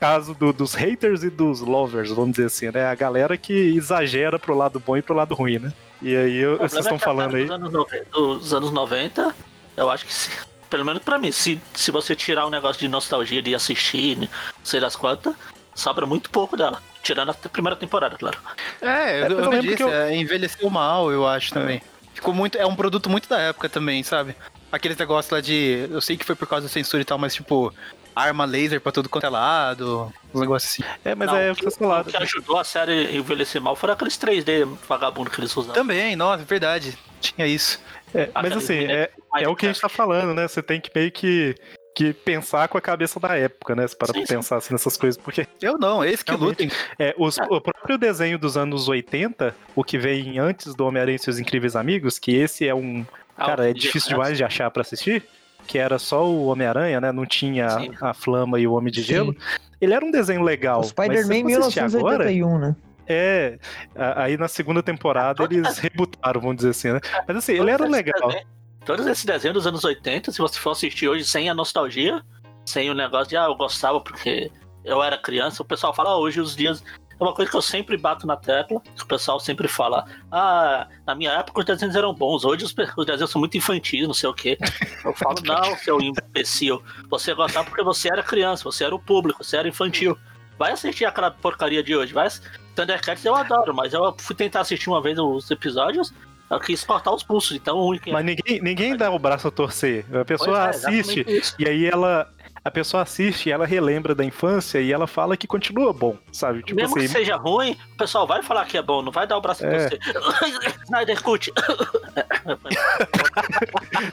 caso 0.00 0.34
do- 0.34 0.52
dos 0.52 0.74
haters 0.74 1.22
e 1.22 1.30
dos 1.30 1.60
lovers, 1.60 2.10
vamos 2.10 2.32
dizer 2.32 2.46
assim, 2.46 2.70
né? 2.70 2.86
A 2.86 2.94
galera 2.94 3.36
que 3.36 3.52
exagera 3.52 4.38
pro 4.38 4.54
lado 4.56 4.78
bom 4.80 4.96
e 4.96 5.02
pro 5.02 5.14
lado 5.14 5.34
ruim, 5.34 5.58
né? 5.58 5.72
E 6.02 6.14
aí 6.16 6.44
vocês 6.58 6.74
estão 6.84 6.96
é 6.96 6.98
falando 6.98 7.36
aí. 7.36 7.42
Dos 7.44 7.50
anos, 7.52 7.72
90, 7.72 8.06
dos 8.10 8.52
anos 8.54 8.70
90, 8.72 9.34
eu 9.76 9.88
acho 9.90 10.04
que, 10.04 10.12
se- 10.12 10.30
pelo 10.70 10.84
menos 10.84 11.02
pra 11.02 11.18
mim, 11.18 11.30
se, 11.32 11.60
se 11.74 11.90
você 11.90 12.14
tirar 12.16 12.46
o 12.46 12.50
negócio 12.50 12.80
de 12.80 12.88
nostalgia 12.88 13.40
de 13.42 13.54
assistir, 13.54 14.16
né, 14.16 14.28
sei 14.64 14.80
das 14.80 14.96
quantas, 14.96 15.34
sobra 15.74 16.06
muito 16.06 16.30
pouco 16.30 16.56
dela. 16.56 16.82
Tirando 17.02 17.30
a 17.30 17.34
primeira 17.34 17.76
temporada, 17.76 18.16
claro. 18.16 18.38
É, 18.82 19.20
É, 19.20 19.20
eu, 19.22 19.30
eu 19.30 19.38
eu 19.40 19.50
lembro 19.50 19.62
disse, 19.62 19.76
que 19.76 19.82
eu- 19.82 19.92
é, 19.92 20.14
envelheceu 20.16 20.68
mal, 20.70 21.10
eu 21.12 21.26
acho 21.26 21.52
também. 21.54 21.80
Ficou 22.14 22.32
muito. 22.34 22.56
É 22.58 22.66
um 22.66 22.74
produto 22.74 23.08
muito 23.10 23.28
da 23.28 23.38
época 23.38 23.68
também, 23.68 24.02
sabe? 24.02 24.34
Aqueles 24.72 24.96
negócios 24.96 25.30
lá 25.30 25.40
de. 25.40 25.86
Eu 25.90 26.00
sei 26.00 26.16
que 26.16 26.24
foi 26.24 26.34
por 26.34 26.48
causa 26.48 26.66
da 26.66 26.72
censura 26.72 27.00
e 27.02 27.04
tal, 27.04 27.18
mas 27.18 27.34
tipo. 27.34 27.72
arma 28.14 28.46
laser 28.46 28.80
pra 28.80 28.90
tudo 28.90 29.08
quanto 29.10 29.24
é 29.26 29.28
lado, 29.28 30.10
uns 30.34 30.40
negócios 30.40 30.72
assim. 30.72 30.82
É, 31.04 31.14
mas 31.14 31.28
Não, 31.28 31.36
é 31.36 31.50
o 31.50 31.52
o 31.52 32.04
que 32.04 32.16
ajudou 32.16 32.58
a 32.58 32.64
série 32.64 33.06
a 33.08 33.12
envelhecer 33.12 33.60
mal 33.60 33.76
foram 33.76 33.92
aqueles 33.92 34.16
3D 34.16 34.66
vagabundo 34.88 35.30
que 35.30 35.38
eles 35.38 35.54
usavam. 35.54 35.74
Também, 35.74 36.16
nossa, 36.16 36.42
é 36.42 36.46
verdade. 36.46 36.96
Tinha 37.20 37.46
isso. 37.46 37.78
É, 38.14 38.30
mas 38.34 38.44
Aqueles 38.46 38.64
assim, 38.64 38.74
é, 38.84 39.10
bonecos 39.10 39.12
é 39.42 39.48
o 39.48 39.56
que 39.56 39.66
a 39.66 39.72
gente 39.72 39.80
tá 39.80 39.88
falando, 39.88 40.34
né? 40.34 40.46
Você 40.48 40.62
tem 40.62 40.80
que 40.80 40.90
meio 40.94 41.10
que, 41.12 41.54
que 41.94 42.12
pensar 42.12 42.68
com 42.68 42.78
a 42.78 42.80
cabeça 42.80 43.18
da 43.20 43.36
época, 43.36 43.74
né? 43.74 43.86
Para 43.98 44.12
Sim, 44.12 44.20
sim. 44.26 44.34
pensar 44.34 44.56
assim, 44.56 44.72
nessas 44.72 44.96
coisas. 44.96 45.20
Porque 45.20 45.46
Eu 45.60 45.76
não, 45.78 46.04
esse 46.04 46.24
que 46.24 46.32
lutem. 46.32 46.70
é, 46.98 47.14
os- 47.18 47.36
o 47.38 47.60
próprio 47.60 47.98
desenho 47.98 48.38
dos 48.38 48.56
anos 48.56 48.88
80, 48.88 49.54
o 49.74 49.82
que 49.84 49.98
vem 49.98 50.38
antes 50.38 50.74
do 50.74 50.86
Homem-Aranha 50.86 51.16
e 51.16 51.18
seus 51.18 51.38
Incríveis 51.38 51.76
Amigos, 51.76 52.18
que 52.18 52.34
esse 52.34 52.66
é 52.66 52.74
um. 52.74 53.04
Ah, 53.36 53.46
Cara, 53.46 53.68
é 53.70 53.72
difícil 53.74 54.08
de- 54.08 54.14
demais 54.14 54.36
de 54.38 54.44
achar 54.44 54.70
pra 54.70 54.82
assistir. 54.82 55.22
Que 55.66 55.78
era 55.78 55.98
só 55.98 56.24
o 56.24 56.46
Homem-Aranha, 56.46 57.00
né? 57.00 57.10
Não 57.10 57.26
tinha 57.26 57.68
Sim. 57.70 57.90
a 58.00 58.14
Flama 58.14 58.60
e 58.60 58.68
o 58.68 58.72
Homem 58.74 58.92
de 58.92 59.02
Gelo. 59.02 59.34
Ele 59.80 59.92
era 59.92 60.04
um 60.04 60.12
desenho 60.12 60.42
legal. 60.42 60.78
O 60.80 60.84
se 60.84 60.90
Spider-Man 60.90 61.42
você 61.42 61.54
assistir 61.56 61.80
agora, 61.80 62.24
1981, 62.24 62.58
né? 62.58 62.76
É, 63.06 63.58
aí 63.94 64.36
na 64.36 64.48
segunda 64.48 64.82
temporada 64.82 65.44
eles 65.44 65.78
rebutaram, 65.78 66.40
vamos 66.40 66.56
dizer 66.56 66.70
assim, 66.70 66.92
né? 66.92 67.00
Mas 67.26 67.36
assim, 67.36 67.52
ele 67.52 67.70
era 67.70 67.86
legal. 67.86 68.28
desenhos- 68.28 68.46
Todos 68.84 69.06
esses 69.06 69.24
desenhos 69.24 69.54
dos 69.54 69.66
anos 69.66 69.84
80, 69.84 70.30
se 70.30 70.38
você 70.38 70.58
for 70.60 70.70
assistir 70.70 71.08
hoje 71.08 71.24
sem 71.24 71.50
a 71.50 71.54
nostalgia, 71.54 72.22
sem 72.64 72.88
o 72.88 72.94
negócio 72.94 73.28
de, 73.28 73.36
ah, 73.36 73.44
eu 73.46 73.54
gostava 73.56 74.00
porque 74.00 74.50
eu 74.84 75.02
era 75.02 75.18
criança, 75.18 75.60
o 75.62 75.66
pessoal 75.66 75.92
fala, 75.92 76.10
ah, 76.10 76.18
hoje 76.18 76.40
os 76.40 76.54
dias. 76.54 76.82
É 77.18 77.24
uma 77.24 77.32
coisa 77.32 77.50
que 77.50 77.56
eu 77.56 77.62
sempre 77.62 77.96
bato 77.96 78.26
na 78.26 78.36
tecla, 78.36 78.78
que 78.94 79.02
o 79.02 79.06
pessoal 79.06 79.40
sempre 79.40 79.66
fala, 79.66 80.04
ah, 80.30 80.86
na 81.06 81.14
minha 81.14 81.32
época 81.32 81.60
os 81.60 81.64
desenhos 81.64 81.96
eram 81.96 82.12
bons, 82.14 82.44
hoje 82.44 82.64
os, 82.64 82.74
os 82.96 83.06
desenhos 83.06 83.30
são 83.30 83.40
muito 83.40 83.56
infantis, 83.56 84.06
não 84.06 84.12
sei 84.14 84.28
o 84.28 84.34
quê. 84.34 84.58
Eu 85.02 85.14
falo, 85.14 85.36
não, 85.42 85.74
seu 85.78 85.98
imbecil, 86.00 86.80
você 87.08 87.32
gostava 87.34 87.64
porque 87.68 87.82
você 87.82 88.08
era 88.12 88.22
criança, 88.22 88.62
você 88.64 88.84
era 88.84 88.94
o 88.94 88.98
público, 89.00 89.42
você 89.42 89.56
era 89.56 89.66
infantil. 89.66 90.16
Vai 90.58 90.72
assistir 90.72 91.04
aquela 91.04 91.30
porcaria 91.30 91.82
de 91.82 91.94
hoje, 91.94 92.12
vai. 92.12 92.28
Thundercats 92.74 93.24
eu 93.24 93.34
adoro, 93.34 93.74
mas 93.74 93.92
eu 93.92 94.14
fui 94.18 94.34
tentar 94.36 94.60
assistir 94.60 94.88
uma 94.88 95.02
vez 95.02 95.18
os 95.18 95.50
episódios, 95.50 96.12
eu 96.50 96.60
quis 96.60 96.84
cortar 96.84 97.12
os 97.12 97.22
pulsos, 97.22 97.56
então 97.56 97.76
o 97.76 97.86
único 97.88 98.10
Mas 98.10 98.24
ninguém, 98.24 98.60
ninguém 98.60 98.96
dá 98.96 99.10
o 99.10 99.18
braço 99.18 99.48
a 99.48 99.50
torcer. 99.50 100.04
A 100.14 100.24
pessoa 100.24 100.66
é, 100.66 100.70
assiste 100.70 101.26
e 101.58 101.68
aí 101.68 101.86
ela. 101.86 102.30
A 102.64 102.70
pessoa 102.70 103.04
assiste 103.04 103.48
e 103.48 103.52
ela 103.52 103.64
relembra 103.64 104.12
da 104.12 104.24
infância 104.24 104.80
e 104.80 104.92
ela 104.92 105.06
fala 105.06 105.36
que 105.36 105.46
continua 105.46 105.92
bom, 105.92 106.18
sabe? 106.32 106.64
Tipo 106.64 106.80
Mesmo 106.80 106.96
que 106.96 107.04
assim. 107.04 107.12
seja 107.12 107.36
ruim, 107.36 107.76
o 107.92 107.96
pessoal 107.96 108.26
vai 108.26 108.42
falar 108.42 108.64
que 108.64 108.76
é 108.76 108.82
bom, 108.82 109.02
não 109.02 109.12
vai 109.12 109.24
dar 109.24 109.36
o 109.36 109.40
braço 109.40 109.64
a 109.64 109.68
É. 109.68 109.88
torcer. 109.88 110.00
Snyder 110.84 111.22
Cut. 111.22 111.52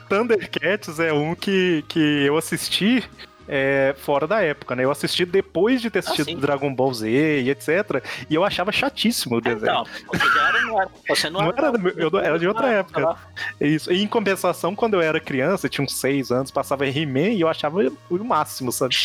Thundercats 0.08 1.00
é 1.00 1.12
um 1.12 1.34
que, 1.34 1.84
que 1.88 2.00
eu 2.00 2.38
assisti 2.38 3.04
é, 3.48 3.94
fora 3.98 4.26
da 4.28 4.42
época, 4.42 4.76
né? 4.76 4.84
Eu 4.84 4.92
assisti 4.92 5.26
depois 5.26 5.82
de 5.82 5.90
ter 5.90 6.00
assistido 6.00 6.26
sim. 6.26 6.38
Dragon 6.38 6.74
Ball 6.74 6.94
Z 6.94 7.10
e 7.10 7.50
etc. 7.50 8.04
E 8.30 8.36
eu 8.36 8.44
achava 8.44 8.72
chatíssimo 8.72 9.38
o 9.38 9.42
desenho. 9.42 9.64
Então, 9.64 9.86
você 10.08 10.30
já 10.34 10.48
era, 10.50 10.62
não 10.62 10.82
era. 10.82 10.90
Você 11.10 11.30
não, 11.30 11.42
Não 11.42 11.50
era 11.50 11.72
meu- 11.74 11.94
eu 11.98 12.10
não- 12.12 12.20
era 12.20 12.40
de 12.40 12.48
outra 12.48 12.68
Ah, 12.68 12.72
época. 12.74 13.02
tá. 13.02 13.18
É 13.60 13.68
Isso. 13.68 13.92
E 13.92 14.02
em 14.02 14.08
compensação, 14.08 14.76
quando 14.76 14.94
eu 14.96 15.02
era 15.02 15.20
criança, 15.20 15.66
eu 15.66 15.70
tinha 15.70 15.84
uns 15.86 15.96
6 15.96 16.32
anos, 16.32 16.52
passava 16.52 16.88
He-Man 16.88 17.30
e 17.30 17.42
eu 17.42 17.48
achava 17.50 17.80
o 18.10 18.24
máximo, 18.24 18.72
sabe? 18.72 18.96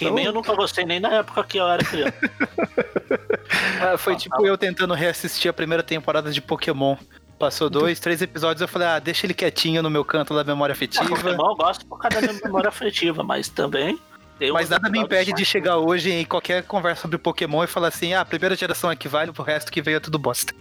He-Man 0.00 0.22
eu 0.22 0.32
nunca 0.32 0.54
gostei 0.54 0.84
nem 0.84 1.00
na 1.00 1.12
época 1.14 1.42
que 1.44 1.58
eu 1.58 1.66
era 1.68 1.84
criança. 1.84 2.14
Ah, 3.80 3.96
foi 3.96 4.14
tipo 4.16 4.44
eu 4.46 4.58
tentando 4.58 4.92
reassistir 4.94 5.48
a 5.48 5.52
primeira 5.52 5.82
temporada 5.82 6.30
de 6.30 6.40
Pokémon. 6.40 6.96
Passou 7.38 7.70
dois, 7.70 8.00
três 8.00 8.20
episódios, 8.20 8.60
eu 8.60 8.66
falei, 8.68 8.88
ah, 8.88 8.98
deixa 8.98 9.24
ele 9.24 9.34
quietinho 9.34 9.82
no 9.82 9.88
meu 9.90 10.04
canto 10.04 10.34
da 10.34 10.42
memória 10.42 10.72
Ah, 10.72 10.74
afetiva. 10.76 11.08
Pokémon 11.08 11.50
eu 11.50 11.56
gosto 11.56 11.86
por 11.86 11.98
causa 11.98 12.20
da 12.20 12.32
minha 12.32 12.44
memória 12.44 12.68
afetiva, 12.68 13.22
mas 13.22 13.48
também. 13.48 13.96
tem 14.40 14.50
Mas 14.52 14.68
nada 14.68 14.88
me 14.90 14.98
impede 14.98 15.32
de 15.32 15.44
chegar 15.44 15.76
hoje 15.78 16.10
em 16.10 16.24
qualquer 16.24 16.64
conversa 16.64 17.02
sobre 17.02 17.16
Pokémon 17.18 17.62
e 17.62 17.66
falar 17.68 17.88
assim, 17.88 18.12
ah, 18.12 18.22
a 18.22 18.24
primeira 18.24 18.56
geração 18.56 18.90
equivale 18.90 19.30
pro 19.32 19.42
resto 19.44 19.70
que 19.70 19.80
veio 19.80 19.98
é 19.98 20.00
tudo 20.00 20.18
bosta. 20.18 20.52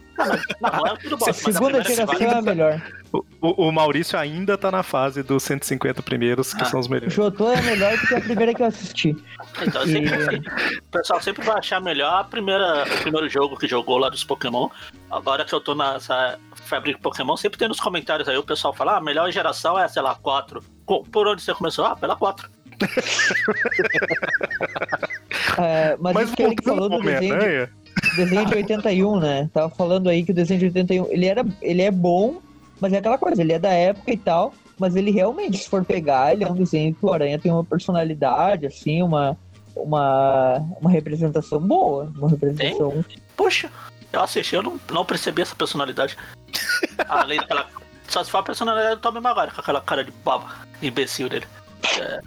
Não, 0.59 0.71
não 0.71 0.88
é 0.88 0.97
tudo 0.97 1.15
bom. 1.17 1.25
mas 1.28 1.38
a 1.39 1.51
Segunda 1.51 1.84
geração 1.84 2.05
temporada- 2.07 2.36
é 2.36 2.39
a 2.39 2.41
melhor. 2.41 2.82
O, 3.13 3.23
o- 3.39 3.67
o 3.67 3.71
Maurício 3.71 4.17
ainda 4.17 4.57
tá 4.57 4.71
na 4.71 4.82
fase 4.84 5.21
dos 5.23 5.43
150 5.43 6.01
primeiros, 6.01 6.53
que 6.55 6.61
Ah. 6.63 6.65
são 6.65 6.80
os 6.80 6.88
melhores. 6.88 7.13
Jotô 7.13 7.51
é 7.51 7.61
melhor 7.61 7.97
porque 7.99 8.15
é 8.15 8.17
a 8.17 8.21
primeira 8.21 8.53
que 8.53 8.61
eu 8.61 8.65
assisti. 8.67 9.15
Então, 9.61 9.82
eu 9.84 9.88
sempre, 9.88 10.13
assim, 10.15 10.38
o 10.80 10.91
pessoal 10.91 11.21
sempre 11.21 11.45
vai 11.45 11.57
achar 11.57 11.80
melhor 11.80 12.19
a 12.19 12.23
primeira, 12.23 12.84
o 12.84 13.01
primeiro 13.01 13.30
jogo 13.30 13.57
que 13.57 13.67
jogou 13.67 13.97
lá 13.99 14.09
dos 14.09 14.23
Pokémon. 14.23 14.69
Agora 15.11 15.45
que 15.45 15.53
eu 15.53 15.61
tô 15.61 15.75
nessa 15.75 16.38
febre 16.68 16.93
de 16.93 16.99
Pokémon, 16.99 17.36
sempre 17.38 17.57
tem 17.57 17.68
nos 17.68 17.80
comentários 17.80 18.28
aí 18.28 18.38
o 18.38 18.43
pessoal 18.43 18.74
fala: 18.74 18.93
ah, 18.93 18.97
a 18.97 19.01
melhor 19.01 19.32
geração 19.32 19.80
é, 19.80 19.88
sei 19.88 20.01
lá, 20.01 20.15
4. 20.15 20.63
Co- 20.86 21.03
Por 21.03 21.28
onde 21.28 21.41
você 21.41 21.53
começou? 21.53 21.86
Ah, 21.86 21.95
pela 21.95 22.15
4. 22.15 22.49
É, 25.57 25.97
mas, 25.99 26.13
Mas 26.13 26.28
isso 26.28 26.36
que 26.36 26.43
ele 26.43 26.55
falou 26.63 26.88
do 26.88 27.01
desenho 27.01 27.39
de, 27.39 27.70
desenho 28.15 28.45
de 28.45 28.55
81, 28.55 29.20
né? 29.20 29.49
Tava 29.51 29.70
falando 29.74 30.07
aí 30.07 30.24
que 30.24 30.32
o 30.32 30.36
desenho 30.36 30.59
de 30.59 30.65
81, 30.68 31.07
ele, 31.11 31.26
era, 31.26 31.45
ele 31.61 31.82
é 31.82 31.89
bom, 31.89 32.41
mas 32.80 32.93
é 32.93 32.97
aquela 32.97 33.18
coisa, 33.18 33.41
ele 33.41 33.53
é 33.53 33.59
da 33.59 33.72
época 33.72 34.11
e 34.11 34.18
tal, 34.18 34.53
mas 34.78 34.95
ele 34.95 35.09
realmente, 35.09 35.57
se 35.57 35.70
for 35.70 35.84
pegar, 35.84 36.34
ele 36.34 36.43
é 36.43 36.47
um 36.47 36.53
desenho 36.53 36.93
que 36.93 37.03
o 37.03 37.11
Aranha 37.11 37.39
tem 37.39 37.51
uma 37.51 37.63
personalidade, 37.63 38.68
assim, 38.68 39.01
uma, 39.01 39.36
uma, 39.76 40.63
uma 40.80 40.89
representação 40.91 41.59
boa, 41.59 42.11
uma 42.15 42.30
representação... 42.30 43.03
Poxa, 43.36 43.72
eu 44.13 44.22
assisti, 44.22 44.55
eu 44.55 44.63
não, 44.63 44.80
não 44.91 45.05
percebi 45.05 45.41
essa 45.41 45.55
personalidade. 45.55 46.15
Além 47.08 47.39
daquela. 47.39 47.68
Só 48.08 48.24
se 48.24 48.32
for 48.32 48.38
a 48.39 48.43
personalidade 48.43 48.95
do 48.95 49.02
Tommy 49.02 49.20
Maguire, 49.20 49.52
com 49.52 49.62
aquela 49.62 49.82
cara 49.82 50.04
de 50.04 50.12
baba, 50.12 50.56
imbecil 50.82 51.28
dele. 51.30 51.45
É. 52.00 52.22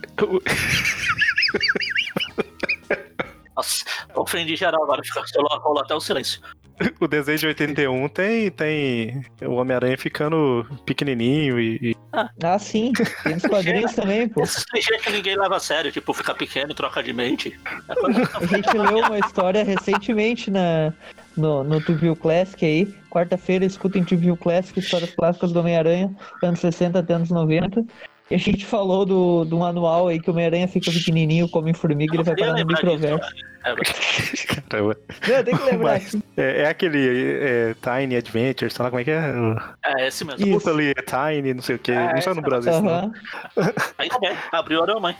Nossa, 3.56 3.84
ofendi 4.14 4.56
geral 4.56 4.82
agora, 4.84 5.02
fica, 5.02 5.22
rolou 5.58 5.82
até 5.82 5.94
o 5.94 6.00
silêncio. 6.00 6.40
o 7.00 7.06
desenho 7.06 7.38
de 7.38 7.46
81 7.48 8.08
tem, 8.08 8.50
tem 8.50 9.24
o 9.42 9.52
Homem-Aranha 9.52 9.98
ficando 9.98 10.66
pequenininho 10.86 11.60
e, 11.60 11.78
e- 11.92 11.96
Ah, 12.12 12.58
sim, 12.58 12.92
tem 13.22 13.34
nos 13.34 13.42
quadrinhos 13.44 13.92
também, 13.94 14.28
pô. 14.28 14.42
Esses 14.42 14.64
clichês 14.64 15.02
que 15.02 15.10
ninguém 15.10 15.36
leva 15.36 15.56
a 15.56 15.60
sério, 15.60 15.92
tipo, 15.92 16.12
ficar 16.12 16.34
pequeno 16.34 16.72
e 16.72 16.74
troca 16.74 17.02
de 17.02 17.12
mente. 17.12 17.58
É 17.88 18.36
A 18.36 18.46
gente 18.46 18.76
leu 18.76 18.98
uma 18.98 19.18
história 19.18 19.62
recentemente 19.62 20.50
na, 20.50 20.92
no, 21.36 21.62
no 21.64 21.80
Tuvio 21.80 22.16
Classic 22.16 22.64
aí. 22.64 22.94
Quarta-feira, 23.10 23.64
escutem 23.64 24.04
Tuvio 24.04 24.36
Classic, 24.36 24.78
histórias 24.78 25.10
clássicas 25.14 25.52
do 25.52 25.60
Homem-Aranha, 25.60 26.14
anos 26.42 26.60
60 26.60 26.98
até 26.98 27.14
anos 27.14 27.30
90. 27.30 27.84
E 28.30 28.34
a 28.36 28.38
gente 28.38 28.64
falou 28.64 29.04
do, 29.04 29.44
do 29.44 29.58
manual 29.58 30.06
aí 30.06 30.20
que 30.20 30.30
o 30.30 30.32
Homem-Aranha 30.32 30.68
fica 30.68 30.90
pequenininho, 30.90 31.48
come 31.48 31.74
formiga 31.74 32.14
e 32.14 32.16
ele 32.16 32.22
vai 32.22 32.36
parar 32.36 32.52
no 32.52 32.64
microverso. 32.64 33.28
É, 33.64 33.74
Caramba. 34.70 34.96
Não, 35.28 35.44
tem 35.44 35.56
que 35.56 35.64
lembrar. 35.64 35.92
Mas 35.94 36.16
é, 36.36 36.62
é 36.62 36.68
aquele 36.68 37.38
é, 37.40 37.74
Tiny 37.74 38.16
Adventure, 38.16 38.70
sei 38.70 38.82
lá 38.84 38.90
como 38.90 39.00
é 39.00 39.04
que 39.04 39.10
é. 39.10 39.34
é 39.84 40.06
esse 40.06 40.24
mesmo. 40.24 40.46
Isso. 40.46 40.58
Puta 40.58 40.70
ali, 40.70 40.90
é 40.90 41.02
Tiny, 41.02 41.54
não 41.54 41.62
sei 41.62 41.74
o 41.74 41.78
que. 41.80 41.90
É, 41.90 42.14
não 42.14 42.22
só 42.22 42.30
no 42.30 42.40
essa- 42.40 42.48
Brasil, 42.48 42.72
isso 42.72 42.82
não. 42.82 42.92
Aham. 42.92 43.12
Ainda 43.98 44.18
bem, 44.20 44.36
abriu 44.52 44.84
a 44.84 45.00
mãe. 45.00 45.16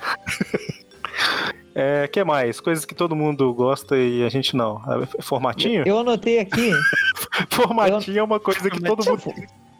É, 1.74 2.08
que 2.08 2.22
mais? 2.24 2.60
Coisas 2.60 2.84
que 2.84 2.94
todo 2.94 3.16
mundo 3.16 3.52
gosta 3.52 3.96
e 3.96 4.24
a 4.24 4.28
gente 4.28 4.56
não. 4.56 4.80
É, 5.02 5.22
Formatinho? 5.22 5.82
Eu 5.86 5.98
anotei 5.98 6.38
aqui. 6.38 6.72
Formatinho 7.50 8.18
é 8.18 8.22
uma 8.22 8.38
coisa 8.40 8.70
que 8.70 8.80
todo 8.80 9.04
mundo 9.04 9.22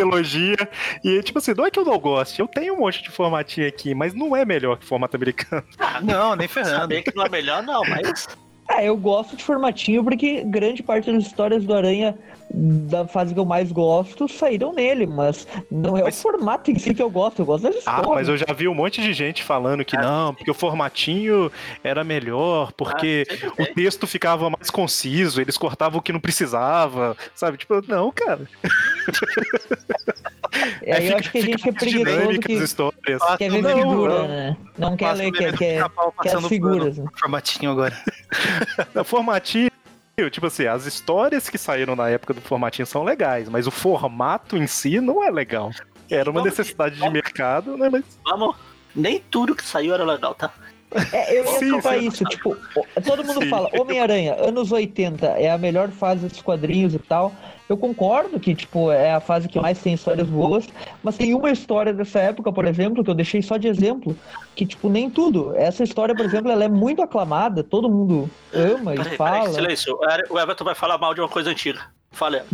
elogia. 0.02 0.56
E, 1.04 1.22
tipo 1.22 1.38
assim, 1.38 1.54
não 1.54 1.66
é 1.66 1.70
que 1.70 1.78
eu 1.78 1.84
não 1.84 1.98
goste. 1.98 2.40
Eu 2.40 2.48
tenho 2.48 2.74
um 2.74 2.78
monte 2.78 3.02
de 3.02 3.10
formatinho 3.10 3.66
aqui, 3.66 3.94
mas 3.94 4.14
não 4.14 4.36
é 4.36 4.44
melhor 4.44 4.76
que 4.76 4.84
formato 4.84 5.16
americano. 5.16 5.64
Não, 6.02 6.34
nem 6.36 6.48
ferrando. 6.48 6.80
Saber 6.80 7.02
que 7.02 7.14
não 7.14 7.24
é 7.24 7.28
melhor, 7.28 7.62
não, 7.62 7.82
mas. 7.82 8.26
Ah, 8.72 8.84
eu 8.84 8.96
gosto 8.96 9.36
de 9.36 9.42
formatinho 9.42 10.04
porque 10.04 10.44
grande 10.44 10.80
parte 10.82 11.10
das 11.10 11.24
histórias 11.26 11.64
do 11.64 11.74
Aranha 11.74 12.16
da 12.52 13.06
fase 13.06 13.34
que 13.34 13.38
eu 13.40 13.44
mais 13.44 13.70
gosto 13.72 14.28
saíram 14.28 14.72
nele, 14.72 15.06
mas 15.06 15.46
não 15.70 15.96
é 15.96 16.02
Mas- 16.04 16.18
o 16.18 16.22
formato 16.22 16.70
em 16.70 16.78
si 16.78 16.94
que 16.94 17.02
eu 17.02 17.10
gosto, 17.10 17.40
eu 17.42 17.46
gosto 17.46 17.64
das 17.64 17.74
Ah, 17.76 17.78
histórias. 17.78 18.08
mas 18.14 18.28
eu 18.28 18.36
já 18.36 18.52
vi 18.54 18.68
um 18.68 18.74
monte 18.74 19.00
de 19.00 19.12
gente 19.12 19.42
falando 19.42 19.84
que 19.84 19.96
não, 19.96 20.34
porque 20.34 20.50
o 20.50 20.54
formatinho 20.54 21.50
era 21.82 22.04
melhor, 22.04 22.72
porque 22.72 23.26
Ah, 23.30 23.62
o 23.62 23.66
texto 23.74 24.06
ficava 24.06 24.48
mais 24.50 24.70
conciso, 24.70 25.40
eles 25.40 25.56
cortavam 25.58 25.98
o 25.98 26.02
que 26.02 26.12
não 26.12 26.20
precisava, 26.20 27.16
sabe? 27.34 27.56
Tipo, 27.58 27.82
não, 27.88 28.10
cara. 28.12 28.48
É, 30.82 30.94
aí 30.96 31.02
eu 31.04 31.06
fica- 31.08 31.18
acho 31.20 31.30
que 31.32 31.38
a 31.38 31.42
gente 31.42 31.68
é 31.68 31.72
preguiçoso 31.72 32.40
que 32.40 32.52
as 32.54 32.60
histórias. 32.62 33.22
quer 33.38 33.50
ver 33.50 33.62
Não, 33.62 33.76
figura, 33.78 34.18
não. 34.20 34.28
né? 34.28 34.56
Não 34.78 34.96
quer 34.96 35.04
Passa 35.06 35.22
ler, 35.22 35.32
quer, 35.32 35.56
quer, 35.56 35.84
quer 36.22 36.36
as 36.36 36.46
figuras. 36.46 36.98
né? 36.98 37.04
Formatinho 37.18 37.70
agora. 37.70 37.96
Formatinho, 39.04 39.70
tipo 40.30 40.46
assim, 40.46 40.66
as 40.66 40.86
histórias 40.86 41.48
que 41.48 41.58
saíram 41.58 41.94
na 41.96 42.08
época 42.08 42.34
do 42.34 42.40
formatinho 42.40 42.86
são 42.86 43.02
legais, 43.04 43.48
mas 43.48 43.66
o 43.66 43.70
formato 43.70 44.56
em 44.56 44.66
si 44.66 45.00
não 45.00 45.22
é 45.22 45.30
legal. 45.30 45.70
Era 46.10 46.30
uma 46.30 46.40
Vamos- 46.40 46.56
necessidade 46.58 46.94
de 46.94 47.00
vamos- 47.00 47.14
mercado, 47.14 47.76
né? 47.76 47.88
Mas 47.90 48.04
Vamos. 48.24 48.56
Nem 48.94 49.22
tudo 49.30 49.54
que 49.54 49.64
saiu 49.64 49.94
era 49.94 50.04
legal, 50.04 50.34
tá? 50.34 50.50
É, 51.12 51.38
eu 51.38 51.44
ia 51.44 51.58
citar 51.58 51.98
sim. 51.98 52.08
isso, 52.08 52.24
tipo, 52.24 52.56
o- 52.76 53.00
todo 53.02 53.24
mundo 53.24 53.42
Sim. 53.42 53.48
fala, 53.48 53.68
Homem-Aranha, 53.78 54.34
anos 54.40 54.72
80, 54.72 55.26
é 55.26 55.48
a 55.50 55.56
melhor 55.56 55.88
fase 55.90 56.26
dos 56.26 56.42
quadrinhos 56.42 56.94
e 56.94 56.98
tal. 56.98 57.32
Eu 57.68 57.76
concordo 57.76 58.40
que, 58.40 58.52
tipo, 58.52 58.90
é 58.90 59.12
a 59.14 59.20
fase 59.20 59.48
que 59.48 59.60
mais 59.60 59.78
tem 59.78 59.94
histórias 59.94 60.26
boas, 60.28 60.66
mas 61.04 61.16
tem 61.16 61.32
uma 61.32 61.52
história 61.52 61.92
dessa 61.94 62.18
época, 62.18 62.52
por 62.52 62.64
exemplo, 62.66 63.04
que 63.04 63.10
eu 63.10 63.14
deixei 63.14 63.40
só 63.40 63.56
de 63.56 63.68
exemplo, 63.68 64.16
que, 64.56 64.66
tipo, 64.66 64.88
nem 64.88 65.08
tudo. 65.08 65.54
Essa 65.54 65.84
história, 65.84 66.12
por 66.12 66.24
exemplo, 66.24 66.50
ela 66.50 66.64
é 66.64 66.68
muito 66.68 67.00
aclamada, 67.00 67.62
todo 67.62 67.88
mundo 67.88 68.28
ama 68.52 68.94
e 68.94 68.96
Peraí, 68.98 69.16
fala. 69.16 69.38
peraí, 69.42 69.54
silêncio. 69.54 69.94
O 70.30 70.34
O 70.34 70.40
Everton 70.40 70.64
vai 70.64 70.74
falar 70.74 70.98
mal 70.98 71.14
de 71.14 71.20
uma 71.20 71.28
coisa 71.28 71.50
antiga. 71.50 71.80
Fala. 72.10 72.44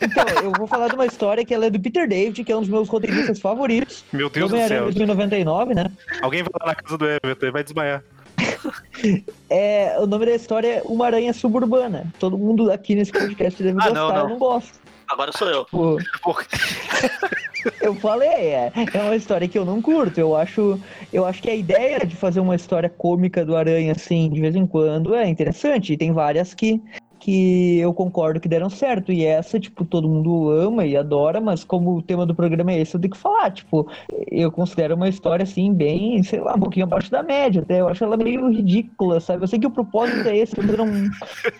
Então, 0.00 0.24
eu 0.42 0.52
vou 0.52 0.66
falar 0.66 0.88
de 0.88 0.94
uma 0.94 1.06
história 1.06 1.44
que 1.44 1.54
ela 1.54 1.66
é 1.66 1.70
do 1.70 1.80
Peter 1.80 2.08
David, 2.08 2.44
que 2.44 2.52
é 2.52 2.56
um 2.56 2.60
dos 2.60 2.68
meus 2.68 2.88
roteiristas 2.88 3.38
favoritos. 3.40 4.04
Meu 4.12 4.28
Deus 4.28 4.50
do 4.50 4.56
céu. 4.56 4.84
2099, 4.84 5.74
né? 5.74 5.86
Alguém 6.22 6.42
vai 6.42 6.50
lá 6.60 6.66
na 6.66 6.74
casa 6.74 6.98
do 6.98 7.04
Everton 7.06 7.46
e 7.46 7.50
vai 7.50 7.64
desmaiar. 7.64 8.02
É, 9.48 9.96
o 9.98 10.06
nome 10.06 10.26
da 10.26 10.34
história 10.34 10.68
é 10.68 10.82
Uma 10.84 11.06
Aranha 11.06 11.32
Suburbana. 11.32 12.12
Todo 12.18 12.36
mundo 12.36 12.70
aqui 12.70 12.94
nesse 12.94 13.12
podcast 13.12 13.62
deve 13.62 13.78
Ah, 13.80 13.84
gostar, 13.84 13.94
não, 13.94 14.08
não. 14.08 14.18
eu 14.18 14.28
não 14.30 14.38
gosto. 14.38 14.78
Agora 15.08 15.30
sou 15.32 15.48
eu. 15.48 15.64
Tipo, 15.64 15.98
eu 17.80 17.94
falei, 17.94 18.28
é, 18.28 18.72
é 18.92 19.02
uma 19.02 19.14
história 19.14 19.46
que 19.46 19.56
eu 19.58 19.64
não 19.64 19.80
curto. 19.80 20.18
Eu 20.18 20.34
acho, 20.36 20.80
eu 21.12 21.24
acho 21.24 21.40
que 21.42 21.48
a 21.50 21.54
ideia 21.54 22.04
de 22.04 22.16
fazer 22.16 22.40
uma 22.40 22.56
história 22.56 22.88
cômica 22.88 23.44
do 23.44 23.56
Aranha, 23.56 23.92
assim, 23.92 24.28
de 24.28 24.40
vez 24.40 24.56
em 24.56 24.66
quando, 24.66 25.14
é 25.14 25.28
interessante. 25.28 25.92
E 25.92 25.96
tem 25.96 26.12
várias 26.12 26.54
que, 26.54 26.80
que 27.26 27.78
eu 27.80 27.92
concordo 27.92 28.38
que 28.38 28.48
deram 28.48 28.70
certo. 28.70 29.10
E 29.10 29.24
essa, 29.24 29.58
tipo, 29.58 29.84
todo 29.84 30.08
mundo 30.08 30.48
ama 30.48 30.86
e 30.86 30.96
adora, 30.96 31.40
mas 31.40 31.64
como 31.64 31.96
o 31.96 32.00
tema 32.02 32.24
do 32.24 32.36
programa 32.36 32.70
é 32.70 32.78
esse, 32.78 32.94
eu 32.94 33.00
tenho 33.00 33.12
que 33.12 33.18
falar. 33.18 33.50
Tipo, 33.50 33.90
eu 34.30 34.52
considero 34.52 34.94
uma 34.94 35.08
história, 35.08 35.42
assim, 35.42 35.74
bem, 35.74 36.22
sei 36.22 36.38
lá, 36.38 36.54
um 36.54 36.60
pouquinho 36.60 36.86
abaixo 36.86 37.10
da 37.10 37.24
média. 37.24 37.62
Até 37.62 37.80
eu 37.80 37.88
acho 37.88 38.04
ela 38.04 38.16
meio 38.16 38.48
ridícula, 38.48 39.18
sabe? 39.18 39.42
Eu 39.42 39.48
sei 39.48 39.58
que 39.58 39.66
o 39.66 39.70
propósito 39.72 40.24
é 40.28 40.36
esse, 40.36 40.54
mas 40.56 40.68
eu 40.70 40.76
não, 40.76 41.10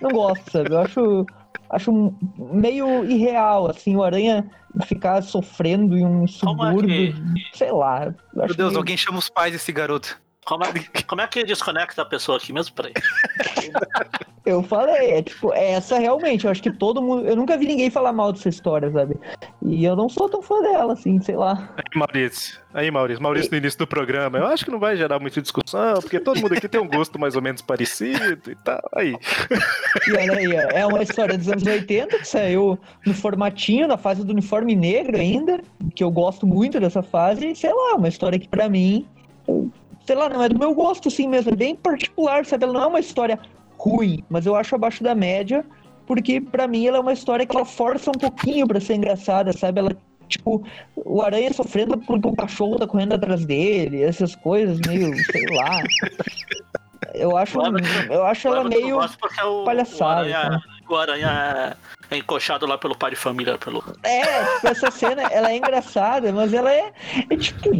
não 0.00 0.12
gosto, 0.12 0.52
sabe? 0.52 0.72
Eu 0.72 0.78
acho 0.78 1.26
acho 1.68 2.14
meio 2.38 3.04
irreal, 3.04 3.68
assim, 3.68 3.96
o 3.96 4.04
Aranha 4.04 4.48
ficar 4.84 5.20
sofrendo 5.20 5.98
em 5.98 6.06
um 6.06 6.28
subúrbio, 6.28 7.12
sei 7.52 7.72
lá. 7.72 8.06
eu 8.06 8.14
Meu 8.32 8.46
Deus, 8.54 8.68
meio- 8.68 8.78
alguém 8.78 8.96
chama 8.96 9.18
os 9.18 9.28
pais 9.28 9.52
desse 9.52 9.72
garoto. 9.72 10.16
Como 10.46 10.62
é, 10.64 10.68
como 11.08 11.20
é 11.20 11.26
que 11.26 11.42
desconecta 11.42 12.02
a 12.02 12.04
pessoa 12.04 12.38
aqui 12.38 12.52
mesmo? 12.52 12.74
Peraí. 12.74 12.92
Eu 14.46 14.62
falei, 14.62 15.10
é 15.10 15.22
tipo, 15.22 15.52
é 15.52 15.72
essa 15.72 15.98
realmente, 15.98 16.44
eu 16.44 16.50
acho 16.52 16.62
que 16.62 16.70
todo 16.70 17.02
mundo, 17.02 17.26
eu 17.26 17.34
nunca 17.34 17.58
vi 17.58 17.66
ninguém 17.66 17.90
falar 17.90 18.12
mal 18.12 18.32
dessa 18.32 18.48
história, 18.48 18.88
sabe? 18.92 19.16
E 19.60 19.84
eu 19.84 19.96
não 19.96 20.08
sou 20.08 20.28
tão 20.28 20.40
fã 20.40 20.62
dela, 20.62 20.92
assim, 20.92 21.20
sei 21.20 21.34
lá. 21.34 21.68
Aí, 21.76 21.98
Maurício. 21.98 22.60
Aí, 22.72 22.88
Maurício. 22.88 23.20
Maurício 23.20 23.50
no 23.50 23.56
início 23.56 23.76
do 23.80 23.88
programa. 23.88 24.38
Eu 24.38 24.46
acho 24.46 24.64
que 24.64 24.70
não 24.70 24.78
vai 24.78 24.96
gerar 24.96 25.18
muita 25.18 25.42
discussão, 25.42 25.94
porque 25.94 26.20
todo 26.20 26.40
mundo 26.40 26.54
aqui 26.54 26.68
tem 26.68 26.80
um 26.80 26.86
gosto 26.86 27.18
mais 27.18 27.34
ou 27.34 27.42
menos 27.42 27.60
parecido 27.60 28.48
e 28.48 28.54
tal. 28.54 28.80
Aí. 28.94 29.16
E 30.06 30.12
olha 30.12 30.38
aí, 30.38 30.56
ó, 30.56 30.70
é 30.70 30.86
uma 30.86 31.02
história 31.02 31.36
dos 31.36 31.48
anos 31.48 31.66
80 31.66 32.16
que 32.16 32.28
saiu 32.28 32.78
no 33.04 33.14
formatinho, 33.14 33.88
na 33.88 33.96
fase 33.96 34.24
do 34.24 34.30
uniforme 34.30 34.76
negro 34.76 35.16
ainda, 35.16 35.60
que 35.92 36.04
eu 36.04 36.10
gosto 36.12 36.46
muito 36.46 36.78
dessa 36.78 37.02
fase, 37.02 37.50
e 37.50 37.56
sei 37.56 37.74
lá, 37.74 37.96
uma 37.96 38.06
história 38.06 38.38
que 38.38 38.48
pra 38.48 38.68
mim, 38.68 39.08
sei 40.06 40.16
lá, 40.16 40.28
não 40.28 40.42
é 40.42 40.48
do 40.48 40.58
meu 40.58 40.74
gosto 40.74 41.08
assim 41.08 41.28
mesmo, 41.28 41.52
é 41.52 41.56
bem 41.56 41.74
particular, 41.74 42.44
sabe? 42.46 42.64
Ela 42.64 42.72
não 42.72 42.82
é 42.82 42.86
uma 42.86 43.00
história 43.00 43.38
ruim, 43.78 44.22
mas 44.28 44.46
eu 44.46 44.54
acho 44.54 44.74
abaixo 44.74 45.02
da 45.02 45.14
média, 45.14 45.64
porque 46.06 46.40
pra 46.40 46.66
mim 46.66 46.86
ela 46.86 46.98
é 46.98 47.00
uma 47.00 47.12
história 47.12 47.44
que 47.44 47.56
ela 47.56 47.66
força 47.66 48.10
um 48.10 48.18
pouquinho 48.18 48.66
pra 48.66 48.80
ser 48.80 48.94
engraçada, 48.94 49.52
sabe? 49.52 49.80
Ela 49.80 49.96
Tipo, 50.28 50.64
o 50.96 51.22
Aranha 51.22 51.52
sofrendo 51.52 51.98
porque 51.98 52.26
o 52.28 52.34
cachorro 52.34 52.78
tá 52.78 52.86
correndo 52.86 53.14
atrás 53.14 53.44
dele, 53.44 54.02
essas 54.02 54.34
coisas 54.34 54.80
meio, 54.86 55.14
sei 55.30 55.46
lá. 55.54 55.82
Eu 57.14 57.34
acho, 57.36 57.58
eu 58.10 58.24
acho 58.24 58.48
ela 58.48 58.64
meio. 58.64 58.98
o, 58.98 59.64
palhaçada, 59.64 60.60
o 60.94 60.96
aranha, 60.96 61.76
é 62.10 62.16
encoxado 62.16 62.66
lá 62.66 62.78
pelo 62.78 62.96
pai 62.96 63.10
de 63.10 63.16
família. 63.16 63.58
Pelo... 63.58 63.82
É, 64.02 64.44
tipo, 64.44 64.68
essa 64.68 64.90
cena, 64.90 65.22
ela 65.22 65.50
é 65.50 65.56
engraçada, 65.56 66.32
mas 66.32 66.52
ela 66.52 66.72
é, 66.72 66.92
é 67.28 67.36
tipo, 67.36 67.70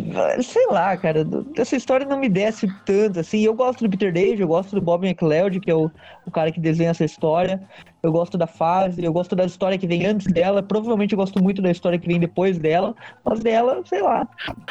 sei 0.43 0.67
lá, 0.67 0.97
cara, 0.97 1.27
essa 1.57 1.77
história 1.77 2.07
não 2.07 2.19
me 2.19 2.29
desce 2.29 2.67
tanto, 2.85 3.21
assim, 3.21 3.43
eu 3.43 3.55
gosto 3.55 3.85
do 3.85 3.91
Peter 3.91 4.13
David, 4.13 4.41
eu 4.41 4.49
gosto 4.49 4.75
do 4.75 4.81
Bob 4.81 5.07
McLeod, 5.07 5.61
que 5.61 5.71
é 5.71 5.75
o, 5.75 5.91
o 6.27 6.31
cara 6.31 6.51
que 6.51 6.61
desenha 6.61 6.91
essa 6.91 7.05
história, 7.05 7.63
eu 8.03 8.11
gosto 8.11 8.37
da 8.37 8.47
fase, 8.47 9.05
eu 9.05 9.13
gosto 9.13 9.37
da 9.37 9.45
história 9.45 9.79
que 9.79 9.87
vem 9.87 10.07
antes 10.07 10.27
dela, 10.33 10.63
provavelmente 10.63 11.13
eu 11.13 11.19
gosto 11.19 11.43
muito 11.43 11.63
da 11.63 11.71
história 11.71 11.99
que 11.99 12.07
vem 12.07 12.19
depois 12.19 12.59
dela, 12.59 12.95
mas 13.25 13.41
dela, 13.41 13.83
sei 13.85 14.03
lá, 14.03 14.27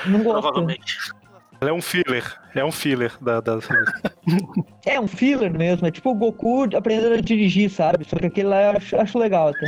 não 0.05 0.23
gosto. 0.23 0.41
Provavelmente. 0.41 0.97
Ela 1.65 1.71
é 1.71 1.73
um 1.73 1.81
filler. 1.81 2.39
É 2.53 2.63
um 2.63 2.71
filler 2.71 3.11
da. 3.19 3.41
da... 3.41 3.57
É 4.85 4.99
um 4.99 5.07
filler 5.07 5.51
mesmo, 5.51 5.87
é 5.87 5.91
tipo 5.91 6.11
o 6.11 6.13
Goku 6.13 6.69
aprendendo 6.77 7.15
a 7.15 7.21
dirigir, 7.21 7.71
sabe, 7.71 8.05
só 8.05 8.17
que 8.17 8.27
aquele 8.27 8.49
lá 8.49 8.61
eu 8.61 8.77
acho, 8.77 8.95
acho 8.97 9.17
legal 9.17 9.47
até. 9.47 9.67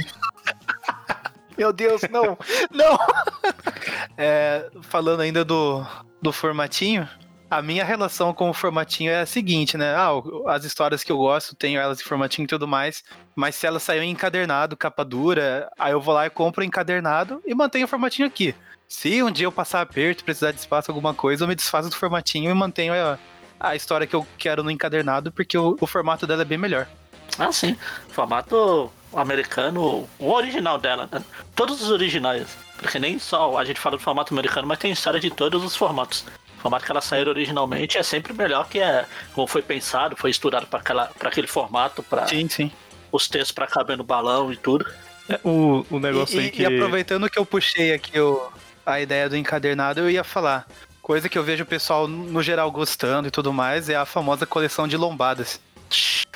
Meu 1.58 1.74
Deus, 1.74 2.02
não! 2.12 2.38
não! 2.72 2.98
É, 4.20 4.70
falando 4.82 5.22
ainda 5.22 5.46
do, 5.46 5.86
do 6.20 6.32
formatinho, 6.32 7.08
a 7.50 7.62
minha 7.62 7.84
relação 7.84 8.34
com 8.34 8.50
o 8.50 8.54
formatinho 8.54 9.12
é 9.12 9.22
a 9.22 9.26
seguinte, 9.28 9.78
né? 9.78 9.94
Ah, 9.96 10.10
as 10.48 10.66
histórias 10.66 11.04
que 11.04 11.12
eu 11.12 11.18
gosto, 11.18 11.56
tenho 11.56 11.80
elas 11.80 12.00
em 12.00 12.04
formatinho 12.04 12.46
e 12.46 12.48
tudo 12.48 12.68
mais, 12.68 13.04
mas 13.36 13.56
se 13.56 13.68
elas 13.68 13.84
saírem 13.84 14.10
em 14.10 14.14
encadernado, 14.14 14.76
capa 14.76 15.06
dura, 15.06 15.70
aí 15.78 15.92
eu 15.92 16.02
vou 16.02 16.16
lá 16.16 16.26
e 16.26 16.32
compro 16.32 16.64
encadernado 16.64 17.42
e 17.46 17.54
mantenho 17.54 17.86
o 17.86 17.88
formatinho 17.88 18.28
aqui. 18.28 18.56
Se 18.88 19.22
um 19.22 19.30
dia 19.32 19.46
eu 19.46 19.52
passar 19.52 19.82
aperto, 19.82 20.24
precisar 20.24 20.52
de 20.52 20.60
espaço, 20.60 20.90
alguma 20.92 21.14
coisa, 21.14 21.44
eu 21.44 21.48
me 21.48 21.56
desfaço 21.56 21.90
do 21.90 21.96
formatinho 21.96 22.50
e 22.50 22.54
mantenho 22.54 22.94
a, 22.94 23.20
a 23.60 23.76
história 23.76 24.08
que 24.08 24.16
eu 24.16 24.26
quero 24.38 24.64
no 24.64 24.72
encadernado, 24.72 25.32
porque 25.32 25.58
o, 25.58 25.76
o 25.80 25.86
formato 25.88 26.26
dela 26.26 26.44
é 26.44 26.46
bem 26.46 26.58
melhor. 26.58 26.88
Ah, 27.38 27.52
sim. 27.52 27.76
Formato 28.10 28.92
americano, 29.14 30.08
o 30.18 30.32
original 30.32 30.78
dela, 30.78 31.10
né? 31.12 31.22
Todos 31.56 31.82
os 31.82 31.90
originais. 31.92 32.48
Porque 32.78 32.98
nem 33.00 33.20
só 33.20 33.58
a 33.58 33.66
gente 33.66 33.80
fala 33.80 33.98
do 33.98 34.04
formato 34.04 34.34
americano, 34.34 34.68
mas 34.68 34.80
tem 34.80 34.92
história 34.92 35.20
de 35.20 35.30
todos 35.32 35.64
os 35.64 35.76
formatos. 35.76 36.24
O 36.58 36.62
formato 36.62 36.86
que 36.86 36.92
ela 36.92 37.02
saiu 37.02 37.28
originalmente 37.28 37.98
é 37.98 38.04
sempre 38.04 38.34
melhor 38.34 38.68
que 38.70 38.80
é 38.80 39.06
como 39.34 39.48
foi 39.48 39.62
pensado, 39.62 40.16
foi 40.16 40.30
estudado 40.32 40.66
para 40.68 41.10
aquele 41.22 41.48
formato, 41.48 42.02
para 42.04 42.26
Sim, 42.28 42.48
sim. 42.48 42.72
os 43.12 43.28
textos 43.28 43.52
para 43.52 43.68
caber 43.68 43.98
no 43.98 44.04
balão 44.04 44.52
e 44.54 44.58
tudo. 44.58 44.86
É, 45.30 45.40
o, 45.44 45.86
o 45.90 46.00
negócio 46.00 46.38
E, 46.38 46.40
aí 46.40 46.48
e- 46.48 46.52
que. 46.52 46.62
e 46.62 46.66
aproveitando 46.66 47.30
que 47.30 47.38
eu 47.38 47.46
puxei 47.46 47.94
aqui 47.94 48.18
o- 48.20 48.48
a 48.88 49.02
ideia 49.02 49.28
do 49.30 49.36
encadernado, 49.36 50.00
eu 50.00 50.10
ia 50.10 50.24
falar. 50.24 50.66
Coisa 51.02 51.30
que 51.30 51.38
eu 51.38 51.44
vejo 51.44 51.64
o 51.64 51.68
pessoal, 51.68 52.08
no 52.08 52.42
geral, 52.42 52.70
gostando 52.72 53.28
e 53.28 53.32
tudo 53.32 53.54
mais, 53.54 53.90
é 53.90 53.96
a 53.96 54.06
famosa 54.06 54.46
coleção 54.46 54.88
de 54.88 54.98
lombadas. 54.98 55.60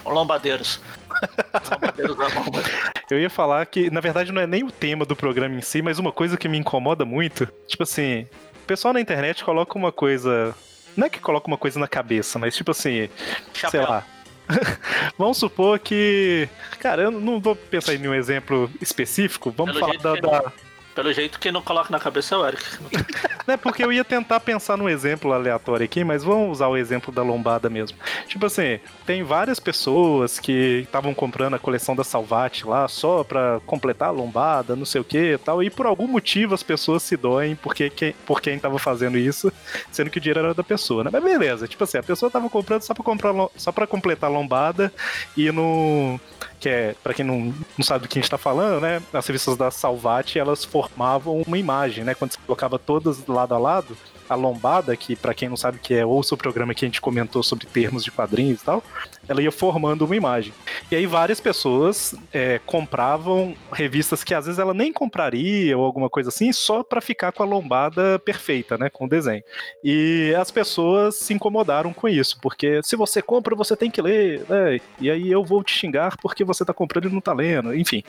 Lombadeiros. 0.06 0.80
Lombadeiros 1.72 2.18
da 2.18 2.30
bomba. 2.30 2.62
Eu 3.10 3.20
ia 3.20 3.30
falar 3.30 3.66
que, 3.66 3.90
na 3.90 4.00
verdade, 4.00 4.32
não 4.32 4.42
é 4.42 4.48
nem 4.48 4.64
o 4.64 4.72
tema 4.72 5.06
do 5.06 5.16
programa 5.16 5.56
em 5.56 5.62
si, 5.62 5.82
mas 5.82 6.00
uma 6.00 6.12
coisa 6.12 6.38
que 6.38 6.48
me 6.48 6.58
incomoda 6.58 7.04
muito. 7.06 7.48
Tipo 7.68 7.84
assim, 7.84 8.26
o 8.64 8.66
pessoal 8.66 8.94
na 8.94 9.02
internet 9.02 9.44
coloca 9.44 9.78
uma 9.78 9.92
coisa. 9.92 10.56
Não 10.96 11.08
é 11.08 11.10
que 11.10 11.20
coloca 11.20 11.48
uma 11.48 11.58
coisa 11.58 11.80
na 11.80 11.88
cabeça, 11.88 12.40
mas 12.40 12.56
tipo 12.56 12.72
assim, 12.72 13.10
sei 13.10 13.10
Chapéu. 13.54 13.84
lá. 13.84 14.06
Vamos 15.18 15.38
supor 15.38 15.80
que. 15.80 16.48
Cara, 16.80 17.04
eu 17.04 17.12
não 17.12 17.40
vou 17.40 17.56
pensar 17.56 17.94
em 17.94 17.98
nenhum 17.98 18.14
exemplo 18.14 18.70
específico. 18.82 19.52
Vamos 19.52 19.74
Pelo 19.78 19.86
falar 19.86 19.98
da. 20.02 20.16
que 20.16 20.22
da- 20.22 20.54
Pelo 20.94 21.14
jeito 21.14 21.40
que 21.40 21.52
não 21.52 21.62
coloca 21.62 21.90
na 21.90 22.00
cabeça 22.00 22.36
é 22.36 22.38
o 22.38 22.48
Eric. 22.48 22.64
Né, 23.48 23.58
porque 23.58 23.84
eu 23.84 23.92
ia 23.92 24.04
tentar 24.04 24.40
pensar 24.40 24.78
num 24.78 24.88
exemplo 24.88 25.34
aleatório 25.34 25.84
aqui, 25.84 26.04
mas 26.04 26.24
vamos 26.24 26.52
usar 26.52 26.68
o 26.68 26.78
exemplo 26.78 27.12
da 27.12 27.24
lombada 27.24 27.72
mesmo. 27.72 27.98
Tipo 28.28 28.46
assim, 28.46 28.80
tem 29.04 29.24
várias 29.24 29.60
pessoas 29.60 30.40
que 30.40 30.84
estavam 30.84 31.12
comprando 31.12 31.56
a 31.56 31.60
coleção 31.60 31.96
da 31.96 32.04
Salvati 32.04 32.68
lá 32.68 32.88
só 32.88 33.24
pra 33.24 33.60
completar 33.66 34.10
a 34.10 34.12
lombada, 34.12 34.76
não 34.76 34.86
sei 34.86 35.02
o 35.02 35.04
que 35.04 35.34
e 35.34 35.38
tal, 35.40 35.64
e 35.64 35.72
por 35.72 35.88
algum 35.88 36.08
motivo 36.08 36.54
as 36.54 36.62
pessoas 36.62 37.02
se 37.02 37.18
doem 37.18 37.56
porque 37.56 37.90
quem, 37.90 38.14
por 38.28 38.42
quem 38.42 38.60
tava 38.60 38.78
fazendo 38.78 39.18
isso, 39.18 39.52
sendo 39.92 40.12
que 40.12 40.20
o 40.20 40.22
dinheiro 40.22 40.40
era 40.42 40.54
da 40.54 40.64
pessoa, 40.64 41.04
né? 41.04 41.10
Mas 41.12 41.24
beleza, 41.24 41.68
tipo 41.68 41.84
assim, 41.84 41.98
a 41.98 42.04
pessoa 42.04 42.30
tava 42.30 42.48
comprando 42.48 42.84
só 42.84 42.94
pra, 42.94 43.04
comprar, 43.04 43.34
só 43.56 43.72
pra 43.72 43.88
completar 43.88 44.30
a 44.30 44.34
lombada 44.34 44.94
e 45.36 45.52
no 45.52 46.20
que 46.62 46.70
é, 46.70 46.96
pra 47.04 47.14
quem 47.14 47.26
não, 47.26 47.54
não 47.76 47.84
sabe 47.84 48.04
do 48.04 48.08
que 48.08 48.20
a 48.20 48.22
gente 48.22 48.30
tá 48.30 48.38
falando, 48.38 48.80
né? 48.80 49.02
As 49.12 49.26
revistas 49.26 49.58
da 49.58 49.72
Salvati, 49.72 50.38
elas 50.38 50.64
formavam 50.64 51.42
uma 51.42 51.58
imagem, 51.58 52.04
né? 52.04 52.14
Quando 52.14 52.34
você 52.34 52.40
colocava 52.46 52.78
todas 52.78 53.26
lado 53.26 53.56
a 53.56 53.58
lado, 53.58 53.98
a 54.32 54.36
lombada, 54.36 54.96
que 54.96 55.14
pra 55.14 55.34
quem 55.34 55.50
não 55.50 55.58
sabe 55.58 55.78
que 55.78 55.94
é, 55.94 56.06
ouça 56.06 56.34
o 56.36 56.38
programa 56.38 56.74
que 56.74 56.86
a 56.86 56.88
gente 56.88 57.02
comentou 57.02 57.44
sobre 57.44 57.66
termos 57.66 58.02
de 58.02 58.10
quadrinhos 58.10 58.62
e 58.62 58.64
tal, 58.64 58.82
ela 59.28 59.42
ia 59.42 59.52
formando 59.52 60.06
uma 60.06 60.16
imagem. 60.16 60.54
E 60.90 60.96
aí 60.96 61.06
várias 61.06 61.42
pessoas 61.42 62.16
é, 62.32 62.58
compravam 62.66 63.54
revistas 63.74 64.24
que 64.24 64.34
às 64.34 64.46
vezes 64.46 64.58
ela 64.58 64.74
nem 64.74 64.94
compraria 64.94 65.78
ou 65.78 65.84
alguma 65.84 66.10
coisa 66.10 66.30
assim, 66.30 66.54
só 66.54 66.82
pra 66.82 67.02
ficar 67.02 67.34
com 67.34 67.44
a 67.44 67.46
lombada 67.46 68.18
perfeita, 68.20 68.78
né? 68.78 68.90
Com 68.90 69.04
o 69.04 69.10
desenho. 69.10 69.44
E 69.84 70.34
as 70.40 70.50
pessoas 70.50 71.16
se 71.16 71.34
incomodaram 71.34 71.92
com 71.92 72.08
isso, 72.08 72.40
porque 72.42 72.80
se 72.84 72.96
você 72.96 73.22
compra, 73.22 73.54
você 73.54 73.76
tem 73.76 73.92
que 73.92 74.02
ler, 74.02 74.46
né? 74.48 74.80
E 74.98 75.12
aí 75.12 75.30
eu 75.30 75.44
vou 75.44 75.62
te 75.62 75.74
xingar 75.74 76.16
porque 76.22 76.46
você 76.46 76.64
tá 76.64 76.74
comprando 76.74 77.10
e 77.10 77.14
não 77.14 77.20
tá 77.20 77.34
lendo, 77.34 77.76
enfim. 77.76 78.02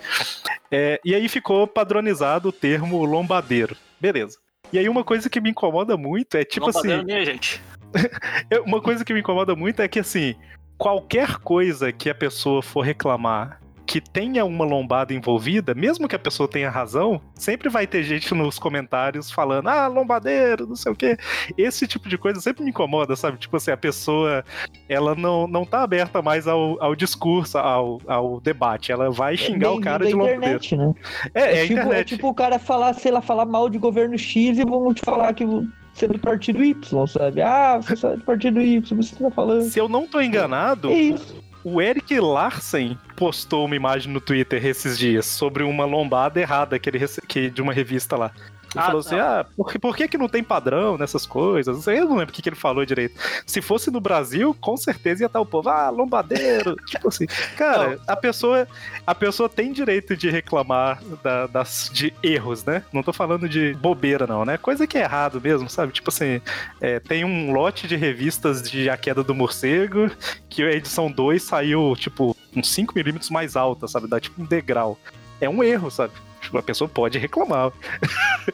É, 0.71 1.01
e 1.05 1.17
aí 1.17 1.29
ficou 1.29 1.67
padronizado 1.67 2.51
o 2.51 2.53
termo 2.53 3.05
lombadeiro. 3.05 3.77
Beleza. 4.01 4.39
E 4.73 4.79
aí 4.79 4.89
uma 4.89 5.05
coisa 5.05 5.29
que 5.29 5.41
me 5.41 5.51
incomoda 5.51 5.97
muito 5.97 6.37
é 6.37 6.45
tipo 6.45 6.67
Lombadeiro 6.67 6.99
assim. 6.99 7.07
minha 7.07 7.25
gente. 7.25 7.63
uma 8.67 8.81
coisa 8.81 9.05
que 9.05 9.13
me 9.13 9.21
incomoda 9.21 9.55
muito 9.55 9.81
é 9.81 9.89
que, 9.89 10.01
assim, 10.01 10.35
qualquer 10.79 11.37
coisa 11.39 11.93
que 11.93 12.11
a 12.11 12.15
pessoa 12.15 12.63
for 12.63 12.81
reclamar 12.81 13.62
que 13.87 14.01
tenha 14.01 14.45
uma 14.45 14.65
lombada 14.65 15.13
envolvida, 15.13 15.75
mesmo 15.75 16.09
que 16.09 16.17
a 16.17 16.19
pessoa 16.19 16.49
tenha 16.49 16.71
razão, 16.71 17.21
sempre 17.35 17.69
vai 17.69 17.87
ter 17.87 18.03
gente 18.03 18.33
nos 18.35 18.59
comentários 18.59 19.31
falando, 19.31 19.69
ah, 19.69 19.87
lombadeiro, 19.87 20.67
não 20.67 20.77
sei 20.77 20.93
o 20.93 20.95
quê. 20.95 21.17
Esse 21.59 21.87
tipo 21.87 22.09
de 22.09 22.17
coisa 22.17 22.41
sempre 22.41 22.65
me 22.65 22.71
incomoda, 22.71 23.17
sabe? 23.17 23.39
Tipo 23.39 23.57
assim, 23.57 23.71
a 23.71 23.77
pessoa, 23.77 24.45
ela 24.89 25.15
não, 25.15 25.47
não 25.47 25.65
tá 25.65 25.83
aberta 25.83 26.23
mais 26.23 26.47
ao, 26.47 26.83
ao 26.83 26.95
discurso, 26.95 27.59
ao, 27.59 28.01
ao 28.07 28.41
debate. 28.41 28.93
Ela 28.93 29.11
vai 29.11 29.37
xingar 29.37 29.73
o 29.73 29.81
cara 29.81 30.07
de 30.07 30.13
à 30.13 30.17
lombadeiro. 30.17 30.57
internet, 30.57 30.77
né? 30.77 30.95
É, 31.35 31.41
é, 31.41 31.63
a 31.63 31.67
tipo, 31.67 31.73
internet. 31.81 32.01
é 32.01 32.05
tipo 32.05 32.29
o 32.29 32.35
cara 32.35 32.59
falar, 32.59 32.95
sei 32.95 33.11
lá, 33.13 33.21
falar 33.21 33.45
mal 33.47 33.69
de 33.69 33.79
governo 33.79 34.17
X 34.17 34.59
e 34.59 34.65
vão 34.65 34.93
te 34.95 35.03
falar 35.03 35.35
que 35.35 35.45
você 35.45 36.07
é 36.07 36.09
do 36.09 36.19
partido 36.19 36.65
Y, 36.65 37.07
sabe? 37.07 37.43
Ah, 37.43 37.79
você 37.79 38.07
é 38.07 38.17
do 38.17 38.25
partido 38.25 38.61
Y, 38.61 38.81
você 38.97 39.15
tá 39.17 39.31
falando. 39.31 39.63
Se 39.63 39.79
eu 39.79 39.89
não 39.89 40.07
tô 40.07 40.21
enganado, 40.21 40.91
É 40.91 40.95
isso. 40.95 41.43
O 41.65 41.81
Eric 41.81 42.19
Larsen 42.19 42.99
postou 43.15 43.67
uma 43.67 43.77
imagem 43.77 44.13
no 44.13 44.21
Twitter 44.21 44.65
esses 44.67 44.99
dias 44.99 45.27
sobre 45.27 45.63
uma 45.63 45.85
lombada 45.85 46.41
errada 46.41 46.77
que 46.77 46.91
ele 46.91 46.99
que, 47.29 47.51
de 47.51 47.63
uma 47.63 47.73
revista 47.73 48.17
lá. 48.17 48.33
Ele 48.75 48.83
Ah, 48.83 48.87
falou 48.87 49.01
assim: 49.01 49.17
não. 49.17 49.23
ah, 49.23 49.47
por, 49.57 49.71
que- 49.71 49.79
por 49.79 49.97
que, 49.97 50.09
que 50.09 50.17
não 50.19 50.29
tem 50.29 50.43
padrão 50.43 50.97
nessas 50.97 51.27
coisas? 51.27 51.75
Não 51.77 51.83
sei, 51.83 51.99
Eu 51.99 52.05
não 52.09 52.17
lembro 52.17 52.33
o 52.33 52.35
que, 52.35 52.41
que 52.43 52.49
ele 52.49 52.57
falou 52.57 52.85
direito. 52.87 53.15
Se 53.47 53.61
fosse 53.61 53.91
no 53.91 54.01
Brasil, 54.01 54.55
com 54.61 54.77
certeza 54.77 55.23
ia 55.23 55.27
estar 55.27 55.41
o 55.41 55.47
povo, 55.47 55.69
ah, 55.69 55.91
lombadeiro. 55.91 56.75
tipo 56.87 57.09
assim, 57.09 57.27
cara, 57.57 57.99
a 58.07 58.17
pessoa, 58.17 58.67
a 59.07 59.15
pessoa 59.15 59.49
tem 59.49 59.73
direito 59.73 60.17
de 60.17 60.31
reclamar 60.31 61.03
da- 61.23 61.47
das, 61.47 61.91
de 61.93 62.13
erros, 62.23 62.65
né? 62.65 62.83
Não 62.93 63.03
tô 63.03 63.13
falando 63.13 63.49
de 63.49 63.75
bobeira, 63.75 64.27
não, 64.27 64.45
né? 64.45 64.57
Coisa 64.57 64.87
que 64.87 64.97
é 64.97 65.03
errado 65.03 65.41
mesmo, 65.41 65.69
sabe? 65.69 65.93
Tipo 65.93 66.11
assim, 66.11 66.41
é, 66.81 66.99
tem 67.01 67.25
um 67.25 67.53
lote 67.53 67.87
de 67.87 67.97
revistas 67.97 68.63
de 68.63 68.89
A 68.89 68.97
Queda 68.97 69.23
do 69.23 69.35
Morcego, 69.35 70.11
que 70.49 70.63
a 70.63 70.73
edição 70.73 71.11
2 71.11 71.43
saiu, 71.43 71.95
tipo, 71.97 72.37
uns 72.57 72.71
5 72.71 72.93
milímetros 72.95 73.31
mais 73.31 73.57
alta, 73.57 73.87
sabe? 73.87 74.07
Dá 74.09 74.19
tipo 74.21 74.41
um 74.41 74.45
degrau. 74.45 74.99
É 75.41 75.49
um 75.49 75.63
erro, 75.63 75.91
sabe? 75.91 76.13
Tipo, 76.53 76.59
a 76.59 76.63
pessoa 76.63 76.89
pode 76.89 77.19
reclamar. 77.19 77.73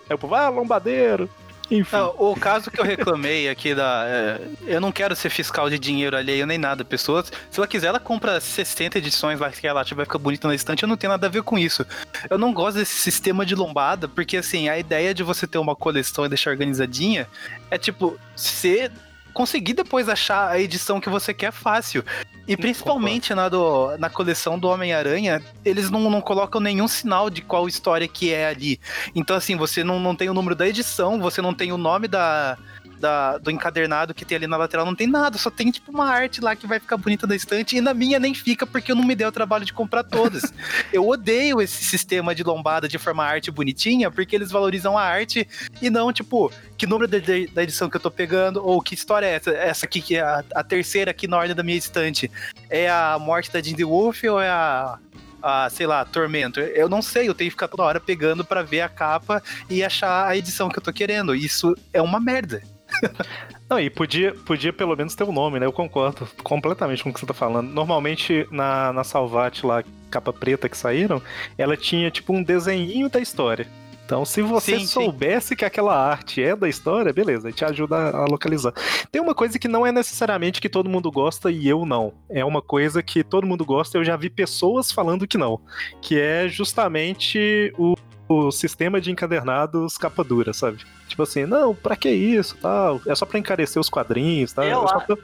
Aí 0.08 0.14
o 0.14 0.18
povo, 0.18 0.36
ah, 0.36 0.48
lombadeiro. 0.48 1.28
Enfim. 1.70 1.96
Não, 1.96 2.14
o 2.16 2.34
caso 2.34 2.70
que 2.70 2.80
eu 2.80 2.84
reclamei 2.84 3.48
aqui 3.48 3.74
da. 3.74 4.04
é, 4.06 4.40
eu 4.66 4.80
não 4.80 4.90
quero 4.90 5.14
ser 5.14 5.28
fiscal 5.28 5.68
de 5.68 5.78
dinheiro 5.78 6.16
alheio 6.16 6.46
nem 6.46 6.56
nada. 6.56 6.82
Pessoas, 6.82 7.30
se 7.50 7.58
ela 7.58 7.66
quiser, 7.66 7.88
ela 7.88 8.00
compra 8.00 8.40
60 8.40 8.96
edições 8.98 9.38
lá 9.38 9.50
que 9.50 9.66
ela 9.66 9.82
acha 9.82 9.94
vai 9.94 10.06
ficar 10.06 10.18
bonita 10.18 10.48
na 10.48 10.54
estante. 10.54 10.82
Eu 10.82 10.88
não 10.88 10.96
tenho 10.96 11.10
nada 11.10 11.26
a 11.26 11.30
ver 11.30 11.42
com 11.42 11.58
isso. 11.58 11.84
Eu 12.30 12.38
não 12.38 12.54
gosto 12.54 12.78
desse 12.78 12.94
sistema 12.94 13.44
de 13.44 13.54
lombada, 13.54 14.08
porque 14.08 14.38
assim, 14.38 14.68
a 14.68 14.78
ideia 14.78 15.12
de 15.12 15.22
você 15.22 15.46
ter 15.46 15.58
uma 15.58 15.76
coleção 15.76 16.24
e 16.24 16.28
deixar 16.28 16.52
organizadinha 16.52 17.28
é 17.70 17.76
tipo, 17.76 18.18
você 18.34 18.90
conseguir 19.32 19.74
depois 19.74 20.08
achar 20.08 20.48
a 20.48 20.60
edição 20.60 21.00
que 21.00 21.08
você 21.08 21.32
quer 21.32 21.52
fácil. 21.52 22.04
E 22.46 22.56
principalmente 22.56 23.34
na, 23.34 23.48
do, 23.48 23.96
na 23.98 24.08
coleção 24.08 24.58
do 24.58 24.68
Homem-Aranha, 24.68 25.42
eles 25.64 25.90
não, 25.90 26.08
não 26.10 26.20
colocam 26.20 26.60
nenhum 26.60 26.88
sinal 26.88 27.28
de 27.28 27.42
qual 27.42 27.68
história 27.68 28.08
que 28.08 28.32
é 28.32 28.48
ali. 28.48 28.80
Então, 29.14 29.36
assim, 29.36 29.54
você 29.54 29.84
não, 29.84 30.00
não 30.00 30.14
tem 30.14 30.30
o 30.30 30.34
número 30.34 30.56
da 30.56 30.66
edição, 30.66 31.20
você 31.20 31.42
não 31.42 31.52
tem 31.52 31.72
o 31.72 31.76
nome 31.76 32.08
da, 32.08 32.56
da- 32.98 33.38
do 33.38 33.50
encadernado 33.50 34.12
que 34.14 34.24
tem 34.24 34.36
ali 34.36 34.46
na 34.46 34.56
lateral, 34.56 34.84
não 34.84 34.94
tem 34.94 35.06
nada, 35.06 35.38
só 35.38 35.50
tem 35.50 35.70
tipo 35.70 35.90
uma 35.90 36.06
arte 36.08 36.40
lá 36.40 36.54
que 36.54 36.66
vai 36.66 36.78
ficar 36.78 36.96
bonita 36.96 37.26
da 37.26 37.34
estante, 37.34 37.76
e 37.76 37.80
na 37.80 37.94
minha 37.94 38.18
nem 38.18 38.34
fica 38.34 38.66
porque 38.66 38.92
eu 38.92 38.96
não 38.96 39.04
me 39.04 39.14
dei 39.14 39.26
o 39.26 39.32
trabalho 39.32 39.64
de 39.64 39.72
comprar 39.72 40.02
todas. 40.04 40.42
eu 40.92 41.06
odeio 41.08 41.60
esse 41.60 41.84
sistema 41.84 42.34
de 42.34 42.42
lombada 42.42 42.88
de 42.88 42.98
formar 42.98 43.26
arte 43.26 43.50
bonitinha, 43.50 44.10
porque 44.10 44.34
eles 44.34 44.50
valorizam 44.50 44.96
a 44.98 45.02
arte 45.02 45.48
e 45.80 45.88
não, 45.90 46.12
tipo, 46.12 46.52
que 46.76 46.86
número 46.86 47.08
da, 47.08 47.18
da 47.52 47.62
edição 47.62 47.88
que 47.88 47.96
eu 47.96 48.00
tô 48.00 48.10
pegando, 48.10 48.64
ou 48.64 48.80
que 48.80 48.94
história 48.94 49.26
é 49.26 49.34
essa? 49.34 49.50
Essa 49.50 49.86
aqui 49.86 50.00
que 50.00 50.16
é 50.16 50.20
a, 50.20 50.44
a 50.54 50.64
terceira 50.64 51.10
aqui 51.10 51.26
na 51.26 51.36
ordem 51.38 51.54
da 51.54 51.62
minha 51.62 51.78
estante. 51.78 52.30
É 52.68 52.90
a 52.90 53.18
morte 53.18 53.50
da 53.50 53.60
Jindy 53.60 53.84
Wolf 53.84 54.22
ou 54.24 54.40
é 54.40 54.48
a 54.48 54.98
a, 55.42 55.70
sei 55.70 55.86
lá, 55.86 56.04
Tormento. 56.04 56.60
Eu 56.60 56.88
não 56.88 57.00
sei, 57.00 57.28
eu 57.28 57.34
tenho 57.34 57.48
que 57.48 57.52
ficar 57.54 57.68
toda 57.68 57.84
hora 57.84 58.00
pegando 58.00 58.44
pra 58.44 58.62
ver 58.62 58.80
a 58.80 58.88
capa 58.88 59.42
e 59.70 59.84
achar 59.84 60.26
a 60.26 60.36
edição 60.36 60.68
que 60.68 60.78
eu 60.78 60.82
tô 60.82 60.92
querendo. 60.92 61.34
Isso 61.34 61.74
é 61.92 62.02
uma 62.02 62.20
merda. 62.20 62.62
Não, 63.68 63.78
e 63.78 63.90
podia, 63.90 64.34
podia 64.34 64.72
pelo 64.72 64.96
menos 64.96 65.14
ter 65.14 65.24
um 65.24 65.32
nome, 65.32 65.60
né? 65.60 65.66
Eu 65.66 65.72
concordo 65.72 66.26
completamente 66.42 67.02
com 67.02 67.10
o 67.10 67.12
que 67.12 67.20
você 67.20 67.26
tá 67.26 67.34
falando. 67.34 67.68
Normalmente, 67.68 68.46
na, 68.50 68.92
na 68.92 69.04
Salvat 69.04 69.64
lá, 69.64 69.84
capa 70.10 70.32
preta 70.32 70.68
que 70.68 70.76
saíram, 70.76 71.20
ela 71.56 71.76
tinha 71.76 72.10
tipo 72.10 72.32
um 72.32 72.42
desenhinho 72.42 73.08
da 73.10 73.20
história. 73.20 73.66
Então, 74.08 74.24
se 74.24 74.40
você 74.40 74.78
Sim, 74.78 74.78
sim. 74.78 74.86
soubesse 74.86 75.54
que 75.54 75.66
aquela 75.66 75.94
arte 75.94 76.42
é 76.42 76.56
da 76.56 76.66
história, 76.66 77.12
beleza, 77.12 77.52
te 77.52 77.62
ajuda 77.62 78.08
a 78.08 78.24
localizar. 78.24 78.72
Tem 79.12 79.20
uma 79.20 79.34
coisa 79.34 79.58
que 79.58 79.68
não 79.68 79.86
é 79.86 79.92
necessariamente 79.92 80.62
que 80.62 80.68
todo 80.70 80.88
mundo 80.88 81.12
gosta 81.12 81.50
e 81.50 81.68
eu 81.68 81.84
não. 81.84 82.14
É 82.30 82.42
uma 82.42 82.62
coisa 82.62 83.02
que 83.02 83.22
todo 83.22 83.46
mundo 83.46 83.66
gosta, 83.66 83.98
eu 83.98 84.04
já 84.04 84.16
vi 84.16 84.30
pessoas 84.30 84.90
falando 84.90 85.26
que 85.26 85.36
não. 85.36 85.60
Que 86.00 86.18
é 86.18 86.48
justamente 86.48 87.70
o, 87.76 87.96
o 88.26 88.50
sistema 88.50 88.98
de 88.98 89.10
encadernados 89.10 89.98
capa 89.98 90.24
dura, 90.24 90.54
sabe? 90.54 90.78
Tipo 91.08 91.22
assim, 91.22 91.46
não, 91.46 91.74
pra 91.74 91.96
que 91.96 92.08
isso, 92.10 92.56
tal? 92.58 93.00
É 93.06 93.14
só 93.14 93.24
pra 93.26 93.38
encarecer 93.38 93.80
os 93.80 93.88
quadrinhos, 93.88 94.52
tá? 94.52 94.64
Eu 94.64 94.82
É 94.86 94.90
a- 94.92 95.00
pra- 95.00 95.16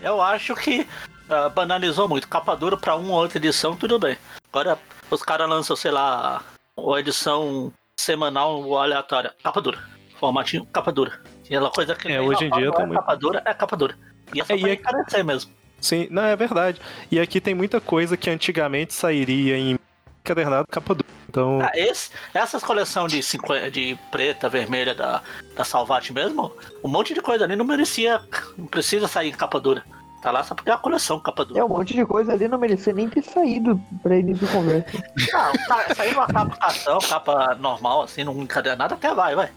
Eu 0.00 0.20
acho 0.20 0.54
que 0.54 0.86
ah, 1.28 1.48
banalizou 1.48 2.08
muito. 2.08 2.28
Capa 2.28 2.54
dura 2.54 2.76
pra 2.76 2.94
uma 2.96 3.12
ou 3.14 3.20
outra 3.22 3.38
edição, 3.38 3.74
tudo 3.76 3.98
bem. 3.98 4.16
Agora 4.52 4.78
os 5.10 5.22
caras 5.22 5.48
lançam, 5.48 5.74
sei 5.76 5.90
lá, 5.90 6.42
uma 6.76 7.00
edição 7.00 7.72
semanal 7.98 8.62
ou 8.62 8.78
aleatória. 8.78 9.32
Capa 9.42 9.60
dura. 9.60 9.78
Formatinho, 10.18 10.66
capa 10.66 10.92
dura. 10.92 11.20
E 11.44 11.56
aquela 11.56 11.70
coisa 11.70 11.94
que 11.94 12.08
É, 12.12 12.20
hoje 12.20 12.44
em 12.44 12.50
dia 12.50 12.66
foto 12.66 12.76
tá 12.76 12.84
é 12.84 12.94
capa 12.94 13.14
dura, 13.16 13.42
é 13.44 13.54
capa 13.54 13.76
dura. 13.76 13.94
E 14.34 14.40
é 14.40 14.44
só 14.44 14.54
É, 14.54 14.58
pra 14.58 14.68
é- 14.68 14.72
encarecer 14.74 15.24
mesmo. 15.24 15.50
Sim, 15.80 16.06
não, 16.10 16.22
é 16.22 16.36
verdade. 16.36 16.80
E 17.10 17.18
aqui 17.18 17.40
tem 17.40 17.54
muita 17.54 17.80
coisa 17.80 18.16
que 18.16 18.28
antigamente 18.28 18.92
sairia 18.92 19.56
em 19.56 19.78
encadernado 20.22 20.66
capa 20.70 20.94
dura. 20.94 21.08
Então, 21.30 21.60
Ah, 21.62 21.70
esse, 21.74 22.10
essas 22.34 22.62
coleções 22.62 23.12
de, 23.12 23.22
50 23.22 23.70
de 23.70 23.96
preta, 24.10 24.48
vermelha 24.48 24.94
da, 24.94 25.22
da 25.56 25.64
Salvat 25.64 26.12
mesmo, 26.12 26.52
um 26.82 26.88
monte 26.88 27.14
de 27.14 27.20
coisa 27.20 27.44
ali 27.44 27.54
não 27.54 27.64
merecia, 27.64 28.20
não 28.58 28.66
precisa 28.66 29.06
sair 29.06 29.28
em 29.28 29.32
capa 29.32 29.60
dura. 29.60 29.84
Tá 30.20 30.30
lá 30.30 30.42
só 30.42 30.54
porque 30.54 30.68
é 30.68 30.74
a 30.74 30.76
coleção 30.76 31.18
capa 31.20 31.44
dura. 31.44 31.60
É 31.60 31.64
um 31.64 31.68
monte 31.68 31.94
de 31.94 32.04
coisa 32.04 32.32
ali, 32.32 32.48
não 32.48 32.58
merecia 32.58 32.92
nem 32.92 33.08
ter 33.08 33.22
saído 33.22 33.80
pra 34.02 34.16
início 34.16 34.46
de 34.46 34.52
conversa. 34.52 34.90
Não, 35.32 35.52
tá, 35.66 35.94
sair 35.94 36.14
uma 36.14 36.26
capa 36.26 36.56
cartão, 36.56 36.98
capa 36.98 37.54
normal, 37.54 38.02
assim, 38.02 38.24
não 38.24 38.36
encadernada, 38.42 38.96
até 38.96 39.14
vai, 39.14 39.34
vai. 39.34 39.50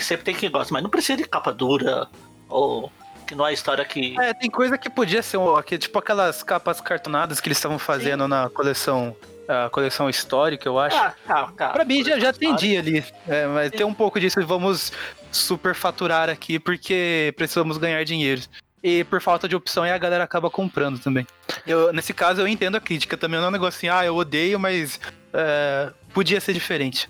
Sempre 0.00 0.24
tem 0.24 0.34
quem 0.34 0.50
gosta, 0.50 0.72
mas 0.72 0.82
não 0.82 0.88
precisa 0.88 1.16
de 1.18 1.24
capa 1.24 1.52
dura, 1.52 2.06
ou 2.48 2.90
que 3.26 3.34
não 3.34 3.46
é 3.46 3.52
história 3.52 3.84
que. 3.84 4.18
É, 4.20 4.32
tem 4.32 4.50
coisa 4.50 4.78
que 4.78 4.88
podia 4.90 5.22
ser 5.22 5.36
um, 5.38 5.54
aqui, 5.56 5.76
tipo 5.76 5.98
aquelas 5.98 6.42
capas 6.42 6.80
cartonadas 6.80 7.40
que 7.40 7.48
eles 7.48 7.58
estavam 7.58 7.78
fazendo 7.78 8.26
na 8.28 8.48
coleção. 8.50 9.14
A 9.50 9.68
coleção 9.68 10.08
histórica, 10.08 10.68
eu 10.68 10.78
acho. 10.78 10.96
Ah, 10.96 11.12
ah, 11.28 11.52
cara. 11.56 11.72
Pra 11.72 11.84
mim 11.84 12.04
já, 12.04 12.20
já 12.20 12.28
atendi 12.28 12.76
ali. 12.76 13.04
É, 13.26 13.46
mas 13.48 13.70
tem 13.72 13.84
um 13.84 13.92
pouco 13.92 14.20
disso, 14.20 14.40
vamos 14.46 14.92
superfaturar 15.32 16.30
aqui 16.30 16.58
porque 16.60 17.34
precisamos 17.36 17.76
ganhar 17.76 18.04
dinheiro. 18.04 18.42
E 18.82 19.02
por 19.04 19.20
falta 19.20 19.48
de 19.48 19.56
opção, 19.56 19.82
a 19.82 19.98
galera 19.98 20.22
acaba 20.22 20.48
comprando 20.48 21.00
também. 21.00 21.26
Eu, 21.66 21.92
nesse 21.92 22.14
caso, 22.14 22.40
eu 22.40 22.46
entendo 22.46 22.76
a 22.76 22.80
crítica 22.80 23.16
também. 23.16 23.38
Não 23.40 23.46
é 23.46 23.48
um 23.48 23.52
negócio 23.52 23.76
assim, 23.76 23.88
ah, 23.88 24.04
eu 24.04 24.16
odeio, 24.16 24.58
mas 24.58 25.00
é, 25.34 25.90
podia 26.14 26.40
ser 26.40 26.52
diferente. 26.52 27.08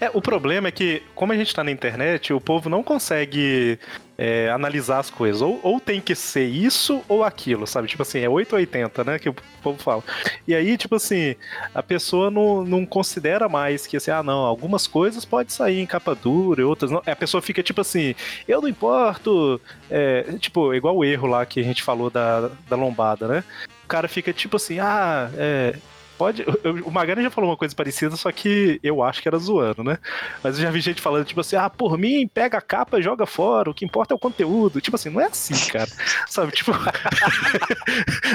É, 0.00 0.10
o 0.12 0.20
problema 0.20 0.68
é 0.68 0.70
que, 0.70 1.02
como 1.14 1.32
a 1.32 1.36
gente 1.36 1.54
tá 1.54 1.64
na 1.64 1.70
internet, 1.70 2.32
o 2.32 2.40
povo 2.40 2.68
não 2.68 2.82
consegue 2.82 3.78
é, 4.18 4.50
analisar 4.50 4.98
as 4.98 5.10
coisas. 5.10 5.40
Ou, 5.40 5.60
ou 5.62 5.80
tem 5.80 6.00
que 6.00 6.14
ser 6.14 6.44
isso 6.44 7.02
ou 7.08 7.22
aquilo, 7.22 7.66
sabe? 7.66 7.86
Tipo 7.86 8.02
assim, 8.02 8.18
é 8.18 8.28
880, 8.28 9.04
né? 9.04 9.18
Que 9.18 9.28
o 9.28 9.36
povo 9.62 9.78
fala. 9.78 10.02
E 10.46 10.54
aí, 10.54 10.76
tipo 10.76 10.96
assim, 10.96 11.36
a 11.72 11.82
pessoa 11.82 12.30
não, 12.30 12.64
não 12.64 12.84
considera 12.84 13.48
mais 13.48 13.86
que 13.86 13.96
assim, 13.96 14.10
ah, 14.10 14.22
não, 14.22 14.40
algumas 14.40 14.86
coisas 14.86 15.24
pode 15.24 15.52
sair 15.52 15.80
em 15.80 15.86
capa 15.86 16.14
dura, 16.14 16.66
outras 16.66 16.90
não. 16.90 17.00
A 17.06 17.16
pessoa 17.16 17.40
fica 17.40 17.62
tipo 17.62 17.80
assim, 17.80 18.14
eu 18.46 18.60
não 18.60 18.68
importo. 18.68 19.60
é, 19.90 20.22
tipo, 20.38 20.74
igual 20.74 20.96
o 20.96 21.04
erro 21.04 21.28
lá 21.28 21.46
que 21.46 21.60
a 21.60 21.64
gente 21.64 21.82
falou 21.82 22.10
da, 22.10 22.50
da 22.68 22.76
lombada, 22.76 23.28
né? 23.28 23.44
O 23.84 23.88
cara 23.88 24.08
fica 24.08 24.32
tipo 24.32 24.56
assim, 24.56 24.80
ah, 24.80 25.30
é. 25.36 25.76
Pode. 26.18 26.44
eu- 26.64 26.82
O 26.84 26.90
Magari 26.90 27.22
já 27.22 27.30
falou 27.30 27.50
uma 27.50 27.56
coisa 27.56 27.74
parecida, 27.74 28.16
só 28.16 28.30
que 28.32 28.80
eu 28.82 29.02
acho 29.02 29.22
que 29.22 29.28
era 29.28 29.38
zoando, 29.38 29.84
né? 29.84 29.98
Mas 30.42 30.56
eu 30.58 30.62
já 30.64 30.70
vi 30.70 30.80
gente 30.80 31.00
falando, 31.00 31.24
tipo 31.24 31.40
assim, 31.40 31.54
ah, 31.56 31.70
por 31.70 31.96
mim, 31.96 32.26
pega 32.26 32.58
a 32.58 32.60
capa 32.60 32.98
e 32.98 33.02
joga 33.02 33.24
fora, 33.24 33.70
o 33.70 33.74
que 33.74 33.84
importa 33.84 34.12
é 34.12 34.16
o 34.16 34.18
conteúdo. 34.18 34.80
Tipo 34.80 34.96
assim, 34.96 35.10
não 35.10 35.20
é 35.20 35.26
assim, 35.26 35.54
cara. 35.70 35.88
Sabe, 36.28 36.52
tipo. 36.52 36.72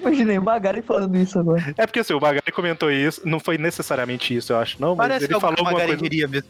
Imaginei 0.00 0.38
o 0.38 0.42
Magari 0.42 0.82
falando 0.82 1.16
isso 1.16 1.38
agora. 1.38 1.74
é 1.76 1.86
porque 1.86 2.00
assim, 2.00 2.14
o 2.14 2.20
Magari 2.20 2.52
comentou 2.52 2.90
isso, 2.90 3.20
não 3.24 3.40
foi 3.40 3.58
necessariamente 3.58 4.34
isso, 4.34 4.52
eu 4.52 4.58
acho, 4.58 4.80
não, 4.80 4.94
mas 4.94 5.08
Parece 5.08 5.24
ele 5.26 5.34
falou 5.34 5.50
alguma 5.58 5.72
Magari 5.72 5.88
coisa. 5.92 6.02
diria 6.02 6.28
mesmo. 6.28 6.48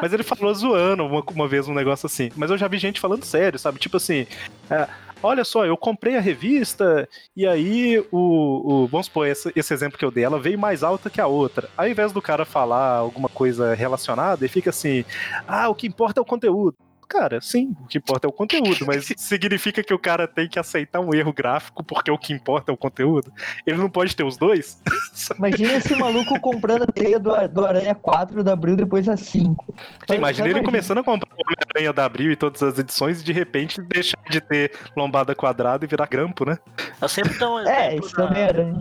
Mas 0.00 0.12
ele 0.12 0.22
falou 0.22 0.54
zoando 0.54 1.04
uma, 1.04 1.20
uma 1.20 1.48
vez 1.48 1.68
um 1.68 1.74
negócio 1.74 2.06
assim. 2.06 2.30
Mas 2.36 2.50
eu 2.50 2.56
já 2.56 2.68
vi 2.68 2.78
gente 2.78 3.00
falando 3.00 3.24
sério, 3.24 3.58
sabe? 3.58 3.78
Tipo 3.78 3.96
assim, 3.96 4.26
é, 4.70 4.86
olha 5.24 5.44
só, 5.44 5.64
eu 5.64 5.76
comprei 5.76 6.16
a 6.16 6.20
revista 6.20 7.08
e 7.36 7.46
aí 7.46 7.98
o. 8.12 8.84
o- 8.84 8.86
vamos 8.88 9.06
supor, 9.06 9.26
esse, 9.26 9.52
esse 9.56 9.72
exemplo 9.74 9.98
que 9.98 10.04
eu 10.04 10.10
dei, 10.10 10.24
ela 10.24 10.40
veio 10.40 10.58
mais 10.58 10.82
alta 10.82 11.10
que 11.10 11.20
a 11.20 11.26
outra. 11.26 11.68
Ao 11.76 11.88
invés 11.88 12.12
do 12.12 12.22
cara 12.22 12.44
falar 12.44 12.96
alguma 12.98 13.28
coisa 13.28 13.74
relacionada, 13.74 14.44
ele 14.44 14.52
fica 14.52 14.70
assim: 14.70 15.04
ah, 15.46 15.68
o 15.68 15.74
que 15.74 15.86
importa 15.86 16.20
é 16.20 16.22
o 16.22 16.26
conteúdo. 16.26 16.76
Cara, 17.08 17.40
sim, 17.40 17.74
o 17.82 17.86
que 17.86 17.98
importa 17.98 18.26
é 18.26 18.28
o 18.28 18.32
conteúdo, 18.32 18.84
mas 18.86 19.12
significa 19.16 19.82
que 19.82 19.92
o 19.94 19.98
cara 19.98 20.26
tem 20.26 20.48
que 20.48 20.58
aceitar 20.58 21.00
um 21.00 21.14
erro 21.14 21.32
gráfico 21.32 21.84
porque 21.84 22.10
o 22.10 22.18
que 22.18 22.32
importa 22.32 22.72
é 22.72 22.74
o 22.74 22.76
conteúdo? 22.76 23.32
Ele 23.66 23.76
não 23.76 23.88
pode 23.90 24.14
ter 24.16 24.24
os 24.24 24.36
dois? 24.36 24.82
Imagina 25.38 25.74
esse 25.74 25.94
maluco 25.94 26.38
comprando 26.40 26.82
a 26.82 26.86
teia 26.86 27.18
do, 27.18 27.30
do 27.48 27.64
Aranha 27.66 27.94
4 27.94 28.42
da 28.42 28.52
Abril 28.52 28.76
depois 28.76 29.08
a 29.08 29.16
5. 29.16 29.74
Você 30.06 30.16
imagina 30.16 30.48
ele 30.48 30.62
começando 30.62 30.98
a 30.98 31.04
comprar 31.04 31.28
o 31.30 31.40
Homem-Aranha 31.44 31.92
da 31.92 32.04
Abril 32.04 32.32
e 32.32 32.36
todas 32.36 32.62
as 32.62 32.78
edições 32.78 33.20
e 33.20 33.24
de 33.24 33.32
repente 33.32 33.80
deixar 33.82 34.18
de 34.30 34.40
ter 34.40 34.72
lombada 34.96 35.34
quadrada 35.34 35.84
e 35.84 35.88
virar 35.88 36.06
grampo, 36.06 36.44
né? 36.44 36.58
Eu 37.00 37.08
sempre 37.08 37.38
dou 37.38 37.56
um 37.56 37.58
É, 37.68 37.96
isso 37.96 38.14
da- 38.16 38.26
também 38.26 38.42
era. 38.42 38.74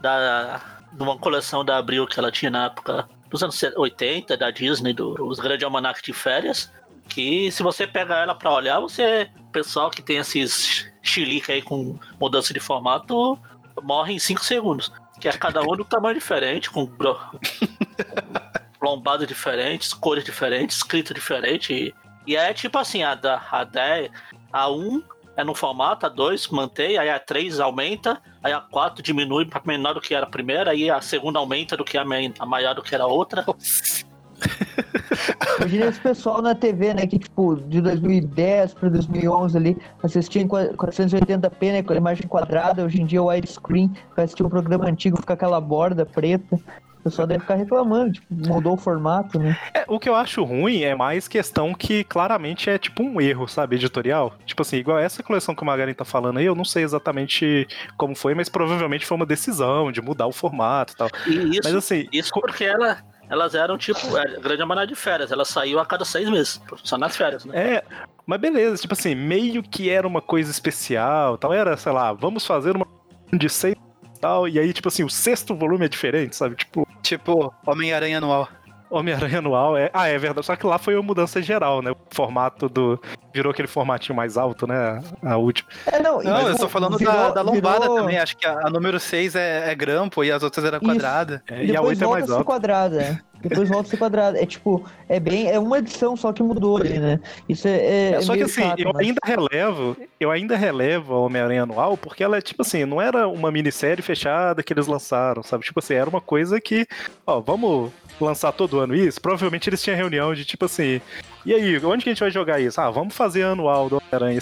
da, 0.00 0.60
de 0.92 1.02
uma 1.02 1.18
coleção 1.18 1.64
da 1.64 1.76
Abril 1.78 2.06
que 2.06 2.18
ela 2.18 2.30
tinha 2.30 2.50
na 2.50 2.66
época 2.66 3.08
dos 3.28 3.42
anos 3.42 3.62
80, 3.76 4.36
da 4.36 4.50
Disney, 4.50 4.92
dos 4.92 5.38
Grandes 5.38 5.64
Almanac 5.64 6.02
de 6.02 6.12
Férias, 6.12 6.72
que 7.08 7.50
se 7.50 7.62
você 7.62 7.86
pega 7.86 8.16
ela 8.16 8.34
pra 8.34 8.52
olhar, 8.52 8.80
você, 8.80 9.30
pessoal 9.52 9.90
que 9.90 10.02
tem 10.02 10.18
esses 10.18 10.90
chilica 11.02 11.52
aí 11.52 11.62
com 11.62 11.98
mudança 12.20 12.52
de 12.52 12.60
formato, 12.60 13.38
morre 13.82 14.14
em 14.14 14.18
5 14.18 14.44
segundos. 14.44 14.92
Que 15.20 15.28
é 15.28 15.32
cada 15.32 15.60
um 15.62 15.76
do 15.76 15.84
tamanho 15.84 16.14
diferente, 16.14 16.70
com 16.70 16.88
lombadas 18.80 19.28
diferentes, 19.28 19.92
cores 19.92 20.24
diferentes, 20.24 20.76
escrito 20.76 21.12
diferente. 21.12 21.94
E, 22.26 22.36
é 22.36 22.52
tipo 22.54 22.78
assim, 22.78 23.02
a, 23.02 23.14
da, 23.14 23.42
a 23.50 23.64
10, 23.64 24.10
a 24.52 24.70
1 24.70 25.02
é 25.36 25.44
no 25.44 25.54
formato, 25.54 26.06
a 26.06 26.08
2 26.08 26.48
mantém, 26.48 26.96
aí 26.96 27.10
a 27.10 27.18
3 27.18 27.60
aumenta, 27.60 28.20
aí 28.42 28.52
a 28.52 28.60
4 28.60 29.02
diminui 29.02 29.44
para 29.44 29.60
menor 29.64 29.94
do 29.94 30.00
que 30.00 30.14
era 30.14 30.26
a 30.26 30.30
primeira, 30.30 30.70
aí 30.70 30.90
a 30.90 31.00
segunda 31.00 31.38
aumenta 31.38 31.76
do 31.76 31.84
que 31.84 31.98
a, 31.98 32.04
a 32.38 32.46
maior 32.46 32.74
do 32.74 32.82
que 32.82 32.94
era 32.94 33.04
a 33.04 33.08
outra. 33.08 33.44
Imagina 35.58 35.86
esse 35.86 36.00
pessoal 36.00 36.40
na 36.40 36.54
TV, 36.54 36.94
né? 36.94 37.06
Que 37.06 37.18
tipo, 37.18 37.56
de 37.56 37.80
2010 37.80 38.74
pra 38.74 38.88
2011 38.88 39.56
ali, 39.56 39.76
assistia 40.02 40.42
em 40.42 40.48
480p, 40.48 41.72
né? 41.72 41.82
Com 41.82 41.92
a 41.92 41.96
imagem 41.96 42.26
quadrada. 42.26 42.84
Hoje 42.84 43.00
em 43.00 43.06
dia, 43.06 43.22
o 43.22 43.28
widescreen, 43.28 43.92
vai 44.16 44.24
assistir 44.24 44.42
um 44.42 44.48
programa 44.48 44.86
antigo, 44.86 45.20
fica 45.20 45.34
aquela 45.34 45.60
borda 45.60 46.06
preta. 46.06 46.58
O 47.00 47.04
pessoal 47.04 47.26
deve 47.26 47.40
ficar 47.40 47.54
reclamando, 47.54 48.12
tipo, 48.12 48.26
mudou 48.30 48.74
o 48.74 48.76
formato, 48.76 49.38
né? 49.38 49.58
É, 49.72 49.84
o 49.88 49.98
que 49.98 50.06
eu 50.06 50.14
acho 50.14 50.44
ruim 50.44 50.82
é 50.82 50.94
mais 50.94 51.26
questão 51.26 51.72
que 51.72 52.04
claramente 52.04 52.68
é 52.68 52.76
tipo 52.76 53.02
um 53.02 53.18
erro, 53.18 53.48
sabe, 53.48 53.76
editorial. 53.76 54.34
Tipo 54.44 54.60
assim, 54.60 54.76
igual 54.76 54.98
essa 54.98 55.22
coleção 55.22 55.54
que 55.54 55.62
o 55.62 55.66
Magarin 55.66 55.94
tá 55.94 56.04
falando 56.04 56.38
aí, 56.38 56.44
eu 56.44 56.54
não 56.54 56.64
sei 56.64 56.84
exatamente 56.84 57.66
como 57.96 58.14
foi, 58.14 58.34
mas 58.34 58.50
provavelmente 58.50 59.06
foi 59.06 59.16
uma 59.16 59.24
decisão 59.24 59.90
de 59.90 60.02
mudar 60.02 60.26
o 60.26 60.32
formato 60.32 60.92
e 60.92 60.96
tal. 60.96 61.08
E 61.26 61.56
isso, 61.56 61.60
Mas 61.64 61.74
assim, 61.74 62.06
isso 62.12 62.30
porque 62.34 62.64
ela, 62.64 62.98
elas 63.30 63.54
eram 63.54 63.78
tipo, 63.78 64.16
é, 64.18 64.38
grande 64.40 64.62
amanhã 64.62 64.86
de 64.86 64.94
férias, 64.94 65.30
ela 65.30 65.44
saiu 65.44 65.78
a 65.78 65.86
cada 65.86 66.04
seis 66.04 66.28
meses, 66.28 66.60
só 66.82 66.98
nas 66.98 67.16
férias, 67.16 67.44
né? 67.44 67.76
É, 67.76 67.84
mas 68.26 68.40
beleza, 68.40 68.82
tipo 68.82 68.92
assim, 68.92 69.14
meio 69.14 69.62
que 69.62 69.88
era 69.88 70.06
uma 70.06 70.20
coisa 70.20 70.50
especial, 70.50 71.38
tal, 71.38 71.52
era, 71.52 71.76
sei 71.76 71.92
lá, 71.92 72.12
vamos 72.12 72.44
fazer 72.44 72.76
uma 72.76 72.86
de 73.32 73.48
seis 73.48 73.76
e 74.04 74.20
tal, 74.20 74.48
e 74.48 74.58
aí, 74.58 74.72
tipo 74.72 74.88
assim, 74.88 75.04
o 75.04 75.08
sexto 75.08 75.54
volume 75.54 75.86
é 75.86 75.88
diferente, 75.88 76.34
sabe? 76.36 76.56
Tipo, 76.56 76.86
Tipo, 77.02 77.52
Homem-Aranha 77.66 78.18
anual. 78.18 78.48
Homem-Aranha 78.90 79.38
anual 79.38 79.76
é. 79.76 79.88
Ah, 79.94 80.08
é 80.08 80.18
verdade. 80.18 80.44
Só 80.46 80.56
que 80.56 80.66
lá 80.66 80.76
foi 80.78 80.94
uma 80.96 81.02
mudança 81.02 81.40
geral, 81.40 81.80
né? 81.80 81.92
O 81.92 81.96
formato 82.10 82.68
do. 82.68 83.00
Virou 83.32 83.52
aquele 83.52 83.68
formatinho 83.68 84.16
mais 84.16 84.36
alto, 84.36 84.66
né? 84.66 85.00
A 85.22 85.36
última. 85.36 85.68
É, 85.86 86.02
não, 86.02 86.20
Não, 86.22 86.48
eu 86.48 86.56
tô 86.58 86.68
falando 86.68 86.98
virou- 86.98 87.14
da, 87.14 87.30
da 87.30 87.42
lombada 87.42 87.80
virou- 87.80 87.96
também. 87.96 88.18
Acho 88.18 88.36
que 88.36 88.44
a, 88.46 88.66
a 88.66 88.70
número 88.70 88.98
6 88.98 89.36
é, 89.36 89.70
é 89.70 89.74
grampo 89.74 90.24
e 90.24 90.32
as 90.32 90.42
outras 90.42 90.64
eram 90.64 90.78
Isso. 90.78 90.86
quadrada. 90.86 91.42
É, 91.48 91.62
E 91.62 91.68
e 91.68 91.70
a 91.70 91.80
depois 91.80 92.00
8 92.00 92.04
é 92.04 92.06
mais 92.08 92.30
alta. 92.30 92.44
quadrada. 92.44 93.22
É. 93.44 93.48
Depois 93.48 93.68
volta 93.68 93.88
a 93.88 93.90
ser 93.90 93.96
quadrada. 93.96 94.40
É 94.42 94.46
tipo, 94.46 94.84
é 95.08 95.18
bem. 95.20 95.48
É 95.48 95.58
uma 95.58 95.78
edição 95.78 96.16
só 96.16 96.32
que 96.32 96.42
mudou 96.42 96.76
ali, 96.78 96.98
né? 96.98 97.20
Isso 97.48 97.66
é. 97.68 97.70
é- 97.76 98.10
É, 98.12 98.20
só 98.20 98.34
é 98.34 98.38
que 98.38 98.42
assim, 98.44 98.62
chato, 98.62 98.78
eu 98.80 98.92
mas- 98.92 99.06
ainda 99.06 99.20
relevo, 99.24 99.96
eu 100.18 100.30
ainda 100.30 100.56
relevo 100.56 101.14
a 101.14 101.18
Homem-Aranha 101.20 101.62
anual, 101.62 101.96
porque 101.96 102.22
ela 102.24 102.36
é 102.36 102.40
tipo 102.40 102.62
assim, 102.62 102.84
não 102.84 103.00
era 103.00 103.26
uma 103.28 103.50
minissérie 103.50 104.02
fechada 104.02 104.62
que 104.62 104.72
eles 104.72 104.86
lançaram, 104.86 105.42
sabe? 105.42 105.64
Tipo 105.64 105.78
assim, 105.80 105.94
era 105.94 106.08
uma 106.08 106.20
coisa 106.20 106.60
que, 106.60 106.86
ó, 107.26 107.40
vamos 107.40 107.90
lançar 108.20 108.52
todo 108.52 108.78
ano 108.80 108.94
isso? 108.94 109.20
Provavelmente 109.20 109.68
eles 109.70 109.82
tinham 109.82 109.96
reunião 109.96 110.34
de 110.34 110.44
tipo 110.44 110.64
assim, 110.66 111.00
e 111.46 111.54
aí, 111.54 111.76
onde 111.84 112.04
que 112.04 112.10
a 112.10 112.12
gente 112.12 112.20
vai 112.20 112.30
jogar 112.30 112.60
isso? 112.60 112.80
Ah, 112.80 112.90
vamos 112.90 113.14
fazer 113.14 113.42
anual 113.44 113.88
do 113.88 113.96
Homem-Aranha. 113.96 114.40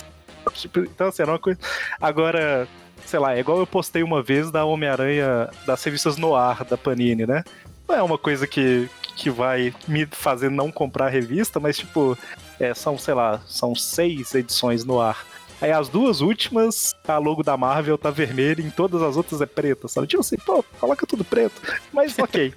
Tipo, 0.55 0.81
então, 0.81 1.09
assim, 1.09 1.23
era 1.23 1.31
uma 1.33 1.39
coisa. 1.39 1.61
Agora, 2.01 2.67
sei 3.05 3.19
lá, 3.21 3.37
é 3.37 3.41
igual 3.41 3.59
eu 3.59 3.67
postei 3.67 4.03
uma 4.03 4.23
vez 4.23 4.51
da 4.51 4.65
Homem-Aranha 4.65 5.49
das 5.67 5.83
revistas 5.85 6.17
Noir 6.17 6.65
da 6.65 6.77
Panini, 6.77 7.27
né? 7.27 7.45
Não 7.89 7.97
é 7.97 8.03
uma 8.03 8.19
coisa 8.19 8.47
que, 8.47 8.89
que 9.17 9.31
vai 9.31 9.75
me 9.87 10.07
fazer 10.07 10.51
não 10.51 10.71
comprar 10.71 11.07
a 11.07 11.11
revista, 11.11 11.59
mas 11.59 11.79
tipo, 11.79 12.19
é, 12.61 12.75
são, 12.75 12.99
sei 12.99 13.15
lá, 13.15 13.41
são 13.47 13.75
seis 13.75 14.35
edições 14.35 14.85
no 14.85 15.01
ar. 15.01 15.25
Aí 15.61 15.73
as 15.73 15.89
duas 15.89 16.21
últimas, 16.21 16.95
a 17.07 17.19
logo 17.19 17.43
da 17.43 17.57
Marvel 17.57 17.99
tá 17.99 18.11
vermelha 18.11 18.61
e 18.61 18.65
em 18.65 18.71
todas 18.71 19.03
as 19.03 19.17
outras 19.17 19.41
é 19.41 19.47
preta, 19.47 19.89
sabe? 19.89 20.07
Tipo 20.07 20.21
assim, 20.21 20.37
pô, 20.37 20.65
coloca 20.79 21.05
tudo 21.05 21.25
preto. 21.25 21.61
Mas 21.93 22.17
ok. 22.19 22.55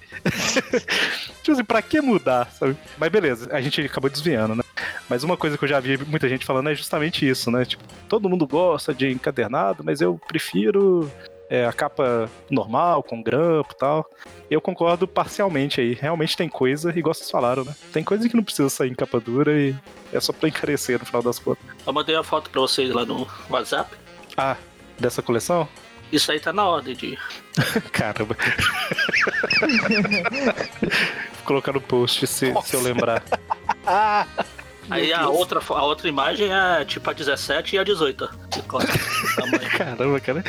tipo 1.42 1.52
assim, 1.52 1.64
pra 1.64 1.82
que 1.82 2.00
mudar, 2.00 2.48
sabe? 2.52 2.76
Mas 2.96 3.10
beleza, 3.10 3.48
a 3.52 3.60
gente 3.60 3.80
acabou 3.80 4.08
desviando, 4.08 4.54
né? 4.54 4.62
Mas 5.08 5.24
uma 5.24 5.36
coisa 5.36 5.58
que 5.58 5.64
eu 5.64 5.68
já 5.68 5.80
vi 5.80 5.98
muita 6.04 6.28
gente 6.28 6.46
falando 6.46 6.68
é 6.68 6.74
justamente 6.74 7.28
isso, 7.28 7.50
né? 7.50 7.64
Tipo, 7.64 7.82
todo 8.08 8.28
mundo 8.28 8.46
gosta 8.46 8.94
de 8.94 9.10
encadernado, 9.10 9.82
mas 9.82 10.00
eu 10.00 10.20
prefiro 10.28 11.10
é, 11.52 11.66
a 11.66 11.72
capa 11.72 12.30
normal, 12.50 13.02
com 13.02 13.22
grampo 13.22 13.74
e 13.74 13.76
tal. 13.76 14.10
Eu 14.50 14.58
concordo 14.58 15.06
parcialmente 15.06 15.82
aí. 15.82 15.92
Realmente 15.92 16.34
tem 16.34 16.48
coisa, 16.48 16.98
igual 16.98 17.12
vocês 17.12 17.30
falaram, 17.30 17.62
né? 17.62 17.76
Tem 17.92 18.02
coisa 18.02 18.26
que 18.26 18.34
não 18.34 18.42
precisa 18.42 18.70
sair 18.70 18.90
em 18.90 18.94
capa 18.94 19.20
dura 19.20 19.52
e 19.52 19.76
é 20.10 20.18
só 20.18 20.32
pra 20.32 20.48
encarecer 20.48 20.98
no 20.98 21.04
final 21.04 21.22
das 21.22 21.38
contas. 21.38 21.62
Eu 21.86 21.92
mandei 21.92 22.16
a 22.16 22.22
foto 22.22 22.48
pra 22.48 22.62
vocês 22.62 22.88
lá 22.90 23.04
no 23.04 23.28
WhatsApp. 23.50 23.94
Ah, 24.34 24.56
dessa 24.98 25.20
coleção? 25.20 25.68
Isso 26.10 26.32
aí 26.32 26.40
tá 26.40 26.54
na 26.54 26.66
ordem 26.66 26.96
de. 26.96 27.18
Caramba. 27.92 28.34
Vou 31.34 31.44
colocar 31.44 31.72
no 31.74 31.82
post 31.82 32.26
se, 32.26 32.50
se 32.64 32.74
eu 32.74 32.80
lembrar. 32.80 33.22
Aí 34.90 35.12
a 35.12 35.28
outra, 35.28 35.60
a 35.66 35.84
outra 35.84 36.08
imagem 36.08 36.48
é 36.50 36.84
tipo 36.84 37.08
a 37.08 37.12
17 37.12 37.76
e 37.76 37.78
a 37.78 37.84
18. 37.84 38.30
Que 38.50 38.62
consta 38.62 38.90
o 38.90 39.36
tamanho. 39.36 39.70
Caramba, 39.70 40.20
cara. 40.20 40.44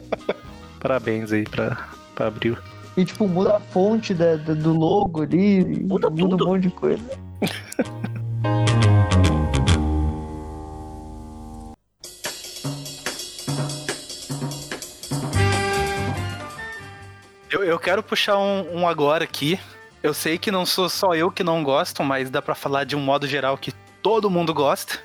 Parabéns 0.80 1.32
aí 1.32 1.44
pra, 1.44 1.88
pra 2.14 2.26
Abril. 2.26 2.56
E 2.96 3.04
tipo, 3.04 3.26
muda 3.26 3.56
a 3.56 3.60
fonte 3.60 4.12
da- 4.12 4.36
da- 4.36 4.52
do 4.54 4.72
logo 4.72 5.22
ali. 5.22 5.64
Muda 5.84 6.10
tudo. 6.10 6.44
um 6.44 6.48
monte 6.48 6.62
de 6.64 6.70
coisa. 6.70 7.02
Eu, 17.50 17.62
eu 17.64 17.78
quero 17.78 18.02
puxar 18.02 18.38
um, 18.38 18.80
um 18.80 18.88
agora 18.88 19.24
aqui. 19.24 19.58
Eu 20.02 20.14
sei 20.14 20.38
que 20.38 20.50
não 20.50 20.64
sou 20.66 20.88
só 20.88 21.14
eu 21.14 21.30
que 21.30 21.44
não 21.44 21.62
gosto, 21.62 22.02
mas 22.02 22.30
dá 22.30 22.40
pra 22.42 22.54
falar 22.54 22.84
de 22.84 22.96
um 22.96 23.00
modo 23.00 23.26
geral 23.26 23.56
que 23.56 23.72
todo 24.02 24.30
mundo 24.30 24.52
gosta. 24.54 24.98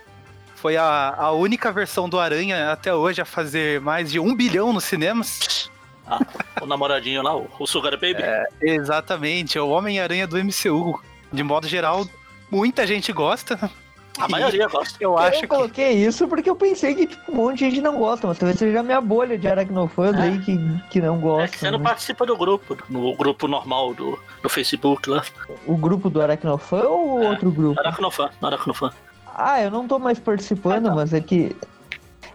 Foi 0.57 0.75
a, 0.75 1.13
a 1.17 1.31
única 1.31 1.71
versão 1.71 2.09
do 2.09 2.19
Aranha 2.19 2.71
até 2.71 2.93
hoje 2.93 3.21
a 3.21 3.25
fazer 3.25 3.79
mais 3.79 4.11
de 4.11 4.19
um 4.19 4.35
bilhão 4.35 4.73
nos 4.73 4.83
cinemas. 4.85 5.69
Ah, 6.09 6.19
o 6.61 6.65
namoradinho 6.65 7.21
lá, 7.21 7.35
o, 7.35 7.47
o 7.59 7.67
Sugar 7.67 7.91
Baby. 7.91 8.23
Exatamente, 8.61 9.57
é 9.57 9.61
o 9.61 9.69
Homem-Aranha 9.69 10.25
do 10.25 10.37
MCU. 10.43 10.99
De 11.31 11.43
modo 11.43 11.67
geral, 11.67 12.05
muita 12.49 12.87
gente 12.87 13.11
gosta. 13.13 13.69
a 14.17 14.27
maioria 14.27 14.67
gosta. 14.67 14.97
Eu 14.99 15.17
acho 15.17 15.37
eu 15.37 15.41
que. 15.41 15.47
coloquei 15.47 15.91
isso 15.91 16.27
porque 16.27 16.49
eu 16.49 16.55
pensei 16.55 16.95
que 16.95 17.05
tipo, 17.07 17.31
um 17.31 17.35
monte 17.35 17.59
de 17.59 17.65
gente 17.69 17.81
não 17.81 17.97
gosta, 17.97 18.25
mas 18.25 18.37
talvez 18.39 18.57
seja 18.57 18.79
a 18.79 18.83
minha 18.83 18.99
bolha 19.01 19.37
de 19.37 19.47
aracnofãs 19.47 20.15
É. 20.15 20.21
aí 20.21 20.39
que, 20.39 20.57
que 20.89 21.01
não 21.01 21.15
É 21.15 21.17
que 21.17 21.23
gosta. 21.23 21.57
você 21.59 21.71
não 21.71 21.77
né? 21.79 21.83
participa 21.83 22.25
do 22.25 22.35
grupo, 22.35 22.75
no 22.89 23.13
grupo 23.15 23.47
normal 23.47 23.93
do, 23.93 24.17
do 24.41 24.49
Facebook 24.49 25.07
lá. 25.09 25.23
O 25.67 25.77
grupo 25.77 26.09
do 26.09 26.19
aracnofã 26.21 26.83
ou 26.83 27.21
É. 27.21 27.29
outro 27.29 27.51
grupo? 27.51 27.79
Aracnofã, 27.79 28.29
no 28.41 28.47
Aracnofã. 28.47 28.91
Ah, 29.37 29.61
eu 29.61 29.69
não 29.69 29.87
tô 29.87 29.99
mais 29.99 30.19
participando, 30.19 30.87
Ah, 30.87 30.89
tá. 30.89 30.95
mas 30.95 31.13
é 31.13 31.21
que. 31.21 31.55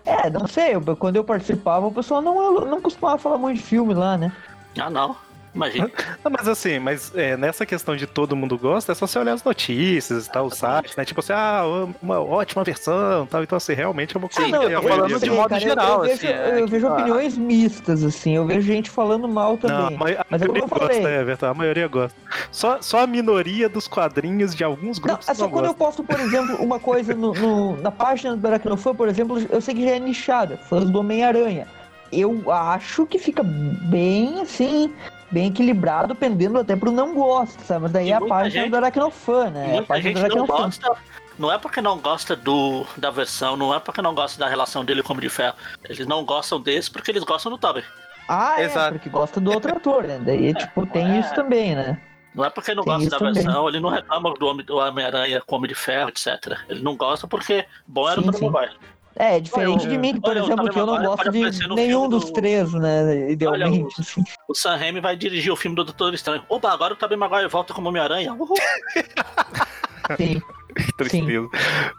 É, 0.05 0.31
não 0.31 0.47
sei, 0.47 0.75
eu- 0.77 0.97
quando 0.97 1.17
eu 1.17 1.25
participava, 1.25 1.87
o 1.87 1.93
pessoal 1.93 2.23
não, 2.23 2.61
não 2.65 2.81
costumava 2.81 3.19
falar 3.19 3.39
muito 3.39 3.57
de 3.59 3.63
filme 3.63 3.93
lá, 3.93 4.17
né? 4.17 4.33
Ah, 4.79 4.89
não. 4.89 5.17
Imagina. 5.55 5.91
Não, 6.25 6.31
mas 6.33 6.49
assim, 6.49 6.79
mas 6.79 7.13
é, 7.15 7.37
nessa 7.37 7.67
questão 7.67 7.95
de 7.95 8.07
todo 8.07 8.35
mundo 8.35 8.57
gosta, 8.57 8.93
é 8.93 8.95
só 8.95 9.07
você 9.07 9.19
olhar 9.19 9.35
as 9.35 9.45
notícias 9.45 10.27
e 10.27 10.31
tal, 10.33 10.47
os 10.47 10.55
sites, 10.55 10.97
né? 10.97 11.05
Tipo 11.05 11.21
assim, 11.21 11.33
ah, 11.35 11.63
uma 12.01 12.21
ótima 12.21 12.65
versão 12.65 13.27
tal. 13.27 13.43
Então, 13.43 13.57
assim, 13.57 13.75
realmente 13.75 14.17
é 14.17 14.19
uma 14.19 14.29
coisa 14.29 14.47
Sim, 14.51 14.59
que 14.59 14.73
eu 14.73 14.81
tô 14.83 14.89
falando 14.89 15.11
gosta. 15.11 15.27
de 15.27 15.31
modo 15.31 15.55
eu- 15.55 15.61
geral, 15.61 16.05
eu, 16.07 16.13
assim, 16.13 16.27
vejo, 16.27 16.33
é 16.41 16.61
eu 16.61 16.67
vejo 16.69 16.87
ah. 16.89 16.93
opiniões 16.93 17.37
mistas, 17.37 18.03
assim, 18.05 18.37
eu 18.37 18.47
vejo 18.47 18.61
gente 18.67 18.89
falando 18.91 19.29
mal 19.29 19.53
Não, 19.53 19.57
também. 19.59 19.97
a 20.17 20.25
Mas 20.31 20.43
é 20.43 20.47
como 20.47 20.59
maioria 20.59 20.63
eu 20.63 20.69
gosta, 20.69 20.87
falei. 20.87 21.05
é 21.05 21.25
verdade. 21.25 21.51
A 21.51 21.55
maioria 21.55 21.89
gosta. 21.89 22.17
Só, 22.51 22.81
só 22.81 23.01
a 23.03 23.07
minoria 23.07 23.69
dos 23.69 23.87
quadrinhos 23.87 24.55
de 24.55 24.65
alguns 24.65 24.99
Não, 24.99 25.05
grupos 25.05 25.29
assim, 25.29 25.43
não, 25.43 25.51
quando 25.51 25.67
eu 25.67 25.75
posto, 25.75 26.03
por 26.03 26.19
exemplo, 26.19 26.57
uma 26.57 26.79
coisa 26.81 27.15
no, 27.15 27.33
no- 27.35 27.77
na 27.77 27.91
página 27.91 28.37
do 28.37 28.47
Aracnofã, 28.47 28.95
por 28.95 29.09
exemplo, 29.09 29.39
eu 29.51 29.61
sei 29.61 29.75
que 29.75 29.83
já 29.85 29.91
é 29.97 29.99
nichada, 30.01 30.57
fãs 30.69 30.89
do 30.91 30.99
Homem-Aranha. 30.99 31.67
Eu 32.11 32.51
acho 32.53 33.07
que 33.07 33.19
fica 33.19 33.43
bem, 33.43 34.41
assim, 34.43 34.93
bem 35.33 35.47
equilibrado, 35.49 36.15
pendendo 36.15 36.59
até 36.59 36.77
pro 36.77 36.93
não 36.93 37.15
gosto, 37.15 37.61
sabe? 37.63 37.83
Mas 37.83 37.93
daí 37.93 38.09
E 38.09 38.13
é 38.13 38.15
a 38.17 38.21
página 38.21 38.63
gente- 38.65 38.71
do 38.71 38.77
Aracnofan, 38.77 39.51
né? 39.51 39.77
É 39.77 39.79
a 39.79 39.83
página 39.83 40.21
gente 40.21 40.29
do 40.31 40.37
não 40.37 40.47
gosta. 40.47 40.93
Não 41.39 41.51
é 41.51 41.57
porque 41.59 41.81
não 41.81 41.99
gosta 41.99 42.37
do, 42.37 42.85
da 42.97 43.11
versão, 43.11 43.57
não 43.57 43.75
é 43.75 43.81
porque 43.81 44.03
não 44.03 44.15
gosta 44.15 44.39
da 44.39 44.47
relação 44.49 44.85
dele 44.85 45.03
com 45.03 45.09
o 45.09 45.13
Homem 45.17 45.27
de 45.27 45.35
Ferro. 45.35 45.55
Eles 45.89 46.07
não 46.07 46.25
gostam 46.25 46.61
desse 46.61 46.91
porque 46.91 47.11
eles 47.11 47.25
gostam 47.25 47.51
do 47.51 47.57
Tobey. 47.59 47.83
Ah, 48.29 48.61
é, 48.61 48.65
Exato. 48.67 48.93
porque 48.93 49.09
gosta 49.09 49.41
do 49.41 49.51
outro 49.51 49.75
ator, 49.75 50.05
né? 50.05 50.21
Daí, 50.25 50.53
tipo, 50.55 50.87
tem 50.87 51.17
é. 51.17 51.21
isso 51.21 51.35
também, 51.35 51.75
né? 51.75 51.99
Não 52.35 52.45
é 52.45 52.51
porque 52.51 52.75
não 52.75 52.85
Tem 52.85 52.93
gosta 52.95 53.11
da 53.11 53.19
também. 53.19 53.35
versão, 53.43 53.69
ele 53.69 53.81
não 53.81 53.89
reclama 53.91 54.33
do 54.35 54.47
Homem- 54.47 54.65
do 54.65 54.77
Homem-Aranha 54.77 55.43
com 55.47 55.55
o 55.55 55.59
Homem 55.59 55.69
de 55.69 55.75
Ferro, 55.75 56.09
etc. 56.11 56.57
Ele 56.69 56.83
não 56.83 56.97
gosta 56.97 57.27
porque 57.27 57.67
bom 57.87 58.09
era 58.09 58.21
Sim, 58.23 58.29
o 58.29 58.33
Tobey. 58.33 58.69
É, 59.17 59.39
diferente 59.41 59.81
Olha, 59.83 59.89
de 59.91 59.99
mim, 59.99 60.15
que, 60.15 60.21
por 60.21 60.31
olha, 60.31 60.43
o 60.43 60.47
exemplo, 60.47 60.71
que 60.71 60.79
eu 60.79 60.87
não 60.87 61.03
gosto 61.03 61.31
de 61.31 61.69
nenhum 61.75 62.09
dos 62.09 62.25
do- 62.27 62.33
três, 62.33 62.73
né? 62.73 63.31
Idealmente. 63.31 64.01
assim. 64.01 64.25
O 64.49 64.55
Sam 64.55 64.77
Raimi 64.77 65.01
vai 65.01 65.17
dirigir 65.17 65.53
o 65.53 65.57
filme 65.57 65.75
do 65.77 65.85
Doutor 65.85 66.15
Estranho. 66.15 66.43
Opa, 66.49 66.73
agora 66.73 66.95
o 66.95 66.97
Tobey 66.97 67.17
Maguire 67.17 67.49
volta 67.49 67.75
como 67.75 67.89
Homem-Aranha. 67.89 68.33
Uhul. 68.33 68.55
Sim. 70.17 70.41
Que 70.75 70.91
tristeza. 70.97 71.47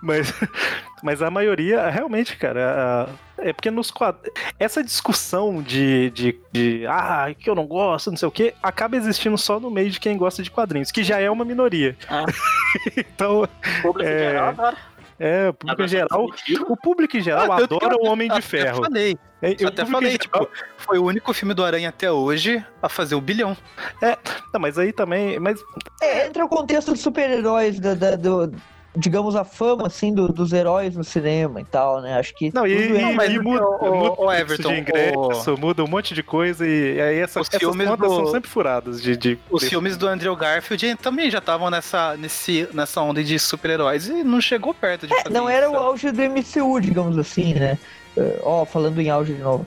Mas, 0.02 0.34
mas 1.04 1.22
a 1.22 1.30
maioria, 1.30 1.88
realmente, 1.92 2.36
cara, 2.36 3.08
a- 3.38 3.44
é 3.44 3.54
porque 3.54 3.70
nos 3.70 3.92
quadros. 3.92 4.28
Essa 4.60 4.84
discussão 4.84 5.62
de, 5.62 6.10
de, 6.10 6.40
de. 6.52 6.84
Ah, 6.88 7.28
que 7.38 7.48
eu 7.48 7.54
não 7.54 7.68
gosto, 7.68 8.10
não 8.10 8.18
sei 8.18 8.28
o 8.28 8.32
que, 8.32 8.52
acaba 8.64 8.96
existindo 8.98 9.38
só 9.38 9.60
no 9.60 9.70
meio 9.70 9.92
de 9.92 10.00
quem 10.00 10.18
gosta 10.18 10.42
de 10.42 10.50
quadrinhos, 10.50 10.90
que 10.90 11.04
já 11.04 11.20
é 11.20 11.30
uma 11.30 11.46
minoria. 11.46 11.96
Ah. 12.10 12.26
então, 12.98 13.44
O 13.44 13.82
público 13.84 14.10
É, 14.10 14.18
geral 14.32 14.50
agora. 14.50 14.78
É, 15.26 15.50
o 15.50 15.54
público 15.54 15.82
em 15.84 15.88
geral. 15.88 16.26
O 16.70 16.78
público 16.78 17.18
em 17.18 17.22
geral 17.22 17.52
Ah, 17.52 17.58
adora 17.64 17.94
eu 17.96 18.00
o 18.02 18.08
Homem 18.12 18.28
de 18.28 18.34
até 18.34 18.42
Ferro. 18.42 18.84
falei, 18.84 19.18
É, 19.42 19.56
e 19.60 19.64
o 19.66 19.68
até 19.70 19.86
falei, 19.86 20.12
geral- 20.12 20.46
tipo, 20.46 20.50
foi 20.78 20.98
o 21.00 21.06
único 21.06 21.34
filme 21.34 21.54
do 21.54 21.64
Aranha 21.64 21.90
até 21.90 22.12
hoje 22.12 22.64
a 22.82 22.90
fazer 22.90 23.16
um 23.16 23.22
bilhão. 23.22 23.56
Não, 24.54 24.60
mas 24.60 24.78
aí 24.78 24.92
também. 24.92 25.40
Mas 25.40 25.62
É, 26.02 26.28
entra 26.28 26.44
o 26.44 26.50
contexto 26.50 26.92
dos 26.92 27.00
super-heróis, 27.02 27.80
da, 27.80 27.94
da- 27.96 28.16
do, 28.18 28.52
digamos, 28.96 29.36
a 29.36 29.44
fama, 29.44 29.88
assim, 29.88 30.14
do- 30.14 30.28
dos 30.28 30.54
heróis 30.54 30.96
no 30.96 31.04
cinema 31.04 31.60
e 31.60 31.66
tal, 31.66 32.02
né? 32.02 32.18
Acho 32.18 32.34
que 32.36 32.54
Não, 32.54 32.66
e, 32.68 32.72
e- 32.74 33.16
mas 33.16 33.32
e 33.34 33.40
o- 33.40 33.44
muda, 33.44 33.66
o- 33.68 33.96
muda 33.96 34.22
o 34.22 34.32
Everton, 34.32 34.70
de 34.74 34.80
ingresso, 34.80 35.58
muda 35.58 35.84
um 35.84 35.88
monte 35.88 36.14
de 36.14 36.22
coisa 36.22 36.66
e 36.68 37.02
aí 37.02 37.18
essa, 37.20 37.42
Os 37.42 37.48
essas 37.48 37.60
filmes 37.60 37.88
do- 37.90 38.06
são 38.10 38.28
sempre 38.28 38.50
furadas 38.50 39.02
de, 39.02 39.18
de 39.18 39.40
Os 39.50 39.62
desse- 39.62 39.70
filmes 39.72 39.98
do 39.98 40.08
Andrew 40.08 40.36
Garfield 40.36 40.96
também 40.98 41.30
já 41.32 41.40
estavam 41.40 41.70
nessa, 41.70 42.16
nesse, 42.18 42.68
nessa 42.74 43.02
onda 43.02 43.24
de 43.24 43.38
super-heróis 43.40 44.08
e 44.08 44.24
não 44.24 44.40
chegou 44.40 44.74
perto 44.74 45.08
de 45.08 45.16
fazer 45.16 45.30
Não 45.34 45.50
era 45.50 45.70
o 45.70 45.74
isso. 45.74 45.82
auge 45.84 46.12
do 46.12 46.22
MCU, 46.22 46.80
digamos 46.80 47.18
assim, 47.18 47.54
né? 47.56 47.78
Eh, 48.16 48.40
Ó, 48.44 48.64
falando 48.64 49.02
em 49.02 49.10
auge 49.10 49.34
de 49.34 49.42
novo. 49.42 49.66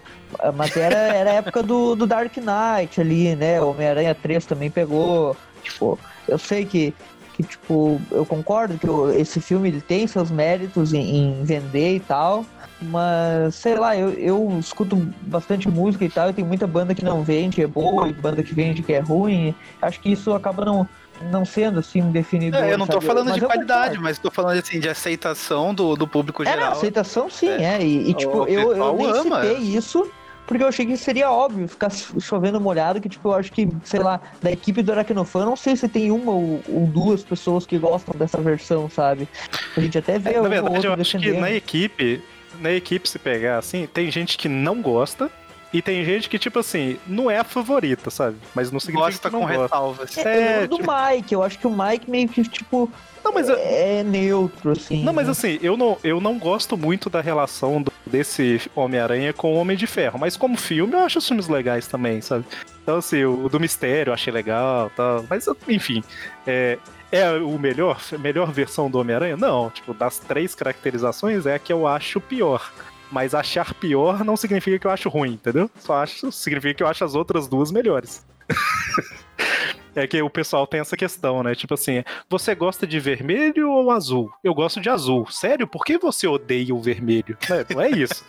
Mas 0.55 0.77
era, 0.77 0.97
era 0.97 1.31
a 1.31 1.35
época 1.35 1.63
do, 1.65 1.97
do 1.97 2.07
Dark 2.07 2.33
Knight 2.37 3.01
ali, 3.01 3.35
né? 3.35 3.61
O 3.61 3.71
Homem-Aranha 3.71 4.15
3 4.15 4.47
também 4.47 4.71
pegou. 4.71 5.37
Tipo, 5.65 5.99
eu 6.29 6.39
sei 6.39 6.65
que, 6.65 6.95
que 7.37 7.43
tipo, 7.43 8.01
eu 8.11 8.25
concordo 8.25 8.79
que 8.79 8.87
esse 9.21 9.41
filme 9.43 9.69
ele 9.69 9.83
tem 9.83 10.07
seus 10.07 10.31
méritos 10.31 10.95
em, 10.95 11.17
em 11.41 11.45
vender 11.45 11.97
e 11.97 12.01
tal. 12.01 12.47
Mas, 12.81 13.55
sei 13.55 13.75
lá, 13.75 13.95
eu, 13.97 14.11
eu 14.11 14.57
escuto 14.59 14.97
bastante 15.23 15.69
música 15.69 16.05
e 16.05 16.09
tal, 16.09 16.31
e 16.31 16.33
tem 16.33 16.45
muita 16.45 16.67
banda 16.67 16.95
que 16.95 17.05
não 17.05 17.23
vende, 17.23 17.57
que 17.57 17.63
é 17.63 17.67
boa, 17.67 18.09
e 18.09 18.13
banda 18.13 18.43
que 18.43 18.55
vende 18.55 18.83
que 18.83 18.93
é 18.93 19.01
ruim. 19.01 19.55
Acho 19.83 20.01
que 20.01 20.11
isso 20.13 20.33
acaba 20.33 20.65
não, 20.65 20.89
não 21.31 21.45
sendo 21.45 21.79
assim 21.79 22.11
definido. 22.11 22.57
É, 22.57 22.73
eu 22.73 22.79
não 22.79 22.87
tô 22.87 22.95
sabe? 22.95 23.07
falando 23.07 23.27
Mas 23.27 23.35
de 23.35 23.41
qualidade, 23.47 23.99
mas 23.99 24.19
tô 24.19 24.31
falando 24.31 24.59
assim 24.59 24.81
de 24.81 24.89
aceitação 24.89 25.75
do, 25.75 25.95
do 25.95 26.09
público 26.09 26.43
É, 26.43 26.47
geral. 26.47 26.73
aceitação 26.73 27.29
sim, 27.31 27.51
é. 27.51 27.83
E, 27.83 28.11
e, 28.11 28.15
tipo, 28.15 28.45
O 28.45 28.49
eu, 28.49 28.75
eu 28.75 28.97
nem 28.97 29.11
ama. 29.11 29.43
citei 29.43 29.59
isso 29.59 30.11
porque 30.47 30.63
eu 30.63 30.69
achei 30.69 30.87
que 30.87 30.97
seria 30.97 31.31
óbvio 31.31 31.67
ficar 31.69 31.91
chovendo 31.91 32.61
molhado, 32.61 33.01
que 33.01 33.09
tipo, 33.09 33.29
eu 33.29 33.35
acho 33.35 33.53
que, 33.53 33.69
sei 33.85 34.01
lá, 34.01 34.21
da 34.43 34.51
equipe 34.51 34.83
do 34.83 34.93
Aracnofan, 34.93 35.41
eu 35.41 35.47
não 35.47 35.57
sei 35.57 35.77
se 35.77 35.89
tem 35.89 36.11
uma 36.11 36.33
ou, 36.33 36.63
ou 36.69 36.87
duas 36.87 37.23
pessoas 37.25 37.67
que 37.67 37.79
gostam 37.79 38.15
dessa 38.19 38.41
versão, 38.41 38.89
sabe? 38.89 39.29
A 39.77 39.81
gente 39.81 39.99
até 39.99 40.19
vê 40.19 40.31
É, 40.31 40.41
na 40.41 40.49
verdade, 40.49 40.75
outro 40.75 40.91
eu 40.91 41.01
acho 41.01 41.19
que 41.19 41.33
na 41.33 41.51
equipe, 41.51 42.23
na 42.61 42.73
equipe, 42.73 43.09
se 43.09 43.19
pegar 43.19 43.59
assim, 43.59 43.87
tem 43.93 44.11
gente 44.11 44.39
que 44.39 44.49
não 44.49 44.81
gosta 44.81 45.31
e 45.73 45.83
tem 45.83 46.05
gente 46.05 46.31
que, 46.31 46.39
tipo 46.39 46.59
assim, 46.61 46.97
não 47.07 47.31
é 47.31 47.39
a 47.39 47.45
favorita, 47.45 48.09
sabe? 48.09 48.37
Mas 48.55 48.71
não 48.71 48.79
significa 48.81 49.11
Gosta 49.11 49.29
que 49.29 49.35
não 49.35 49.41
com 49.43 49.47
gosta. 49.49 49.63
ressalvas. 49.65 50.17
É, 50.19 50.23
eu 50.23 50.31
É, 50.31 50.61
lembro 50.61 50.79
do 50.79 50.79
Mike, 50.79 51.35
eu 51.35 51.43
acho 51.43 51.59
que 51.59 51.67
o 51.67 51.71
Mike 51.71 52.09
meio 52.11 52.29
que, 52.29 52.43
tipo, 52.45 52.91
Não, 53.27 53.33
mas 53.33 53.49
eu, 53.49 53.57
é 53.59 54.05
neutro, 54.05 54.71
assim. 54.71 55.03
não, 55.03 55.13
mas 55.13 55.27
né? 55.27 55.33
assim, 55.33 55.59
eu 55.61 55.77
não, 55.77 55.99
eu 56.05 56.21
não 56.21 56.39
gosto 56.39 56.77
muito 56.77 57.11
da 57.11 57.21
relação 57.21 57.83
do- 57.83 57.93
desse 58.07 58.61
Homem-Aranha 58.73 59.33
com 59.33 59.53
o 59.53 59.57
Homem 59.57 59.77
de 59.77 59.85
Ferro, 59.85 60.17
mas 60.17 60.37
como 60.37 60.57
filme 60.57 60.93
eu 60.95 61.01
acho 61.01 61.19
os 61.19 61.27
filmes 61.27 61.49
legais 61.49 61.89
também, 61.89 62.21
sabe? 62.21 62.45
Então, 62.85 62.99
assim, 62.99 63.25
o 63.25 63.49
do 63.49 63.59
Mistério 63.59 64.11
eu 64.11 64.15
achei 64.15 64.33
legal 64.33 64.93
tal. 64.95 65.25
Mas, 65.29 65.45
enfim, 65.67 66.05
é, 66.47 66.79
é 67.11 67.33
o 67.33 67.59
melhor, 67.59 68.01
a 68.15 68.19
melhor 68.19 68.53
versão 68.53 68.89
do 68.89 69.01
Homem-Aranha? 69.01 69.37
Não, 69.37 69.71
tipo, 69.71 69.93
das 69.93 70.21
três 70.21 70.55
caracterizações 70.55 71.47
é 71.47 71.57
a 71.57 71.59
que 71.59 71.73
eu 71.73 71.85
acho 71.85 72.21
pior. 72.21 72.73
Mas 73.11 73.35
achar 73.35 73.75
pior 73.75 74.25
não 74.25 74.37
significa 74.37 74.79
que 74.79 74.87
eu 74.87 74.91
acho 74.93 75.09
ruim, 75.09 75.33
entendeu? 75.33 75.69
Só 75.81 75.95
acho, 75.95 76.31
significa 76.31 76.75
que 76.75 76.83
eu 76.85 76.87
acho 76.87 77.05
as 77.05 77.17
outras 77.17 77.49
duas 77.49 77.73
melhores. 77.73 78.25
É 79.97 80.07
que 80.07 80.21
o 80.21 80.29
pessoal 80.29 80.67
tem 80.67 80.79
essa 80.79 80.95
questão, 80.97 81.43
né? 81.43 81.55
Tipo 81.55 81.73
assim, 81.73 82.05
você 82.29 82.55
gosta 82.55 82.87
de 82.87 83.01
vermelho 83.01 83.71
ou 83.71 83.91
azul? 83.91 84.31
Eu 84.45 84.53
gosto 84.53 84.79
de 84.79 84.91
azul. 84.91 85.27
Sério? 85.31 85.67
Por 85.67 85.85
que 85.85 85.97
você 85.97 86.27
odeia 86.27 86.75
o 86.75 86.83
vermelho? 86.83 87.37
Não 87.75 87.81
é 87.81 87.89
isso. 87.91 88.23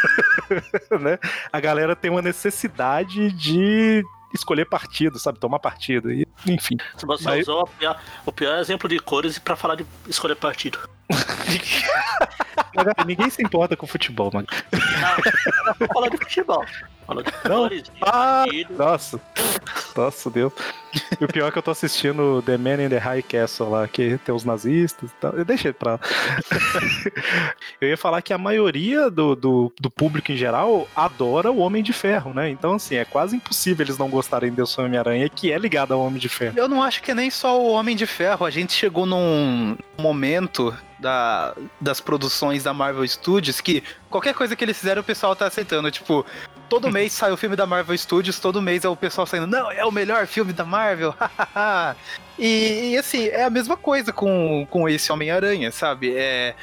né? 1.00 1.18
A 1.52 1.60
galera 1.60 1.94
tem 1.94 2.10
uma 2.10 2.22
necessidade 2.22 3.30
de 3.32 4.02
escolher 4.34 4.64
partido, 4.64 5.18
sabe? 5.18 5.38
Tomar 5.38 5.58
partido. 5.58 6.10
E, 6.10 6.26
enfim. 6.46 6.76
Você 6.96 7.06
Mas- 7.26 7.42
usou 7.42 7.62
o 7.62 7.66
pior, 7.66 8.00
o 8.24 8.32
pior 8.32 8.58
exemplo 8.58 8.88
de 8.88 8.98
cores 8.98 9.38
pra 9.38 9.54
falar 9.54 9.74
de 9.74 9.84
escolher 10.08 10.36
partido. 10.36 10.78
Ninguém 13.06 13.30
se 13.30 13.42
importa 13.42 13.76
com 13.76 13.86
futebol, 13.86 14.30
mano. 14.32 14.46
Não, 14.72 15.76
não 15.80 15.88
falando 15.88 16.12
de 16.12 16.18
futebol. 16.18 16.64
Falando 17.06 17.24
de 17.70 17.82
de 17.82 17.90
Ah. 18.02 18.44
Nossa. 18.70 19.20
Nossa, 19.96 20.30
Deus. 20.30 20.52
E 21.20 21.24
o 21.24 21.28
pior 21.28 21.48
é 21.48 21.50
que 21.50 21.58
eu 21.58 21.62
tô 21.62 21.70
assistindo 21.70 22.42
The 22.42 22.56
Man 22.56 22.82
in 22.84 22.88
the 22.88 22.98
High 22.98 23.22
Castle 23.22 23.70
lá, 23.70 23.88
que 23.88 24.18
tem 24.18 24.34
os 24.34 24.44
nazistas 24.44 25.10
e 25.10 25.14
tal. 25.20 25.32
Eu 25.32 25.44
deixei 25.44 25.72
pra 25.72 25.92
lá. 25.92 26.00
eu 27.80 27.88
ia 27.88 27.96
falar 27.96 28.22
que 28.22 28.32
a 28.32 28.38
maioria 28.38 29.10
do, 29.10 29.34
do, 29.34 29.72
do 29.80 29.90
público 29.90 30.32
em 30.32 30.36
geral 30.36 30.86
adora 30.94 31.50
o 31.50 31.58
Homem 31.58 31.82
de 31.82 31.92
Ferro, 31.92 32.32
né? 32.34 32.50
Então, 32.50 32.74
assim, 32.74 32.96
é 32.96 33.04
quase 33.04 33.36
impossível 33.36 33.84
eles 33.84 33.98
não 33.98 34.08
gostarem 34.08 34.52
desse 34.52 34.80
Homem-Aranha, 34.80 35.28
que 35.28 35.50
é 35.50 35.58
ligado 35.58 35.92
ao 35.92 36.00
Homem 36.00 36.18
de 36.18 36.28
Ferro. 36.28 36.54
Eu 36.56 36.68
não 36.68 36.82
acho 36.82 37.02
que 37.02 37.10
é 37.10 37.14
nem 37.14 37.30
só 37.30 37.60
o 37.60 37.72
Homem 37.72 37.96
de 37.96 38.06
Ferro. 38.06 38.44
A 38.46 38.50
gente 38.50 38.72
chegou 38.72 39.06
num 39.06 39.76
momento 40.02 40.76
da, 40.98 41.54
das 41.80 42.00
produções 42.00 42.62
da 42.62 42.74
Marvel 42.74 43.06
Studios 43.06 43.60
que 43.60 43.82
qualquer 44.10 44.34
coisa 44.34 44.54
que 44.54 44.64
eles 44.64 44.78
fizeram 44.78 45.00
o 45.00 45.04
pessoal 45.04 45.34
tá 45.34 45.46
aceitando. 45.46 45.90
Tipo, 45.90 46.26
todo 46.68 46.90
mês 46.92 47.12
sai 47.12 47.32
o 47.32 47.36
filme 47.36 47.56
da 47.56 47.66
Marvel 47.66 47.96
Studios, 47.96 48.38
todo 48.38 48.60
mês 48.60 48.84
é 48.84 48.88
o 48.88 48.96
pessoal 48.96 49.26
saindo, 49.26 49.46
não, 49.46 49.70
é 49.70 49.84
o 49.84 49.90
melhor 49.90 50.26
filme 50.26 50.52
da 50.52 50.64
Marvel. 50.64 51.14
e, 52.38 52.92
e, 52.92 52.98
assim, 52.98 53.26
é 53.28 53.44
a 53.44 53.50
mesma 53.50 53.76
coisa 53.76 54.12
com, 54.12 54.66
com 54.70 54.88
esse 54.88 55.10
Homem-Aranha, 55.10 55.70
sabe? 55.72 56.14
É, 56.14 56.54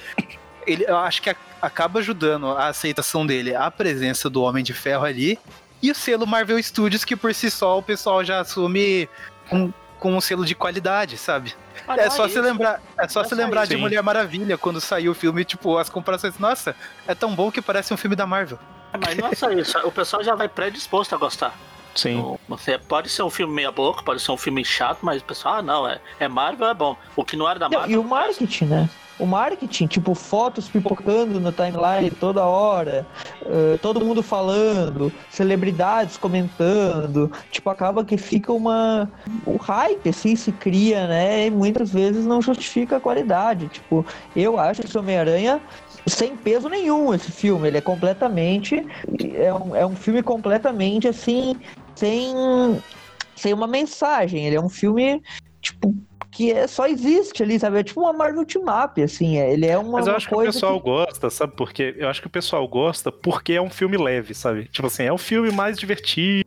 ele, 0.68 0.86
eu 0.88 0.98
acho 0.98 1.22
que 1.22 1.30
a- 1.30 1.36
acaba 1.61 1.99
ajudando 1.99 2.48
a 2.48 2.68
aceitação 2.68 3.26
dele, 3.26 3.56
a 3.56 3.70
presença 3.72 4.30
do 4.30 4.41
Homem 4.44 4.64
de 4.64 4.74
Ferro 4.74 5.06
ali. 5.06 5.40
E 5.82 5.90
o 5.90 5.95
selo 5.95 6.28
Marvel 6.28 6.61
Studios, 6.61 7.06
que 7.06 7.16
por 7.16 7.34
si 7.34 7.49
só 7.49 7.78
o 7.78 7.84
pessoal 7.84 8.24
já 8.24 8.41
assume 8.41 9.07
com, 9.49 9.72
com 9.98 10.16
um 10.16 10.22
selo 10.22 10.45
de 10.45 10.53
qualidade, 10.53 11.18
sabe? 11.18 11.53
Mas 11.90 11.98
é 12.06 12.10
só 12.10 12.26
isso. 12.26 12.36
se 12.36 12.41
lembrar, 12.41 12.82
é 12.98 13.07
só 13.07 13.22
Não 13.22 13.28
se 13.30 13.34
é 13.34 13.38
lembrar 13.38 13.64
isso. 13.64 13.72
de. 13.72 13.78
Mulher 13.78 14.02
Maravilha 14.03 14.57
quando 14.57 14.80
saiu 14.80 15.11
o 15.11 15.16
filme, 15.16 15.44
tipo, 15.44 15.78
as 15.78 15.90
comparações, 15.90 16.38
nossa, 16.38 16.76
é 17.07 17.16
tão 17.16 17.34
bom 17.36 17.52
que 17.52 17.61
parece 17.61 17.94
um 17.94 17.98
filme 17.98 18.16
da 18.16 18.26
Marvel. 18.28 18.60
Mas 19.06 19.18
não 19.18 19.28
é 19.28 19.36
só 19.36 19.49
isso. 19.52 19.78
O 19.80 19.91
pessoal 19.91 20.24
já 20.24 20.36
vai 20.36 20.48
predisposto 20.48 21.14
a 21.16 21.18
gostar. 21.18 21.53
Sim. 21.95 22.38
Você 22.48 22.78
pode 22.78 23.10
ser 23.10 23.24
um 23.24 23.30
filme 23.30 23.53
meia 23.53 23.72
boca, 23.72 24.03
pode 24.03 24.22
ser 24.22 24.32
um 24.32 24.38
filme 24.38 24.64
chato, 24.64 24.99
mas 25.02 25.22
o 25.22 25.26
pessoal, 25.26 25.56
ah, 25.56 25.61
não, 25.61 25.88
é, 25.88 25.99
é 26.20 26.28
Marvel, 26.28 26.68
é 26.70 26.74
bom. 26.74 26.95
O 27.16 27.26
que 27.26 27.36
não 27.36 27.49
era 27.49 27.60
da 27.60 27.68
Não, 27.68 27.80
Marvel. 27.80 27.95
e 27.95 27.98
o 27.98 28.03
marketing, 28.03 28.66
né? 28.66 28.90
O 29.20 29.26
marketing, 29.26 29.88
tipo, 29.88 30.16
fotos 30.16 30.70
pipocando 30.70 31.40
no 31.41 31.52
timeline 31.52 32.10
toda 32.10 32.46
hora, 32.46 33.06
eh, 33.46 33.78
todo 33.82 34.04
mundo 34.04 34.24
falando, 34.24 35.12
celebridades 35.30 36.16
comentando, 36.16 37.30
tipo, 37.52 37.70
acaba 37.70 38.06
que 38.06 38.18
fica 38.18 38.54
uma. 38.54 39.12
O 39.46 39.58
hype, 39.58 40.08
assim, 40.08 40.36
se 40.38 40.54
cria, 40.54 41.06
né? 41.06 41.48
E 41.48 41.52
muitas 41.52 41.91
vezes 41.91 42.26
não 42.26 42.41
justifica 42.41 42.96
a 42.96 43.00
qualidade. 43.02 43.68
Tipo, 43.68 44.06
eu 44.34 44.58
acho 44.58 44.86
esse 44.86 44.98
Homem-Aranha 44.98 45.62
sem 46.08 46.36
peso 46.36 46.70
nenhum 46.70 47.14
esse 47.14 47.32
filme. 47.32 47.68
Ele 47.68 47.78
é 47.78 47.82
completamente. 47.82 48.86
É 49.36 49.54
um, 49.54 49.76
é 49.76 49.86
um 49.86 49.96
filme 49.96 50.24
completamente 50.24 51.08
assim, 51.08 51.56
sem, 51.96 52.34
sem 53.36 53.54
uma 53.54 53.68
mensagem. 53.68 54.46
Ele 54.46 54.56
é 54.56 54.62
um 54.62 54.70
filme, 54.70 55.22
tipo, 55.62 55.94
que 56.31 56.51
é, 56.51 56.68
só 56.68 56.88
existe 56.88 57.41
ali, 57.43 57.60
sabe? 57.60 57.80
É 57.80 57.84
tipo 57.84 58.01
uma 58.01 58.14
Marvel 58.14 58.43
Up, 58.43 59.01
assim. 59.01 59.38
é- 59.38 59.51
Ele 59.53 59.65
é 59.65 59.77
uma, 59.77 59.97
Mas 59.99 60.07
eu 60.07 60.15
acho 60.15 60.27
que 60.27 60.35
o 60.35 60.43
pessoal 60.43 60.80
gosta, 60.80 61.30
sabe 61.30 61.53
por 61.56 61.72
quê? 61.73 61.95
Eu 61.97 62.07
acho 62.07 62.22
que 62.22 62.27
o 62.27 62.30
pessoal 62.30 62.68
gosta 62.68 63.11
porque 63.11 63.53
é 63.53 63.61
um 63.61 63.69
filme 63.69 63.97
leve, 63.97 64.34
sabe? 64.34 64.65
Tipo 64.72 64.88
assim, 64.88 65.03
é 65.03 65.14
um 65.14 65.18
filme 65.18 65.51
mais 65.51 65.77
divertido 65.77 66.45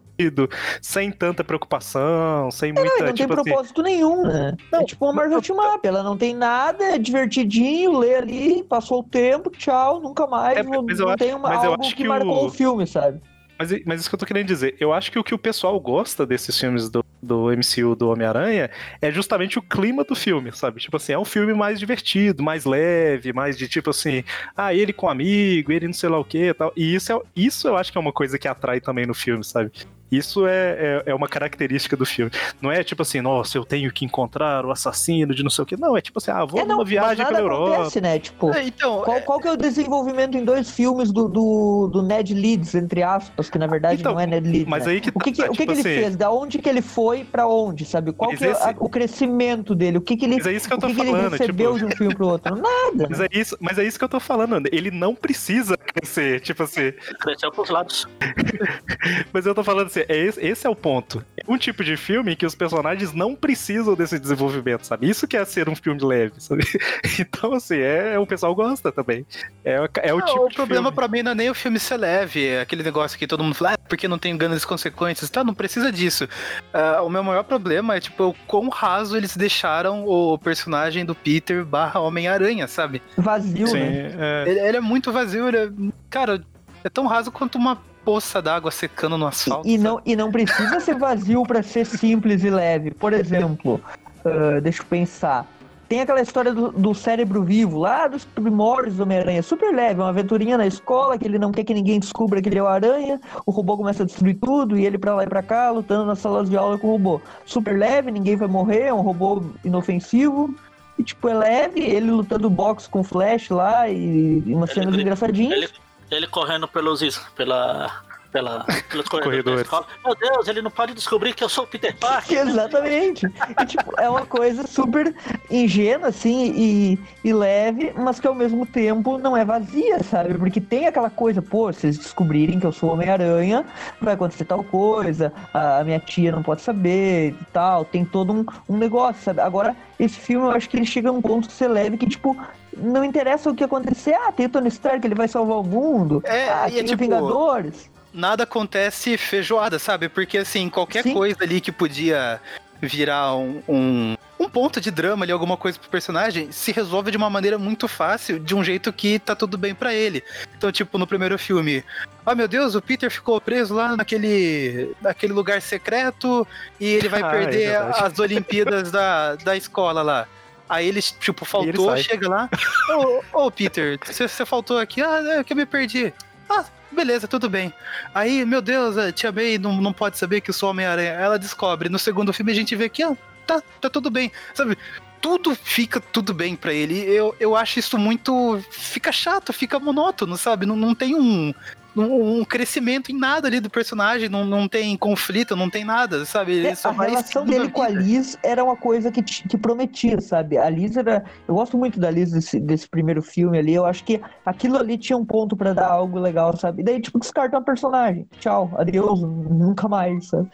sem 0.81 1.11
tanta 1.11 1.43
preocupação, 1.43 2.51
sem 2.51 2.71
É, 2.71 2.73
muita. 2.75 2.99
não, 2.99 3.07
não 3.07 3.13
tipo 3.15 3.35
tem 3.35 3.41
assim, 3.41 3.51
propósito 3.51 3.83
nenhum, 3.83 4.23
né? 4.23 4.57
é 4.73 4.85
tipo 4.85 5.05
uma 5.05 5.13
Marvel 5.13 5.39
Up, 5.39 5.87
ela 5.89 6.03
não 6.03 6.17
tem 6.17 6.35
nada, 6.35 6.85
é 6.85 6.99
divertidinho, 6.99 7.99
lê 7.99 8.15
ali, 8.15 8.63
passou 8.65 9.01
o 9.01 9.05
tempo, 9.05 9.51
tchau, 9.51 10.01
nunca 10.01 10.27
mais, 10.27 10.59
É, 10.59 10.63
não, 10.63 10.83
mas 10.83 10.99
eu 11.01 11.07
não 11.07 11.13
acho- 11.15 11.19
tem 11.25 11.35
uma, 11.35 11.49
mas 11.49 11.65
eu 11.65 11.75
acho 11.79 11.91
que, 11.97 12.03
que 12.03 12.09
marcou 12.09 12.45
o- 12.45 12.47
o 12.47 12.51
filme, 12.51 12.87
sabe? 12.87 13.21
Mas, 13.59 13.71
mas 13.85 14.01
isso 14.01 14.09
que 14.09 14.15
eu 14.15 14.19
tô 14.19 14.27
querendo 14.27 14.47
dizer, 14.47 14.77
eu 14.81 14.93
acho 14.93 15.11
que 15.11 15.19
o 15.19 15.25
que 15.25 15.35
o 15.35 15.39
pessoal 15.39 15.79
gosta 15.81 16.25
desses 16.27 16.59
filmes 16.59 16.89
do, 16.89 17.05
do 17.23 17.47
MCU 17.51 17.95
do 17.95 18.11
Homem-Aranha 18.11 18.71
é 19.01 19.11
justamente 19.11 19.59
o 19.59 19.63
clima 19.63 20.05
do 20.05 20.15
filme, 20.15 20.51
sabe? 20.53 20.81
Tipo 20.81 20.97
assim, 20.97 21.13
é 21.13 21.19
um 21.19 21.25
filme 21.25 21.55
mais 21.55 21.79
divertido, 21.79 22.43
mais 22.43 22.65
leve, 22.65 23.33
mais 23.33 23.57
de 23.57 23.69
tipo 23.69 23.91
assim, 23.91 24.25
ah, 24.57 24.75
ele 24.75 24.93
com 24.93 25.09
amigo, 25.09 25.71
ele 25.73 25.87
não 25.87 25.95
sei 25.95 26.09
lá 26.09 26.19
o 26.19 26.25
que 26.25 26.49
e 26.49 26.55
tal. 26.55 26.73
E 26.77 26.95
isso, 26.95 27.13
é, 27.13 27.21
isso 27.37 27.69
eu 27.69 27.77
acho 27.77 27.93
que 27.93 27.99
é 27.99 28.01
uma 28.01 28.13
coisa 28.13 28.39
que 28.39 28.49
atrai 28.49 28.81
também 28.81 29.07
no 29.07 29.15
filme, 29.15 29.45
sabe? 29.45 29.71
Isso 30.13 30.47
é, 30.47 30.77
é, 30.79 31.03
é 31.07 31.15
uma 31.15 31.27
característica 31.27 31.97
do 31.97 32.05
filme. 32.05 32.31
Não 32.61 32.71
é 32.71 32.85
tipo 32.85 33.01
assim, 33.01 33.23
nossa, 33.23 33.57
eu 33.57 33.65
tenho 33.65 33.91
que 33.91 34.05
encontrar 34.05 34.67
o 34.67 34.71
assassino 34.71 35.35
de 35.35 35.43
não 35.43 35.49
sei 35.49 35.63
o 35.63 35.67
que. 35.67 35.75
Não, 35.75 35.97
é 35.97 36.03
tipo 36.03 36.19
assim, 36.19 36.31
ah, 36.31 36.45
vou 36.45 36.61
é, 36.61 36.67
não, 36.67 36.77
numa 36.77 36.85
viagem 36.85 37.25
pela 37.25 37.41
Europa. 37.41 37.75
acontece, 37.77 38.01
né? 38.03 38.19
Tipo, 38.19 38.53
É, 38.53 38.63
Então, 38.63 39.01
qual, 39.05 39.23
qual 39.23 39.41
que 39.41 39.49
é 39.49 39.53
o 39.53 39.57
desenvolvimento 39.57 40.37
em 40.37 40.45
dois 40.45 40.71
filmes 40.71 41.11
do, 41.11 41.29
do, 41.29 41.89
do 41.91 42.03
Ned 42.03 42.35
Leeds, 42.35 42.75
entre 42.75 43.03
aspas, 43.03 43.49
que 43.49 43.57
na 43.57 43.67
verdade 43.67 44.03
Então, 44.03 44.13
não 44.13 44.21
é 44.21 44.27
Ned 44.27 44.47
Leeds, 44.47 44.69
Mas 44.69 44.85
né? 44.85 44.93
aí 44.93 45.01
que 45.01 45.09
O 45.15 45.19
que, 45.19 45.33
que, 45.33 45.43
tá, 45.43 45.49
o 45.49 45.53
que, 45.53 45.61
tipo 45.61 45.73
que 45.73 45.81
ele 45.81 45.81
assim, 45.81 46.03
fez? 46.03 46.15
Da 46.15 46.31
onde 46.31 46.59
que 46.59 46.69
ele 46.69 46.83
foi 46.83 47.12
pra 47.25 47.47
onde, 47.47 47.85
sabe? 47.85 48.13
Qual 48.13 48.31
que 48.31 48.45
é 48.45 48.51
esse- 48.51 48.63
a- 48.63 48.75
o 48.79 48.89
crescimento 48.89 49.75
dele? 49.75 49.99
O 49.99 50.01
que, 50.01 50.17
que 50.17 50.25
ele, 50.25 50.37
Mas 50.37 50.47
é 50.47 50.53
isso 50.53 50.67
que 50.67 50.73
eu 50.75 50.79
o 50.79 50.81
tô 50.81 50.87
que, 50.89 50.95
que 50.95 51.01
ele 51.01 51.11
falando, 51.11 51.31
recebeu 51.33 51.75
tipo- 51.75 51.79
de 51.87 51.95
um 51.95 51.97
filme 51.97 52.15
pro 52.15 52.27
outro? 52.29 52.55
Nada. 52.57 53.07
Mas 53.11 53.21
é, 53.21 53.29
isso, 53.33 53.57
mas 53.61 53.79
é 53.79 53.85
isso 53.85 53.99
que 53.99 54.05
eu 54.05 54.09
tô 54.09 54.19
falando, 54.21 54.69
ele 54.73 54.91
não 54.91 55.15
precisa 55.15 55.77
crescer, 55.77 56.41
tipo 56.41 56.63
assim. 56.63 56.93
Cresceu 57.21 57.51
pros 57.53 57.69
lados. 57.71 58.09
Mas 59.33 59.47
eu 59.47 59.55
tô 59.55 59.65
falando 59.65 59.87
assim, 59.87 60.01
é 60.09 60.17
esse, 60.17 60.41
esse 60.45 60.67
é 60.67 60.71
o 60.71 60.77
ponto. 60.77 61.25
É 61.47 61.53
um 61.53 61.59
tipo 61.59 61.83
de 61.85 61.97
filme 61.97 62.33
em 62.33 62.37
que 62.37 62.47
os 62.47 62.55
personagens 62.55 63.13
não 63.13 63.35
precisam 63.35 63.95
desse 63.95 64.19
desenvolvimento, 64.19 64.85
sabe? 64.87 65.09
Isso 65.09 65.27
que 65.27 65.37
é 65.37 65.45
ser 65.45 65.69
um 65.69 65.75
filme 65.77 66.01
leve, 66.03 66.35
sabe? 66.39 66.63
Então, 67.19 67.53
assim, 67.55 67.79
é, 67.79 68.19
o 68.19 68.27
pessoal 68.27 68.55
gosta 68.55 68.91
também. 68.93 69.27
É, 69.65 69.81
o- 69.81 69.89
é 70.03 70.15
o 70.15 70.19
Não, 70.19 70.27
tipo 70.27 70.45
o 70.45 70.49
de 70.49 70.55
problema 70.55 70.85
filme. 70.91 70.95
pra 70.97 71.09
mim 71.09 71.23
não 71.23 71.33
é 71.33 71.35
nem 71.35 71.51
o 71.51 71.55
filme 71.55 71.79
ser 71.79 71.97
leve, 71.97 72.47
é 72.47 72.61
aquele 72.61 72.83
negócio 72.83 73.19
que 73.19 73.27
todo 73.27 73.43
mundo 73.45 73.55
fala, 73.55 73.73
ah, 73.75 73.79
porque 73.89 74.07
não 74.09 74.19
tem 74.19 74.37
grandes 74.37 74.65
consequências, 74.65 75.29
tá? 75.31 75.43
Não 75.45 75.55
precisa 75.55 75.91
disso. 75.93 76.29
Ah, 76.73 77.03
o 77.03 77.09
meu 77.11 77.23
maior 77.25 77.43
problema 77.45 77.97
é, 77.97 78.01
tipo, 78.01 78.25
o 78.29 78.35
quão 78.47 78.69
raso 78.69 79.17
eles 79.17 79.37
deixaram 79.37 80.05
o 80.07 80.39
personagem 80.39 81.05
do 81.05 81.15
Peter 81.15 81.65
barra 81.65 82.01
Homem-Aranha, 82.01 82.67
sabe? 82.69 83.03
Vazio, 83.17 83.67
Sim, 83.67 83.81
né? 83.81 84.15
é. 84.19 84.45
Ele, 84.51 84.61
ele 84.61 84.77
é 84.77 84.81
muito 84.81 85.13
vazio, 85.13 85.49
ele 85.49 85.57
é- 85.59 85.71
cara, 86.11 86.43
é 86.85 86.89
tão 86.89 87.07
raso 87.07 87.31
quanto 87.31 87.57
uma 87.59 87.81
poça 88.05 88.41
d'água 88.43 88.71
secando 88.71 89.17
no 89.17 89.27
asfalto. 89.27 89.67
E, 89.69 89.75
e 89.75 89.79
não, 89.79 90.01
e 90.05 90.17
não 90.17 90.31
precisa 90.31 90.81
ser 90.81 90.97
vazio 90.97 91.43
pra 91.45 91.63
ser 91.63 91.85
simples 91.87 92.43
e 92.45 92.51
leve. 92.51 92.91
Por 92.91 93.13
exemplo, 93.13 93.81
ah, 94.25 94.61
deixa 94.61 94.83
eu 94.83 94.87
pensar. 94.87 95.47
Tem 95.89 96.01
aquela 96.01 96.23
história 96.23 96.55
do, 96.55 96.73
do 96.73 96.95
cérebro 96.95 97.43
vivo, 97.45 97.79
lá 97.79 98.09
dos 98.09 98.25
primórdios 98.25 98.97
do 98.97 99.03
Homem-Aranha, 99.03 99.43
super 99.43 99.75
leve, 99.75 100.01
uma 100.01 100.09
aventurinha 100.09 100.57
na 100.57 100.67
escola, 100.67 101.19
que 101.19 101.27
ele 101.27 101.39
não 101.39 101.53
quer 101.53 101.65
que 101.65 101.75
ninguém 101.75 102.01
descubra 102.01 102.41
que 102.41 102.49
ele 102.49 102.59
é 102.59 102.63
o 102.63 102.67
aranha, 102.67 103.21
o 103.45 103.51
robô 103.51 103.77
começa 103.77 104.03
a 104.03 104.07
destruir 104.07 104.39
tudo, 104.41 104.79
e 104.79 104.87
ele 104.87 104.97
pra 104.97 105.15
lá 105.15 105.25
e 105.25 105.27
pra 105.27 105.43
cá, 105.43 105.71
lutando 105.71 106.07
nas 106.07 106.19
salas 106.19 106.49
de 106.49 106.57
aula 106.57 106.79
com 106.79 106.87
o 106.87 106.93
robô. 106.93 107.21
Super 107.45 107.79
leve, 107.79 108.11
ninguém 108.11 108.37
vai 108.37 108.49
morrer, 108.49 108.85
é 108.85 108.95
um 108.95 109.03
robô 109.03 109.43
inofensivo, 109.63 110.55
e 110.99 111.03
tipo, 111.03 111.29
é 111.29 111.35
leve, 111.35 111.81
ele 111.81 112.11
lutando 112.11 112.49
boxe 112.49 112.89
com 112.89 113.05
flash 113.05 113.51
lá, 113.51 113.87
e, 113.87 114.43
e 114.47 114.55
umas 114.55 114.71
cenas 114.71 114.95
ele- 114.95 115.03
engraçadinhas. 115.03 115.59
Ele, 115.59 115.69
ele 116.17 116.27
correndo 116.27 116.69
pelos. 116.69 117.01
pela. 117.35 118.03
Pela, 118.31 118.65
pelos 118.89 119.05
corredores. 119.11 119.69
Corredores. 119.69 119.99
Meu 120.03 120.15
Deus, 120.15 120.49
ele 120.49 120.63
não 120.63 120.71
pode 120.71 120.95
descobrir 120.95 121.35
que 121.35 121.45
eu 121.45 121.51
sou 121.51 121.65
o 121.65 121.67
Peter 121.67 121.95
Parker. 121.95 122.39
Exatamente. 122.49 123.27
E, 123.61 123.67
tipo, 123.67 123.93
é 124.01 124.09
uma 124.09 124.25
coisa 124.25 124.67
super 124.67 125.15
ingênua, 125.51 126.09
assim, 126.09 126.51
e, 126.57 126.99
e 127.23 127.31
leve, 127.31 127.93
mas 127.95 128.19
que 128.19 128.27
ao 128.27 128.35
mesmo 128.35 128.65
tempo 128.65 129.19
não 129.19 129.37
é 129.37 129.45
vazia, 129.45 130.03
sabe? 130.03 130.33
Porque 130.33 130.63
tem 130.63 130.87
aquela 130.87 131.11
coisa, 131.11 131.43
pô, 131.43 131.71
se 131.75 131.89
eles 131.89 131.99
descobrirem 131.99 132.59
que 132.59 132.65
eu 132.65 132.73
sou 132.73 132.95
Homem-Aranha, 132.95 133.67
vai 134.01 134.15
acontecer 134.15 134.47
tal 134.47 134.65
coisa, 134.65 135.31
a 135.53 135.81
a 135.81 135.85
minha 135.85 136.01
tia 136.01 136.33
não 136.33 136.43
pode 136.43 136.63
saber 136.63 137.33
e 137.39 137.45
tal, 137.53 137.85
tem 137.85 138.03
todo 138.03 138.33
um, 138.33 138.47
um 138.67 138.79
negócio, 138.79 139.23
sabe? 139.23 139.43
Agora, 139.43 139.77
esse 140.01 140.19
filme 140.19 140.47
eu 140.47 140.53
acho 140.53 140.71
que 140.71 140.77
ele 140.79 140.87
chega 140.87 141.11
a 141.11 141.13
um 141.13 141.21
ponto 141.21 141.49
de 141.49 141.53
ser 141.53 141.69
leve 141.69 141.99
que, 141.99 142.07
tipo, 142.07 142.35
não 142.77 143.05
interessa 143.05 143.51
o 143.51 143.55
que 143.55 143.65
acontecer, 143.65 144.15
ah, 144.15 144.33
tem 144.33 144.47
o 144.47 144.49
Tony 144.49 144.69
Stark, 144.69 145.07
ele 145.07 145.15
vai 145.15 145.29
salvar 145.29 145.59
o 145.59 145.63
mundo, 145.65 146.23
É, 146.25 146.49
ah, 146.51 146.69
e 146.71 146.79
é 146.79 146.85
tipo- 146.85 146.99
Vingadores. 147.03 147.91
nada 148.13 148.45
acontece 148.45 149.17
feijoada, 149.17 149.79
sabe? 149.79 150.09
Porque 150.09 150.39
assim, 150.39 150.69
qualquer 150.69 151.03
Sim. 151.03 151.13
coisa 151.15 151.37
ali 151.43 151.61
que 151.61 151.73
podia 151.73 152.41
virar 152.85 153.37
um, 153.37 153.63
um, 153.69 154.17
um 154.41 154.49
ponto 154.49 154.81
de 154.81 154.91
drama 154.91 155.25
ali, 155.25 155.31
alguma 155.31 155.57
coisa 155.57 155.79
pro 155.79 155.89
personagem, 155.89 156.51
se 156.51 156.73
resolve 156.73 157.13
de 157.13 157.17
uma 157.17 157.31
maneira 157.31 157.57
muito 157.57 157.87
fácil, 157.87 158.41
de 158.41 158.57
um 158.57 158.65
jeito 158.65 158.93
que 158.93 159.21
tá 159.21 159.37
tudo 159.37 159.57
bem 159.57 159.73
pra 159.73 159.95
ele. 159.95 160.21
Então, 160.59 160.73
tipo, 160.73 160.99
no 160.99 161.07
primeiro 161.07 161.39
filme, 161.39 161.85
ah 162.27 162.35
meu 162.35 162.49
Deus, 162.49 162.75
o 162.75 162.83
Peter 162.83 163.09
ficou 163.09 163.41
preso 163.41 163.73
lá 163.75 163.97
naquele, 163.97 164.97
naquele 165.01 165.33
lugar 165.33 165.63
secreto 165.63 166.45
e 166.81 166.87
ele 166.87 167.09
vai 167.09 167.23
Ah, 167.23 167.29
é 167.29 167.31
perder 167.31 167.69
verdade. 167.71 168.05
as 168.05 168.19
Olimpíadas 168.19 168.91
da, 168.91 169.37
da 169.37 169.57
escola 169.57 170.03
lá. 170.03 170.27
Aí 170.69 170.89
ele, 170.89 171.03
tipo, 171.03 171.45
faltou, 171.45 171.91
sai. 171.91 172.03
chega 172.03 172.29
lá. 172.29 172.49
Ô, 173.33 173.47
ô, 173.47 173.51
Peter, 173.51 173.99
você 174.05 174.47
faltou 174.47 174.79
aqui? 174.79 175.03
Ah, 175.03 175.39
é 175.39 175.45
que 175.45 175.53
eu 175.53 175.57
me 175.57 175.67
perdi. 175.67 176.13
Ah, 176.49 176.65
beleza, 176.91 177.29
tudo 177.29 177.49
bem. 177.49 177.73
Aí, 178.15 178.45
meu 178.45 178.63
Deus, 178.63 178.97
a 178.97 179.13
Tia 179.13 179.33
May 179.33 179.59
não, 179.59 179.81
não 179.81 179.93
pode 179.93 180.19
saber 180.19 180.41
que 180.41 180.51
eu 180.51 180.55
sou 180.55 180.71
Homem-Aranha. 180.71 181.13
Ela 181.13 181.39
descobre. 181.39 181.89
No 181.89 181.99
segundo 181.99 182.33
filme 182.33 182.53
a 182.53 182.55
gente 182.55 182.75
vê 182.77 182.89
que, 182.89 183.03
ah, 183.03 183.17
tá, 183.47 183.63
tá 183.81 183.91
tudo 183.91 184.11
bem. 184.11 184.33
Sabe? 184.55 184.77
Tudo 185.21 185.55
fica 185.55 186.01
tudo 186.01 186.35
bem 186.35 186.57
pra 186.57 186.73
ele. 186.73 186.99
Eu, 186.99 187.35
eu 187.39 187.55
acho 187.55 187.79
isso 187.79 187.97
muito. 187.97 188.63
Fica 188.71 189.13
chato, 189.13 189.53
fica 189.53 189.79
monótono, 189.79 190.37
sabe? 190.37 190.67
Não, 190.67 190.75
não 190.75 190.95
tem 190.95 191.15
um, 191.15 191.55
um, 191.97 192.41
um 192.41 192.45
crescimento 192.45 193.11
em 193.11 193.19
nada 193.19 193.49
ali 193.49 193.61
do 193.61 193.69
personagem, 193.69 194.29
não, 194.29 194.45
não 194.45 194.67
tem 194.67 194.97
conflito, 194.97 195.55
não 195.55 195.69
tem 195.69 195.85
nada, 195.85 196.25
sabe? 196.25 196.53
Ele 196.53 196.69
É, 196.69 196.75
só 196.75 196.89
a 196.89 196.93
vai 196.93 197.11
relação 197.11 197.45
dele 197.45 197.71
com 197.71 197.83
a. 197.83 197.89
Liz 197.89 198.39
era 198.43 198.65
uma 198.65 198.77
coisa 198.77 199.11
que, 199.11 199.23
que 199.23 199.59
prometia, 199.59 200.21
sabe? 200.21 200.57
A 200.57 200.69
Liz 200.71 200.97
era. 200.97 201.25
Eu 201.47 201.55
gosto 201.55 201.77
muito 201.77 202.01
da 202.01 202.11
Liz 202.11 202.31
desse, 202.31 202.59
desse 202.59 202.89
primeiro 202.89 203.21
filme 203.23 203.59
ali. 203.59 203.75
Eu 203.75 203.85
acho 203.85 204.05
que 204.05 204.21
aquilo 204.45 204.79
ali 204.79 204.97
tinha 204.97 205.17
um 205.17 205.25
ponto 205.25 205.57
pra 205.57 205.73
dar 205.73 205.89
algo 205.89 206.19
legal, 206.19 206.57
sabe? 206.57 206.83
E 206.83 206.85
daí, 206.85 207.01
tipo, 207.01 207.19
descarta 207.19 207.57
uma 207.57 207.65
personagem. 207.65 208.27
Tchau, 208.39 208.71
adeus, 208.77 209.21
nunca 209.21 209.89
mais, 209.89 210.29
sabe? 210.29 210.51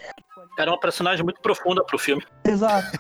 Era 0.59 0.71
uma 0.71 0.81
personagem 0.81 1.25
muito 1.25 1.41
profunda 1.41 1.85
pro 1.85 1.99
filme. 1.99 2.25
Exato. 2.45 2.99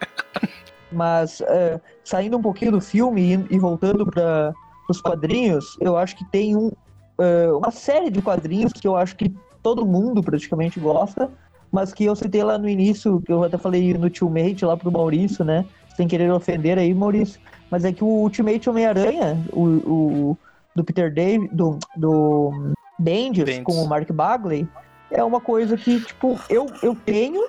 Mas 0.90 1.40
é, 1.42 1.80
saindo 2.02 2.38
um 2.38 2.42
pouquinho 2.42 2.72
do 2.72 2.80
filme 2.80 3.34
e, 3.34 3.54
e 3.54 3.58
voltando 3.58 4.06
para 4.06 4.52
os 4.88 5.00
quadrinhos, 5.00 5.76
eu 5.80 5.96
acho 5.96 6.16
que 6.16 6.24
tem 6.30 6.56
um, 6.56 6.72
é, 7.20 7.52
uma 7.52 7.70
série 7.70 8.10
de 8.10 8.20
quadrinhos 8.22 8.72
que 8.72 8.86
eu 8.88 8.96
acho 8.96 9.16
que 9.16 9.32
todo 9.62 9.84
mundo 9.86 10.22
praticamente 10.22 10.80
gosta, 10.80 11.30
mas 11.70 11.92
que 11.92 12.04
eu 12.04 12.16
citei 12.16 12.42
lá 12.42 12.58
no 12.58 12.68
início, 12.68 13.20
que 13.20 13.32
eu 13.32 13.44
até 13.44 13.56
falei 13.58 13.94
no 13.94 14.04
Ultimate 14.04 14.64
lá 14.64 14.76
pro 14.76 14.90
Maurício, 14.90 15.44
né? 15.44 15.64
Sem 15.94 16.08
querer 16.08 16.32
ofender 16.32 16.78
aí, 16.78 16.92
Maurício. 16.94 17.40
Mas 17.70 17.84
é 17.84 17.92
que 17.92 18.02
o 18.02 18.06
Ultimate 18.08 18.68
Homem-Aranha, 18.68 19.44
o, 19.52 19.62
o- 19.66 20.38
do 20.74 20.82
Peter 20.84 21.12
David, 21.12 21.48
do, 21.54 21.78
do 21.96 22.72
Bendis, 22.98 23.58
com 23.64 23.72
o 23.74 23.88
Mark 23.88 24.10
Bagley, 24.12 24.66
é 25.10 25.22
uma 25.22 25.40
coisa 25.40 25.76
que, 25.76 26.00
tipo, 26.00 26.38
eu, 26.48 26.66
eu 26.82 26.94
tenho. 26.94 27.40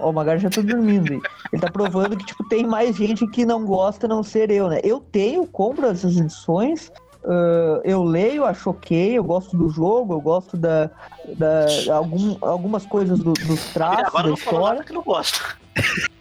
Ó, 0.00 0.10
o 0.10 0.12
Magari 0.12 0.38
já 0.40 0.48
tá 0.50 0.60
dormindo. 0.60 1.12
Ele 1.52 1.60
tá 1.60 1.68
provando 1.68 2.16
que, 2.16 2.24
tipo, 2.24 2.44
tem 2.48 2.66
mais 2.66 2.96
gente 2.96 3.26
que 3.28 3.44
não 3.44 3.64
gosta 3.64 4.06
não 4.08 4.22
ser 4.22 4.50
eu, 4.50 4.68
né? 4.68 4.80
Eu 4.84 5.00
tenho, 5.00 5.46
compro 5.46 5.86
essas 5.86 6.16
edições. 6.16 6.90
Ah, 7.28 7.80
eu 7.84 8.02
leio, 8.02 8.44
acho 8.44 8.70
ok, 8.70 9.18
eu 9.18 9.22
gosto 9.24 9.56
do 9.56 9.68
jogo, 9.68 10.14
eu 10.14 10.20
gosto 10.20 10.56
da, 10.56 10.90
da 11.36 11.66
algum, 11.94 12.36
algumas 12.40 12.86
coisas 12.86 13.18
do- 13.18 13.32
dos 13.34 13.64
traços, 13.72 14.06
agora 14.06 14.30
da 14.30 14.36
falou 14.36 14.60
história. 14.62 14.84
que 14.84 14.92
não 14.92 15.02
gosta. 15.02 15.38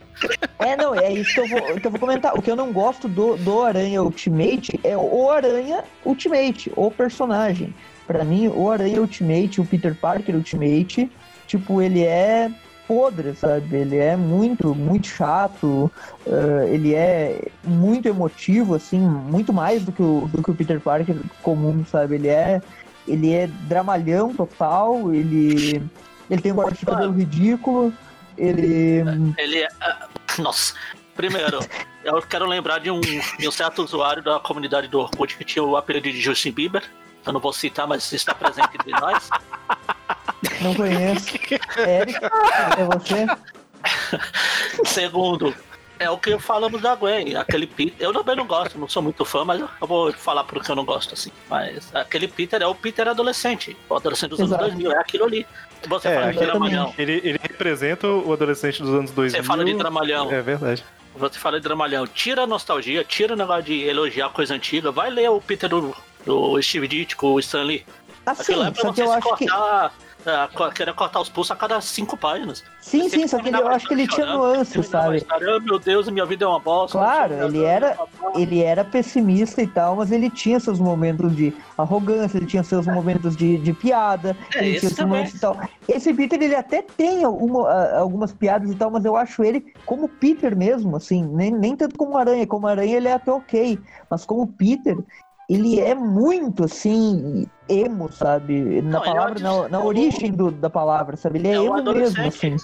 É, 0.58 0.76
não, 0.76 0.96
é 0.96 1.14
isso 1.14 1.32
que 1.32 1.40
eu 1.42 1.48
vou, 1.48 1.62
que 1.80 1.86
eu 1.86 1.92
vou 1.92 2.00
comentar. 2.00 2.34
O 2.34 2.42
que 2.42 2.50
eu 2.50 2.56
não 2.56 2.74
gosto 2.74 3.08
do, 3.08 3.38
do 3.38 3.62
Aranha 3.62 4.02
Ultimate 4.02 4.80
é 4.84 4.98
o 4.98 5.30
Aranha 5.30 5.84
Ultimate, 6.04 6.74
o 6.76 6.90
personagem. 6.90 7.72
Pra 8.08 8.26
mim, 8.26 8.48
o 8.48 8.68
Aranha 8.72 9.00
Ultimate, 9.00 9.62
o 9.62 9.66
Peter 9.66 9.94
Parker 9.94 10.34
Ultimate, 10.36 11.12
tipo, 11.46 11.84
ele 11.84 12.04
é 12.04 12.50
podre, 12.88 13.36
sabe? 13.36 13.76
Ele 13.76 13.98
é 13.98 14.16
muito, 14.16 14.74
muito 14.74 15.08
chato, 15.08 15.92
ah, 16.26 16.66
ele 16.66 16.94
é 16.96 17.50
muito 17.64 18.08
emotivo, 18.08 18.76
assim, 18.76 19.00
muito 19.00 19.52
mais 19.52 19.84
do 19.84 19.92
que, 19.92 20.02
o, 20.02 20.30
do 20.32 20.42
que 20.42 20.52
o 20.52 20.56
Peter 20.56 20.80
Parker 20.80 21.18
comum, 21.44 21.86
sabe? 21.86 22.16
Ele 22.16 22.30
é, 22.30 22.62
ele 23.08 23.34
é 23.34 23.48
dramalhão 23.48 24.34
total, 24.34 25.14
ele, 25.14 25.84
ele 26.30 26.42
tem 26.42 26.52
um 26.52 26.56
corte 26.56 26.80
de 26.80 26.86
cabelo 26.86 27.12
ridículo, 27.14 27.94
ele... 28.38 29.04
Ele 29.38 29.60
é. 29.60 29.68
ah, 29.82 30.08
Nossa, 30.40 30.74
primeiro, 31.16 31.60
eu 32.06 32.22
quero 32.22 32.46
lembrar 32.46 32.80
de 32.80 32.90
um, 32.90 33.02
de 33.02 33.48
um 33.48 33.52
certo 33.52 33.84
usuário 33.84 34.24
da 34.24 34.40
comunidade 34.40 34.88
do 34.88 35.00
Orkut 35.00 35.36
que 35.36 35.44
tinha 35.44 35.64
o 35.64 35.76
apelido 35.76 36.10
de 36.10 36.22
Justin 36.22 36.52
Bieber. 36.52 36.84
Eu 37.26 37.34
não 37.34 37.42
vou 37.42 37.52
citar, 37.52 37.86
mas 37.86 38.10
está 38.14 38.34
presente 38.34 38.70
entre 38.74 38.92
nós. 38.92 39.30
Não 40.62 40.74
conheço. 40.76 41.28
Eric, 41.80 42.20
é 42.26 42.84
você? 42.86 43.26
Segundo, 44.86 45.54
é 46.00 46.10
o 46.10 46.18
que 46.18 46.38
falamos 46.40 46.82
da 46.82 46.96
Gwen, 46.96 47.36
aquele 47.36 47.66
Peter. 47.68 47.96
Eu 48.00 48.14
também 48.14 48.36
não 48.36 48.46
gosto, 48.46 48.78
não 48.78 48.88
sou 48.88 49.02
muito 49.02 49.24
fã, 49.26 49.44
mas 49.46 49.60
eu 49.60 49.68
vou 49.88 50.12
falar 50.14 50.44
porque 50.44 50.70
eu 50.72 50.76
não 50.76 50.86
gosto 50.86 51.14
assim. 51.14 51.32
Mas 51.50 51.94
aquele 51.96 52.28
Peter 52.28 52.62
é 52.62 52.68
o 52.68 52.76
Peter 52.76 53.08
adolescente, 53.08 53.76
o 53.90 53.96
adolescente 53.96 54.32
dos 54.32 54.40
Exato. 54.40 54.64
anos 54.64 54.76
2000, 54.76 54.92
é 54.92 55.00
aquilo 55.02 55.26
ali. 55.26 55.46
Você 55.88 56.08
É, 56.08 56.16
fala 56.16 56.34
de 56.34 56.40
dramalhão. 56.40 56.94
Ele, 56.98 57.22
ele 57.24 57.40
representa 57.42 58.08
o 58.08 58.34
adolescente 58.34 58.82
dos 58.82 58.94
anos 58.94 59.12
2000. 59.12 59.42
Você 59.42 59.48
fala 59.48 59.64
de 59.64 59.74
dramalhão. 59.76 60.32
É 60.32 60.42
verdade. 60.42 60.84
Você 61.16 61.40
fala 61.40 61.58
de 61.60 61.64
dramalhão. 61.64 62.06
Tira 62.06 62.44
a 62.44 62.48
nostalgia, 62.48 63.04
tira 63.04 63.34
o 63.34 63.38
negócio 63.38 63.64
de 63.64 63.84
elogiar 63.84 64.30
coisa 64.30 64.54
antiga. 64.54 64.92
Vai 64.92 65.10
ler 65.10 65.30
o 65.30 65.40
Peter 65.42 65.70
do, 65.70 65.96
do 66.26 66.62
Steve 66.62 66.88
Ditko, 66.88 67.28
o 67.28 67.40
Stan 67.40 67.64
Lee. 67.64 67.86
Assim, 68.26 68.42
Aquilo 68.54 68.64
é 68.66 68.72
pra 68.72 68.82
só 68.82 68.90
que 68.92 68.96
você 68.98 69.02
eu 69.04 69.08
se 69.08 69.14
acho 69.14 69.36
que. 69.38 69.48
cortar, 69.48 69.86
é, 69.86 70.07
querer 70.76 70.94
cortar 70.94 71.22
os 71.22 71.30
pulsos 71.30 71.52
a 71.52 71.56
cada 71.56 71.80
cinco 71.82 72.18
páginas. 72.18 72.64
Sim, 72.82 73.10
Você 73.10 73.20
sim, 73.20 73.28
só 73.28 73.40
que 73.40 73.50
ele- 73.50 73.58
eu 73.60 73.68
acho 73.68 73.88
que 73.88 73.94
ele 73.94 74.08
tinha 74.08 74.26
nuances, 74.26 74.88
sabe? 74.88 75.18
história, 75.18 75.56
"Ah, 75.56 75.60
meu 75.60 75.80
Deus, 75.80 76.10
minha 76.10 76.26
vida 76.26 76.46
é 76.46 76.48
uma 76.48 76.60
bosta. 76.60 76.98
Claro, 76.98 77.34
ele 77.44 77.64
era-. 77.64 77.98
Ele 78.36 78.62
era 78.62 78.84
pessimista 78.84 79.62
e 79.62 79.68
tal, 79.68 79.96
mas 79.96 80.12
ele 80.12 80.30
tinha 80.30 80.60
seus 80.60 80.80
momentos 80.80 81.36
de 81.36 81.54
arrogância, 81.78 82.38
ele 82.38 82.46
tinha 82.46 82.64
seus 82.64 82.86
momentos 82.86 83.36
de, 83.36 83.58
de 83.58 83.74
piada, 83.74 84.36
É, 84.54 84.60
ele 84.60 84.70
tinha 84.72 84.80
seus 84.82 84.96
também. 84.96 85.10
momentos 85.20 85.34
e 85.36 85.40
tal. 85.40 85.58
Esse 85.88 86.14
Peter, 86.14 86.42
ele 86.42 86.56
até 86.56 86.82
tem 86.82 87.24
alguma- 87.24 87.92
algumas 87.98 88.34
piadas 88.34 88.70
e 88.70 88.76
tal, 88.76 88.92
mas 88.92 89.06
eu 89.06 89.16
acho 89.16 89.44
ele 89.44 89.74
como 89.86 90.08
Peter 90.10 90.56
mesmo, 90.56 90.96
assim, 90.98 91.24
nem, 91.24 91.52
nem 91.52 91.76
tanto 91.76 91.98
como 91.98 92.18
Aranha. 92.18 92.46
Como 92.46 92.68
Aranha 92.68 92.98
ele 92.98 93.08
é 93.08 93.14
até 93.14 93.32
ok, 93.32 93.80
mas 94.10 94.26
como 94.26 94.46
Peter, 94.48 94.98
ele 95.50 95.80
é 95.80 95.96
muito, 95.96 96.64
assim, 96.66 97.48
emo, 97.70 98.12
sabe? 98.12 98.82
Na 98.82 99.00
Não, 99.00 99.06
é 99.06 99.06
palavra, 99.14 99.40
um 99.40 99.62
na, 99.64 99.70
na 99.70 99.80
origem 99.84 100.32
do- 100.32 100.52
da 100.52 100.70
palavra, 100.70 101.16
sabe? 101.18 101.40
Ele 101.40 101.48
é, 101.50 101.54
É 101.54 101.60
um 101.62 101.78
emo 101.78 101.94
mesmo, 101.94 102.26
assim. 102.26 102.56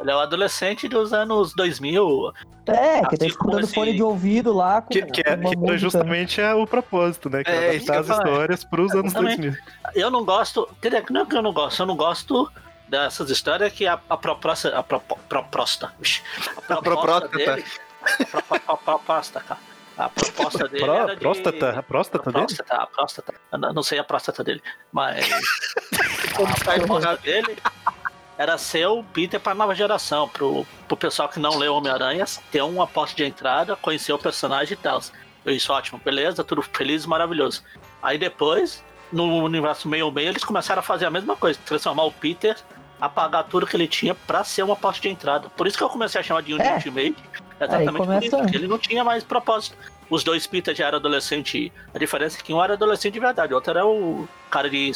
Ele 0.00 0.10
é 0.10 0.16
o 0.16 0.18
adolescente 0.18 0.88
dos 0.88 1.12
anos 1.12 1.54
2000. 1.54 2.32
É, 2.66 2.72
que 2.72 3.02
tá 3.02 3.08
Assim 3.08 3.16
como 3.18 3.26
escutando 3.28 3.64
esse- 3.64 3.74
fone 3.74 3.92
de 3.94 4.02
ouvido 4.02 4.52
lá 4.52 4.82
com, 4.82 4.88
Que, 4.88 5.02
que, 5.02 5.22
com 5.22 5.30
é, 5.30 5.34
uma 5.36 5.50
que 5.50 5.56
música. 5.56 5.78
justamente 5.78 6.40
é 6.40 6.52
o 6.54 6.66
propósito, 6.66 7.30
né? 7.30 7.44
Que 7.44 7.50
é, 7.50 7.76
É, 7.76 7.78
que 7.78 7.90
adaptar 7.90 8.00
as 8.00 8.18
histórias 8.18 8.64
pros 8.64 8.92
anos 8.92 9.12
Exatamente. 9.12 9.42
2000. 9.42 9.62
Eu 9.94 10.10
não 10.10 10.24
gosto. 10.24 10.68
quer 10.80 10.88
dizer, 10.88 11.04
Não 11.10 11.20
é 11.22 11.26
que 11.26 11.36
eu 11.36 11.42
não 11.42 11.52
gosto, 11.52 11.80
eu 11.82 11.86
não 11.86 11.96
gosto 11.96 12.50
dessas 12.88 13.30
histórias 13.30 13.72
que 13.72 13.86
a, 13.86 14.00
a 14.10 14.16
proposta. 14.16 14.76
A 14.76 14.82
propo- 14.82 15.18
proposta. 15.28 15.86
A 15.86 15.92
proposta 16.60 16.82
propósita. 16.82 17.28
dele. 17.36 17.64
A 18.02 18.26
pro- 18.26 18.58
pro- 18.58 18.78
proposta, 18.78 19.40
cara. 19.40 19.60
A 19.96 20.08
proposta 20.08 20.66
dele. 20.68 20.84
Pró- 20.84 20.94
era 20.94 21.14
de- 21.14 21.20
próstata? 21.20 21.70
A 21.78 21.82
próstata 21.82 22.30
a 22.30 22.32
dele? 22.32 22.46
próstata, 22.46 22.74
a 22.76 22.86
próstata. 22.86 23.34
Eu 23.52 23.58
não 23.58 23.72
não 23.74 23.82
sei 23.82 23.98
a 23.98 24.04
próstata 24.04 24.42
dele, 24.42 24.62
mas. 24.90 25.24
a 26.32 26.74
proposta 26.78 27.16
dele 27.18 27.56
era 28.38 28.56
ser 28.58 28.86
o 28.86 29.04
Peter 29.04 29.38
pra 29.38 29.54
nova 29.54 29.74
geração, 29.74 30.28
pro, 30.28 30.66
pro 30.88 30.96
pessoal 30.96 31.28
que 31.28 31.38
não 31.38 31.56
leu 31.58 31.74
Homem-Aranha 31.74 32.24
ter 32.50 32.62
uma 32.62 32.86
porta 32.86 33.14
de 33.14 33.24
entrada, 33.24 33.76
conhecer 33.76 34.12
o 34.12 34.18
personagem 34.18 34.72
e 34.74 34.76
tal. 34.76 35.00
Isso 35.46 35.72
ótimo, 35.72 36.00
beleza, 36.04 36.42
tudo 36.42 36.62
feliz 36.62 37.04
e 37.04 37.08
maravilhoso. 37.08 37.62
Aí 38.02 38.16
depois, 38.16 38.82
no 39.12 39.42
universo 39.44 39.86
meio-meio, 39.88 40.28
eles 40.30 40.44
começaram 40.44 40.80
a 40.80 40.82
fazer 40.82 41.04
a 41.06 41.10
mesma 41.10 41.36
coisa, 41.36 41.58
transformar 41.64 42.04
o 42.04 42.12
Peter, 42.12 42.56
apagar 43.00 43.44
tudo 43.44 43.66
que 43.66 43.76
ele 43.76 43.86
tinha 43.88 44.14
pra 44.14 44.42
ser 44.44 44.62
uma 44.62 44.76
porta 44.76 45.00
de 45.00 45.08
entrada. 45.08 45.50
Por 45.50 45.66
isso 45.66 45.76
que 45.76 45.84
eu 45.84 45.88
comecei 45.90 46.20
a 46.20 46.24
chamar 46.24 46.42
de 46.42 46.54
É. 46.60 46.80
Ultimate, 47.64 47.82
exatamente 47.82 48.06
por 48.06 48.24
isso, 48.24 48.36
porque 48.38 48.56
ele 48.56 48.68
não 48.68 48.78
tinha 48.78 49.04
mais 49.04 49.22
propósito. 49.24 49.76
Os 50.10 50.22
dois 50.22 50.46
Peter 50.46 50.74
já 50.74 50.88
eram 50.88 50.98
adolescente. 50.98 51.72
A 51.94 51.98
diferença 51.98 52.38
é 52.38 52.42
que 52.42 52.52
um 52.52 52.62
era 52.62 52.74
adolescente 52.74 53.14
de 53.14 53.20
verdade, 53.20 53.52
o 53.52 53.56
outro 53.56 53.70
era 53.70 53.86
o 53.86 54.28
cara 54.50 54.68
de, 54.68 54.92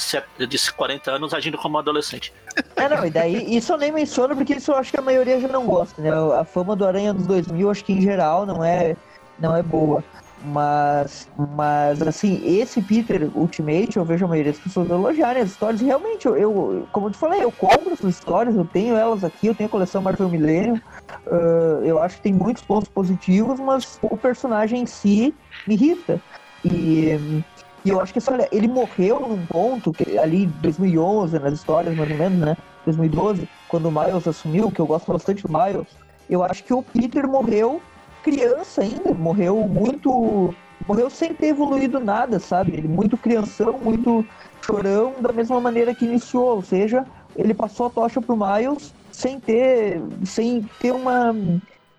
de 0.47 0.73
40 0.73 1.11
anos 1.11 1.33
agindo 1.33 1.57
como 1.57 1.79
adolescente. 1.79 2.33
É, 2.75 2.89
não, 2.89 3.05
e 3.07 3.11
daí 3.11 3.57
isso 3.57 3.73
eu 3.73 3.79
nem 3.79 3.91
menciono 3.91 4.37
porque 4.37 4.55
isso 4.55 4.73
eu 4.73 4.77
acho 4.77 4.91
que 4.91 4.99
a 4.99 5.03
maioria 5.03 5.41
já 5.41 5.49
não 5.49 5.65
gosta, 5.65 6.01
né? 6.03 6.11
A 6.39 6.45
fama 6.45 6.77
do 6.77 6.87
Aranha 6.87 7.15
dos 7.15 7.27
2000, 7.27 7.71
acho 7.71 7.85
que 7.85 7.93
em 7.93 8.01
geral 8.03 8.45
não 8.45 8.63
é, 8.63 8.97
não 9.39 9.57
é 9.57 9.63
boa. 9.63 10.05
Mas, 10.45 11.27
mas, 11.57 12.01
assim, 12.03 12.41
esse 12.45 12.83
Peter 12.83 13.31
Ultimate, 13.35 13.97
eu 13.97 14.05
vejo 14.05 14.27
a 14.27 14.29
maioria 14.29 14.53
das 14.53 14.61
pessoas 14.61 14.89
elogiarem 14.91 15.43
as 15.43 15.51
histórias. 15.51 15.81
Realmente, 15.81 16.27
eu, 16.27 16.37
eu- 16.37 16.89
como 16.93 17.07
eu 17.07 17.11
te 17.11 17.19
falei, 17.19 17.43
eu 17.43 17.51
compro 17.51 17.93
essas 17.93 18.15
histórias, 18.15 18.55
eu 18.55 18.65
tenho 18.67 18.95
elas 18.97 19.25
aqui, 19.25 19.47
eu 19.47 19.55
tenho 19.55 19.69
a 19.69 19.71
coleção 19.71 20.03
Marvel 20.03 20.29
Millennium. 20.29 20.81
ah, 21.27 21.81
eu 21.85 21.99
acho 22.01 22.17
que 22.17 22.23
tem 22.25 22.33
muitos 22.35 22.63
pontos 22.65 22.89
positivos, 22.89 23.59
mas 23.61 23.99
o 24.03 24.17
personagem 24.17 24.83
em 24.83 24.87
si 24.87 25.35
me 25.67 25.75
irrita. 25.75 26.23
E, 26.65 27.13
e 27.85 27.89
eu 27.91 28.01
acho 28.01 28.13
que, 28.13 28.19
assim, 28.19 28.33
olha, 28.33 28.49
ele 28.53 28.69
morreu 28.69 29.21
num 29.21 29.47
ponto, 29.47 29.95
que, 29.95 30.19
ali 30.19 30.45
em 30.45 30.49
2011, 30.51 31.39
nas 31.39 31.55
histórias 31.55 31.95
mais 31.95 32.11
ou 32.11 32.17
menos, 32.17 32.39
né? 32.39 32.57
2012, 32.85 33.49
quando 33.67 33.87
o 33.87 33.93
Miles 33.93 34.27
assumiu, 34.29 34.71
que 34.71 34.81
eu 34.81 34.87
gosto 34.87 35.11
bastante 35.13 35.43
do 35.43 35.49
Miles, 35.53 35.87
eu 36.29 36.43
acho 36.43 36.63
que 36.65 36.75
o 36.75 36.83
Peter 36.83 37.27
morreu 37.29 37.81
criança 38.27 38.83
ainda, 38.83 39.15
morreu 39.15 39.57
muito. 39.69 40.53
Morreu 40.89 41.09
sem 41.09 41.33
ter 41.33 41.49
evoluído 41.49 42.01
nada, 42.01 42.39
sabe? 42.41 42.73
Ele 42.73 42.89
muito 42.89 43.17
crianção, 43.17 43.79
muito 43.79 44.25
chorão, 44.65 45.15
da 45.21 45.33
mesma 45.33 45.61
maneira 45.61 45.95
que 45.95 46.05
iniciou, 46.05 46.57
ou 46.57 46.63
seja, 46.63 47.05
ele 47.37 47.55
passou 47.55 47.87
a 47.87 47.91
tocha 47.91 48.21
pro 48.21 48.37
Miles 48.37 48.93
sem 49.13 49.39
ter. 49.39 50.01
sem 50.25 50.63
ter 50.81 50.93
uma. 50.93 51.35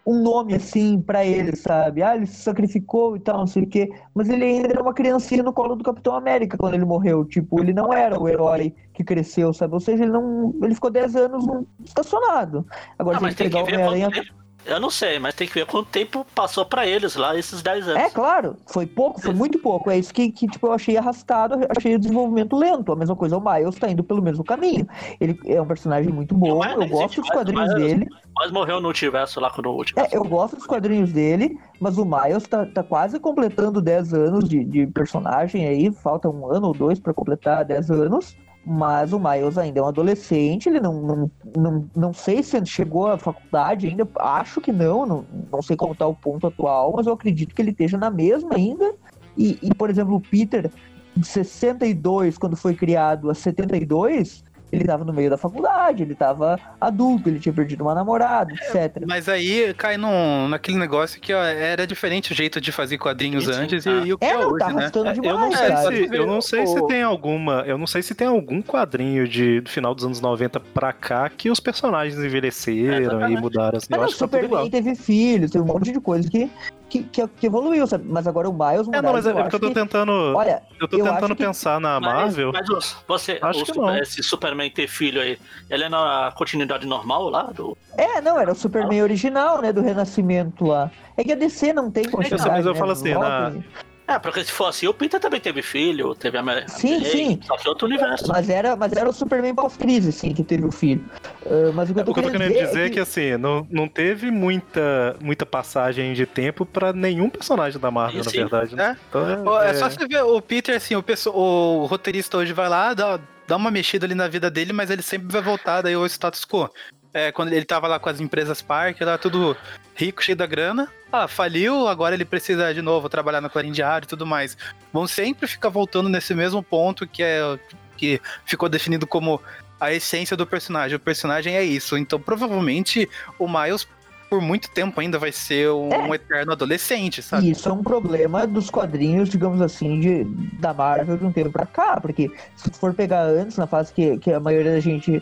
Um 0.09 0.23
nome 0.23 0.55
assim 0.55 1.01
pra 1.01 1.25
ele, 1.25 1.53
sabe? 1.57 2.01
Ah, 2.01 2.15
ele 2.15 2.25
se 2.25 2.41
sacrificou 2.41 3.17
e 3.17 3.19
tal, 3.19 3.39
não 3.39 3.47
sei 3.47 3.63
o 3.63 3.67
quê. 3.67 3.89
Mas 4.15 4.29
ele 4.29 4.45
ainda 4.45 4.69
era 4.69 4.81
uma 4.81 4.93
criancinha 4.93 5.43
no 5.43 5.51
colo 5.51 5.75
do 5.75 5.83
Capitão 5.83 6.15
América 6.15 6.57
quando 6.57 6.75
ele 6.75 6.85
morreu. 6.85 7.25
Tipo, 7.25 7.59
ele 7.59 7.73
não 7.73 7.91
era 7.91 8.17
o 8.17 8.25
herói 8.25 8.73
que 8.93 9.03
cresceu, 9.03 9.51
sabe? 9.51 9.73
Ou 9.73 9.81
seja, 9.81 10.03
ele 10.03 10.13
não. 10.13 10.55
Ele 10.63 10.73
ficou 10.73 10.89
10 10.89 11.13
anos 11.17 11.45
estacionado. 11.83 12.65
Agora, 12.97 13.17
Ah, 13.17 13.19
se 13.19 13.25
tem 13.25 13.35
que 13.35 13.43
pegar 13.43 13.59
o 13.59 13.65
Homem-Aranha. 13.65 14.09
tempo. 14.09 14.46
Eu 14.67 14.79
não 14.79 14.89
sei, 14.89 15.17
mas 15.17 15.33
tem 15.33 15.47
que 15.47 15.53
ver 15.53 15.65
quanto 15.65 15.87
tempo 15.89 16.25
passou 16.35 16.65
pra 16.65 16.85
eles 16.85 17.15
lá, 17.15 17.37
esses 17.37 17.61
10 17.61 17.87
anos. 17.87 18.03
É, 18.03 18.09
claro, 18.09 18.57
foi 18.67 18.85
pouco, 18.85 19.21
foi 19.21 19.33
muito 19.33 19.59
pouco. 19.59 19.89
É 19.89 19.97
isso 19.97 20.13
que, 20.13 20.29
que 20.31 20.47
tipo, 20.47 20.67
eu 20.67 20.73
achei 20.73 20.97
arrastado, 20.97 21.55
achei 21.77 21.95
o 21.95 21.99
desenvolvimento 21.99 22.55
lento. 22.57 22.91
A 22.91 22.95
mesma 22.95 23.15
coisa, 23.15 23.37
o 23.37 23.41
Miles 23.41 23.75
tá 23.75 23.89
indo 23.89 24.03
pelo 24.03 24.21
mesmo 24.21 24.43
caminho. 24.43 24.87
Ele 25.19 25.39
é 25.45 25.61
um 25.61 25.65
personagem 25.65 26.11
muito 26.11 26.35
bom, 26.35 26.59
Miles 26.59 26.77
eu 26.81 26.87
gosto 26.97 27.21
dos 27.21 27.29
quadrinhos 27.29 27.73
Miles- 27.73 27.83
dele. 27.93 28.07
Mas 28.35 28.51
morreu 28.51 28.79
no 28.81 28.89
universo 28.89 29.39
lá 29.39 29.49
quando 29.49 29.67
o 29.67 29.75
último. 29.75 29.99
É, 30.01 30.09
eu 30.11 30.23
gosto 30.23 30.57
dos 30.57 30.65
quadrinhos 30.67 31.11
dele, 31.11 31.57
mas 31.79 31.97
o 31.97 32.05
Miles 32.05 32.43
tá, 32.47 32.65
tá 32.65 32.83
quase 32.83 33.19
completando 33.19 33.81
10 33.81 34.13
anos 34.13 34.47
de, 34.47 34.63
de 34.63 34.85
personagem 34.87 35.65
aí, 35.67 35.91
falta 35.91 36.29
um 36.29 36.51
ano 36.51 36.67
ou 36.67 36.73
dois 36.73 36.99
pra 36.99 37.13
completar 37.13 37.63
10 37.65 37.89
anos. 37.89 38.35
Mas 38.69 39.13
o 39.13 39.19
Miles 39.19 39.57
ainda 39.57 39.79
é 39.79 39.81
um 39.81 39.87
adolescente, 39.87 40.67
ele 40.67 40.81
não, 40.81 41.01
não, 41.01 41.31
não, 41.55 41.89
não 41.95 42.13
sei 42.13 42.43
se 42.43 42.65
chegou 42.65 43.07
à 43.07 43.17
faculdade 43.17 43.87
ainda, 43.87 44.05
acho 44.19 44.59
que 44.59 44.73
não, 44.73 45.05
não, 45.05 45.25
não 45.49 45.61
sei 45.61 45.77
como 45.77 45.95
tá 45.95 46.05
o 46.05 46.13
ponto 46.13 46.47
atual, 46.47 46.91
mas 46.93 47.07
eu 47.07 47.13
acredito 47.13 47.55
que 47.55 47.61
ele 47.61 47.71
esteja 47.71 47.97
na 47.97 48.09
mesma 48.09 48.55
ainda. 48.55 48.93
E, 49.37 49.57
e, 49.61 49.73
por 49.73 49.89
exemplo, 49.89 50.15
o 50.15 50.19
Peter, 50.19 50.69
de 51.15 51.25
62, 51.25 52.37
quando 52.37 52.57
foi 52.57 52.75
criado 52.75 53.29
a 53.29 53.33
72, 53.33 54.43
ele 54.71 54.83
tava 54.85 55.03
no 55.05 55.13
meio 55.13 55.29
da 55.29 55.37
faculdade, 55.37 56.03
ele 56.03 56.15
tava 56.15 56.59
adulto, 56.79 57.29
ele 57.29 57.39
tinha 57.39 57.53
perdido 57.53 57.81
uma 57.83 57.95
namorada, 57.95 58.51
etc. 58.53 59.03
Mas 59.07 59.29
aí 59.29 59.73
cai 59.75 59.97
num, 59.97 60.47
naquele 60.49 60.77
negócio 60.77 61.19
que 61.21 61.33
ó, 61.33 61.41
era 61.43 61.87
diferente 61.87 62.31
o 62.31 62.35
jeito 62.35 62.59
de 62.59 62.71
fazer 62.71 62.97
quadrinhos 62.97 63.45
Sim, 63.45 63.53
sim, 63.53 63.59
antes 63.59 63.83
tá. 63.83 63.91
e, 63.91 64.07
e 64.07 64.13
o 64.13 64.17
que 64.17 64.25
é, 64.25 64.29
É, 64.29 64.37
não, 64.37 64.49
hoje, 64.49 64.59
tá 64.59 64.67
né? 64.69 64.73
arrastando 64.81 65.09
É, 65.09 65.13
demais, 65.13 65.31
eu 65.33 65.39
não 65.39 65.51
sei 65.51 65.67
cara. 65.67 65.81
se, 65.95 66.15
eu 66.15 66.27
não 66.27 66.41
sei 66.41 66.67
se 66.67 66.87
tem 66.87 67.01
alguma, 67.03 67.53
eu 67.65 67.77
não 67.77 67.87
sei 67.87 68.01
se 68.01 68.13
tem 68.15 68.27
algum 68.27 68.61
quadrinho 68.61 69.27
de 69.27 69.61
do 69.61 69.69
final 69.69 69.95
dos 69.95 70.03
anos 70.05 70.19
90 70.21 70.59
pra 70.59 70.91
cá 70.93 71.29
que 71.29 71.49
os 71.49 71.59
personagens 71.59 72.17
envelheceram 72.19 72.97
e 72.97 73.01
Exatamente. 73.03 73.41
mudaram 73.41 73.77
assim. 73.77 73.87
Mas 73.89 73.97
Eu 73.97 74.01
não, 74.01 74.05
acho 74.05 74.13
que 74.15 74.19
tá 74.19 74.27
tudo 74.27 74.45
igual. 74.45 74.69
Teve 74.69 74.95
filhos, 74.95 75.51
teve 75.51 75.63
um 75.63 75.67
monte 75.67 75.91
de 75.91 75.99
coisa 75.99 76.29
que, 76.29 76.49
que, 76.89 77.03
que, 77.03 77.27
que 77.27 77.45
evoluiu, 77.47 77.85
sabe? 77.87 78.05
Mas 78.07 78.25
agora 78.27 78.49
o 78.49 78.53
Miles 78.53 78.87
É, 78.87 79.01
não, 79.01 79.13
mas 79.13 79.25
Morales, 79.25 79.25
é 79.25 79.29
eu 79.31 79.35
porque 79.35 79.55
eu 79.55 79.59
tô 79.59 79.67
que- 79.67 79.73
tentando, 79.73 80.11
Olha, 80.35 80.61
eu 80.79 80.87
tô 80.87 80.97
eu 80.97 81.03
tentando 81.03 81.25
acho 81.25 81.35
que- 81.35 81.43
pensar 81.43 81.79
na 81.81 81.99
Mas- 81.99 82.13
Marvel. 82.13 82.51
Mas, 82.53 82.69
os- 82.69 82.97
você, 83.07 83.39
Acho 83.41 83.59
o 83.61 83.65
que 83.65 83.73
Super- 83.73 83.81
não. 83.87 83.97
esse 83.97 84.23
Superman 84.23 84.69
ter 84.71 84.87
filho 84.87 85.21
aí, 85.21 85.37
ele 85.69 85.83
é 85.83 85.89
na 85.89 86.31
continuidade 86.35 86.85
normal 86.87 87.29
lá? 87.29 87.43
Do... 87.43 87.77
é, 87.97 88.21
não, 88.21 88.39
era 88.39 88.51
o 88.51 88.55
Superman 88.55 89.03
original, 89.03 89.61
né, 89.61 89.71
do 89.73 89.81
Renascimento 89.81 90.65
lá. 90.65 90.89
É 91.15 91.23
que 91.23 91.31
a 91.31 91.35
DC 91.35 91.73
não 91.73 91.89
tem 91.91 92.05
continuidade, 92.05 92.49
mas 92.49 92.65
eu 92.65 92.73
né, 92.73 92.79
falo 92.79 92.91
assim, 92.91 93.13
na- 93.13 93.45
Robin. 93.49 93.63
É, 94.07 94.17
porque 94.17 94.43
se 94.43 94.51
for 94.51 94.67
assim, 94.67 94.87
o 94.87 94.93
Peter 94.93 95.19
também 95.19 95.39
teve 95.41 95.61
filho, 95.61 96.15
teve 96.15 96.37
a 96.37 96.41
Mary 96.41 96.63
Sim, 96.67 97.01
May, 97.01 97.09
sim. 97.11 97.39
Só 97.45 97.57
que 97.57 97.67
outro 97.67 97.87
universo. 97.87 98.25
Mas 98.29 98.49
era, 98.49 98.75
mas 98.75 98.93
era 98.93 99.09
o 99.09 99.11
Superman 99.13 99.53
pós-crise, 99.53 100.13
sim, 100.13 100.33
que 100.33 100.43
teve 100.43 100.65
o 100.65 100.71
filho. 100.71 101.03
Ah, 101.45 101.71
mas 101.73 101.89
o 101.89 101.93
que 101.93 101.99
eu 101.99 102.05
tô, 102.05 102.11
O 102.11 102.13
que 102.13 102.19
eu 102.21 102.23
tô 102.23 102.31
querendo 102.31 102.53
querendo 102.53 102.67
dizer 102.69 102.85
é 102.85 102.89
que 102.89 102.99
é 102.99 103.01
assim, 103.01 103.35
não, 103.37 103.67
não 103.69 103.87
teve 103.87 104.31
muita, 104.31 105.17
muita 105.21 105.45
passagem 105.45 106.13
de 106.13 106.25
tempo 106.25 106.65
pra 106.65 106.93
nenhum 106.93 107.29
personagem 107.29 107.79
da 107.79 107.91
Marvel, 107.91 108.23
na 108.23 108.31
Sim. 108.31 108.37
verdade. 108.37 108.75
né? 108.75 108.95
É. 108.95 108.97
Então, 109.09 109.61
É 109.61 109.69
é- 109.71 109.73
só 109.73 109.89
você 109.89 110.07
ver 110.07 110.23
o 110.23 110.41
Peter, 110.41 110.75
assim, 110.77 110.95
o, 110.95 111.03
o 111.33 111.85
roteirista 111.85 112.37
hoje 112.37 112.53
vai 112.53 112.69
lá, 112.69 112.93
dá, 112.93 113.19
dá 113.45 113.57
uma 113.57 113.69
mexida 113.71 114.05
ali 114.05 114.15
na 114.15 114.27
vida 114.29 114.49
dele, 114.49 114.71
mas 114.71 114.89
ele 114.89 115.01
sempre 115.01 115.27
vai 115.29 115.41
voltar 115.41 115.81
daí 115.81 115.93
ao 115.95 116.05
status 116.05 116.45
quo. 116.45 116.69
É, 117.17 117.31
quando 117.31 117.51
ele 117.51 117.65
tava 117.65 117.87
lá 117.87 117.97
com 117.97 118.09
as 118.09 118.19
empresas 118.21 118.61
Park, 118.61 119.01
lá 119.01 119.17
tudo 119.17 119.57
rico, 119.95 120.23
cheio 120.23 120.35
da 120.35 120.45
grana. 120.45 120.87
Ah, 121.11 121.27
faliu, 121.27 121.87
agora 121.87 122.13
ele 122.13 122.23
precisa 122.23 122.71
de 122.71 122.81
novo 122.83 123.09
trabalhar 123.09 123.41
na 123.41 123.49
Clarim 123.49 123.71
Diário 123.71 124.05
e 124.05 124.07
tudo 124.07 124.23
mais. 124.23 124.55
Vão 124.93 125.07
sempre 125.07 125.47
ficar 125.47 125.69
voltando 125.69 126.09
nesse 126.09 126.35
mesmo 126.35 126.61
ponto 126.61 127.07
que 127.07 127.23
é 127.23 127.57
que 127.97 128.21
ficou 128.45 128.69
definido 128.69 129.07
como 129.07 129.41
a 129.79 129.91
essência 129.91 130.37
do 130.37 130.45
personagem. 130.45 130.95
O 130.95 130.99
personagem 130.99 131.55
é 131.55 131.63
isso. 131.63 131.97
Então, 131.97 132.19
provavelmente, 132.19 133.09
o 133.39 133.47
Miles, 133.47 133.87
por 134.29 134.39
muito 134.39 134.69
tempo 134.69 135.01
ainda, 135.01 135.17
vai 135.17 135.31
ser 135.31 135.71
um, 135.71 135.91
É. 135.91 136.15
eterno 136.17 136.51
adolescente, 136.51 137.23
sabe? 137.23 137.49
Isso 137.49 137.67
é 137.67 137.73
um 137.73 137.81
problema 137.81 138.45
dos 138.45 138.69
quadrinhos, 138.69 139.29
digamos 139.29 139.59
assim, 139.59 139.99
de, 139.99 140.23
da 140.59 140.71
Marvel 140.71 141.17
de 141.17 141.25
um 141.25 141.31
tempo 141.31 141.49
pra 141.49 141.65
cá, 141.65 141.99
porque 141.99 142.29
se 142.55 142.69
tu 142.69 142.77
for 142.77 142.93
pegar 142.93 143.23
antes, 143.23 143.57
na 143.57 143.65
fase 143.65 143.91
que, 143.91 144.19
que 144.19 144.31
a 144.31 144.39
maioria 144.39 144.73
da 144.73 144.79
gente 144.79 145.19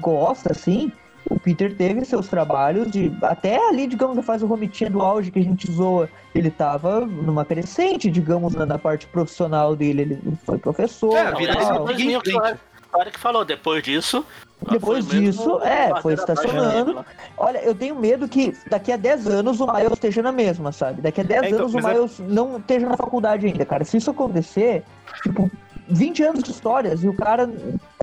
gosta, 0.00 0.52
assim, 0.52 0.90
o 1.28 1.38
Peter 1.38 1.74
teve 1.74 2.04
seus 2.04 2.28
trabalhos 2.28 2.90
de. 2.90 3.12
Até 3.22 3.56
ali, 3.68 3.86
digamos, 3.86 4.16
na 4.16 4.22
fase 4.22 4.44
romitinha 4.44 4.90
do 4.90 5.00
auge 5.00 5.30
que 5.30 5.38
a 5.38 5.42
gente 5.42 5.70
zoa, 5.70 6.08
ele 6.34 6.50
tava 6.50 7.00
numa 7.06 7.44
crescente, 7.44 8.10
digamos, 8.10 8.54
na, 8.54 8.66
na 8.66 8.78
parte 8.78 9.06
profissional 9.06 9.74
dele. 9.74 10.02
Ele 10.02 10.18
foi 10.44 10.58
professor. 10.58 11.16
É, 11.16 11.20
a 11.22 11.30
tal. 11.30 11.38
vida 11.40 11.52
Aliás, 11.52 11.68
dele 11.68 11.78
o 11.80 11.84
foi 11.86 11.94
Disney, 11.94 12.14
em 12.14 12.20
frente. 12.20 12.60
o 12.92 12.98
cara 12.98 13.10
que 13.10 13.18
falou, 13.18 13.44
depois 13.44 13.82
disso. 13.82 14.24
Depois 14.70 15.06
disso, 15.06 15.60
é, 15.60 16.00
foi 16.00 16.14
estacionando. 16.14 17.04
Olha, 17.36 17.58
eu 17.58 17.74
tenho 17.74 17.94
medo 17.96 18.26
que 18.26 18.56
daqui 18.70 18.90
a 18.92 18.96
10 18.96 19.26
anos 19.26 19.60
o 19.60 19.66
Miles 19.70 19.92
esteja 19.92 20.22
na 20.22 20.32
mesma, 20.32 20.72
sabe? 20.72 21.02
Daqui 21.02 21.20
a 21.20 21.24
10 21.24 21.42
É, 21.42 21.46
então, 21.48 21.58
anos 21.60 21.74
o 21.74 21.78
é- 21.80 21.82
Miles 21.92 22.18
não 22.20 22.56
esteja 22.56 22.88
na 22.88 22.96
faculdade 22.96 23.46
ainda, 23.46 23.64
cara. 23.66 23.84
Se 23.84 23.98
isso 23.98 24.10
acontecer, 24.10 24.82
tipo, 25.22 25.50
20 25.88 26.22
anos 26.22 26.42
de 26.42 26.50
histórias 26.50 27.02
e 27.02 27.08
o 27.08 27.14
cara 27.14 27.50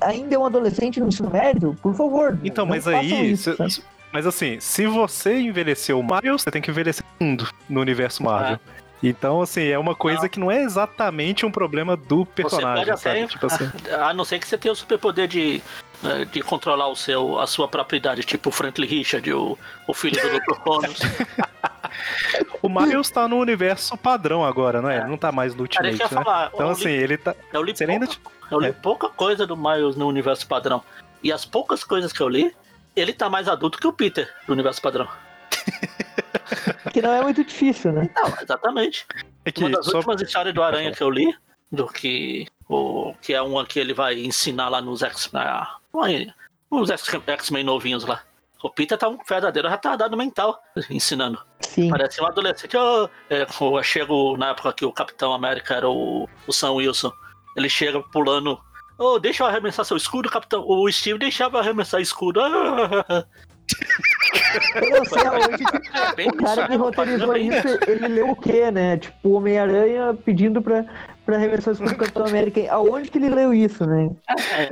ainda 0.00 0.34
é 0.34 0.38
um 0.38 0.46
adolescente 0.46 1.00
no 1.00 1.08
ensino 1.08 1.30
médio, 1.30 1.76
por 1.82 1.94
favor. 1.94 2.38
Então, 2.44 2.64
não 2.64 2.70
mas 2.70 2.84
façam 2.84 2.98
aí. 3.00 3.32
isso, 3.32 3.56
mas 4.12 4.26
assim, 4.26 4.60
se 4.60 4.86
você 4.86 5.38
envelheceu 5.38 5.98
o 5.98 6.02
Miles, 6.02 6.42
você 6.42 6.50
tem 6.50 6.60
que 6.60 6.70
envelhecer 6.70 7.04
o 7.18 7.24
mundo 7.24 7.48
no 7.68 7.80
universo 7.80 8.22
Marvel. 8.22 8.60
Então, 9.02 9.42
assim, 9.42 9.64
é 9.66 9.78
uma 9.78 9.94
coisa 9.96 10.28
que 10.28 10.38
não 10.38 10.50
é 10.50 10.62
exatamente 10.62 11.44
um 11.44 11.50
problema 11.50 11.96
do 11.96 12.24
personagem, 12.24 12.96
sabe? 12.96 13.20
até- 13.22 13.26
Tipo 13.26 13.46
assim. 13.46 13.70
A 14.00 14.14
não 14.14 14.24
ser 14.24 14.38
que 14.38 14.46
você 14.46 14.56
tenha 14.56 14.70
o 14.72 14.76
superpoder 14.76 15.26
de, 15.26 15.60
né, 16.02 16.24
de 16.26 16.40
controlar 16.40 16.86
o 16.88 16.94
seu, 16.94 17.38
a 17.40 17.46
sua 17.46 17.66
própria 17.66 17.96
idade, 17.96 18.22
tipo 18.22 18.48
o 18.50 18.52
Franklin 18.52 18.86
Richard, 18.86 19.32
o, 19.32 19.58
o 19.88 19.92
filho 19.94 20.20
do 20.22 20.38
Dr. 20.38 20.54
Connors. 20.62 21.00
O 22.62 22.68
Miles 22.68 23.10
tá 23.10 23.26
no 23.26 23.38
universo 23.38 23.96
padrão 23.98 24.44
agora, 24.44 24.80
não 24.80 24.88
é? 24.88 24.98
Ele 24.98 25.08
não 25.08 25.18
tá 25.18 25.32
mais 25.32 25.54
no 25.54 25.68
Cara, 25.68 25.88
Ultimate, 25.88 25.98
ia 26.12 26.16
né? 26.18 26.24
falar, 26.24 26.50
Então, 26.54 26.70
assim, 26.70 26.84
li, 26.84 26.92
ele 26.94 27.16
tá. 27.18 27.34
eu 27.52 27.62
li, 27.62 27.76
se 27.76 27.82
ele 27.84 27.92
ainda 27.92 28.06
pouca, 28.06 28.30
eu 28.50 28.60
li 28.60 28.68
é. 28.68 28.72
pouca 28.72 29.08
coisa 29.08 29.46
do 29.46 29.56
Miles 29.56 29.96
no 29.96 30.06
universo 30.06 30.46
padrão. 30.46 30.82
E 31.22 31.32
as 31.32 31.44
poucas 31.44 31.82
coisas 31.84 32.12
que 32.12 32.20
eu 32.20 32.28
li, 32.28 32.54
ele 32.94 33.12
tá 33.12 33.28
mais 33.28 33.48
adulto 33.48 33.78
que 33.78 33.86
o 33.86 33.92
Peter 33.92 34.32
do 34.46 34.52
universo 34.52 34.80
padrão. 34.80 35.08
Que 36.92 37.02
não 37.02 37.12
é 37.12 37.22
muito 37.22 37.44
difícil, 37.44 37.92
né? 37.92 38.10
Não, 38.14 38.34
exatamente. 38.40 39.06
É 39.44 39.52
que 39.52 39.64
Uma 39.64 39.70
das 39.70 39.86
só 39.86 39.96
últimas 39.98 40.20
histórias 40.20 40.54
do 40.54 40.62
Aranha 40.62 40.92
que 40.92 41.02
eu 41.02 41.10
li, 41.10 41.34
do 41.70 41.86
que 41.86 42.46
o 42.68 43.14
que 43.20 43.34
é 43.34 43.42
uma 43.42 43.66
que 43.66 43.78
ele 43.78 43.92
vai 43.94 44.20
ensinar 44.20 44.68
lá 44.68 44.80
nos 44.80 45.02
X-Men 47.26 47.64
novinhos 47.64 48.04
lá. 48.04 48.22
O 48.62 48.70
Peter 48.70 48.96
tá 48.96 49.08
um 49.08 49.18
verdadeiro 49.28 49.68
retardado 49.68 50.16
mental 50.16 50.62
ensinando. 50.88 51.38
Sim. 51.60 51.90
Parece 51.90 52.22
um 52.22 52.26
adolescente. 52.26 52.76
Oh, 52.76 53.08
é, 53.28 53.42
eu 53.42 53.82
chego 53.82 54.36
na 54.36 54.50
época 54.50 54.72
que 54.72 54.84
o 54.84 54.92
Capitão 54.92 55.32
América 55.32 55.74
era 55.74 55.88
o, 55.88 56.28
o 56.46 56.52
Sam 56.52 56.72
Wilson. 56.72 57.12
Ele 57.56 57.68
chega 57.68 58.00
pulando. 58.00 58.58
Oh, 58.98 59.18
deixa 59.18 59.42
eu 59.42 59.48
arremessar 59.48 59.84
seu 59.84 59.96
escudo, 59.96 60.30
Capitão. 60.30 60.64
O 60.66 60.90
Steve 60.90 61.18
deixava 61.18 61.56
eu 61.56 61.60
arremessar 61.60 62.00
escudo. 62.00 62.40
Ah, 62.40 63.26
Eu 64.74 64.90
não 64.90 65.04
sei 65.04 65.26
aonde 65.26 65.64
é 65.64 66.14
bem 66.14 66.28
o 66.28 66.32
cara 66.36 66.68
que 66.68 66.76
roteirizou 66.76 67.36
isso, 67.36 67.68
ele 67.86 68.08
leu 68.08 68.30
o 68.30 68.36
quê, 68.36 68.70
né? 68.70 68.96
Tipo, 68.98 69.28
o 69.28 69.32
Homem-Aranha 69.32 70.14
pedindo 70.24 70.60
pra, 70.62 70.84
pra 71.24 71.38
reversar 71.38 71.72
o 71.72 71.96
Capitão 71.96 72.26
América. 72.26 72.60
Aonde 72.72 73.10
que 73.10 73.18
ele 73.18 73.28
leu 73.30 73.52
isso, 73.54 73.84
né? 73.86 74.10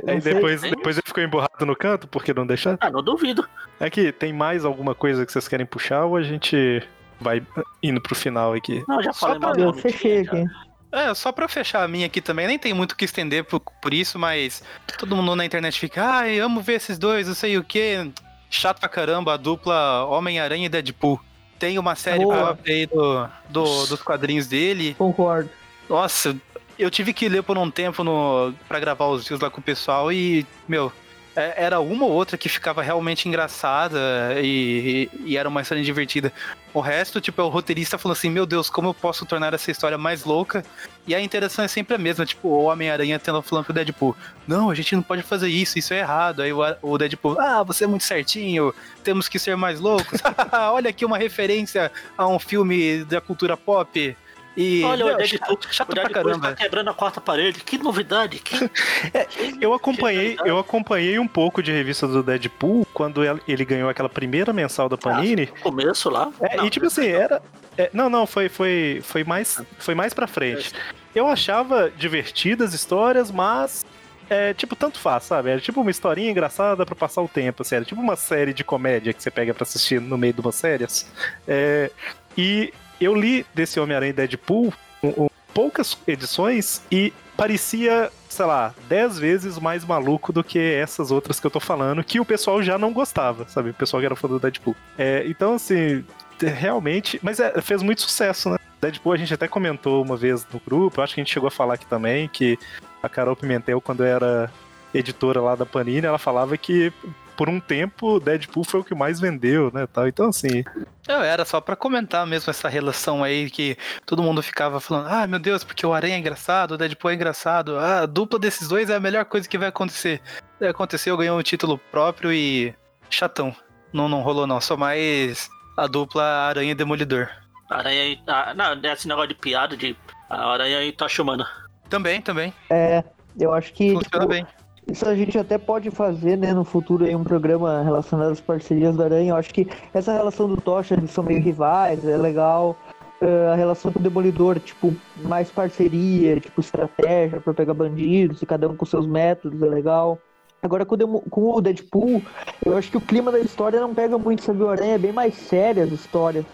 É, 0.05 0.19
depois, 0.19 0.61
depois 0.61 0.97
ele 0.97 1.03
ficou 1.05 1.23
emburrado 1.23 1.65
no 1.65 1.75
canto, 1.75 2.07
porque 2.07 2.33
não 2.33 2.45
deixar. 2.45 2.77
ah, 2.79 2.89
não 2.89 3.01
duvido. 3.03 3.47
É 3.79 3.89
que 3.89 4.11
tem 4.11 4.31
mais 4.33 4.65
alguma 4.65 4.93
coisa 4.93 5.25
que 5.25 5.31
vocês 5.31 5.47
querem 5.47 5.65
puxar 5.65 6.05
ou 6.05 6.15
a 6.15 6.23
gente 6.23 6.81
vai 7.19 7.41
indo 7.81 8.01
pro 8.01 8.15
final 8.15 8.53
aqui? 8.53 8.83
Não, 8.87 9.01
já 9.01 9.13
Só 9.13 9.27
falei 9.27 9.39
pra- 9.39 9.61
Eu 9.61 9.73
fechei 9.73 10.19
aqui. 10.21 10.43
É, 10.91 11.13
só 11.13 11.31
pra 11.31 11.47
fechar 11.47 11.83
a 11.83 11.87
minha 11.87 12.05
aqui 12.05 12.19
também, 12.19 12.47
nem 12.47 12.59
tem 12.59 12.73
muito 12.73 12.91
o 12.91 12.95
que 12.97 13.05
estender 13.05 13.45
por, 13.45 13.61
por 13.81 13.93
isso, 13.93 14.19
mas 14.19 14.61
todo 14.99 15.15
mundo 15.15 15.35
na 15.37 15.45
internet 15.45 15.79
fica, 15.79 16.03
ai, 16.05 16.37
amo 16.37 16.59
ver 16.59 16.73
esses 16.73 16.97
dois, 16.99 17.27
não 17.27 17.33
sei 17.33 17.57
o 17.57 17.63
que. 17.63 18.11
Chato 18.51 18.79
pra 18.79 18.89
caramba, 18.89 19.33
a 19.33 19.37
dupla 19.37 20.05
Homem-Aranha 20.05 20.65
e 20.65 20.69
Deadpool. 20.69 21.19
Tem 21.57 21.79
uma 21.79 21.95
série 21.95 22.23
Boa. 22.23 22.59
aí 22.67 22.85
do, 22.85 23.27
do- 23.49 23.85
dos 23.87 24.01
quadrinhos 24.01 24.45
dele. 24.47 24.93
Concordo. 24.97 25.49
Nossa, 25.89 26.35
eu 26.77 26.91
tive 26.91 27.13
que 27.13 27.29
ler 27.29 27.43
por 27.43 27.57
um 27.57 27.71
tempo 27.71 28.03
no, 28.03 28.53
pra 28.67 28.79
gravar 28.79 29.05
os 29.07 29.21
vídeos 29.23 29.39
lá 29.39 29.49
com 29.49 29.59
o 29.59 29.63
pessoal 29.63 30.11
e, 30.11 30.45
meu, 30.67 30.91
era 31.35 31.79
uma 31.79 32.05
ou 32.05 32.11
outra 32.11 32.37
que 32.37 32.49
ficava 32.49 32.81
realmente 32.81 33.27
engraçada 33.27 33.99
e, 34.41 35.09
e 35.25 35.37
era 35.37 35.47
uma 35.47 35.61
história 35.61 35.83
divertida. 35.83 36.31
O 36.73 36.79
resto, 36.79 37.19
tipo, 37.19 37.41
é 37.41 37.43
o 37.43 37.49
roteirista 37.49 37.97
falando 37.97 38.17
assim, 38.17 38.29
meu 38.29 38.45
Deus, 38.45 38.69
como 38.69 38.89
eu 38.89 38.93
posso 38.93 39.25
tornar 39.25 39.53
essa 39.53 39.71
história 39.71 39.97
mais 39.97 40.23
louca? 40.23 40.63
E 41.05 41.13
a 41.13 41.21
interação 41.21 41.65
é 41.65 41.67
sempre 41.67 41.95
a 41.95 41.97
mesma, 41.97 42.25
tipo, 42.25 42.47
o 42.47 42.63
Homem-Aranha 42.63 43.19
tendo 43.19 43.41
falando 43.41 43.65
pro 43.65 43.73
Deadpool, 43.73 44.15
não, 44.47 44.69
a 44.69 44.75
gente 44.75 44.95
não 44.95 45.03
pode 45.03 45.21
fazer 45.21 45.49
isso, 45.49 45.77
isso 45.79 45.93
é 45.93 45.99
errado. 45.99 46.41
Aí 46.41 46.53
o, 46.53 46.59
o 46.81 46.97
Deadpool, 46.97 47.39
ah, 47.39 47.63
você 47.63 47.83
é 47.83 47.87
muito 47.87 48.03
certinho, 48.03 48.73
temos 49.03 49.27
que 49.27 49.39
ser 49.39 49.55
mais 49.55 49.79
loucos. 49.79 50.21
Olha 50.71 50.89
aqui 50.89 51.05
uma 51.05 51.17
referência 51.17 51.91
a 52.17 52.27
um 52.27 52.39
filme 52.39 53.03
da 53.05 53.19
cultura 53.19 53.57
pop. 53.57 54.15
E, 54.55 54.83
Olha, 54.83 55.05
meu, 55.05 55.13
o 55.13 55.17
Deadpool, 55.17 55.57
chato, 55.61 55.73
chato 55.73 55.89
o 55.89 55.93
pra 55.93 56.03
Deadpool 56.03 56.23
caramba. 56.23 56.49
tá 56.49 56.55
quebrando 56.55 56.89
a 56.89 56.93
quarta 56.93 57.21
parede. 57.21 57.61
Que 57.61 57.77
novidade. 57.77 58.39
Que... 58.39 58.69
Eu 59.61 59.73
acompanhei, 59.73 60.37
eu 60.45 60.57
acompanhei 60.57 61.17
um 61.19 61.27
pouco 61.27 61.61
de 61.63 61.71
revista 61.71 62.07
do 62.07 62.21
Deadpool 62.23 62.85
quando 62.93 63.21
ele 63.47 63.63
ganhou 63.65 63.89
aquela 63.89 64.09
primeira 64.09 64.51
mensal 64.51 64.89
da 64.89 64.97
Panini. 64.97 65.45
No 65.45 65.61
começo 65.61 66.09
lá. 66.09 66.31
É, 66.41 66.57
Não, 66.57 66.65
e 66.65 66.69
tipo 66.69 66.87
assim, 66.87 67.07
era. 67.07 67.41
é, 67.77 67.89
não, 67.93 68.09
não, 68.09 68.25
foi, 68.27 68.49
foi, 68.49 69.01
foi, 69.03 69.23
mais, 69.23 69.61
foi 69.79 69.95
mais 69.95 70.13
pra 70.13 70.27
frente. 70.27 70.73
Eu 71.15 71.27
achava 71.27 71.91
divertidas 71.95 72.69
as 72.69 72.73
histórias, 72.75 73.31
mas. 73.31 73.85
É, 74.29 74.53
tipo, 74.53 74.75
tanto 74.77 74.97
faz, 74.97 75.23
sabe? 75.23 75.49
Era 75.49 75.59
tipo 75.59 75.81
uma 75.81 75.91
historinha 75.91 76.31
engraçada 76.31 76.85
pra 76.85 76.95
passar 76.95 77.21
o 77.21 77.27
tempo, 77.27 77.63
assim. 77.63 77.75
Era 77.75 77.85
tipo 77.85 77.99
uma 78.01 78.15
série 78.15 78.53
de 78.53 78.63
comédia 78.63 79.11
que 79.13 79.21
você 79.21 79.29
pega 79.29 79.53
pra 79.53 79.63
assistir 79.63 79.99
no 79.99 80.17
meio 80.17 80.33
de 80.33 80.39
umas 80.41 80.55
séries. 80.55 81.05
É, 81.47 81.91
e 82.37 82.73
eu 83.01 83.15
li 83.15 83.45
desse 83.53 83.79
Homem-Aranha 83.79 84.13
Deadpool 84.13 84.73
um- 85.03 85.25
um- 85.25 85.29
poucas 85.53 85.97
edições 86.07 86.81
e 86.91 87.11
parecia, 87.35 88.09
sei 88.29 88.45
lá, 88.45 88.73
dez 88.87 89.17
vezes 89.17 89.57
mais 89.57 89.83
maluco 89.83 90.31
do 90.31 90.43
que 90.43 90.59
essas 90.59 91.11
outras 91.11 91.39
que 91.39 91.47
eu 91.47 91.51
tô 91.51 91.59
falando, 91.59 92.03
que 92.03 92.19
o 92.19 92.25
pessoal 92.25 92.61
já 92.61 92.77
não 92.77 92.93
gostava, 92.93 93.47
sabe? 93.49 93.71
O 93.71 93.73
pessoal 93.73 93.99
que 93.99 94.05
era 94.05 94.15
fã 94.15 94.27
do 94.27 94.39
Deadpool. 94.39 94.75
É, 94.97 95.23
então, 95.25 95.55
assim, 95.55 96.05
realmente. 96.39 97.19
Mas 97.21 97.39
é, 97.39 97.59
fez 97.61 97.81
muito 97.81 98.01
sucesso, 98.01 98.49
né? 98.49 98.57
Deadpool 98.79 99.13
a 99.13 99.17
gente 99.17 99.33
até 99.33 99.47
comentou 99.47 100.03
uma 100.03 100.15
vez 100.15 100.45
no 100.53 100.59
grupo, 100.59 101.01
acho 101.01 101.13
que 101.13 101.21
a 101.21 101.23
gente 101.23 101.33
chegou 101.33 101.47
a 101.47 101.51
falar 101.51 101.75
aqui 101.75 101.85
também, 101.85 102.27
que 102.27 102.57
a 103.03 103.09
Carol 103.09 103.35
Pimentel, 103.35 103.81
quando 103.81 104.03
era 104.03 104.51
editora 104.93 105.39
lá 105.41 105.55
da 105.55 105.65
Panini, 105.65 106.05
ela 106.05 106.17
falava 106.17 106.57
que 106.57 106.91
por 107.35 107.49
um 107.49 107.59
tempo 107.59 108.19
Deadpool 108.19 108.63
foi 108.63 108.79
o 108.79 108.83
que 108.83 108.95
mais 108.95 109.19
vendeu, 109.19 109.71
né? 109.73 109.87
Tal. 109.87 110.07
Então, 110.07 110.29
assim, 110.29 110.63
Não, 111.07 111.23
era 111.23 111.45
só 111.45 111.59
pra 111.59 111.75
comentar 111.75 112.25
mesmo 112.25 112.49
essa 112.49 112.69
relação 112.69 113.23
aí 113.23 113.49
que 113.49 113.77
todo 114.05 114.23
mundo 114.23 114.41
ficava 114.41 114.79
falando, 114.79 115.07
ah, 115.07 115.27
meu 115.27 115.39
Deus, 115.39 115.63
porque 115.63 115.85
o 115.85 115.93
Aranha 115.93 116.15
é 116.15 116.19
engraçado, 116.19 116.73
o 116.73 116.77
Deadpool 116.77 117.11
é 117.11 117.15
engraçado, 117.15 117.77
ah, 117.77 118.01
a 118.01 118.05
dupla 118.05 118.39
desses 118.39 118.67
dois 118.67 118.89
é 118.89 118.95
a 118.95 118.99
melhor 118.99 119.25
coisa 119.25 119.47
que 119.47 119.57
vai 119.57 119.69
acontecer. 119.69 120.21
Aconteceu, 120.61 121.17
ganhou 121.17 121.39
um 121.39 121.43
título 121.43 121.77
próprio 121.77 122.31
e 122.31 122.73
chatão. 123.09 123.55
Não, 123.91 124.07
não 124.07 124.21
rolou 124.21 124.47
não, 124.47 124.61
só 124.61 124.77
mais 124.77 125.49
a 125.77 125.87
dupla 125.87 126.23
Aranha 126.23 126.71
e 126.71 126.75
Demolidor. 126.75 127.29
Aranha 127.69 128.05
e. 128.05 128.19
Ah, 128.27 128.53
não, 128.53 128.79
esse 128.91 129.07
negócio 129.07 129.29
de 129.29 129.35
piada 129.35 129.75
de. 129.75 129.95
A 130.29 130.53
aranha 130.53 130.81
e 130.83 130.91
Tachumana. 130.91 131.47
Também, 131.89 132.21
também. 132.21 132.53
É, 132.69 133.03
eu 133.37 133.53
acho 133.53 133.73
que 133.73 133.91
Funciona 133.91 134.25
tipo, 134.25 134.27
bem. 134.27 134.47
Isso 134.87 135.07
a 135.07 135.15
gente 135.15 135.37
até 135.37 135.57
pode 135.57 135.89
fazer, 135.91 136.37
né, 136.37 136.53
no 136.53 136.63
futuro 136.63 137.05
aí 137.05 137.15
um 137.15 137.23
programa 137.23 137.81
relacionado 137.83 138.31
às 138.31 138.41
parcerias 138.41 138.95
do 138.95 139.03
Aranha. 139.03 139.31
Eu 139.31 139.35
acho 139.35 139.53
que 139.53 139.67
essa 139.93 140.11
relação 140.13 140.47
do 140.47 140.57
Tocha, 140.57 140.95
eles 140.95 141.11
são 141.11 141.23
meio 141.23 141.41
rivais, 141.41 142.05
é 142.05 142.17
legal. 142.17 142.75
Eh, 143.21 143.49
a 143.51 143.55
relação 143.55 143.91
com 143.91 143.99
o 143.99 144.01
Demolidor, 144.01 144.59
tipo, 144.59 144.95
mais 145.17 145.51
parceria, 145.51 146.39
tipo, 146.39 146.59
estratégia 146.59 147.39
pra 147.39 147.53
pegar 147.53 147.73
bandidos, 147.73 148.41
e 148.41 148.45
cada 148.45 148.67
um 148.67 148.75
com 148.75 148.85
seus 148.85 149.05
métodos, 149.05 149.61
é 149.61 149.67
legal. 149.67 150.17
Agora 150.63 150.85
com 150.85 150.95
o, 150.95 150.97
Demo- 150.97 151.23
com 151.29 151.53
o 151.53 151.61
Deadpool, 151.61 152.21
eu 152.65 152.77
acho 152.77 152.91
que 152.91 152.97
o 152.97 153.01
clima 153.01 153.31
da 153.31 153.39
história 153.39 153.79
não 153.79 153.93
pega 153.93 154.17
muito, 154.17 154.43
sabe? 154.43 154.61
O 154.63 154.69
Aranha 154.69 154.95
é 154.95 154.97
bem 154.97 155.11
mais 155.11 155.35
séria 155.35 155.83
as 155.83 155.91
histórias. 155.91 156.45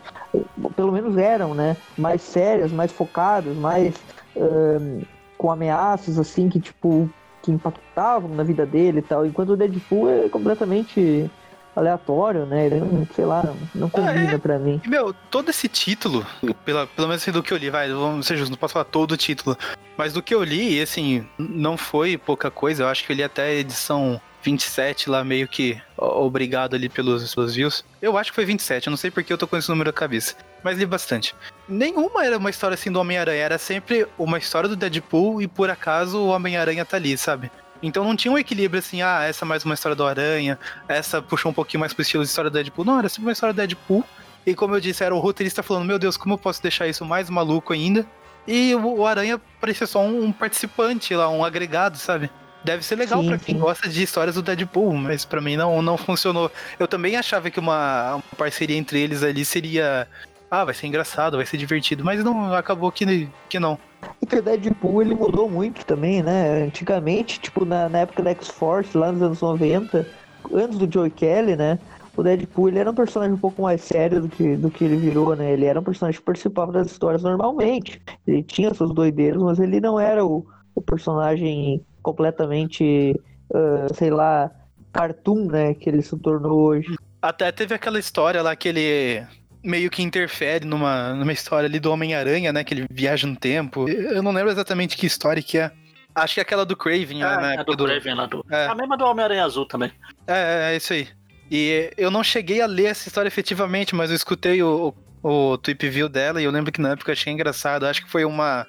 Pelo 0.76 0.91
menos 0.91 1.18
eram, 1.18 1.54
né? 1.54 1.76
Mais 1.98 2.22
sérias, 2.22 2.72
mais 2.72 2.91
focadas, 2.91 3.56
mais 3.56 3.95
ahn, 4.36 5.02
com 5.38 5.52
ameaças, 5.52 6.20
assim, 6.20 6.48
que, 6.49 6.60
tipo, 6.60 7.10
que 7.48 7.52
impactavam 7.52 8.30
na 8.36 8.44
vida 8.44 8.65
dele 8.65 8.99
e 8.99 9.02
tal. 9.02 9.26
Enquanto 9.26 9.52
o 9.52 9.56
Deadpool 9.56 10.10
é 10.10 10.28
completamente 10.28 11.32
aleatório, 11.74 12.45
né? 12.45 12.65
Ele 12.65 12.82
não, 12.82 13.07
sei 13.15 13.24
lá, 13.24 13.53
não 13.74 13.90
combina 13.90 14.38
pra 14.38 14.60
mim. 14.60 14.82
Meu, 14.86 15.14
todo 15.32 15.49
esse 15.49 15.69
título, 15.69 16.26
pela, 16.65 16.86
pelo 16.88 17.07
menos 17.07 17.22
assim, 17.22 17.32
do 17.32 17.41
que 17.41 17.53
eu 17.53 17.57
li, 17.57 17.69
vai, 17.69 17.90
vamos 17.90 18.28
ser 18.28 18.36
justos, 18.36 18.49
não 18.49 18.57
posso 18.57 18.74
falar 18.74 18.86
todo 18.86 19.14
o 19.14 19.18
título, 19.18 19.57
mas 19.98 20.11
do 20.11 20.22
que 20.22 20.36
eu 20.36 20.44
li, 20.44 20.82
assim, 20.82 21.26
não 21.38 21.78
foi 21.78 22.18
pouca 22.18 22.52
coisa, 22.52 22.84
eu 22.84 22.88
acho 22.88 23.06
que 23.06 23.11
eu 23.14 23.15
li 23.15 23.24
até 23.24 23.44
a 23.44 23.53
edição 23.53 24.19
27 24.44 25.10
lá, 25.10 25.24
meio 25.24 25.48
que 25.48 25.80
obrigado 25.98 26.76
ali 26.76 26.90
pelos, 26.90 27.34
pelos 27.34 27.56
views. 27.56 27.86
Eu 28.02 28.18
acho 28.18 28.32
que 28.32 28.36
foi 28.36 28.45
27, 28.45 28.88
eu 28.88 28.91
não 28.91 28.98
sei 28.98 29.11
porque 29.11 29.32
eu 29.32 29.38
tô 29.38 29.48
com 29.48 29.56
esse 29.56 29.69
número 29.69 29.90
na 29.90 29.94
cabeça. 29.94 30.36
Mas 30.68 30.77
li 30.77 30.85
bastante. 30.85 31.34
Nenhuma 31.65 32.26
era 32.26 32.38
uma 32.38 32.49
história 32.49 32.76
assim 32.76 32.91
do 32.91 32.99
Homem-Aranha, 32.99 33.41
era 33.41 33.57
sempre 33.57 34.06
uma 34.18 34.38
história 34.38 34.68
do 34.68 34.76
Deadpool 34.76 35.41
e 35.41 35.48
por 35.48 35.69
acaso 35.69 36.19
o 36.19 36.27
Homem-Aranha 36.27 36.84
tá 36.84 36.98
ali, 36.98 37.18
sabe? 37.18 37.49
Então 37.81 38.03
não 38.03 38.18
tinha 38.18 38.34
um 38.34 38.38
equilíbrio 38.38 38.80
assim, 38.80 39.02
ah, 39.02 39.23
essa 39.23 39.45
é 39.45 39.48
mais 39.48 39.64
uma 39.64 39.76
história 39.76 39.95
do 39.95 40.06
Aranha, 40.06 40.60
essa 40.89 41.22
puxou 41.22 41.52
um 41.52 41.53
pouquinho 41.53 41.80
mais 41.80 41.94
pro 41.94 42.02
estilo 42.02 42.22
de 42.22 42.30
história 42.30 42.52
do 42.52 42.53
Deadpool. 42.53 42.84
Não, 42.84 42.99
era 42.99 43.07
sempre 43.07 43.27
uma 43.27 43.31
história 43.31 43.53
do 43.53 43.56
Deadpool. 43.56 44.03
E 44.45 44.53
como 44.53 44.76
eu 44.76 44.81
disse, 44.81 45.06
era 45.06 45.15
o 45.15 45.19
roteirista 45.19 45.64
falando, 45.64 45.85
meu 45.85 45.98
Deus, 45.98 46.18
como 46.18 46.34
eu 46.34 46.38
posso 46.38 46.61
deixar 46.61 46.85
isso 46.85 47.06
mais 47.06 47.30
maluco 47.30 47.72
ainda? 47.72 48.06
E 48.45 48.76
o, 48.76 49.06
Aranha 49.06 49.39
parecia 49.61 49.88
só 49.88 50.02
um, 50.02 50.26
um 50.26 50.34
participante 50.34 51.15
lá, 51.15 51.30
um 51.30 51.45
agregado, 51.45 51.98
sabe? 51.98 52.30
Deve 52.68 52.84
ser 52.84 52.95
legal 52.95 53.23
pra 53.23 53.38
quem 53.38 53.57
gosta 53.57 53.88
de 53.88 54.03
histórias 54.03 54.35
do 54.35 54.41
Deadpool, 54.41 54.94
mas 54.94 55.23
pra 55.23 55.39
mim 55.39 55.56
não, 55.56 55.81
não 55.81 55.95
funcionou. 55.98 56.52
Eu 56.77 56.89
também 56.89 57.15
achava 57.15 57.49
que 57.49 57.57
uma, 57.57 58.15
uma 58.15 58.23
parceria 58.38 58.76
entre 58.76 58.99
eles 58.99 59.23
ali 59.23 59.45
seria. 59.45 60.06
Ah, 60.49 60.64
vai 60.64 60.74
ser 60.74 60.88
engraçado, 60.88 61.38
vai 61.38 61.45
ser 61.45 61.57
divertido, 61.57 62.06
mas 62.06 62.24
não 62.24 62.53
acabou 62.53 62.91
que, 62.91 63.30
que 63.49 63.60
não. 63.60 63.78
E 64.22 64.26
que 64.26 64.38
o 64.38 64.41
Deadpool 64.41 65.02
ele 65.02 65.14
mudou 65.14 65.49
muito 65.49 65.86
também, 65.86 66.24
né? 66.24 66.64
Antigamente, 66.64 67.40
tipo, 67.40 67.65
na, 67.65 67.90
na 67.90 67.99
época 67.99 68.24
da 68.24 68.32
X-Force, 68.32 68.98
lá 68.98 69.11
nos 69.11 69.22
anos 69.22 69.41
90, 69.41 70.07
antes 70.53 70.78
do 70.78 70.91
Joey 70.91 71.11
Kelly, 71.11 71.56
né? 71.56 71.78
O 72.15 72.24
Deadpool 72.24 72.69
ele 72.69 72.80
era 72.80 72.90
um 72.90 72.95
personagem 72.95 73.36
um 73.36 73.40
pouco 73.40 73.61
mais 73.61 73.82
sério 73.82 74.22
do 74.22 74.30
que, 74.30 74.56
do 74.56 74.72
que 74.72 74.86
ele 74.86 74.95
virou, 74.95 75.36
né? 75.36 75.52
Ele 75.52 75.65
era 75.65 75.80
um 75.80 75.84
personagem 75.84 76.19
que 76.19 76.26
participava 76.26 76.72
das 76.72 76.88
histórias 76.88 77.24
normalmente. 77.24 78.02
Ele 78.26 78.41
tinha 78.41 78.74
seus 78.74 78.94
doideiros, 78.94 79.44
mas 79.44 79.60
ele 79.60 79.82
não 79.82 79.99
era 79.99 80.26
o, 80.26 80.45
o 80.74 80.82
personagem 80.82 81.86
completamente, 82.02 83.19
ah, 83.53 83.88
sei 83.94 84.10
lá, 84.10 84.49
cartoon, 84.91 85.45
né? 85.45 85.74
Que 85.74 85.90
ele 85.90 86.02
se 86.02 86.18
tornou 86.18 86.60
hoje. 86.60 86.95
Até 87.22 87.52
teve 87.52 87.76
aquela 87.76 87.99
história 87.99 88.41
lá 88.41 88.56
que 88.56 88.69
ele 88.69 89.28
meio 89.68 89.89
que 89.89 90.02
interfere 90.02 90.65
numa, 90.65 91.14
numa 91.14 91.34
história 91.34 91.68
ali 91.68 91.80
do 91.80 91.91
Homem-Aranha, 91.91 92.53
né? 92.53 92.64
Que 92.64 92.73
ele 92.73 92.85
viaja 92.89 93.27
no 93.27 93.35
tempo. 93.35 93.88
Eu 93.89 94.23
não 94.23 94.31
lembro 94.31 94.52
exatamente 94.52 94.95
que 94.95 95.06
história 95.06 95.44
que 95.44 95.57
é. 95.57 95.72
Acho 96.15 96.35
que 96.35 96.39
é 96.39 96.44
aquela 96.44 96.65
do 96.65 96.76
Craven, 96.76 97.19
né? 97.19 97.26
na 97.26 97.52
É, 97.52 97.56
época 97.56 97.76
do 97.76 97.85
Craven 97.85 98.15
lá 98.15 98.26
do. 98.26 98.44
É. 98.49 98.65
A 98.65 98.73
mesma 98.76 98.98
do 98.98 99.06
Homem-Aranha 99.06 99.44
Azul 99.45 99.68
também. 99.68 99.91
É, 100.26 100.69
é, 100.69 100.73
é 100.73 100.77
isso 100.77 100.94
aí. 100.94 101.07
E 101.52 101.91
eu 101.98 102.10
não 102.10 102.23
cheguei 102.23 102.61
a 102.61 102.65
ler 102.65 102.85
essa 102.85 103.07
história 103.07 103.27
efetivamente, 103.27 103.94
mas 103.95 104.10
eu 104.10 104.15
escutei 104.15 104.61
o, 104.64 104.94
o, 105.22 105.52
o 105.52 105.57
tweet 105.57 105.88
view 105.89 106.10
dela 106.10 106.41
e 106.41 106.45
eu 106.45 106.52
lembro 106.52 106.72
que 106.72 106.81
na 106.81 106.91
época 106.94 107.11
eu 107.11 107.14
achei 107.14 107.31
engraçado. 107.31 107.85
Acho 107.85 108.03
que 108.03 108.10
foi 108.11 108.26
uma, 108.26 108.65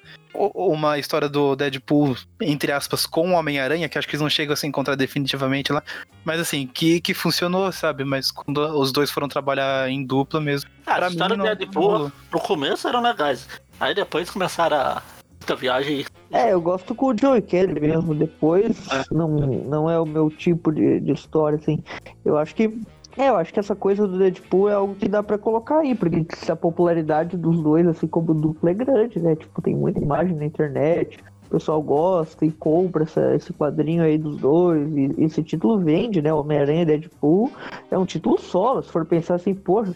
uma 0.54 0.98
história 0.98 1.28
do 1.28 1.56
Deadpool, 1.56 2.16
entre 2.40 2.70
aspas, 2.70 3.06
com 3.06 3.32
o 3.32 3.34
Homem-Aranha, 3.34 3.88
que 3.88 3.98
acho 3.98 4.06
que 4.06 4.14
eles 4.14 4.22
não 4.22 4.30
chegam 4.30 4.52
a 4.52 4.56
se 4.56 4.66
encontrar 4.66 4.94
definitivamente 4.94 5.72
lá. 5.72 5.82
Mas 6.24 6.40
assim, 6.40 6.66
que, 6.66 7.00
que 7.00 7.12
funcionou, 7.12 7.70
sabe? 7.72 8.04
Mas 8.04 8.30
quando 8.30 8.58
os 8.58 8.92
dois 8.92 9.10
foram 9.10 9.28
trabalhar 9.28 9.88
em 9.90 10.04
dupla 10.04 10.40
mesmo. 10.40 10.70
Ah, 10.86 10.94
pra 10.96 11.06
a 11.06 11.10
história 11.10 11.36
mim, 11.36 11.42
do 11.42 11.56
Deadpool, 11.56 11.98
não 11.98 12.12
no 12.32 12.40
começo 12.40 12.86
eram 12.86 13.02
legais. 13.02 13.48
Aí 13.80 13.94
depois 13.94 14.30
começaram 14.30 14.76
a. 14.76 15.02
Muita 15.40 15.56
viagem. 15.56 16.04
É, 16.30 16.52
eu 16.52 16.60
gosto 16.60 16.94
com 16.94 17.06
o 17.06 17.16
Joey 17.16 17.40
Kelly 17.40 17.80
mesmo. 17.80 18.14
Depois 18.14 18.76
não, 19.10 19.28
não 19.28 19.88
é 19.88 19.98
o 19.98 20.04
meu 20.04 20.30
tipo 20.30 20.70
de, 20.70 21.00
de 21.00 21.12
história, 21.12 21.56
assim. 21.56 21.82
Eu 22.24 22.36
acho 22.36 22.54
que. 22.54 22.76
É, 23.18 23.30
eu 23.30 23.36
acho 23.36 23.52
que 23.52 23.58
essa 23.58 23.74
coisa 23.74 24.06
do 24.06 24.16
Deadpool 24.16 24.68
é 24.68 24.74
algo 24.74 24.94
que 24.94 25.08
dá 25.08 25.24
pra 25.24 25.36
colocar 25.36 25.80
aí, 25.80 25.92
porque 25.92 26.24
a 26.48 26.54
popularidade 26.54 27.36
dos 27.36 27.60
dois, 27.60 27.84
assim 27.84 28.06
como 28.06 28.32
dupla, 28.32 28.70
é 28.70 28.74
grande, 28.74 29.18
né? 29.18 29.34
Tipo, 29.34 29.60
tem 29.60 29.74
muita 29.74 29.98
imagem 29.98 30.36
na 30.36 30.46
internet, 30.46 31.18
o 31.48 31.50
pessoal 31.50 31.82
gosta 31.82 32.46
e 32.46 32.52
compra 32.52 33.02
essa- 33.02 33.34
esse 33.34 33.52
quadrinho 33.52 34.04
aí 34.04 34.16
dos 34.16 34.36
dois, 34.36 34.88
e 34.96 35.14
esse 35.18 35.42
título 35.42 35.80
vende, 35.80 36.22
né? 36.22 36.32
Homem-Aranha 36.32 36.82
e 36.82 36.86
Deadpool 36.86 37.50
é 37.90 37.98
um 37.98 38.06
título 38.06 38.38
solo, 38.38 38.84
se 38.84 38.92
for 38.92 39.04
pensar 39.04 39.34
assim, 39.34 39.52
poxa, 39.52 39.92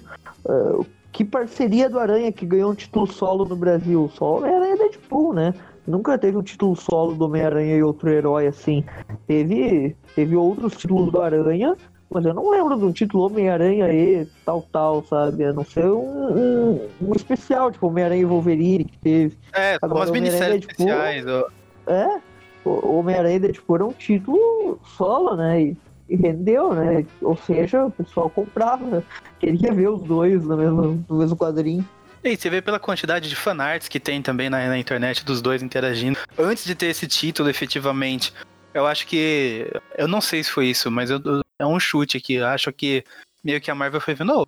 ah, 0.49 0.81
que 1.13 1.25
parceria 1.25 1.89
do 1.89 2.01
Aranha 2.01 2.33
que 2.33 2.45
ganhou 2.45 2.73
um 2.73 2.75
título 2.75 3.07
solo 3.07 3.45
no 3.45 3.55
Brasil? 3.55 4.11
Só 4.15 4.39
Homem-Aranha 4.39 4.75
e 4.75 4.79
Deadpool, 4.79 5.33
né? 5.33 5.55
Nunca 5.87 6.19
teve 6.19 6.37
um 6.37 6.43
título 6.43 6.75
solo 6.75 7.15
do 7.15 7.27
Homem-Aranha 7.27 7.77
e 7.77 7.83
outro 7.85 8.09
herói 8.09 8.49
assim. 8.49 8.85
Teve, 9.29 9.95
teve 10.17 10.35
outros 10.35 10.77
títulos 10.77 11.13
do 11.13 11.21
Aranha, 11.21 11.77
mas 12.13 12.25
eu 12.25 12.35
não 12.35 12.51
lembro 12.51 12.77
de 12.77 12.85
um 12.85 12.93
título 12.93 13.27
Homem-Aranha 13.27 13.93
e 13.93 14.27
tal, 14.45 14.63
tal, 14.73 15.05
sabe? 15.05 15.45
A 15.45 15.53
não 15.53 15.65
ser 15.65 15.85
um, 15.87 15.99
um, 16.01 16.89
um 17.01 17.13
especial, 17.15 17.71
tipo 17.71 17.87
Homem-Aranha 17.89 18.23
e 18.23 18.25
Wolverine 18.25 18.85
que 18.85 18.99
teve. 18.99 19.37
É, 19.53 19.77
Agora, 19.81 20.01
umas 20.01 20.11
minisséries 20.11 20.61
especiais. 20.61 21.25
ó. 21.27 21.49
É, 21.87 22.21
o 22.65 22.99
Homem-Aranha 22.99 23.37
e 23.37 23.41
Deadpool 23.41 23.77
era 23.77 23.87
um 23.87 23.93
título 23.93 24.79
solo, 24.97 25.37
né? 25.37 25.61
E, 25.63 25.77
e 26.09 26.17
rendeu, 26.17 26.73
né? 26.75 27.05
Ou 27.21 27.37
seja, 27.37 27.87
o 27.87 27.91
pessoal 27.91 28.29
comprava, 28.31 29.03
queria 29.41 29.73
ver 29.73 29.89
os 29.89 30.03
dois 30.03 30.45
no 30.45 30.57
mesmo, 30.57 31.05
no 31.09 31.19
mesmo 31.19 31.37
quadrinho. 31.37 31.85
E 32.25 32.37
você 32.37 32.49
vê 32.49 32.63
pela 32.63 32.79
quantidade 32.79 33.29
de 33.29 33.35
fanarts 33.35 33.89
que 33.89 33.99
tem 33.99 34.23
também 34.23 34.49
na, 34.49 34.69
na 34.69 34.79
internet 34.79 35.25
dos 35.25 35.43
dois 35.43 35.61
interagindo. 35.61 36.17
Antes 36.39 36.65
de 36.65 36.75
ter 36.77 36.87
esse 36.87 37.09
título, 37.09 37.49
efetivamente, 37.51 38.33
eu 38.73 38.87
acho 38.87 39.07
que. 39.09 39.67
Eu 39.99 40.07
não 40.07 40.21
sei 40.21 40.45
se 40.45 40.51
foi 40.51 40.67
isso, 40.67 40.89
mas 40.89 41.11
eu- 41.11 41.21
é 41.63 41.67
um 41.67 41.81
chute 41.81 42.17
aqui. 42.17 42.35
Eu 42.35 42.47
acho 42.47 42.73
que 42.73 43.05
meio 43.43 43.61
que 43.61 43.71
a 43.71 43.75
Marvel 43.75 44.01
foi 44.01 44.15
vendo, 44.15 44.33
ô, 44.33 44.47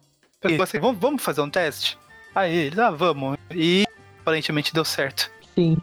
você, 0.57 0.79
vamos, 0.79 1.01
vamos 1.01 1.23
fazer 1.23 1.41
um 1.41 1.51
teste? 1.51 1.99
Aí 2.35 2.55
eles, 2.55 2.79
ah, 2.79 2.91
vamos. 2.91 3.39
E 3.51 3.85
aparentemente 4.21 4.75
deu 4.75 4.85
certo. 4.85 5.31
Sim. 5.55 5.77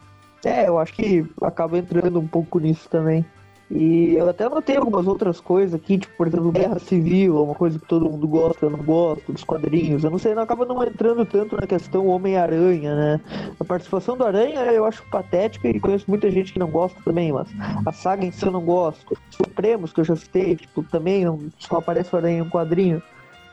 É, 0.44 0.68
eu 0.68 0.80
acho 0.80 0.94
que 0.94 1.26
acaba 1.42 1.78
entrando 1.78 2.20
um 2.20 2.28
pouco 2.28 2.60
nisso 2.60 2.90
também. 2.90 3.26
E 3.74 4.16
eu 4.18 4.28
até 4.28 4.44
anotei 4.44 4.76
algumas 4.76 5.08
outras 5.08 5.40
coisas 5.40 5.74
aqui, 5.74 5.98
tipo, 5.98 6.14
por 6.18 6.28
exemplo, 6.28 6.52
Guerra 6.52 6.78
Civil, 6.78 7.38
é 7.38 7.42
uma 7.42 7.56
coisa 7.56 7.80
que 7.80 7.88
todo 7.88 8.10
mundo 8.10 8.28
gosta, 8.28 8.66
eu 8.66 8.70
não 8.70 8.80
gosto, 8.80 9.32
dos 9.32 9.46
quadrinhos. 9.46 10.04
Eu 10.04 10.12
não 10.12 10.20
sei, 10.20 10.36
não 10.36 10.44
acaba 10.44 10.66
não 10.66 10.84
entrando 10.84 11.26
tanto 11.26 11.56
na 11.56 11.66
questão 11.66 12.08
Homem-Aranha, 12.08 12.94
né? 12.94 13.22
A 13.58 13.64
participação 13.64 14.18
do 14.18 14.26
Aranha 14.26 14.60
eu 14.74 14.84
acho 14.84 15.04
patética 15.10 15.70
e 15.70 15.80
conheço 15.80 16.06
muita 16.10 16.30
gente 16.30 16.52
que 16.52 16.60
não 16.60 16.70
gosta 16.70 17.00
também, 17.06 17.32
mas 17.32 17.48
a 17.86 17.94
saga 17.94 18.26
em 18.26 18.32
si 18.32 18.46
eu 18.46 18.52
não 18.52 18.62
gosto. 18.62 19.18
Supremos, 19.30 19.94
que 19.94 20.02
eu 20.02 20.06
já 20.06 20.18
citei, 20.18 20.58
tipo, 20.58 20.84
também 20.84 21.24
não, 21.24 21.40
só 21.58 21.78
aparece 21.78 22.14
o 22.14 22.18
Aranha 22.18 22.40
em 22.40 22.42
um 22.42 22.50
quadrinho. 22.50 23.02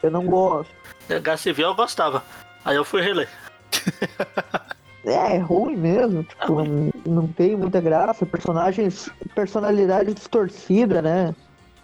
Eu 0.03 0.11
não 0.11 0.27
gosto. 0.27 0.75
Guerra 1.09 1.37
Civil 1.37 1.69
eu 1.69 1.75
gostava. 1.77 2.25
Aí 2.65 2.75
eu 2.75 2.85
fui 2.85 3.03
reler. 3.03 3.29
É, 5.09 5.37
é 5.37 5.39
ruim 5.39 5.77
mesmo, 5.77 6.23
tipo, 6.23 6.63
não, 6.63 6.93
não 7.07 7.29
tem 7.29 7.57
muita 7.57 7.81
graça, 7.81 8.27
personagens, 8.27 9.09
personalidade 9.35 10.15
distorcida, 10.15 11.01
né? 11.01 11.35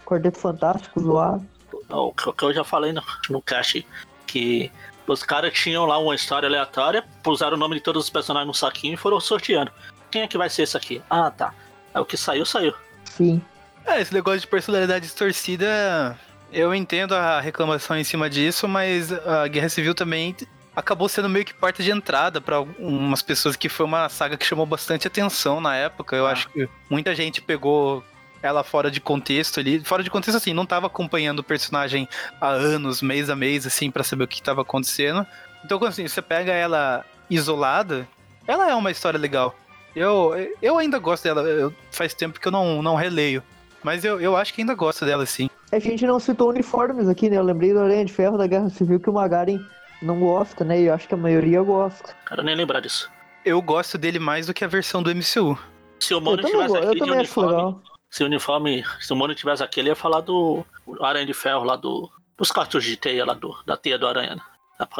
Quarteto 0.05 0.37
Fantástico 0.37 0.99
zoado. 0.99 1.45
O 1.89 2.11
que 2.13 2.29
o 2.29 2.33
que 2.33 2.43
eu 2.43 2.53
já 2.53 2.63
falei 2.63 2.93
no, 2.93 3.01
no 3.29 3.41
cast, 3.41 3.85
que 4.27 4.71
os 5.07 5.23
caras 5.23 5.53
tinham 5.53 5.85
lá 5.85 5.97
uma 5.97 6.15
história 6.15 6.47
aleatória, 6.47 7.03
puseram 7.23 7.53
o 7.55 7.59
nome 7.59 7.75
de 7.75 7.81
todos 7.81 8.05
os 8.05 8.09
personagens 8.09 8.47
no 8.47 8.53
saquinho 8.53 8.93
e 8.93 8.97
foram 8.97 9.19
sorteando. 9.19 9.71
Quem 10.11 10.21
é 10.21 10.27
que 10.27 10.37
vai 10.37 10.49
ser 10.49 10.63
esse 10.63 10.77
aqui? 10.77 11.01
Ah, 11.09 11.29
tá. 11.29 11.53
Aí 11.93 12.01
o 12.01 12.05
que 12.05 12.17
saiu, 12.17 12.45
saiu. 12.45 12.73
Sim. 13.05 13.41
É, 13.85 14.01
esse 14.01 14.13
negócio 14.13 14.39
de 14.39 14.47
personalidade 14.47 15.05
distorcida, 15.05 16.17
eu 16.51 16.73
entendo 16.73 17.13
a 17.13 17.39
reclamação 17.39 17.97
em 17.97 18.03
cima 18.03 18.29
disso, 18.29 18.67
mas 18.67 19.11
a 19.11 19.47
Guerra 19.47 19.69
Civil 19.69 19.93
também 19.93 20.35
acabou 20.75 21.07
sendo 21.07 21.29
meio 21.29 21.45
que 21.45 21.53
porta 21.53 21.81
de 21.81 21.91
entrada 21.91 22.39
pra 22.41 22.59
umas 22.61 23.21
pessoas 23.21 23.55
que 23.55 23.69
foi 23.69 23.85
uma 23.85 24.09
saga 24.09 24.35
que 24.37 24.45
chamou 24.45 24.65
bastante 24.65 25.07
atenção 25.07 25.61
na 25.61 25.75
época. 25.75 26.15
Eu 26.15 26.27
Ah. 26.27 26.31
acho 26.31 26.49
que 26.49 26.67
muita 26.89 27.15
gente 27.15 27.41
pegou 27.41 28.03
ela 28.43 28.63
fora 28.63 28.91
de 28.91 28.99
contexto 29.01 29.59
ali, 29.59 29.79
fora 29.83 30.03
de 30.03 30.09
contexto 30.11 30.37
assim, 30.37 30.53
não 30.53 30.65
tava 30.65 30.85
acompanhando 30.87 31.39
o 31.39 31.43
personagem 31.43 32.07
há 32.39 32.49
anos, 32.49 33.01
mês 33.01 33.29
a 33.29 33.35
mês 33.35 33.65
assim 33.65 33.89
pra 33.89 34.03
saber 34.03 34.25
o 34.25 34.27
que 34.27 34.41
tava 34.41 34.61
acontecendo. 34.61 35.25
Então, 35.63 35.79
quando 35.79 35.89
assim, 35.91 36.07
você 36.07 36.21
pega 36.21 36.51
ela 36.51 37.03
isolada, 37.29 38.07
ela 38.47 38.69
é 38.69 38.75
uma 38.75 38.91
história 38.91 39.19
legal. 39.19 39.55
Eu, 39.95 40.33
eu 40.61 40.77
ainda 40.77 40.99
gosto 40.99 41.23
dela, 41.23 41.41
eu- 41.41 41.73
faz 41.89 42.13
tempo 42.13 42.39
que 42.39 42.47
eu 42.47 42.51
não, 42.51 42.81
não 42.83 42.95
releio. 42.95 43.41
Mas 43.81 44.03
eu, 44.03 44.19
eu 44.19 44.35
acho 44.35 44.53
que 44.53 44.61
ainda 44.61 44.73
gosto 44.75 45.05
dela, 45.05 45.25
sim. 45.25 45.49
A 45.71 45.79
gente 45.79 46.05
não 46.05 46.19
citou 46.19 46.49
uniformes 46.49 47.07
aqui, 47.07 47.29
né? 47.29 47.37
Eu 47.37 47.43
lembrei 47.43 47.71
do 47.73 47.79
Aranha 47.79 48.03
de 48.05 48.11
Ferro 48.11 48.37
da 48.37 48.45
Guerra 48.47 48.69
Civil 48.69 48.99
que 48.99 49.09
o 49.09 49.13
Magaren 49.13 49.59
não 50.05 50.19
gosta, 50.19 50.63
né? 50.63 50.79
E 50.79 50.85
eu 50.85 50.93
acho 50.93 51.07
que 51.07 51.13
a 51.13 51.17
maioria 51.17 51.61
gosta. 51.61 52.13
Quero 52.27 52.43
nem 52.43 52.55
lembrar 52.55 52.79
disso. 52.79 53.09
Eu 53.43 53.61
gosto 53.61 53.97
dele 53.97 54.19
mais 54.19 54.47
do 54.47 54.53
que 54.53 54.63
a 54.63 54.67
versão 54.67 55.03
do 55.03 55.09
MCU. 55.13 55.57
Se 55.99 56.13
o 56.13 56.21
também, 56.37 56.51
tivesse 56.51 56.73
go- 56.73 56.95
acho 56.95 57.03
uniforme, 57.13 57.81
se 58.09 58.23
o 58.23 58.25
uniforme, 58.25 58.83
se 58.99 59.13
o 59.13 59.15
Mônio 59.15 59.35
tivesse 59.35 59.63
aqui, 59.63 59.79
ele 59.79 59.89
ia 59.89 59.95
falar 59.95 60.21
do 60.21 60.65
Aranha 61.01 61.25
de 61.25 61.33
Ferro 61.33 61.63
lá 61.63 61.75
do. 61.75 62.09
Dos 62.37 62.51
cartuchos 62.51 62.89
de 62.89 62.97
teia 62.97 63.25
lá 63.25 63.33
do, 63.33 63.55
da 63.65 63.77
teia 63.77 63.97
do 63.97 64.05
Aranha, 64.05 64.35
né? 64.35 64.41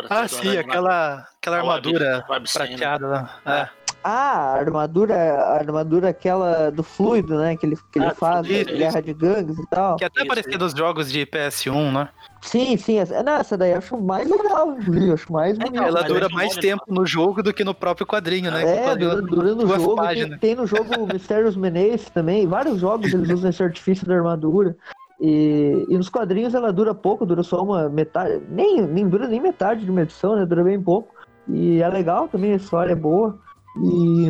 Ah, 0.09 0.25
sim, 0.25 0.37
Aranha 0.37 0.53
lá. 0.55 0.61
aquela, 0.61 1.27
aquela 1.37 1.57
armadura 1.57 2.17
né? 2.19 2.23
prateada 2.53 3.07
lá. 3.07 3.39
É. 3.45 3.69
Ah, 4.07 4.53
a 4.53 4.59
armadura, 4.59 5.15
a 5.15 5.55
armadura 5.55 6.09
aquela 6.09 6.69
do 6.69 6.83
fluido, 6.83 7.39
né? 7.39 7.57
Que 7.57 7.65
ele, 7.65 7.75
que 7.91 7.97
ele 7.97 8.05
Ah, 8.05 8.13
faz, 8.13 8.47
isso, 8.47 8.65
guerra 8.65 9.01
de 9.01 9.13
gangues 9.15 9.57
e 9.57 9.67
tal. 9.67 9.95
Que 9.95 10.05
até 10.05 10.19
Isso, 10.19 10.27
aparecia 10.27 10.51
isso. 10.51 10.59
nos 10.59 10.73
jogos 10.73 11.11
de 11.11 11.25
PS1, 11.25 11.91
né? 11.91 12.09
Sim, 12.39 12.77
sim. 12.77 12.99
Essa, 12.99 13.23
não, 13.23 13.33
essa 13.33 13.57
daí 13.57 13.71
eu 13.71 13.79
acho 13.79 13.97
mais 13.99 14.29
legal, 14.29 14.73
inclusive, 14.73 15.07
eu 15.07 15.13
acho 15.15 15.33
mais 15.33 15.57
bonita. 15.57 15.77
Não, 15.77 15.87
Ela 15.87 16.03
dura 16.03 16.27
é 16.27 16.29
mais 16.29 16.55
tempo 16.55 16.83
no 16.87 17.03
jogo 17.03 17.41
do 17.41 17.51
que 17.51 17.63
no 17.63 17.73
próprio 17.73 18.05
quadrinho, 18.05 18.51
né? 18.51 18.61
É, 18.61 18.83
quadrinho 18.83 19.21
dura, 19.23 19.55
no 19.55 19.67
jogo. 19.67 20.07
Tem, 20.07 20.37
tem 20.37 20.55
no 20.55 20.67
jogo 20.67 21.07
Mistérios 21.11 21.55
Menace 21.55 22.11
também. 22.11 22.45
Vários 22.45 22.79
jogos 22.79 23.11
eles 23.11 23.27
usam 23.31 23.49
esse 23.49 23.63
artifício 23.63 24.05
da 24.05 24.13
armadura. 24.13 24.77
E, 25.19 25.83
e 25.89 25.97
nos 25.97 26.09
quadrinhos 26.09 26.53
ela 26.53 26.71
dura 26.71 26.93
pouco, 26.93 27.25
dura 27.25 27.41
só 27.41 27.63
uma 27.63 27.89
metade, 27.89 28.39
nem, 28.49 28.83
nem 28.83 29.09
dura 29.09 29.27
nem 29.27 29.41
metade 29.41 29.83
de 29.83 29.89
uma 29.89 30.03
edição, 30.03 30.35
né? 30.35 30.45
Dura 30.45 30.63
bem 30.63 30.79
pouco. 30.79 31.11
E 31.49 31.81
é 31.81 31.89
legal 31.89 32.27
também, 32.27 32.53
a 32.53 32.57
história 32.57 32.91
é 32.91 32.95
boa. 32.95 33.43
E, 33.81 34.29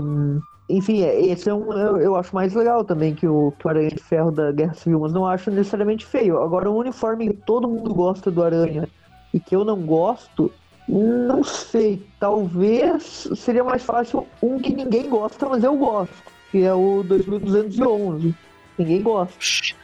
enfim, 0.70 1.02
é- 1.04 1.22
esse 1.28 1.50
é 1.50 1.54
um, 1.54 1.72
eu, 1.74 1.98
eu 1.98 2.16
acho 2.16 2.34
mais 2.34 2.54
legal 2.54 2.84
também 2.84 3.14
que 3.14 3.28
o, 3.28 3.52
que 3.52 3.68
o 3.68 3.70
Aranha 3.70 3.90
de 3.90 4.02
Ferro 4.02 4.32
da 4.32 4.52
Guerra 4.52 4.74
Civil, 4.74 5.00
mas 5.00 5.14
não 5.14 5.26
acho 5.26 5.52
necessariamente 5.52 6.06
feio. 6.06 6.42
Agora, 6.42 6.70
um 6.70 6.78
uniforme 6.78 7.28
que 7.30 7.38
todo 7.46 7.68
mundo 7.70 7.94
gosta 7.94 8.32
do 8.32 8.44
Aranha 8.44 8.88
e 9.34 9.40
que 9.40 9.56
eu 9.56 9.64
não 9.64 9.86
gosto, 9.86 10.52
não 10.88 11.44
sei. 11.44 12.02
Talvez 12.20 13.28
seria 13.36 13.64
mais 13.64 13.84
fácil 13.84 14.28
um 14.42 14.58
que 14.60 14.74
ninguém 14.76 15.10
gosta, 15.10 15.48
mas 15.48 15.64
eu 15.64 15.76
gosto, 15.78 16.24
que 16.52 16.60
é 16.64 16.74
o 16.74 17.04
2211. 17.04 18.34
Ninguém 18.78 19.02
gosta. 19.02 19.34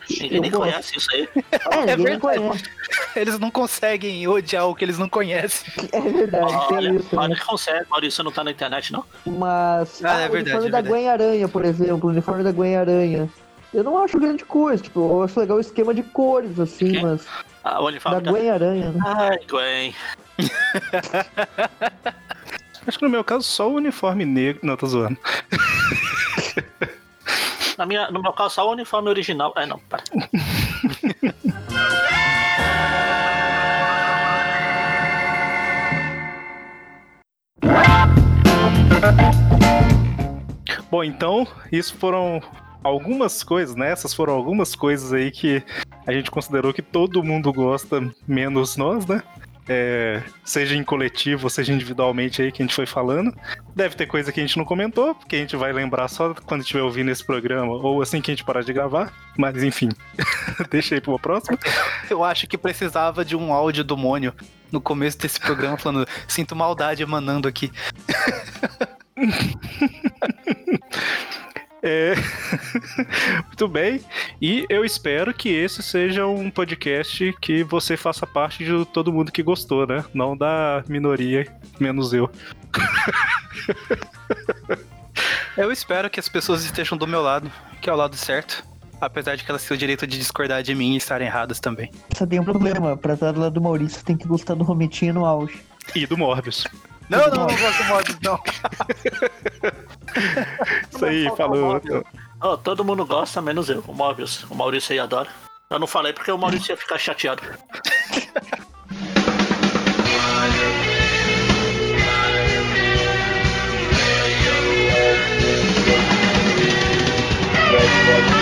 Ninguém 0.10 0.34
Eu 0.36 0.42
nem 0.42 0.52
gosto. 0.52 0.62
conhece 0.72 0.98
isso 0.98 1.08
aí. 1.14 1.30
É, 1.36 1.96
ninguém 1.96 2.06
verdade. 2.06 2.20
conhece. 2.20 2.64
Eles 3.16 3.40
não 3.40 3.50
conseguem 3.50 4.28
odiar 4.28 4.68
o 4.68 4.76
que 4.76 4.84
eles 4.84 4.98
não 4.98 5.08
conhecem. 5.08 5.72
É 5.94 6.02
verdade, 6.02 6.68
tem 6.68 6.78
Olha, 6.78 6.90
isso. 6.96 7.16
né? 7.16 7.22
olha 7.22 7.36
que 7.36 7.46
consegue. 7.46 7.86
Maurício 7.90 8.24
não 8.24 8.32
tá 8.32 8.44
na 8.44 8.52
internet, 8.52 8.92
não? 8.92 9.06
Mas 9.26 10.04
Ah, 10.04 10.20
é 10.22 10.28
o 10.28 10.32
verdade, 10.32 10.58
uniforme 10.58 10.68
é 10.68 10.72
da. 10.72 10.82
Gwen 10.82 11.10
Aranha, 11.10 11.48
por 11.48 11.64
exemplo, 11.66 12.10
o 12.10 12.12
uniforme 12.12 12.44
da 12.44 12.52
Gwen 12.52 12.76
Aranha. 12.76 13.30
Eu 13.74 13.84
não 13.86 13.98
acho 14.04 14.20
grande 14.20 14.44
coisa, 14.44 14.84
tipo, 14.84 15.00
eu 15.00 15.24
acho 15.24 15.40
legal 15.40 15.56
o 15.58 15.62
esquema 15.62 15.94
de 15.94 16.04
cores, 16.04 16.60
assim, 16.60 17.02
mas 17.02 17.26
Ah, 17.64 17.80
o 17.80 17.84
da 17.84 17.88
uniforme 17.88 18.22
da... 18.22 18.32
Gwen 18.32 18.50
Aranha, 18.50 18.92
né? 18.92 19.00
Ai, 19.06 19.38
Gwen. 19.50 19.96
Acho 22.86 22.98
que 23.00 23.06
no 23.06 23.10
meu 23.12 23.24
caso 23.24 23.44
só 23.44 23.70
o 23.70 23.76
uniforme 23.76 24.26
negro. 24.26 24.60
Não, 24.64 24.76
tô 24.76 24.88
zoando. 24.88 25.18
Na 27.78 27.86
minha, 27.86 28.12
no 28.12 28.22
meu 28.22 28.34
caso, 28.34 28.56
só 28.56 28.68
o 28.68 28.72
uniforme 28.72 29.10
original. 29.10 29.54
É, 29.56 29.66
não, 29.66 29.80
para. 29.80 30.04
Bom, 40.92 41.06
então, 41.06 41.48
isso 41.72 41.96
foram 41.96 42.42
algumas 42.84 43.44
coisas, 43.44 43.76
né? 43.78 43.92
Essas 43.92 44.14
foram 44.14 44.34
algumas 44.34 44.76
coisas 44.76 45.14
aí 45.14 45.32
que 45.32 45.64
a 46.06 46.12
gente 46.12 46.30
considerou 46.30 46.74
que 46.74 46.82
todo 46.82 47.24
mundo 47.24 47.54
gosta, 47.54 48.02
menos 48.28 48.76
nós, 48.76 49.06
né? 49.06 49.24
É, 49.68 50.24
seja 50.44 50.76
em 50.76 50.84
coletivo, 50.84 51.50
seja 51.50 51.72
individualmente 51.72 52.42
aí 52.42 52.52
que 52.52 52.62
a 52.62 52.66
gente 52.66 52.76
foi 52.76 52.86
falando. 52.86 53.34
Deve 53.76 53.96
ter 53.96 54.06
coisa 54.06 54.32
que 54.32 54.40
a 54.40 54.46
gente 54.46 54.58
não 54.58 54.66
comentou, 54.66 55.16
porque 55.16 55.36
a 55.36 55.40
gente 55.40 55.56
vai 55.56 55.72
lembrar 55.72 56.08
só 56.08 56.34
quando 56.34 56.62
estiver 56.62 56.82
ouvindo 56.82 57.12
esse 57.12 57.24
programa, 57.24 57.74
ou 57.74 58.02
assim 58.02 58.22
que 58.22 58.32
a 58.32 58.34
gente 58.34 58.44
parar 58.44 58.64
de 58.64 58.74
gravar. 58.74 59.14
Mas 59.38 59.64
enfim, 59.64 59.90
deixa 60.70 60.96
aí 60.96 61.02
pra 61.02 61.12
uma 61.12 61.20
próxima. 61.20 61.58
Eu 62.10 62.24
acho 62.24 62.48
que 62.48 62.58
precisava 62.58 63.24
de 63.24 63.36
um 63.36 63.54
áudio 63.54 63.84
do 63.84 63.96
Mônio 63.96 64.34
no 64.72 64.82
começo 64.82 65.18
desse 65.18 65.40
programa 65.40 65.78
falando: 65.78 66.08
sinto 66.28 66.56
maldade 66.56 67.04
emanando 67.04 67.48
aqui. 67.48 67.72
É... 71.84 72.14
Muito 73.48 73.68
bem. 73.68 74.02
E 74.42 74.66
eu 74.70 74.86
espero 74.86 75.34
que 75.34 75.50
esse 75.50 75.82
seja 75.82 76.28
um 76.28 76.52
podcast 76.52 77.34
que 77.42 77.64
você 77.64 77.98
faça 77.98 78.28
parte 78.28 78.64
de 78.64 78.86
todo 78.86 79.12
mundo 79.12 79.32
que 79.32 79.42
gostou, 79.42 79.88
né? 79.88 80.06
Não 80.14 80.38
da 80.38 80.84
minoria, 80.88 81.48
menos 81.80 82.14
eu. 82.14 82.30
Eu 85.58 85.72
espero 85.72 86.10
que 86.10 86.20
as 86.20 86.30
pessoas 86.30 86.64
estejam 86.64 86.98
do 86.98 87.06
meu 87.06 87.22
lado, 87.22 87.52
que 87.82 87.90
é 87.90 87.94
o 87.94 87.96
lado 87.96 88.16
certo. 88.16 88.64
Apesar 89.02 89.36
de 89.36 89.44
que 89.44 89.52
elas 89.52 89.64
tenham 89.64 89.76
o 89.76 89.80
direito 89.80 90.08
de 90.08 90.18
discordar 90.18 90.64
de 90.64 90.74
mim 90.74 90.94
e 90.94 90.98
estarem 90.98 91.28
erradas 91.28 91.60
também. 91.60 91.92
Só 92.16 92.26
tem 92.26 92.40
um 92.40 92.44
problema, 92.44 92.96
pra 92.96 93.16
estar 93.16 93.32
do 93.32 93.42
lado 93.42 93.54
do 93.54 93.62
Maurício 93.62 94.04
tem 94.04 94.16
que 94.16 94.28
gostar 94.28 94.54
do 94.54 94.64
Rometinha 94.64 95.12
no 95.12 95.26
auge. 95.26 95.60
E 95.96 96.06
do 96.06 96.18
Morbius. 96.18 96.66
Não, 97.12 97.28
não, 97.28 97.46
não 97.46 97.46
gosto 97.46 97.78
do 97.78 97.84
mods, 97.90 98.18
não. 98.24 98.40
Isso 100.96 101.06
aí, 101.06 101.30
falou. 101.36 101.82
Oh, 102.42 102.56
todo 102.56 102.86
mundo 102.86 103.06
gosta, 103.06 103.42
menos 103.42 103.70
eu, 103.70 103.84
o 103.86 103.94
Mobius. 103.94 104.46
O 104.50 104.56
Maurício 104.56 104.94
aí 104.94 105.00
adora. 105.00 105.30
Eu 105.70 105.78
não 105.78 105.88
falei 105.88 106.14
porque 106.14 106.32
o 106.32 106.38
Maurício 106.38 106.72
ia 106.72 106.78
ficar 106.78 106.98
chateado. 106.98 107.44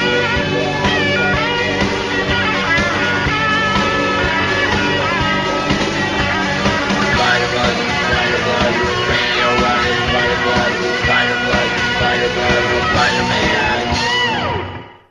Spider-Man. 12.36 13.69